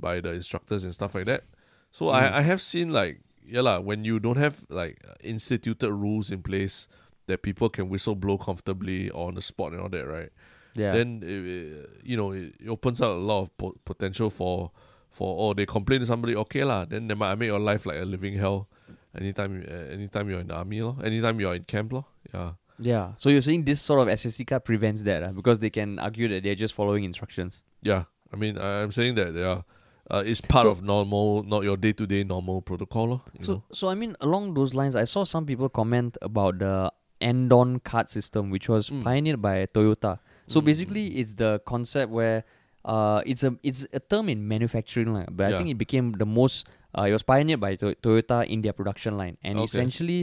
by 0.00 0.20
the 0.20 0.32
instructors 0.32 0.82
and 0.84 0.92
stuff 0.92 1.14
like 1.14 1.26
that. 1.26 1.44
So 1.92 2.06
Mm. 2.06 2.14
I, 2.14 2.38
I 2.38 2.40
have 2.42 2.60
seen 2.62 2.92
like 2.92 3.20
yeah 3.46 3.60
lah, 3.60 3.80
when 3.80 4.04
you 4.04 4.18
don't 4.18 4.36
have 4.38 4.64
like 4.68 5.00
instituted 5.22 5.92
rules 5.92 6.30
in 6.30 6.42
place 6.42 6.88
that 7.26 7.42
people 7.42 7.68
can 7.68 7.88
whistle 7.88 8.14
blow 8.14 8.38
comfortably 8.38 9.10
on 9.10 9.34
the 9.34 9.42
spot 9.42 9.72
and 9.72 9.80
all 9.80 9.88
that, 9.88 10.06
right? 10.06 10.30
Yeah. 10.74 10.92
then 10.92 11.22
it, 11.24 12.02
you 12.04 12.16
know 12.18 12.32
it, 12.32 12.52
opens 12.68 13.00
up 13.00 13.08
a 13.08 13.14
lot 13.14 13.40
of 13.42 13.56
po- 13.56 13.76
potential 13.86 14.28
for 14.28 14.70
for 15.10 15.34
oh 15.40 15.54
they 15.54 15.64
complain 15.64 16.00
to 16.00 16.06
somebody 16.06 16.36
okay 16.36 16.64
lah 16.64 16.84
then 16.84 17.08
they 17.08 17.14
might 17.14 17.34
make 17.36 17.46
your 17.46 17.58
life 17.58 17.86
like 17.86 17.96
a 17.96 18.04
living 18.04 18.36
hell 18.36 18.68
anytime 19.18 19.56
you- 19.56 19.66
uh, 19.66 19.92
anytime 19.94 20.28
you're 20.28 20.40
in 20.40 20.48
the 20.48 20.54
army 20.54 20.82
lor 20.82 20.94
anytime 21.02 21.40
you're 21.40 21.54
in 21.54 21.64
camp 21.64 21.92
lor 21.94 22.04
yeah 22.34 22.52
yeah. 22.78 23.12
So 23.16 23.30
you're 23.30 23.40
saying 23.40 23.64
this 23.64 23.80
sort 23.80 24.00
of 24.06 24.08
SSC 24.14 24.46
card 24.46 24.66
prevents 24.66 25.00
that 25.04 25.22
ah, 25.22 25.32
because 25.32 25.60
they 25.60 25.70
can 25.70 25.98
argue 25.98 26.28
that 26.28 26.42
they're 26.42 26.54
just 26.54 26.74
following 26.74 27.04
instructions. 27.04 27.62
yeah 27.80 28.04
I 28.30 28.36
mean 28.36 28.58
I'm 28.58 28.92
saying 28.92 29.14
that 29.14 29.32
yeah 29.34 29.62
uh, 30.10 30.22
it's 30.26 30.42
part 30.42 30.66
So- 30.66 30.72
of 30.72 30.82
normal 30.82 31.42
not 31.42 31.64
your 31.64 31.78
day 31.78 31.94
to 31.94 32.06
day 32.06 32.22
normal 32.22 32.60
protocol 32.60 33.06
lor, 33.08 33.20
So, 33.40 33.52
know. 33.54 33.62
so 33.72 33.88
I 33.88 33.94
mean, 33.94 34.14
along 34.20 34.52
those 34.52 34.74
lines, 34.74 34.94
I 34.94 35.04
saw 35.04 35.24
some 35.24 35.46
people 35.46 35.70
comment 35.70 36.18
about 36.20 36.58
the 36.58 36.92
Andon 37.30 37.80
card 37.90 38.08
system, 38.16 38.50
which 38.54 38.68
was 38.74 38.90
Mm. 38.90 39.02
pioneered 39.08 39.40
by 39.42 39.54
Toyota. 39.76 40.12
So 40.46 40.60
Mm, 40.60 40.64
basically, 40.70 41.04
it's 41.20 41.34
the 41.42 41.52
concept 41.72 42.08
where 42.18 42.38
uh, 42.94 43.20
it's 43.26 43.42
a 43.42 43.50
it's 43.68 43.80
a 43.92 43.98
term 44.12 44.28
in 44.34 44.46
manufacturing 44.54 45.10
line, 45.16 45.26
but 45.38 45.44
I 45.50 45.58
think 45.58 45.70
it 45.74 45.78
became 45.86 46.12
the 46.22 46.28
most. 46.38 46.68
Uh, 46.96 47.02
it 47.10 47.14
was 47.18 47.24
pioneered 47.32 47.58
by 47.66 47.74
to- 47.82 47.96
Toyota 48.06 48.38
in 48.46 48.62
their 48.62 48.72
production 48.80 49.16
line, 49.20 49.36
and 49.42 49.58
Okay. 49.58 49.64
essentially, 49.70 50.20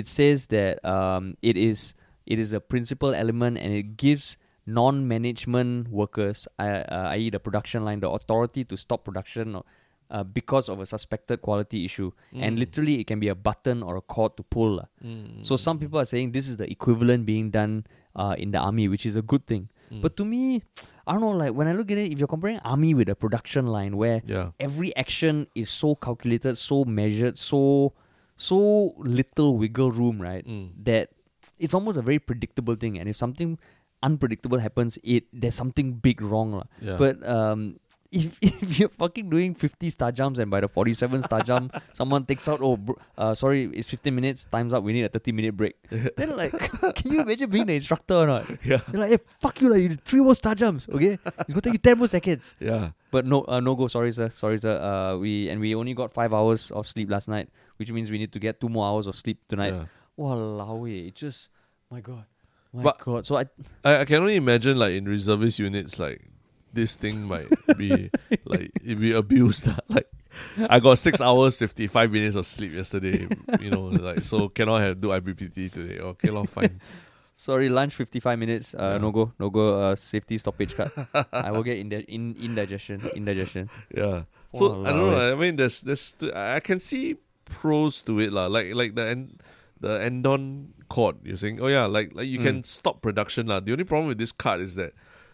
it 0.00 0.06
says 0.16 0.48
that 0.54 0.82
um, 0.94 1.36
it 1.50 1.56
is 1.56 1.94
it 2.26 2.38
is 2.44 2.50
a 2.52 2.60
principal 2.72 3.14
element, 3.14 3.58
and 3.62 3.70
it 3.72 3.96
gives 4.06 4.36
non-management 4.66 5.88
workers, 5.88 6.46
uh, 6.58 6.62
uh, 6.62 7.14
i.e., 7.16 7.30
the 7.30 7.40
production 7.40 7.84
line, 7.84 8.00
the 8.00 8.08
authority 8.10 8.64
to 8.64 8.76
stop 8.76 9.04
production. 9.04 9.54
Or, 9.56 9.64
uh, 10.10 10.24
because 10.24 10.68
of 10.68 10.80
a 10.80 10.86
suspected 10.86 11.40
quality 11.40 11.84
issue, 11.84 12.10
and 12.34 12.56
Mm. 12.56 12.58
literally 12.58 12.94
it 13.00 13.06
can 13.06 13.20
be 13.20 13.28
a 13.28 13.34
button 13.34 13.82
or 13.82 13.96
a 13.96 14.00
cord 14.02 14.36
to 14.36 14.42
pull. 14.42 14.80
mm, 15.04 15.44
So 15.46 15.56
some 15.56 15.78
people 15.78 15.98
are 16.00 16.04
saying 16.04 16.32
this 16.32 16.48
is 16.48 16.56
the 16.56 16.68
equivalent 16.70 17.24
being 17.26 17.50
done 17.50 17.86
uh, 18.16 18.34
in 18.36 18.50
the 18.50 18.58
army, 18.58 18.88
which 18.88 19.06
is 19.06 19.14
a 19.16 19.22
good 19.22 19.46
thing. 19.46 19.68
mm, 19.92 20.00
But 20.02 20.16
to 20.18 20.24
me, 20.24 20.62
I 21.06 21.12
don't 21.14 21.20
know. 21.22 21.30
Like 21.42 21.54
when 21.54 21.68
I 21.68 21.72
look 21.72 21.90
at 21.90 21.98
it, 21.98 22.10
if 22.12 22.18
you're 22.18 22.28
comparing 22.28 22.58
army 22.60 22.92
with 22.94 23.08
a 23.08 23.14
production 23.14 23.66
line 23.76 23.96
where 23.96 24.22
yeah 24.26 24.50
every 24.58 24.90
action 24.96 25.46
is 25.54 25.70
so 25.70 25.94
calculated, 25.94 26.58
so 26.58 26.84
measured, 26.84 27.38
so 27.38 27.92
so 28.36 28.58
little 28.98 29.56
wiggle 29.58 29.92
room, 29.92 30.20
right? 30.20 30.46
mm, 30.46 30.70
That 30.84 31.10
it's 31.58 31.74
almost 31.74 31.98
a 31.98 32.02
very 32.02 32.18
predictable 32.18 32.74
thing. 32.74 32.98
And 32.98 33.08
if 33.08 33.16
something 33.16 33.58
unpredictable 34.02 34.58
happens, 34.58 34.98
it 35.04 35.24
there's 35.32 35.54
something 35.54 35.92
big 36.00 36.22
wrong, 36.22 36.62
yeah 36.80 36.96
But 36.96 37.20
um, 37.26 37.78
if 38.12 38.36
if 38.42 38.78
you're 38.78 38.88
fucking 38.90 39.30
doing 39.30 39.54
50 39.54 39.90
star 39.90 40.10
jumps 40.12 40.38
and 40.38 40.50
by 40.50 40.60
the 40.60 40.68
47 40.68 41.22
star 41.22 41.42
jump 41.42 41.80
someone 41.92 42.24
takes 42.24 42.48
out 42.48 42.60
oh 42.62 42.76
bro, 42.76 42.96
uh, 43.16 43.34
sorry 43.34 43.64
it's 43.72 43.88
15 43.88 44.14
minutes 44.14 44.44
time's 44.50 44.74
up 44.74 44.82
we 44.82 44.92
need 44.92 45.04
a 45.04 45.08
30 45.08 45.32
minute 45.32 45.56
break. 45.56 45.76
Then 46.16 46.36
like 46.36 46.52
can 46.94 47.12
you 47.12 47.20
imagine 47.20 47.50
being 47.50 47.66
the 47.66 47.74
instructor 47.74 48.14
or 48.14 48.26
not? 48.26 48.50
Yeah. 48.64 48.80
You're 48.92 49.00
like 49.00 49.10
hey 49.10 49.18
fuck 49.40 49.60
you 49.60 49.68
like 49.70 49.80
you 49.82 49.88
did 49.90 50.04
three 50.04 50.20
more 50.20 50.34
star 50.34 50.54
jumps 50.54 50.88
okay? 50.88 51.18
It's 51.24 51.48
gonna 51.48 51.60
take 51.60 51.72
you 51.74 51.78
10 51.78 51.98
more 51.98 52.08
seconds. 52.08 52.54
Yeah. 52.58 52.90
But 53.10 53.26
no 53.26 53.44
uh, 53.46 53.60
no 53.60 53.74
go 53.74 53.86
sorry 53.88 54.12
sir 54.12 54.30
sorry 54.30 54.58
sir 54.58 54.76
uh, 54.80 55.16
we 55.16 55.48
and 55.48 55.60
we 55.60 55.74
only 55.74 55.94
got 55.94 56.12
five 56.12 56.32
hours 56.32 56.70
of 56.72 56.86
sleep 56.86 57.10
last 57.10 57.28
night 57.28 57.48
which 57.76 57.90
means 57.92 58.10
we 58.10 58.18
need 58.18 58.32
to 58.32 58.38
get 58.38 58.60
two 58.60 58.68
more 58.68 58.86
hours 58.86 59.06
of 59.06 59.16
sleep 59.16 59.38
tonight. 59.48 59.72
Yeah. 59.72 59.84
Walao, 60.18 60.88
eh, 60.90 61.08
it 61.08 61.14
just 61.14 61.48
my 61.90 62.00
god 62.00 62.24
my 62.72 62.82
But- 62.82 62.98
god. 62.98 63.26
So 63.26 63.36
I 63.36 63.46
I, 63.84 64.00
I 64.00 64.04
can 64.04 64.16
only 64.20 64.36
imagine 64.36 64.78
like 64.78 64.94
in 64.94 65.06
reservist 65.06 65.58
units 65.58 65.98
like 65.98 66.22
this 66.72 66.94
thing 66.96 67.24
might 67.24 67.48
be 67.76 68.10
like 68.44 68.70
it 68.84 68.98
be 69.00 69.12
abused 69.12 69.66
like 69.88 70.06
I 70.68 70.78
got 70.78 70.98
six 70.98 71.20
hours 71.20 71.56
fifty 71.58 71.86
five 71.86 72.12
minutes 72.12 72.36
of 72.36 72.46
sleep 72.46 72.72
yesterday 72.72 73.26
you 73.60 73.70
know 73.70 73.90
like 73.90 74.20
so 74.20 74.48
cannot 74.48 74.80
have 74.80 75.00
do 75.00 75.08
IPPT 75.08 75.72
today 75.72 75.98
okay 76.14 76.30
lor 76.30 76.46
fine 76.46 76.80
Sorry, 77.40 77.70
lunch 77.72 77.94
fifty 77.96 78.20
five 78.20 78.36
minutes. 78.38 78.74
Uh, 78.76 78.92
Yeah. 78.94 78.98
no 79.00 79.10
go, 79.16 79.32
no 79.40 79.48
go. 79.48 79.80
Uh, 79.80 79.94
safety 79.96 80.36
stoppage 80.36 80.76
cut. 80.76 80.92
I 81.32 81.48
will 81.50 81.62
get 81.64 81.78
in 81.80 81.88
the 81.88 82.04
in 82.04 82.36
indigestion, 82.36 83.08
indigestion. 83.16 83.70
yeah 83.96 84.28
so 84.52 84.84
I 84.84 84.92
don't 84.92 85.08
know. 85.08 85.32
I 85.32 85.34
mean 85.40 85.56
there's 85.56 85.80
there's 85.80 86.12
I 86.36 86.56
I 86.56 86.60
can 86.60 86.80
see 86.84 87.16
pros 87.48 88.02
to 88.04 88.20
it 88.20 88.28
lah 88.36 88.44
like 88.52 88.74
like 88.76 88.92
the 88.94 89.08
en- 89.08 89.40
the 89.80 90.04
Andon 90.04 90.74
card 90.92 91.16
you're 91.24 91.40
saying 91.40 91.64
oh 91.64 91.72
yeah 91.72 91.86
like 91.88 92.12
like 92.12 92.28
you 92.28 92.44
Mm. 92.44 92.44
can 92.44 92.56
stop 92.62 93.00
production 93.00 93.46
lah 93.48 93.56
the 93.64 93.72
only 93.72 93.88
problem 93.88 94.12
with 94.12 94.20
this 94.20 94.36
card 94.36 94.60
is 94.60 94.76
that 94.76 94.92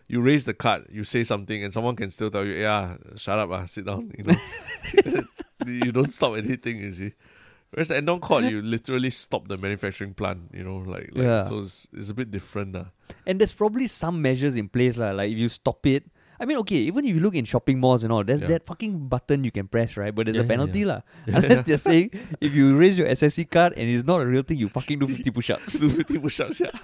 you 0.08 0.20
raise 0.20 0.44
the 0.44 0.54
card, 0.54 0.86
you 0.90 1.04
say 1.04 1.24
something, 1.24 1.62
and 1.64 1.72
someone 1.72 1.96
can 1.96 2.10
still 2.10 2.30
tell 2.30 2.44
you, 2.46 2.54
"Yeah, 2.54 2.96
shut 3.16 3.38
up, 3.38 3.50
ah, 3.50 3.66
sit 3.66 3.86
down." 3.86 4.12
You 4.16 4.24
know, 4.24 5.22
you 5.66 5.92
don't 5.92 6.12
stop 6.12 6.36
anything. 6.36 6.78
You 6.80 6.92
see, 6.92 7.12
whereas 7.70 7.88
the 7.88 7.96
Andon 7.96 8.20
card, 8.20 8.44
you 8.46 8.62
literally 8.62 9.10
stop 9.10 9.48
the 9.48 9.56
manufacturing 9.56 10.14
plant. 10.14 10.50
You 10.54 10.64
know, 10.64 10.76
like, 10.78 11.10
like 11.12 11.24
Yeah. 11.24 11.44
so 11.44 11.60
it's, 11.60 11.88
it's 11.92 12.08
a 12.08 12.14
bit 12.14 12.30
different. 12.30 12.74
lah. 12.74 12.86
And 13.26 13.40
there's 13.40 13.52
probably 13.52 13.86
some 13.88 14.22
measures 14.22 14.56
in 14.56 14.68
place, 14.68 14.96
lah. 14.96 15.10
Like 15.10 15.32
if 15.32 15.38
you 15.38 15.48
stop 15.48 15.86
it. 15.86 16.04
I 16.38 16.44
mean, 16.44 16.58
okay, 16.58 16.76
even 16.76 17.06
if 17.06 17.14
you 17.16 17.20
look 17.24 17.34
in 17.34 17.46
shopping 17.46 17.80
malls 17.80 18.04
and 18.04 18.12
all, 18.12 18.22
there's 18.22 18.42
Yeah. 18.42 18.48
that 18.60 18.66
fucking 18.66 19.08
button 19.08 19.42
you 19.42 19.50
can 19.50 19.68
press, 19.68 19.96
right? 19.96 20.14
But 20.14 20.26
there's 20.26 20.36
Yeah, 20.36 20.42
a 20.44 20.46
penalty, 20.46 20.80
yeah. 20.80 20.86
lah. 20.86 21.00
Unless 21.32 21.64
they're 21.64 21.78
saying 21.80 22.10
if 22.42 22.52
you 22.52 22.76
raise 22.76 22.98
your 23.00 23.08
SSC 23.08 23.48
card 23.50 23.72
and 23.72 23.88
it's 23.88 24.04
not 24.04 24.20
a 24.20 24.26
real 24.26 24.42
thing, 24.44 24.58
you 24.58 24.68
fucking 24.68 24.98
do 25.00 25.08
50 25.08 25.30
push-ups. 25.32 25.80
Do 25.80 25.88
50 25.88 26.18
push-ups, 26.20 26.60
yeah. 26.60 26.76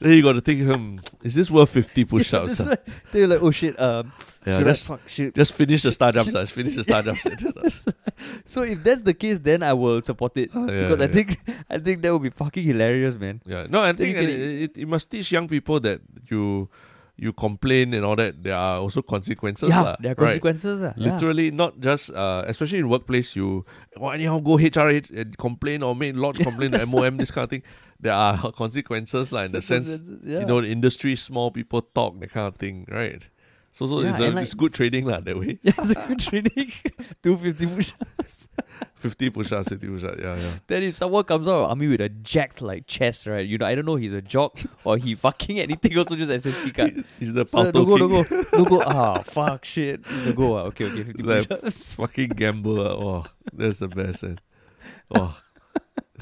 Then 0.00 0.12
you 0.12 0.22
got 0.22 0.32
to 0.32 0.40
think, 0.40 0.62
hmm, 0.62 0.98
is 1.22 1.34
this 1.34 1.50
worth 1.50 1.70
50 1.70 2.04
push-ups? 2.12 2.58
That's 2.58 2.70
ah? 2.70 2.82
why 2.86 2.92
they're 3.12 3.26
like, 3.26 3.42
oh 3.42 3.50
shit, 3.50 3.78
um, 3.80 4.12
Yeah, 4.46 4.58
should 4.58 4.66
I 4.66 4.70
just, 4.70 4.86
fuck, 4.86 5.08
should, 5.08 5.34
just 5.34 5.52
finish 5.52 5.82
the 5.82 5.92
star 5.92 6.12
jumps. 6.12 6.50
finish 6.50 6.76
the 6.76 6.82
star 6.82 7.02
jumps. 7.02 7.26
so 8.44 8.62
if 8.62 8.82
that's 8.82 9.02
the 9.02 9.14
case, 9.14 9.38
then 9.38 9.62
I 9.62 9.72
will 9.72 10.02
support 10.02 10.36
it 10.36 10.50
Ah, 10.54 10.66
yeah, 10.66 10.88
because 10.88 11.00
I 11.00 11.08
think 11.08 11.38
I 11.70 11.78
think 11.78 12.02
that 12.02 12.12
would 12.12 12.22
be 12.22 12.30
fucking 12.30 12.62
hilarious, 12.62 13.16
man. 13.16 13.40
Yeah, 13.44 13.66
no, 13.68 13.80
I 13.80 13.92
Then 13.92 14.08
you 14.08 14.14
think 14.14 14.28
it, 14.28 14.40
it, 14.62 14.78
it 14.78 14.88
must 14.88 15.10
teach 15.10 15.32
young 15.32 15.48
people 15.48 15.80
that 15.80 16.00
you 16.28 16.68
you 17.16 17.32
complain 17.32 17.94
and 17.94 18.04
all 18.04 18.16
that, 18.16 18.42
there 18.42 18.54
are 18.54 18.78
also 18.78 19.02
consequences. 19.02 19.70
yeah, 19.70 19.80
lah, 19.80 19.96
there 20.00 20.12
are 20.12 20.14
right? 20.14 20.28
consequences. 20.28 20.82
ah. 20.82 20.92
Yeah. 20.96 21.12
Literally, 21.12 21.50
not 21.50 21.80
just 21.80 22.12
uh, 22.12 22.44
especially 22.46 22.78
in 22.78 22.88
workplace, 22.88 23.34
you 23.34 23.64
oh, 23.96 24.10
anyhow 24.10 24.38
go 24.38 24.56
HR 24.56 24.88
and 24.90 25.36
complain 25.38 25.82
or 25.82 25.96
make 25.96 26.14
lodge 26.16 26.38
complaint 26.38 26.74
to 26.78 26.86
MOM, 26.86 27.16
this 27.16 27.30
kind 27.30 27.44
of 27.44 27.50
thing. 27.50 27.62
There 27.98 28.12
are 28.12 28.52
consequences, 28.62 29.32
like 29.32 29.46
in 29.46 29.52
the 29.52 29.62
sense 29.62 30.02
yeah. 30.22 30.40
you 30.40 30.46
know, 30.46 30.60
the 30.60 30.68
industry, 30.68 31.16
small 31.16 31.50
people 31.50 31.80
talk, 31.80 32.20
that 32.20 32.30
kind 32.32 32.46
of 32.46 32.56
thing, 32.56 32.86
right? 32.90 33.22
So, 33.76 33.86
so 33.86 33.98
it's, 34.00 34.18
a, 34.18 34.30
like- 34.30 34.42
it's 34.42 34.54
good 34.54 34.72
trading, 34.72 35.04
lah, 35.04 35.20
that 35.20 35.38
way. 35.38 35.58
Yeah, 35.62 35.72
it's 35.76 35.90
a 35.90 35.94
good 36.08 36.18
training. 36.18 36.72
250 37.22 37.66
push 37.66 37.92
50 38.94 39.28
push 39.28 39.52
ups, 39.52 39.68
50 39.76 39.86
push 39.88 40.02
ups, 40.04 40.18
yeah, 40.18 40.34
yeah. 40.36 40.52
Then 40.66 40.82
if 40.84 40.94
someone 40.94 41.24
comes 41.24 41.46
out 41.46 41.56
of 41.64 41.68
army 41.68 41.86
with 41.88 42.00
a 42.00 42.08
jacked 42.08 42.62
like 42.62 42.86
chest, 42.86 43.26
right? 43.26 43.46
You 43.46 43.58
know, 43.58 43.66
I 43.66 43.74
don't 43.74 43.84
know 43.84 43.96
he's 43.96 44.14
a 44.14 44.22
jock 44.22 44.56
or 44.84 44.96
he 44.96 45.14
fucking 45.14 45.60
anything 45.60 45.98
also 45.98 46.16
just 46.16 46.30
SSC 46.30 46.74
card. 46.74 47.04
He's 47.20 47.34
the 47.34 47.46
So, 47.46 47.64
no 47.64 47.84
go, 47.84 47.96
no 47.96 48.08
go, 48.08 48.24
no 48.54 48.64
go. 48.64 48.82
Ah, 48.82 49.18
fuck, 49.20 49.66
shit. 49.66 50.00
It's 50.08 50.24
a 50.24 50.32
go. 50.32 50.56
Ah. 50.56 50.62
Okay, 50.72 50.86
okay, 50.86 51.04
50 51.04 51.22
Like, 51.22 51.46
push-ups. 51.46 51.94
Fucking 51.96 52.30
gambler. 52.30 52.88
Oh, 52.88 53.26
that's 53.52 53.76
the 53.76 53.88
best. 53.88 54.22
And, 54.22 54.40
oh, 55.14 55.36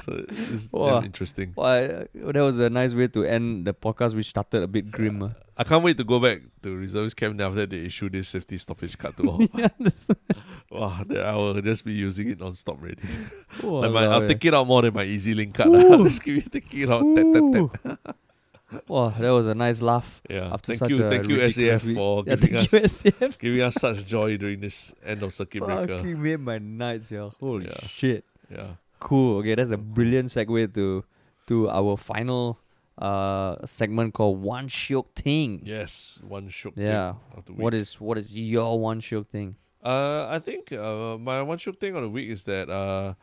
so 0.03 0.25
it's 0.27 0.69
Wow. 0.71 1.01
interesting. 1.03 1.53
Well, 1.55 1.67
I- 1.67 2.07
that 2.31 2.41
was 2.41 2.59
a 2.59 2.69
nice 2.69 2.93
way 2.93 3.07
to 3.09 3.23
end 3.23 3.65
the 3.67 3.73
podcast, 3.73 4.15
which 4.15 4.27
started 4.29 4.63
a 4.63 4.67
bit 4.67 4.91
grim. 4.91 5.23
ah. 5.23 5.31
I 5.57 5.63
can't 5.63 5.83
wait 5.83 5.95
to 5.97 6.03
go 6.03 6.19
back 6.19 6.41
to 6.63 6.75
reservist 6.75 7.15
camp. 7.15 7.39
After 7.39 7.65
they 7.65 7.85
issue 7.85 8.09
this 8.09 8.27
safety 8.27 8.57
stoppage 8.57 8.97
card 8.97 9.15
to 9.17 9.23
all. 9.29 9.41
yeah, 9.53 9.69
that's, 9.79 10.09
wow, 10.71 11.01
then 11.07 11.21
I 11.25 11.33
will 11.35 11.61
just 11.61 11.85
be 11.85 11.93
using 11.93 12.29
it 12.29 12.39
non-stop 12.39 12.77
already. 12.81 13.01
oh, 13.63 13.75
Like 13.79 13.91
my, 13.91 14.05
I'll 14.05 14.21
yeah. 14.23 14.27
take 14.27 14.43
it 14.43 14.53
out 14.53 14.67
more 14.67 14.81
than 14.81 14.93
my 14.93 15.05
EZ-Link 15.05 15.53
card. 15.55 15.69
I'll 15.73 16.03
just 16.03 16.21
keep 16.23 16.51
taking 16.51 16.81
it 16.81 16.89
out. 16.91 17.03
Tap, 17.15 17.25
tap, 17.33 17.97
tap. 18.03 18.15
Wow, 18.89 19.09
that 19.17 19.29
was 19.29 19.47
a 19.47 19.55
nice 19.55 19.81
laugh. 19.81 20.21
Yeah. 20.29 20.51
After 20.51 20.73
thank 20.75 20.79
such 20.79 20.89
you, 20.89 21.05
a 21.05 21.09
thank 21.09 21.29
you, 21.29 21.37
SAF, 21.37 21.83
week. 21.85 21.95
for 21.95 22.23
Yeah, 22.27 22.35
giving 22.35 22.57
thank 22.67 22.83
us 22.85 23.01
SAF. 23.03 23.37
giving 23.39 23.61
us 23.61 23.75
such 23.75 24.05
joy 24.05 24.35
during 24.37 24.59
this 24.59 24.91
end 25.05 25.23
of 25.23 25.33
circuit 25.33 25.63
breaker. 25.63 25.97
Fucking 25.99 26.21
made 26.21 26.39
my 26.41 26.57
nights, 26.57 27.11
yeah. 27.11 27.29
Holy 27.39 27.67
Yeah. 27.67 27.77
shit. 27.87 28.25
Yeah. 28.51 28.71
Cool. 28.99 29.39
Okay, 29.39 29.55
that's 29.55 29.71
a 29.71 29.77
brilliant 29.77 30.29
segue 30.29 30.73
to 30.73 31.03
to 31.47 31.69
our 31.69 31.97
final 31.97 32.57
uh 32.97 33.57
segment 33.65 34.13
called 34.13 34.41
One 34.41 34.67
Shiok 34.67 35.07
Thing. 35.15 35.61
Yes, 35.63 36.19
one 36.27 36.47
shiok 36.49 36.73
Yeah. 36.77 37.13
thing 37.13 37.19
of 37.37 37.45
the 37.45 37.53
week. 37.53 37.61
What 37.61 37.73
is 37.73 37.99
what 37.99 38.17
is 38.17 38.35
your 38.35 38.79
one 38.79 39.01
shiok 39.01 39.27
thing? 39.27 39.55
Uh, 39.83 40.27
I 40.29 40.39
think 40.39 40.71
uh, 40.71 41.17
my 41.19 41.41
one 41.43 41.57
shiok 41.59 41.77
thing 41.79 41.95
of 41.95 42.01
the 42.01 42.09
week 42.09 42.29
is 42.29 42.43
that 42.45 42.69
uh, 42.69 43.13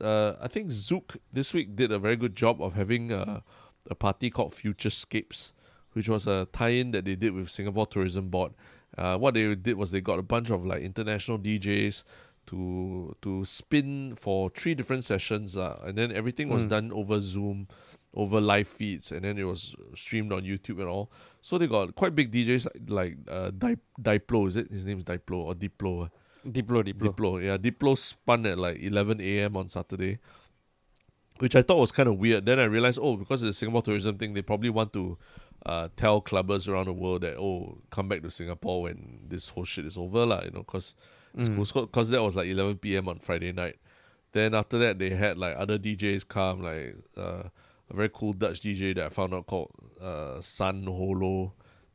uh, 0.00 0.34
I 0.42 0.48
think 0.48 0.68
Zouk 0.70 1.16
this 1.32 1.54
week 1.54 1.74
did 1.74 1.90
a 1.90 1.98
very 1.98 2.16
good 2.16 2.36
job 2.36 2.60
of 2.60 2.74
having 2.74 3.10
uh, 3.12 3.40
a 3.88 3.94
party 3.94 4.28
called 4.28 4.52
Futurescapes, 4.52 5.52
which 5.94 6.10
was 6.10 6.26
a 6.26 6.46
tie-in 6.52 6.90
that 6.90 7.06
they 7.06 7.14
did 7.14 7.32
with 7.32 7.48
Singapore 7.48 7.86
Tourism 7.86 8.28
Board. 8.28 8.52
Uh, 8.98 9.16
what 9.16 9.32
they 9.32 9.54
did 9.54 9.76
was 9.78 9.90
they 9.90 10.02
got 10.02 10.18
a 10.18 10.22
bunch 10.22 10.50
of 10.50 10.66
like 10.66 10.82
international 10.82 11.38
DJs 11.38 12.02
to 12.46 13.14
to 13.22 13.44
spin 13.44 14.14
for 14.16 14.50
three 14.50 14.74
different 14.74 15.04
sessions, 15.04 15.56
uh, 15.56 15.78
and 15.84 15.96
then 15.96 16.12
everything 16.12 16.48
was 16.48 16.66
Mm. 16.66 16.70
done 16.70 16.92
over 16.92 17.20
Zoom, 17.20 17.68
over 18.14 18.40
live 18.40 18.68
feeds, 18.68 19.12
and 19.12 19.24
then 19.24 19.38
it 19.38 19.44
was 19.44 19.74
streamed 19.94 20.32
on 20.32 20.42
YouTube 20.42 20.78
and 20.80 20.88
all. 20.88 21.10
So 21.40 21.58
they 21.58 21.66
got 21.66 21.94
quite 21.94 22.14
big 22.14 22.30
DJs 22.32 22.66
like 22.88 23.16
uh, 23.28 23.50
Di- 23.56 23.76
Diplo, 24.00 24.48
is 24.48 24.56
it? 24.56 24.70
His 24.70 24.84
name's 24.84 25.04
Diplo 25.04 25.36
or 25.36 25.54
Diplo. 25.54 26.10
Diplo, 26.46 26.82
Diplo. 26.84 27.14
Diplo, 27.14 27.42
yeah, 27.44 27.56
Diplo 27.56 27.96
spun 27.96 28.44
at 28.46 28.58
like 28.58 28.82
11 28.82 29.20
a.m. 29.20 29.56
on 29.56 29.68
Saturday, 29.68 30.18
which 31.38 31.54
I 31.56 31.62
thought 31.62 31.78
was 31.78 31.92
kind 31.92 32.08
of 32.08 32.18
weird. 32.18 32.46
Then 32.46 32.58
I 32.58 32.64
realized, 32.64 32.98
oh, 33.00 33.16
because 33.16 33.42
of 33.42 33.46
the 33.46 33.52
Singapore 33.52 33.82
tourism 33.82 34.18
thing, 34.18 34.34
they 34.34 34.42
probably 34.42 34.70
want 34.70 34.92
to 34.94 35.18
uh, 35.66 35.88
tell 35.96 36.20
clubbers 36.20 36.68
around 36.68 36.86
the 36.86 36.92
world 36.92 37.22
that, 37.22 37.36
oh, 37.36 37.78
come 37.90 38.08
back 38.08 38.22
to 38.22 38.30
Singapore 38.30 38.82
when 38.82 39.20
this 39.28 39.50
whole 39.50 39.64
shit 39.64 39.86
is 39.86 39.96
over, 39.96 40.26
lah, 40.26 40.42
you 40.44 40.50
know, 40.50 40.60
because 40.64 40.94
Mm. 41.36 41.56
because 41.86 42.08
that 42.10 42.22
was 42.22 42.36
like 42.36 42.48
11 42.48 42.78
p.m. 42.78 43.08
on 43.08 43.18
Friday 43.18 43.52
night. 43.52 43.76
Then 44.32 44.54
after 44.54 44.78
that, 44.78 44.98
they 44.98 45.10
had 45.10 45.38
like 45.38 45.56
other 45.56 45.78
DJs 45.78 46.26
come, 46.28 46.62
like 46.62 46.96
uh, 47.16 47.44
a 47.90 47.94
very 47.94 48.08
cool 48.12 48.32
Dutch 48.32 48.60
DJ 48.60 48.94
that 48.94 49.06
I 49.06 49.08
found 49.08 49.34
out 49.34 49.46
called 49.46 49.70
uh, 50.00 50.40
Sun 50.40 50.84
Holo. 50.86 51.52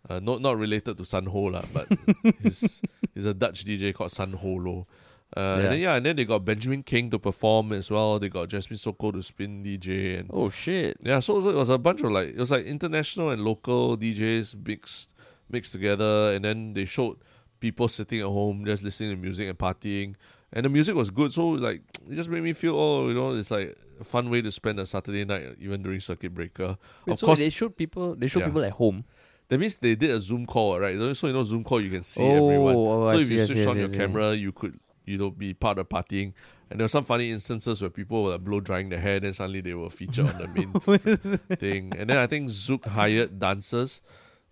Uh, 0.09 0.19
not 0.21 0.41
not 0.41 0.57
related 0.57 0.97
to 0.97 1.03
Sun 1.03 1.25
Ho 1.25 1.51
but 1.73 1.87
he's 2.41 2.81
he's 3.13 3.25
a 3.25 3.33
Dutch 3.33 3.65
DJ 3.65 3.93
called 3.93 4.11
Sun 4.11 4.33
Holo. 4.33 4.87
Uh, 5.35 5.39
Yeah. 5.41 5.53
And 5.55 5.65
then 5.73 5.79
yeah, 5.79 5.95
and 5.95 6.05
then 6.05 6.15
they 6.15 6.23
got 6.25 6.45
Benjamin 6.45 6.83
Kheng 6.83 7.11
to 7.11 7.19
perform 7.19 7.73
as 7.73 7.91
well. 7.91 8.17
They 8.17 8.29
got 8.29 8.47
Jasmine 8.47 8.77
Sokko 8.77 9.11
to 9.13 9.21
spin 9.21 9.63
DJ, 9.63 10.19
and 10.19 10.29
Oh 10.31 10.49
shit. 10.49 10.97
yeah, 11.03 11.19
so, 11.19 11.41
so 11.41 11.49
it 11.49 11.55
was 11.55 11.67
a 11.69 11.77
bunch 11.77 12.01
of 12.01 12.11
like 12.11 12.29
it 12.29 12.37
was 12.37 12.51
like 12.51 12.65
international 12.65 13.31
and 13.31 13.43
local 13.43 13.97
DJs 13.97 14.65
mixed 14.65 15.11
mixed 15.49 15.73
together, 15.73 16.33
and 16.33 16.45
then 16.45 16.73
they 16.73 16.85
showed 16.85 17.17
people 17.59 17.87
sitting 17.87 18.19
at 18.19 18.25
home 18.27 18.65
just 18.65 18.83
listening 18.83 19.11
to 19.11 19.15
music 19.17 19.47
and 19.49 19.57
partying, 19.57 20.15
and 20.53 20.65
the 20.65 20.69
music 20.69 20.95
was 20.95 21.09
good. 21.09 21.31
So 21.31 21.49
like 21.49 21.81
it 22.09 22.15
just 22.15 22.29
made 22.29 22.43
me 22.43 22.53
feel 22.53 22.75
oh 22.75 23.07
you 23.07 23.13
know 23.13 23.33
it's 23.35 23.51
like 23.51 23.77
a 23.99 24.03
fun 24.03 24.29
way 24.29 24.41
to 24.41 24.51
spend 24.51 24.79
a 24.79 24.85
Saturday 24.85 25.25
night 25.25 25.55
even 25.59 25.81
during 25.81 25.99
circuit 25.99 26.33
breaker. 26.33 26.77
Wait, 27.05 27.13
of 27.13 27.19
so 27.19 27.25
course, 27.27 27.39
they 27.39 27.49
showed 27.49 27.75
people 27.75 28.15
they 28.15 28.27
showed 28.27 28.41
Yeah. 28.41 28.45
people 28.47 28.63
at 28.65 28.73
home. 28.73 29.03
that 29.49 29.59
means 29.59 29.77
they 29.77 29.95
did 29.95 30.11
a 30.11 30.19
Zoom 30.19 30.45
call, 30.45 30.79
right? 30.79 30.97
So 31.15 31.27
you 31.27 31.33
know 31.33 31.43
Zoom 31.43 31.63
call 31.63 31.81
you 31.81 31.89
can 31.89 32.03
see 32.03 32.21
Oh, 32.23 32.45
everyone. 32.49 32.75
oh, 32.75 33.03
I 33.05 33.11
so 33.13 33.17
if 33.19 33.27
see, 33.27 33.35
you 33.35 33.41
I 33.41 33.45
switch 33.45 33.57
see, 33.57 33.65
on 33.65 33.77
your 33.79 33.89
camera, 33.89 34.33
you 34.35 34.51
could 34.51 34.79
you 35.05 35.17
know 35.17 35.31
be 35.31 35.53
part 35.53 35.77
of 35.79 35.87
partying. 35.89 36.33
And 36.69 36.79
there 36.81 36.83
were 36.83 36.89
some 36.89 37.05
funny 37.05 37.31
instances 37.31 37.81
where 37.81 37.89
people 37.89 38.23
were 38.23 38.31
like 38.31 38.43
blow 38.43 38.59
drying 38.59 38.89
their 38.89 38.99
hair, 38.99 39.21
then 39.21 39.31
suddenly 39.31 39.61
they 39.61 39.73
were 39.73 39.89
featured 39.89 40.27
on 40.27 40.37
the 40.37 40.47
main 40.49 40.73
thing. 41.57 41.93
And 41.97 42.09
then 42.09 42.17
I 42.17 42.27
think 42.27 42.49
Zouk 42.49 42.85
hired 42.85 43.39
dancers 43.39 44.01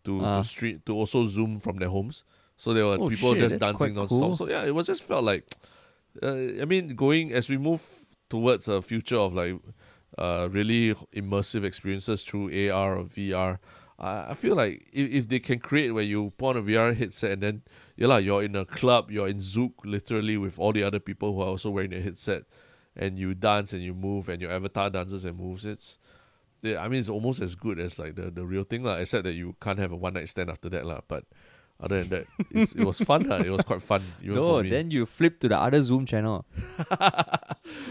to 0.05 0.23
Ah. 0.23 0.41
to 0.41 0.47
stream 0.47 0.81
to 0.85 0.93
also 0.95 1.25
zoom 1.25 1.59
from 1.59 1.77
their 1.77 1.89
homes. 1.89 2.23
So 2.57 2.73
there 2.73 2.85
were 2.85 2.97
Oh, 2.99 3.09
people 3.09 3.33
shit, 3.33 3.39
just 3.41 3.57
dancing 3.59 3.95
non-stop. 3.95 4.19
cool. 4.19 4.35
So 4.35 4.47
yeah, 4.49 4.63
it 4.63 4.73
was 4.73 4.85
just 4.87 5.03
felt 5.03 5.23
like 5.23 5.43
uh, 6.23 6.61
I 6.61 6.65
mean 6.65 6.95
going 6.95 7.33
as 7.33 7.49
we 7.49 7.57
move 7.57 7.81
towards 8.29 8.67
a 8.67 8.81
future 8.81 9.17
of 9.17 9.33
like 9.33 9.55
uh 10.17 10.47
really 10.51 10.93
immersive 11.13 11.63
experiences 11.65 12.23
through 12.23 12.47
AR 12.71 12.97
or 12.97 13.03
VR. 13.05 13.59
I 13.99 14.31
I 14.31 14.33
feel 14.33 14.55
like 14.55 14.87
if, 14.93 15.11
if 15.11 15.27
they 15.29 15.39
can 15.39 15.59
create 15.59 15.91
where 15.91 16.03
you 16.03 16.31
put 16.37 16.55
on 16.55 16.57
a 16.57 16.61
VR 16.61 16.95
headset 16.95 17.31
and 17.33 17.43
then 17.43 17.61
yeah, 17.97 18.07
like 18.07 18.23
you're 18.25 18.43
in 18.43 18.55
a 18.55 18.65
club, 18.65 19.11
you're 19.11 19.27
in 19.27 19.39
Zouk 19.39 19.73
literally 19.83 20.37
with 20.37 20.57
all 20.59 20.71
the 20.73 20.83
other 20.83 20.99
people 20.99 21.33
who 21.33 21.41
are 21.41 21.47
also 21.47 21.69
wearing 21.69 21.93
a 21.93 22.01
headset 22.01 22.43
and 22.95 23.19
you 23.19 23.33
dance 23.33 23.73
and 23.73 23.83
you 23.83 23.93
move 23.93 24.29
and 24.29 24.41
your 24.41 24.51
avatar 24.51 24.89
dances 24.89 25.25
and 25.25 25.37
moves. 25.37 25.65
It's 25.65 25.97
I 26.63 26.87
mean 26.87 26.99
it's 26.99 27.09
almost 27.09 27.41
as 27.41 27.53
good 27.55 27.79
as 27.79 27.99
like 27.99 28.15
the, 28.15 28.31
the 28.31 28.45
real 28.45 28.63
thing, 28.63 28.83
lah, 28.83 28.95
except 28.95 29.25
that 29.25 29.33
you 29.33 29.55
can't 29.61 29.77
have 29.79 29.91
a 29.91 29.95
one 29.97 30.13
night 30.13 30.29
stand 30.29 30.49
after 30.49 30.69
that, 30.69 30.85
lah. 30.85 31.01
But 31.07 31.25
other 31.79 32.01
than 32.03 32.09
that, 32.09 32.25
it's, 32.51 32.71
it 32.73 32.83
was 32.85 32.99
fun, 32.99 33.27
lah. 33.27 33.37
It 33.37 33.49
was 33.49 33.63
quite 33.63 33.81
fun. 33.81 34.01
Even 34.23 34.35
No, 34.35 34.45
for 34.47 34.63
me. 34.63 34.69
then 34.69 34.91
you 34.91 35.05
flip 35.05 35.39
to 35.41 35.47
the 35.49 35.57
other 35.59 35.81
Zoom 35.83 36.05
channel. 36.05 36.45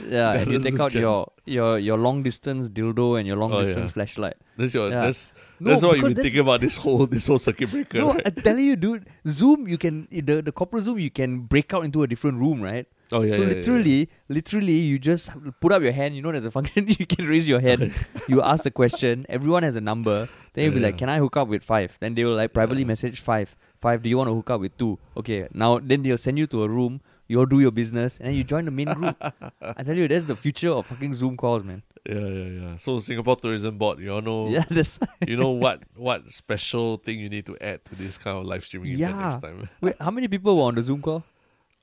yeah, 0.08 0.32
and 0.32 0.50
you 0.50 0.58
take 0.58 0.72
Zoom 0.72 0.80
out 0.80 0.90
channel. 0.92 1.32
your 1.46 1.54
your 1.56 1.78
your 1.78 1.98
long 1.98 2.22
distance 2.22 2.68
dildo 2.68 3.18
and 3.18 3.26
your 3.26 3.36
long 3.36 3.52
Oh, 3.52 3.64
distance 3.64 3.90
yeah. 3.90 3.92
flashlight. 3.92 4.36
that's 4.56 4.74
your 4.74 4.88
yeah. 4.90 5.02
that's 5.06 5.32
No, 5.60 5.70
that's 5.70 5.82
what 5.82 5.96
you've 5.96 6.04
because 6.04 6.14
been 6.14 6.16
that's- 6.16 6.24
thinking 6.24 6.40
about 6.40 6.60
this 6.60 6.76
whole 6.76 7.06
this 7.06 7.26
whole 7.26 7.38
circuit 7.38 7.70
breaker, 7.70 7.98
No, 7.98 8.12
right? 8.14 8.22
I'm 8.26 8.34
telling 8.42 8.64
you, 8.64 8.76
dude. 8.76 9.06
Zoom, 9.28 9.68
you 9.68 9.78
can 9.78 10.08
the 10.10 10.40
the 10.42 10.52
corporate 10.52 10.82
Zoom, 10.84 10.98
you 10.98 11.10
can 11.10 11.40
break 11.40 11.72
out 11.74 11.84
into 11.84 12.02
a 12.02 12.06
different 12.06 12.38
room, 12.38 12.62
right? 12.62 12.86
Oh 13.14 13.22
yeah. 13.22 13.32
so 13.34 13.42
yeah, 13.42 13.42
yeah, 13.42 13.48
yeah. 13.48 13.56
literally, 13.56 14.08
literally, 14.28 14.72
you 14.72 14.98
just 14.98 15.30
put 15.60 15.72
up 15.72 15.82
your 15.82 15.92
hand. 15.92 16.14
You 16.16 16.22
know, 16.22 16.32
there's 16.32 16.44
a 16.44 16.50
function. 16.50 16.86
you 16.98 17.06
can 17.06 17.26
raise 17.26 17.48
your 17.48 17.60
hand. 17.60 17.94
you 18.28 18.42
ask 18.42 18.64
the 18.64 18.70
question. 18.70 19.24
Everyone 19.28 19.62
has 19.62 19.76
a 19.76 19.80
number. 19.80 20.28
Then 20.52 20.64
you'll 20.64 20.74
be 20.74 20.80
like. 20.80 20.98
"Can 20.98 21.08
I 21.08 21.18
hook 21.18 21.36
up 21.36 21.48
with 21.48 21.62
five? 21.62 21.96
Then 22.00 22.14
they 22.14 22.24
will 22.24 22.36
like 22.36 22.52
privately 22.52 22.84
message 22.84 23.20
five. 23.20 23.56
Five. 23.80 24.02
Do 24.02 24.10
you 24.10 24.18
want 24.18 24.28
to 24.28 24.34
hook 24.34 24.50
up 24.50 24.60
with 24.60 24.76
two? 24.76 24.98
Okay. 25.16 25.48
Now 25.52 25.78
then 25.78 26.02
they'll 26.02 26.18
send 26.18 26.38
you 26.38 26.46
to 26.48 26.64
a 26.64 26.68
room. 26.68 27.00
You 27.26 27.38
all 27.40 27.46
do 27.46 27.58
your 27.58 27.70
business, 27.70 28.18
and 28.18 28.28
then 28.28 28.34
you 28.34 28.44
join 28.44 28.66
the 28.66 28.70
main 28.70 28.90
room. 28.90 29.16
I 29.62 29.82
tell 29.82 29.96
you, 29.96 30.06
that's 30.06 30.26
the 30.26 30.36
future 30.36 30.70
of 30.70 30.86
fucking 30.86 31.14
Zoom 31.14 31.38
calls, 31.38 31.64
man. 31.64 31.82
Yeah, 32.06 32.18
yeah, 32.18 32.60
yeah. 32.60 32.76
So 32.76 32.98
Singapore 32.98 33.36
Tourism 33.36 33.78
Board, 33.78 33.98
you 33.98 34.12
all 34.12 34.20
know 34.20 34.48
Yeah, 34.50 34.64
that's 34.70 34.98
you 35.26 35.38
know 35.38 35.50
what 35.52 35.82
what 35.96 36.30
special 36.30 36.98
thing 36.98 37.18
you 37.18 37.30
need 37.30 37.46
to 37.46 37.56
add 37.62 37.82
to 37.86 37.94
this 37.94 38.18
kind 38.18 38.36
of 38.36 38.44
live 38.44 38.62
streaming 38.62 38.92
event 38.92 39.14
Yeah. 39.16 39.22
next 39.22 39.40
time. 39.40 39.70
Wait, 39.80 39.94
how 39.98 40.10
many 40.10 40.28
people 40.28 40.54
were 40.58 40.64
on 40.64 40.74
the 40.74 40.82
Zoom 40.82 41.00
call? 41.00 41.24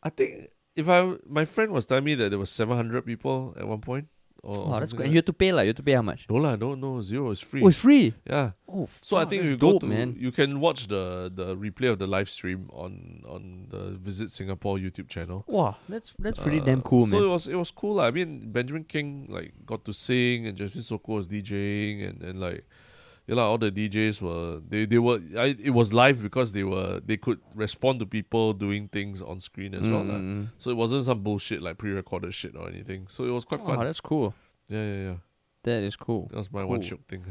I 0.04 0.10
think 0.10 0.50
if 0.76 0.88
I 0.90 1.16
my 1.28 1.46
friend 1.46 1.72
was 1.72 1.86
telling 1.86 2.04
me 2.06 2.16
that 2.16 2.30
there 2.30 2.40
was 2.40 2.50
seven 2.50 2.76
hundred 2.78 3.06
people 3.06 3.54
at 3.58 3.68
one 3.68 3.82
point. 3.82 4.08
Or, 4.44 4.58
or 4.58 4.76
Oh, 4.76 4.80
that's 4.80 4.90
something 4.90 4.98
good. 4.98 4.98
like 4.98 5.06
And 5.06 5.14
you 5.14 5.18
have 5.20 5.26
to 5.26 5.34
pay, 5.34 5.52
like, 5.52 5.66
you 5.66 5.70
have 5.70 5.76
to 5.76 5.84
pay 5.84 5.92
how 5.94 6.02
much? 6.02 6.26
No 6.28 6.38
lah, 6.38 6.56
no, 6.56 6.74
no, 6.74 7.00
zero 7.00 7.30
is 7.30 7.40
free. 7.42 7.62
Oh, 7.62 7.68
it's 7.68 7.78
free. 7.78 8.12
yeah. 8.26 8.54
Oh, 8.68 8.90
So 9.00 9.18
I 9.18 9.26
think 9.26 9.44
that's 9.44 9.52
you 9.52 9.58
go 9.58 9.78
to 9.78 9.86
man. 9.86 10.16
you 10.18 10.32
can 10.32 10.60
watch 10.60 10.88
the 10.88 11.30
the 11.32 11.56
replay 11.56 11.92
of 11.92 12.00
the 12.00 12.08
live 12.08 12.28
stream 12.28 12.68
on 12.74 13.22
on 13.30 13.68
the 13.70 13.92
Visit 14.02 14.32
Singapore 14.32 14.78
YouTube 14.82 15.10
channel. 15.10 15.46
Wow, 15.46 15.78
that's 15.88 16.14
that's 16.18 16.40
pretty 16.40 16.60
Uh, 16.60 16.66
damn 16.66 16.82
cool, 16.82 17.06
So 17.06 17.18
man. 17.18 17.26
it 17.28 17.32
was 17.36 17.48
it 17.48 17.56
was 17.56 17.70
cool. 17.70 17.96
lah. 18.02 18.08
I 18.10 18.12
mean 18.18 18.50
Benjamin 18.52 18.86
Kheng 18.86 19.30
like 19.30 19.54
got 19.64 19.86
to 19.86 19.94
sing 19.94 20.48
and 20.48 20.58
Jasmine 20.58 20.82
Sokko 20.90 21.22
was 21.22 21.28
DJing 21.28 22.02
and, 22.10 22.18
and 22.26 22.40
like 22.42 22.66
you 23.32 23.38
know 23.38 23.48
all 23.50 23.58
the 23.58 23.72
DJs 23.72 24.22
were 24.22 24.60
they, 24.68 24.86
they 24.86 25.00
were 25.00 25.22
I, 25.38 25.56
it 25.58 25.70
was 25.70 25.94
live 25.94 26.22
because 26.22 26.52
they 26.52 26.66
were 26.66 27.00
they 27.00 27.16
could 27.16 27.40
respond 27.56 28.02
to 28.02 28.06
people 28.06 28.52
doing 28.52 28.90
things 28.90 29.22
on 29.22 29.40
screen 29.40 29.74
as 29.74 29.88
well. 29.88 30.04
lah. 30.04 30.16
Mm, 30.16 30.44
mm, 30.44 30.48
So 30.58 30.70
it 30.70 30.76
wasn't 30.76 31.06
some 31.06 31.24
bullshit 31.24 31.62
like 31.62 31.78
pre 31.78 31.92
recorded 31.92 32.34
shit 32.34 32.58
or 32.58 32.68
anything. 32.68 33.08
So 33.08 33.24
it 33.24 33.32
was 33.32 33.46
quite 33.46 33.62
mm. 33.62 33.68
fun. 33.68 33.80
Oh, 33.80 33.86
that's 33.86 34.02
cool. 34.02 34.34
yeah, 34.68 34.84
yeah, 34.84 35.02
yeah. 35.08 35.16
That 35.64 35.84
is 35.84 35.96
cool. 35.96 36.28
That 36.32 36.38
was 36.44 36.52
my 36.52 36.66
one 36.66 36.82
Cool. 36.82 36.98
shiok 36.98 37.06
thing. 37.08 37.24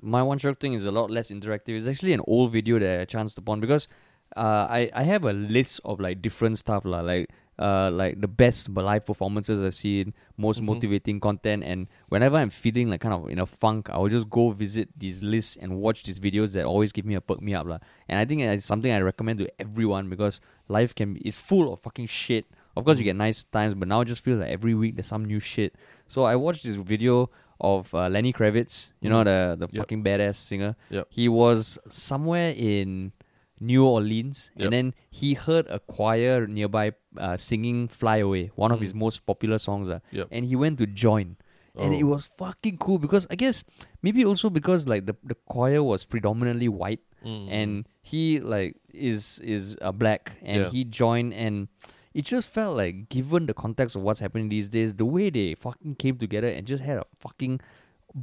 My 0.00 0.22
one 0.22 0.38
shot 0.38 0.60
thing 0.60 0.74
is 0.74 0.84
a 0.84 0.92
lot 0.92 1.10
less 1.10 1.32
interactive. 1.32 1.74
It's 1.74 1.88
actually 1.88 2.12
an 2.12 2.22
old 2.28 2.52
video 2.52 2.78
that 2.78 3.00
I 3.00 3.04
chanced 3.04 3.36
upon 3.38 3.58
because 3.58 3.88
uh, 4.36 4.66
I 4.78 4.88
I 4.94 5.02
have 5.02 5.24
a 5.24 5.32
list 5.32 5.80
of 5.84 5.98
like 5.98 6.22
different 6.22 6.58
stuff 6.58 6.84
lah, 6.84 7.00
like 7.00 7.26
uh 7.60 7.90
like 7.92 8.20
the 8.20 8.26
best 8.28 8.68
live 8.70 9.04
performances 9.04 9.62
I've 9.62 9.74
seen, 9.74 10.14
most 10.38 10.60
Mhm. 10.60 10.64
motivating 10.72 11.20
content, 11.20 11.62
and 11.62 11.88
whenever 12.08 12.36
I'm 12.38 12.48
feeling 12.50 12.88
like 12.88 13.00
kind 13.02 13.12
of 13.14 13.28
in 13.28 13.38
a 13.38 13.44
funk, 13.46 13.90
I 13.90 13.98
will 13.98 14.08
just 14.08 14.30
go 14.30 14.50
visit 14.50 14.88
these 14.96 15.22
lists 15.22 15.56
and 15.60 15.76
watch 15.76 16.02
these 16.04 16.18
videos 16.18 16.54
that 16.54 16.64
always 16.64 16.90
give 16.92 17.04
me 17.04 17.14
a 17.14 17.20
perk 17.20 17.42
me 17.42 17.52
up 17.54 17.66
lah. 17.66 17.78
And 18.08 18.18
I 18.18 18.24
think 18.24 18.40
it's 18.40 18.64
something 18.64 18.90
I 18.90 19.00
recommend 19.00 19.38
to 19.40 19.48
everyone 19.60 20.08
because 20.08 20.40
life 20.68 20.94
can 20.94 21.14
be 21.14 21.20
is 21.20 21.36
full 21.38 21.70
of 21.72 21.80
fucking 21.80 22.06
shit. 22.06 22.46
Of 22.76 22.84
course, 22.86 22.96
you 22.98 23.04
get 23.04 23.16
nice 23.16 23.44
times, 23.44 23.74
but 23.74 23.88
now 23.88 24.00
it 24.00 24.06
just 24.06 24.24
feels 24.24 24.40
like 24.40 24.48
every 24.50 24.74
week 24.74 24.94
there's 24.96 25.06
some 25.06 25.24
new 25.26 25.40
shit. 25.40 25.74
So 26.08 26.24
I 26.24 26.36
watched 26.36 26.64
this 26.64 26.76
video 26.76 27.28
of 27.60 27.92
uh, 27.92 28.08
Lenny 28.08 28.32
Kravitz, 28.32 28.92
you 29.02 29.10
know 29.10 29.22
the 29.22 29.54
the 29.60 29.68
Yep. 29.70 29.76
fucking 29.84 30.02
badass 30.02 30.36
singer. 30.36 30.76
Yep. 30.88 31.06
He 31.10 31.28
was 31.28 31.78
somewhere 31.90 32.52
in 32.56 33.12
New 33.60 33.84
Orleans, 33.84 34.50
Yep. 34.56 34.64
and 34.64 34.72
then 34.72 34.94
he 35.10 35.34
heard 35.34 35.66
a 35.68 35.78
choir 35.80 36.46
nearby 36.46 36.92
uh, 37.18 37.36
singing 37.36 37.88
"Fly 37.88 38.16
Away," 38.18 38.50
one 38.56 38.72
of 38.72 38.80
his 38.80 38.92
Mm. 38.92 38.96
most 39.04 39.26
popular 39.26 39.58
songs. 39.58 39.88
Uh, 39.88 40.00
Yep. 40.12 40.28
and 40.30 40.44
he 40.46 40.56
went 40.56 40.78
to 40.78 40.86
join, 40.86 41.36
and 41.76 41.92
it 41.94 42.02
Oh. 42.02 42.06
was 42.16 42.30
fucking 42.38 42.78
cool 42.78 42.98
because 42.98 43.26
I 43.30 43.36
guess 43.36 43.62
maybe 44.02 44.24
also 44.24 44.48
because 44.50 44.88
like 44.88 45.04
the 45.06 45.14
the 45.22 45.34
choir 45.46 45.82
was 45.82 46.04
predominantly 46.04 46.68
white, 46.68 47.00
Mm. 47.24 47.48
and 47.50 47.70
he 48.02 48.40
like 48.40 48.76
is 48.94 49.38
is 49.44 49.76
uh, 49.82 49.92
black 49.92 50.32
and 50.42 50.62
Yeah. 50.62 50.70
he 50.70 50.84
joined 50.84 51.34
and 51.34 51.68
it 52.14 52.24
just 52.24 52.48
felt 52.48 52.76
like 52.76 53.08
given 53.08 53.46
the 53.46 53.54
context 53.54 53.94
of 53.94 54.02
what's 54.02 54.18
happening 54.20 54.48
these 54.48 54.68
days 54.68 54.94
the 54.94 55.04
way 55.04 55.28
they 55.30 55.54
fucking 55.54 55.94
came 55.96 56.16
together 56.16 56.48
and 56.48 56.66
just 56.66 56.82
had 56.82 56.96
a 56.98 57.04
fucking 57.18 57.60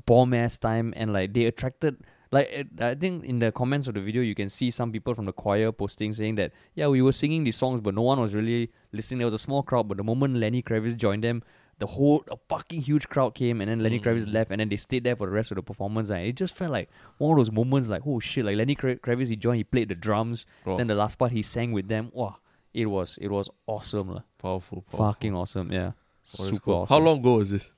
bomb 0.06 0.34
ass 0.34 0.58
time 0.58 0.94
and 0.98 1.14
like 1.14 1.32
they 1.34 1.46
attracted 1.46 1.96
like 2.32 2.48
it, 2.52 2.68
i 2.80 2.94
think 2.96 3.24
in 3.24 3.40
the 3.40 3.52
comments 3.52 3.88
of 3.88 3.94
the 3.94 4.02
video 4.02 4.22
you 4.22 4.36
can 4.36 4.50
see 4.50 4.70
some 4.72 4.92
people 4.92 5.14
from 5.16 5.26
the 5.26 5.34
choir 5.34 5.72
posting 5.72 6.14
saying 6.14 6.36
that 6.36 6.52
yeah 6.76 6.88
we 6.88 7.02
were 7.02 7.12
singing 7.12 7.44
these 7.44 7.56
songs 7.56 7.80
but 7.82 7.94
no 7.96 8.02
one 8.02 8.20
was 8.20 8.34
really 8.36 8.70
listening 8.92 9.20
there 9.20 9.26
was 9.28 9.34
a 9.34 9.40
small 9.40 9.64
crowd 9.64 9.88
but 9.88 9.98
the 9.98 10.04
moment 10.04 10.36
lenny 10.36 10.62
kravitz 10.62 10.96
joined 10.98 11.24
them 11.24 11.42
the 11.80 11.86
whole 11.86 12.24
a 12.32 12.38
fucking 12.50 12.82
huge 12.82 13.08
crowd 13.08 13.36
came 13.36 13.62
and 13.62 13.70
then 13.70 13.80
lenny 13.82 14.00
kravitz 14.00 14.26
Mm. 14.26 14.34
left 14.34 14.52
and 14.52 14.60
then 14.60 14.68
they 14.70 14.78
stayed 14.78 15.04
there 15.04 15.16
for 15.16 15.28
the 15.28 15.32
rest 15.34 15.52
of 15.52 15.56
the 15.56 15.62
performance 15.62 16.10
and 16.10 16.26
it 16.26 16.36
just 16.36 16.56
felt 16.56 16.72
like 16.72 16.90
one 17.20 17.32
of 17.32 17.38
those 17.38 17.52
moments 17.52 17.88
like 17.88 18.02
oh 18.06 18.20
shit 18.20 18.44
like 18.46 18.58
lenny 18.58 18.76
Kra- 18.76 19.00
kravitz 19.00 19.28
he 19.30 19.36
joined 19.36 19.58
he 19.58 19.64
played 19.64 19.90
the 19.90 19.96
drums 19.96 20.46
Oh, 20.66 20.76
then 20.78 20.88
the 20.88 20.96
last 20.96 21.18
part 21.20 21.32
he 21.32 21.42
sang 21.44 21.72
with 21.72 21.88
them. 21.88 22.10
Wow, 22.14 22.38
it 22.74 22.88
was 22.88 23.18
it 23.22 23.30
was 23.30 23.48
awesome, 23.68 24.10
lah. 24.16 24.22
powerful, 24.40 24.82
powerful. 24.90 25.06
Fucking 25.14 25.34
awesome, 25.36 25.72
yeah. 25.72 25.92
Oh, 26.40 26.46
Super 26.46 26.60
cool. 26.60 26.74
awesome. 26.82 26.94
How 26.94 27.06
long 27.06 27.20
ago 27.20 27.36
was 27.36 27.52
this? 27.52 27.72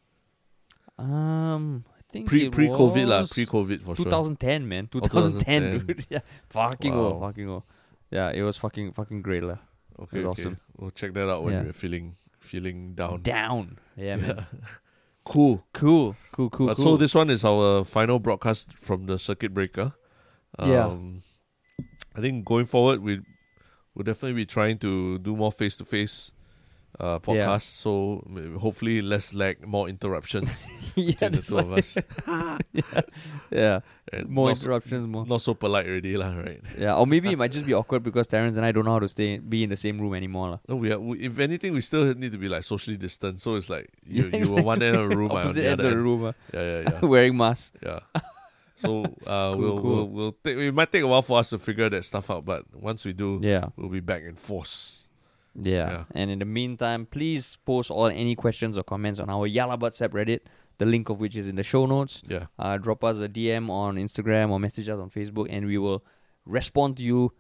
Um, 0.98 1.84
think 2.12 2.28
Pre 2.28 2.50
pre 2.50 2.68
COVID 2.68 3.08
lah, 3.08 3.26
pre 3.28 3.46
COVID 3.46 3.82
for 3.82 3.96
sure. 3.96 4.06
2010, 4.06 4.68
man. 4.68 4.90
Oh, 4.94 5.00
2010, 5.00 5.62
2010. 5.62 5.86
dude. 5.88 6.06
yeah, 6.10 6.20
fucking 6.50 6.94
oh, 6.94 7.14
Wow. 7.18 7.28
fucking 7.28 7.50
oh. 7.50 7.64
Yeah, 8.12 8.32
it 8.32 8.42
was 8.42 8.58
fucking 8.58 8.94
fucking 8.94 9.22
great, 9.22 9.44
lah. 9.44 9.58
Okay, 10.00 10.18
was 10.24 10.26
okay. 10.26 10.42
awesome. 10.42 10.58
We'll 10.78 10.92
check 10.92 11.14
that 11.14 11.30
out 11.30 11.44
when 11.44 11.54
Yeah. 11.54 11.64
we're 11.64 11.74
feeling 11.74 12.16
feeling 12.40 12.94
down. 12.96 13.22
Down, 13.22 13.78
yeah, 13.96 14.16
man. 14.16 14.46
Cool. 15.26 15.64
Cool, 15.74 16.16
cool, 16.32 16.50
cool, 16.50 16.68
But 16.68 16.78
cool. 16.78 16.86
so 16.86 16.98
this 16.98 17.14
one 17.14 17.30
is 17.30 17.46
our 17.46 17.84
final 17.84 18.18
broadcast 18.18 18.74
from 18.74 19.06
the 19.06 19.20
circuit 19.20 19.54
breaker. 19.54 19.94
Yeah. 20.58 20.88
Um, 20.88 21.22
I 22.16 22.22
think 22.22 22.46
going 22.46 22.66
forward 22.66 23.04
we 23.04 23.22
we'll 23.94 24.04
definitely 24.04 24.34
be 24.34 24.46
trying 24.48 24.80
to 24.80 25.20
do 25.20 25.36
more 25.36 25.52
face 25.52 25.78
to 25.78 25.86
face 25.86 26.32
uh 27.00 27.20
Yeah. 27.28 27.58
So 27.60 28.24
hopefully 28.60 29.02
less 29.02 29.34
lag, 29.34 29.66
more 29.66 29.88
interruptions 29.90 30.68
yeah, 30.96 31.30
between 31.30 31.32
the 31.32 31.42
two 31.42 31.58
of 31.60 31.72
us. 31.74 31.98
yeah, 33.52 33.80
And 34.12 34.28
more 34.30 34.50
not 34.50 34.58
so, 34.58 34.64
interruptions, 34.66 35.08
more. 35.08 35.26
not 35.26 35.42
so 35.42 35.54
polite 35.54 35.88
already, 35.88 36.18
lah, 36.18 36.36
right? 36.36 36.62
Yeah, 36.78 36.96
or 36.96 37.08
maybe 37.08 37.32
it 37.32 37.38
might 37.38 37.52
just 37.52 37.66
be 37.66 37.74
awkward 37.80 38.04
because 38.04 38.28
Terence 38.28 38.58
and 38.58 38.66
I 38.66 38.72
don't 38.72 38.86
know 38.86 38.94
how 38.94 39.00
to 39.00 39.08
stay 39.08 39.38
be 39.38 39.64
in 39.64 39.70
the 39.70 39.78
same 39.78 40.00
room 40.00 40.14
anymore, 40.14 40.50
lah. 40.50 40.60
No, 40.68 40.76
we, 40.76 40.92
are, 40.92 41.00
we 41.00 41.20
if 41.20 41.40
anything 41.40 41.74
we 41.74 41.82
still 41.82 42.14
need 42.16 42.32
to 42.34 42.38
be 42.38 42.50
like 42.50 42.64
socially 42.64 42.98
distant. 42.98 43.40
So 43.42 43.56
it's 43.56 43.70
like 43.70 43.90
you 44.06 44.30
Yeah, 44.34 44.44
you 44.44 44.52
were 44.52 44.62
one 44.62 44.82
end 44.84 44.96
of 44.98 45.10
the 45.10 45.16
room, 45.16 45.32
I 45.32 45.36
on 45.36 45.42
Opposite 45.56 45.62
the 45.64 45.72
other 45.72 45.88
of 45.88 45.96
the 45.96 46.02
room, 46.04 46.24
uh, 46.26 46.34
Yeah, 46.54 46.62
yeah, 46.62 46.90
yeah. 47.00 47.06
wearing 47.08 47.38
masks. 47.38 47.72
Yeah. 47.84 48.00
So 48.76 49.04
uh, 49.28 49.56
we'll, 49.60 49.76
cool. 49.80 49.84
we'll 49.84 50.08
we'll 50.08 50.36
take. 50.44 50.58
It 50.58 50.72
might 50.74 50.92
take 50.92 51.04
a 51.04 51.08
while 51.08 51.22
for 51.22 51.40
us 51.40 51.50
to 51.52 51.60
figure 51.60 51.90
that 51.90 52.04
stuff 52.06 52.30
out, 52.32 52.46
but 52.46 52.64
once 52.74 53.04
we 53.04 53.12
do, 53.14 53.40
Yeah. 53.44 53.70
we'll 53.76 53.90
be 53.92 54.00
back 54.00 54.24
in 54.24 54.36
force. 54.36 54.99
Yeah. 55.62 55.90
Yeah. 55.92 56.04
And 56.12 56.32
in 56.32 56.40
the 56.40 56.46
meantime, 56.46 57.06
please 57.06 57.58
post 57.66 57.92
all 57.92 58.08
any 58.08 58.36
questions 58.36 58.78
or 58.78 58.84
comments 58.84 59.20
on 59.20 59.30
our 59.30 59.48
Yah 59.48 59.66
Lah 59.66 59.78
But 59.78 59.94
subreddit, 59.94 60.42
the 60.78 60.86
link 60.86 61.10
of 61.10 61.20
which 61.20 61.36
is 61.36 61.48
in 61.48 61.56
the 61.56 61.64
show 61.64 61.86
notes. 61.86 62.22
Yeah. 62.28 62.46
Uh, 62.58 62.78
drop 62.78 63.04
us 63.04 63.18
a 63.18 63.28
DM 63.28 63.70
on 63.70 63.96
Instagram 63.96 64.50
or 64.50 64.60
message 64.60 64.90
us 64.90 65.00
on 65.00 65.10
Facebook, 65.10 65.48
and 65.50 65.66
we 65.66 65.78
will 65.78 66.04
respond 66.46 66.98
to 66.98 67.04
you 67.04 67.34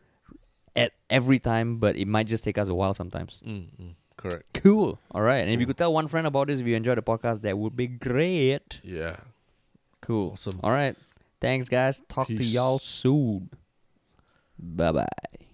at 0.75 0.91
every 1.09 1.39
time. 1.39 1.77
But 1.77 1.95
it 1.95 2.07
might 2.07 2.27
just 2.27 2.43
take 2.43 2.57
us 2.57 2.67
a 2.67 2.73
while 2.75 2.93
sometimes. 2.93 3.41
Mm, 3.45 3.67
mm, 3.81 3.93
correct. 4.17 4.45
Cool. 4.53 4.99
All 5.11 5.21
right. 5.21 5.39
And 5.39 5.51
if 5.51 5.59
you 5.59 5.65
could 5.65 5.77
tell 5.77 5.93
one 5.93 6.07
friend 6.07 6.27
about 6.27 6.47
this, 6.47 6.59
if 6.59 6.67
you 6.67 6.75
enjoyed 6.75 6.97
the 6.97 7.03
podcast, 7.03 7.41
that 7.41 7.57
would 7.57 7.75
be 7.75 7.87
great. 7.87 8.81
Yeah. 8.83 9.17
Cool. 10.01 10.31
Awesome. 10.31 10.59
All 10.63 10.71
right. 10.71 10.95
Thanks, 11.39 11.69
guys. 11.69 12.01
Talk 12.09 12.27
to 12.27 12.43
y'all 12.43 12.79
soon. 12.79 13.49
Bye 14.57 14.91
bye. 14.91 15.47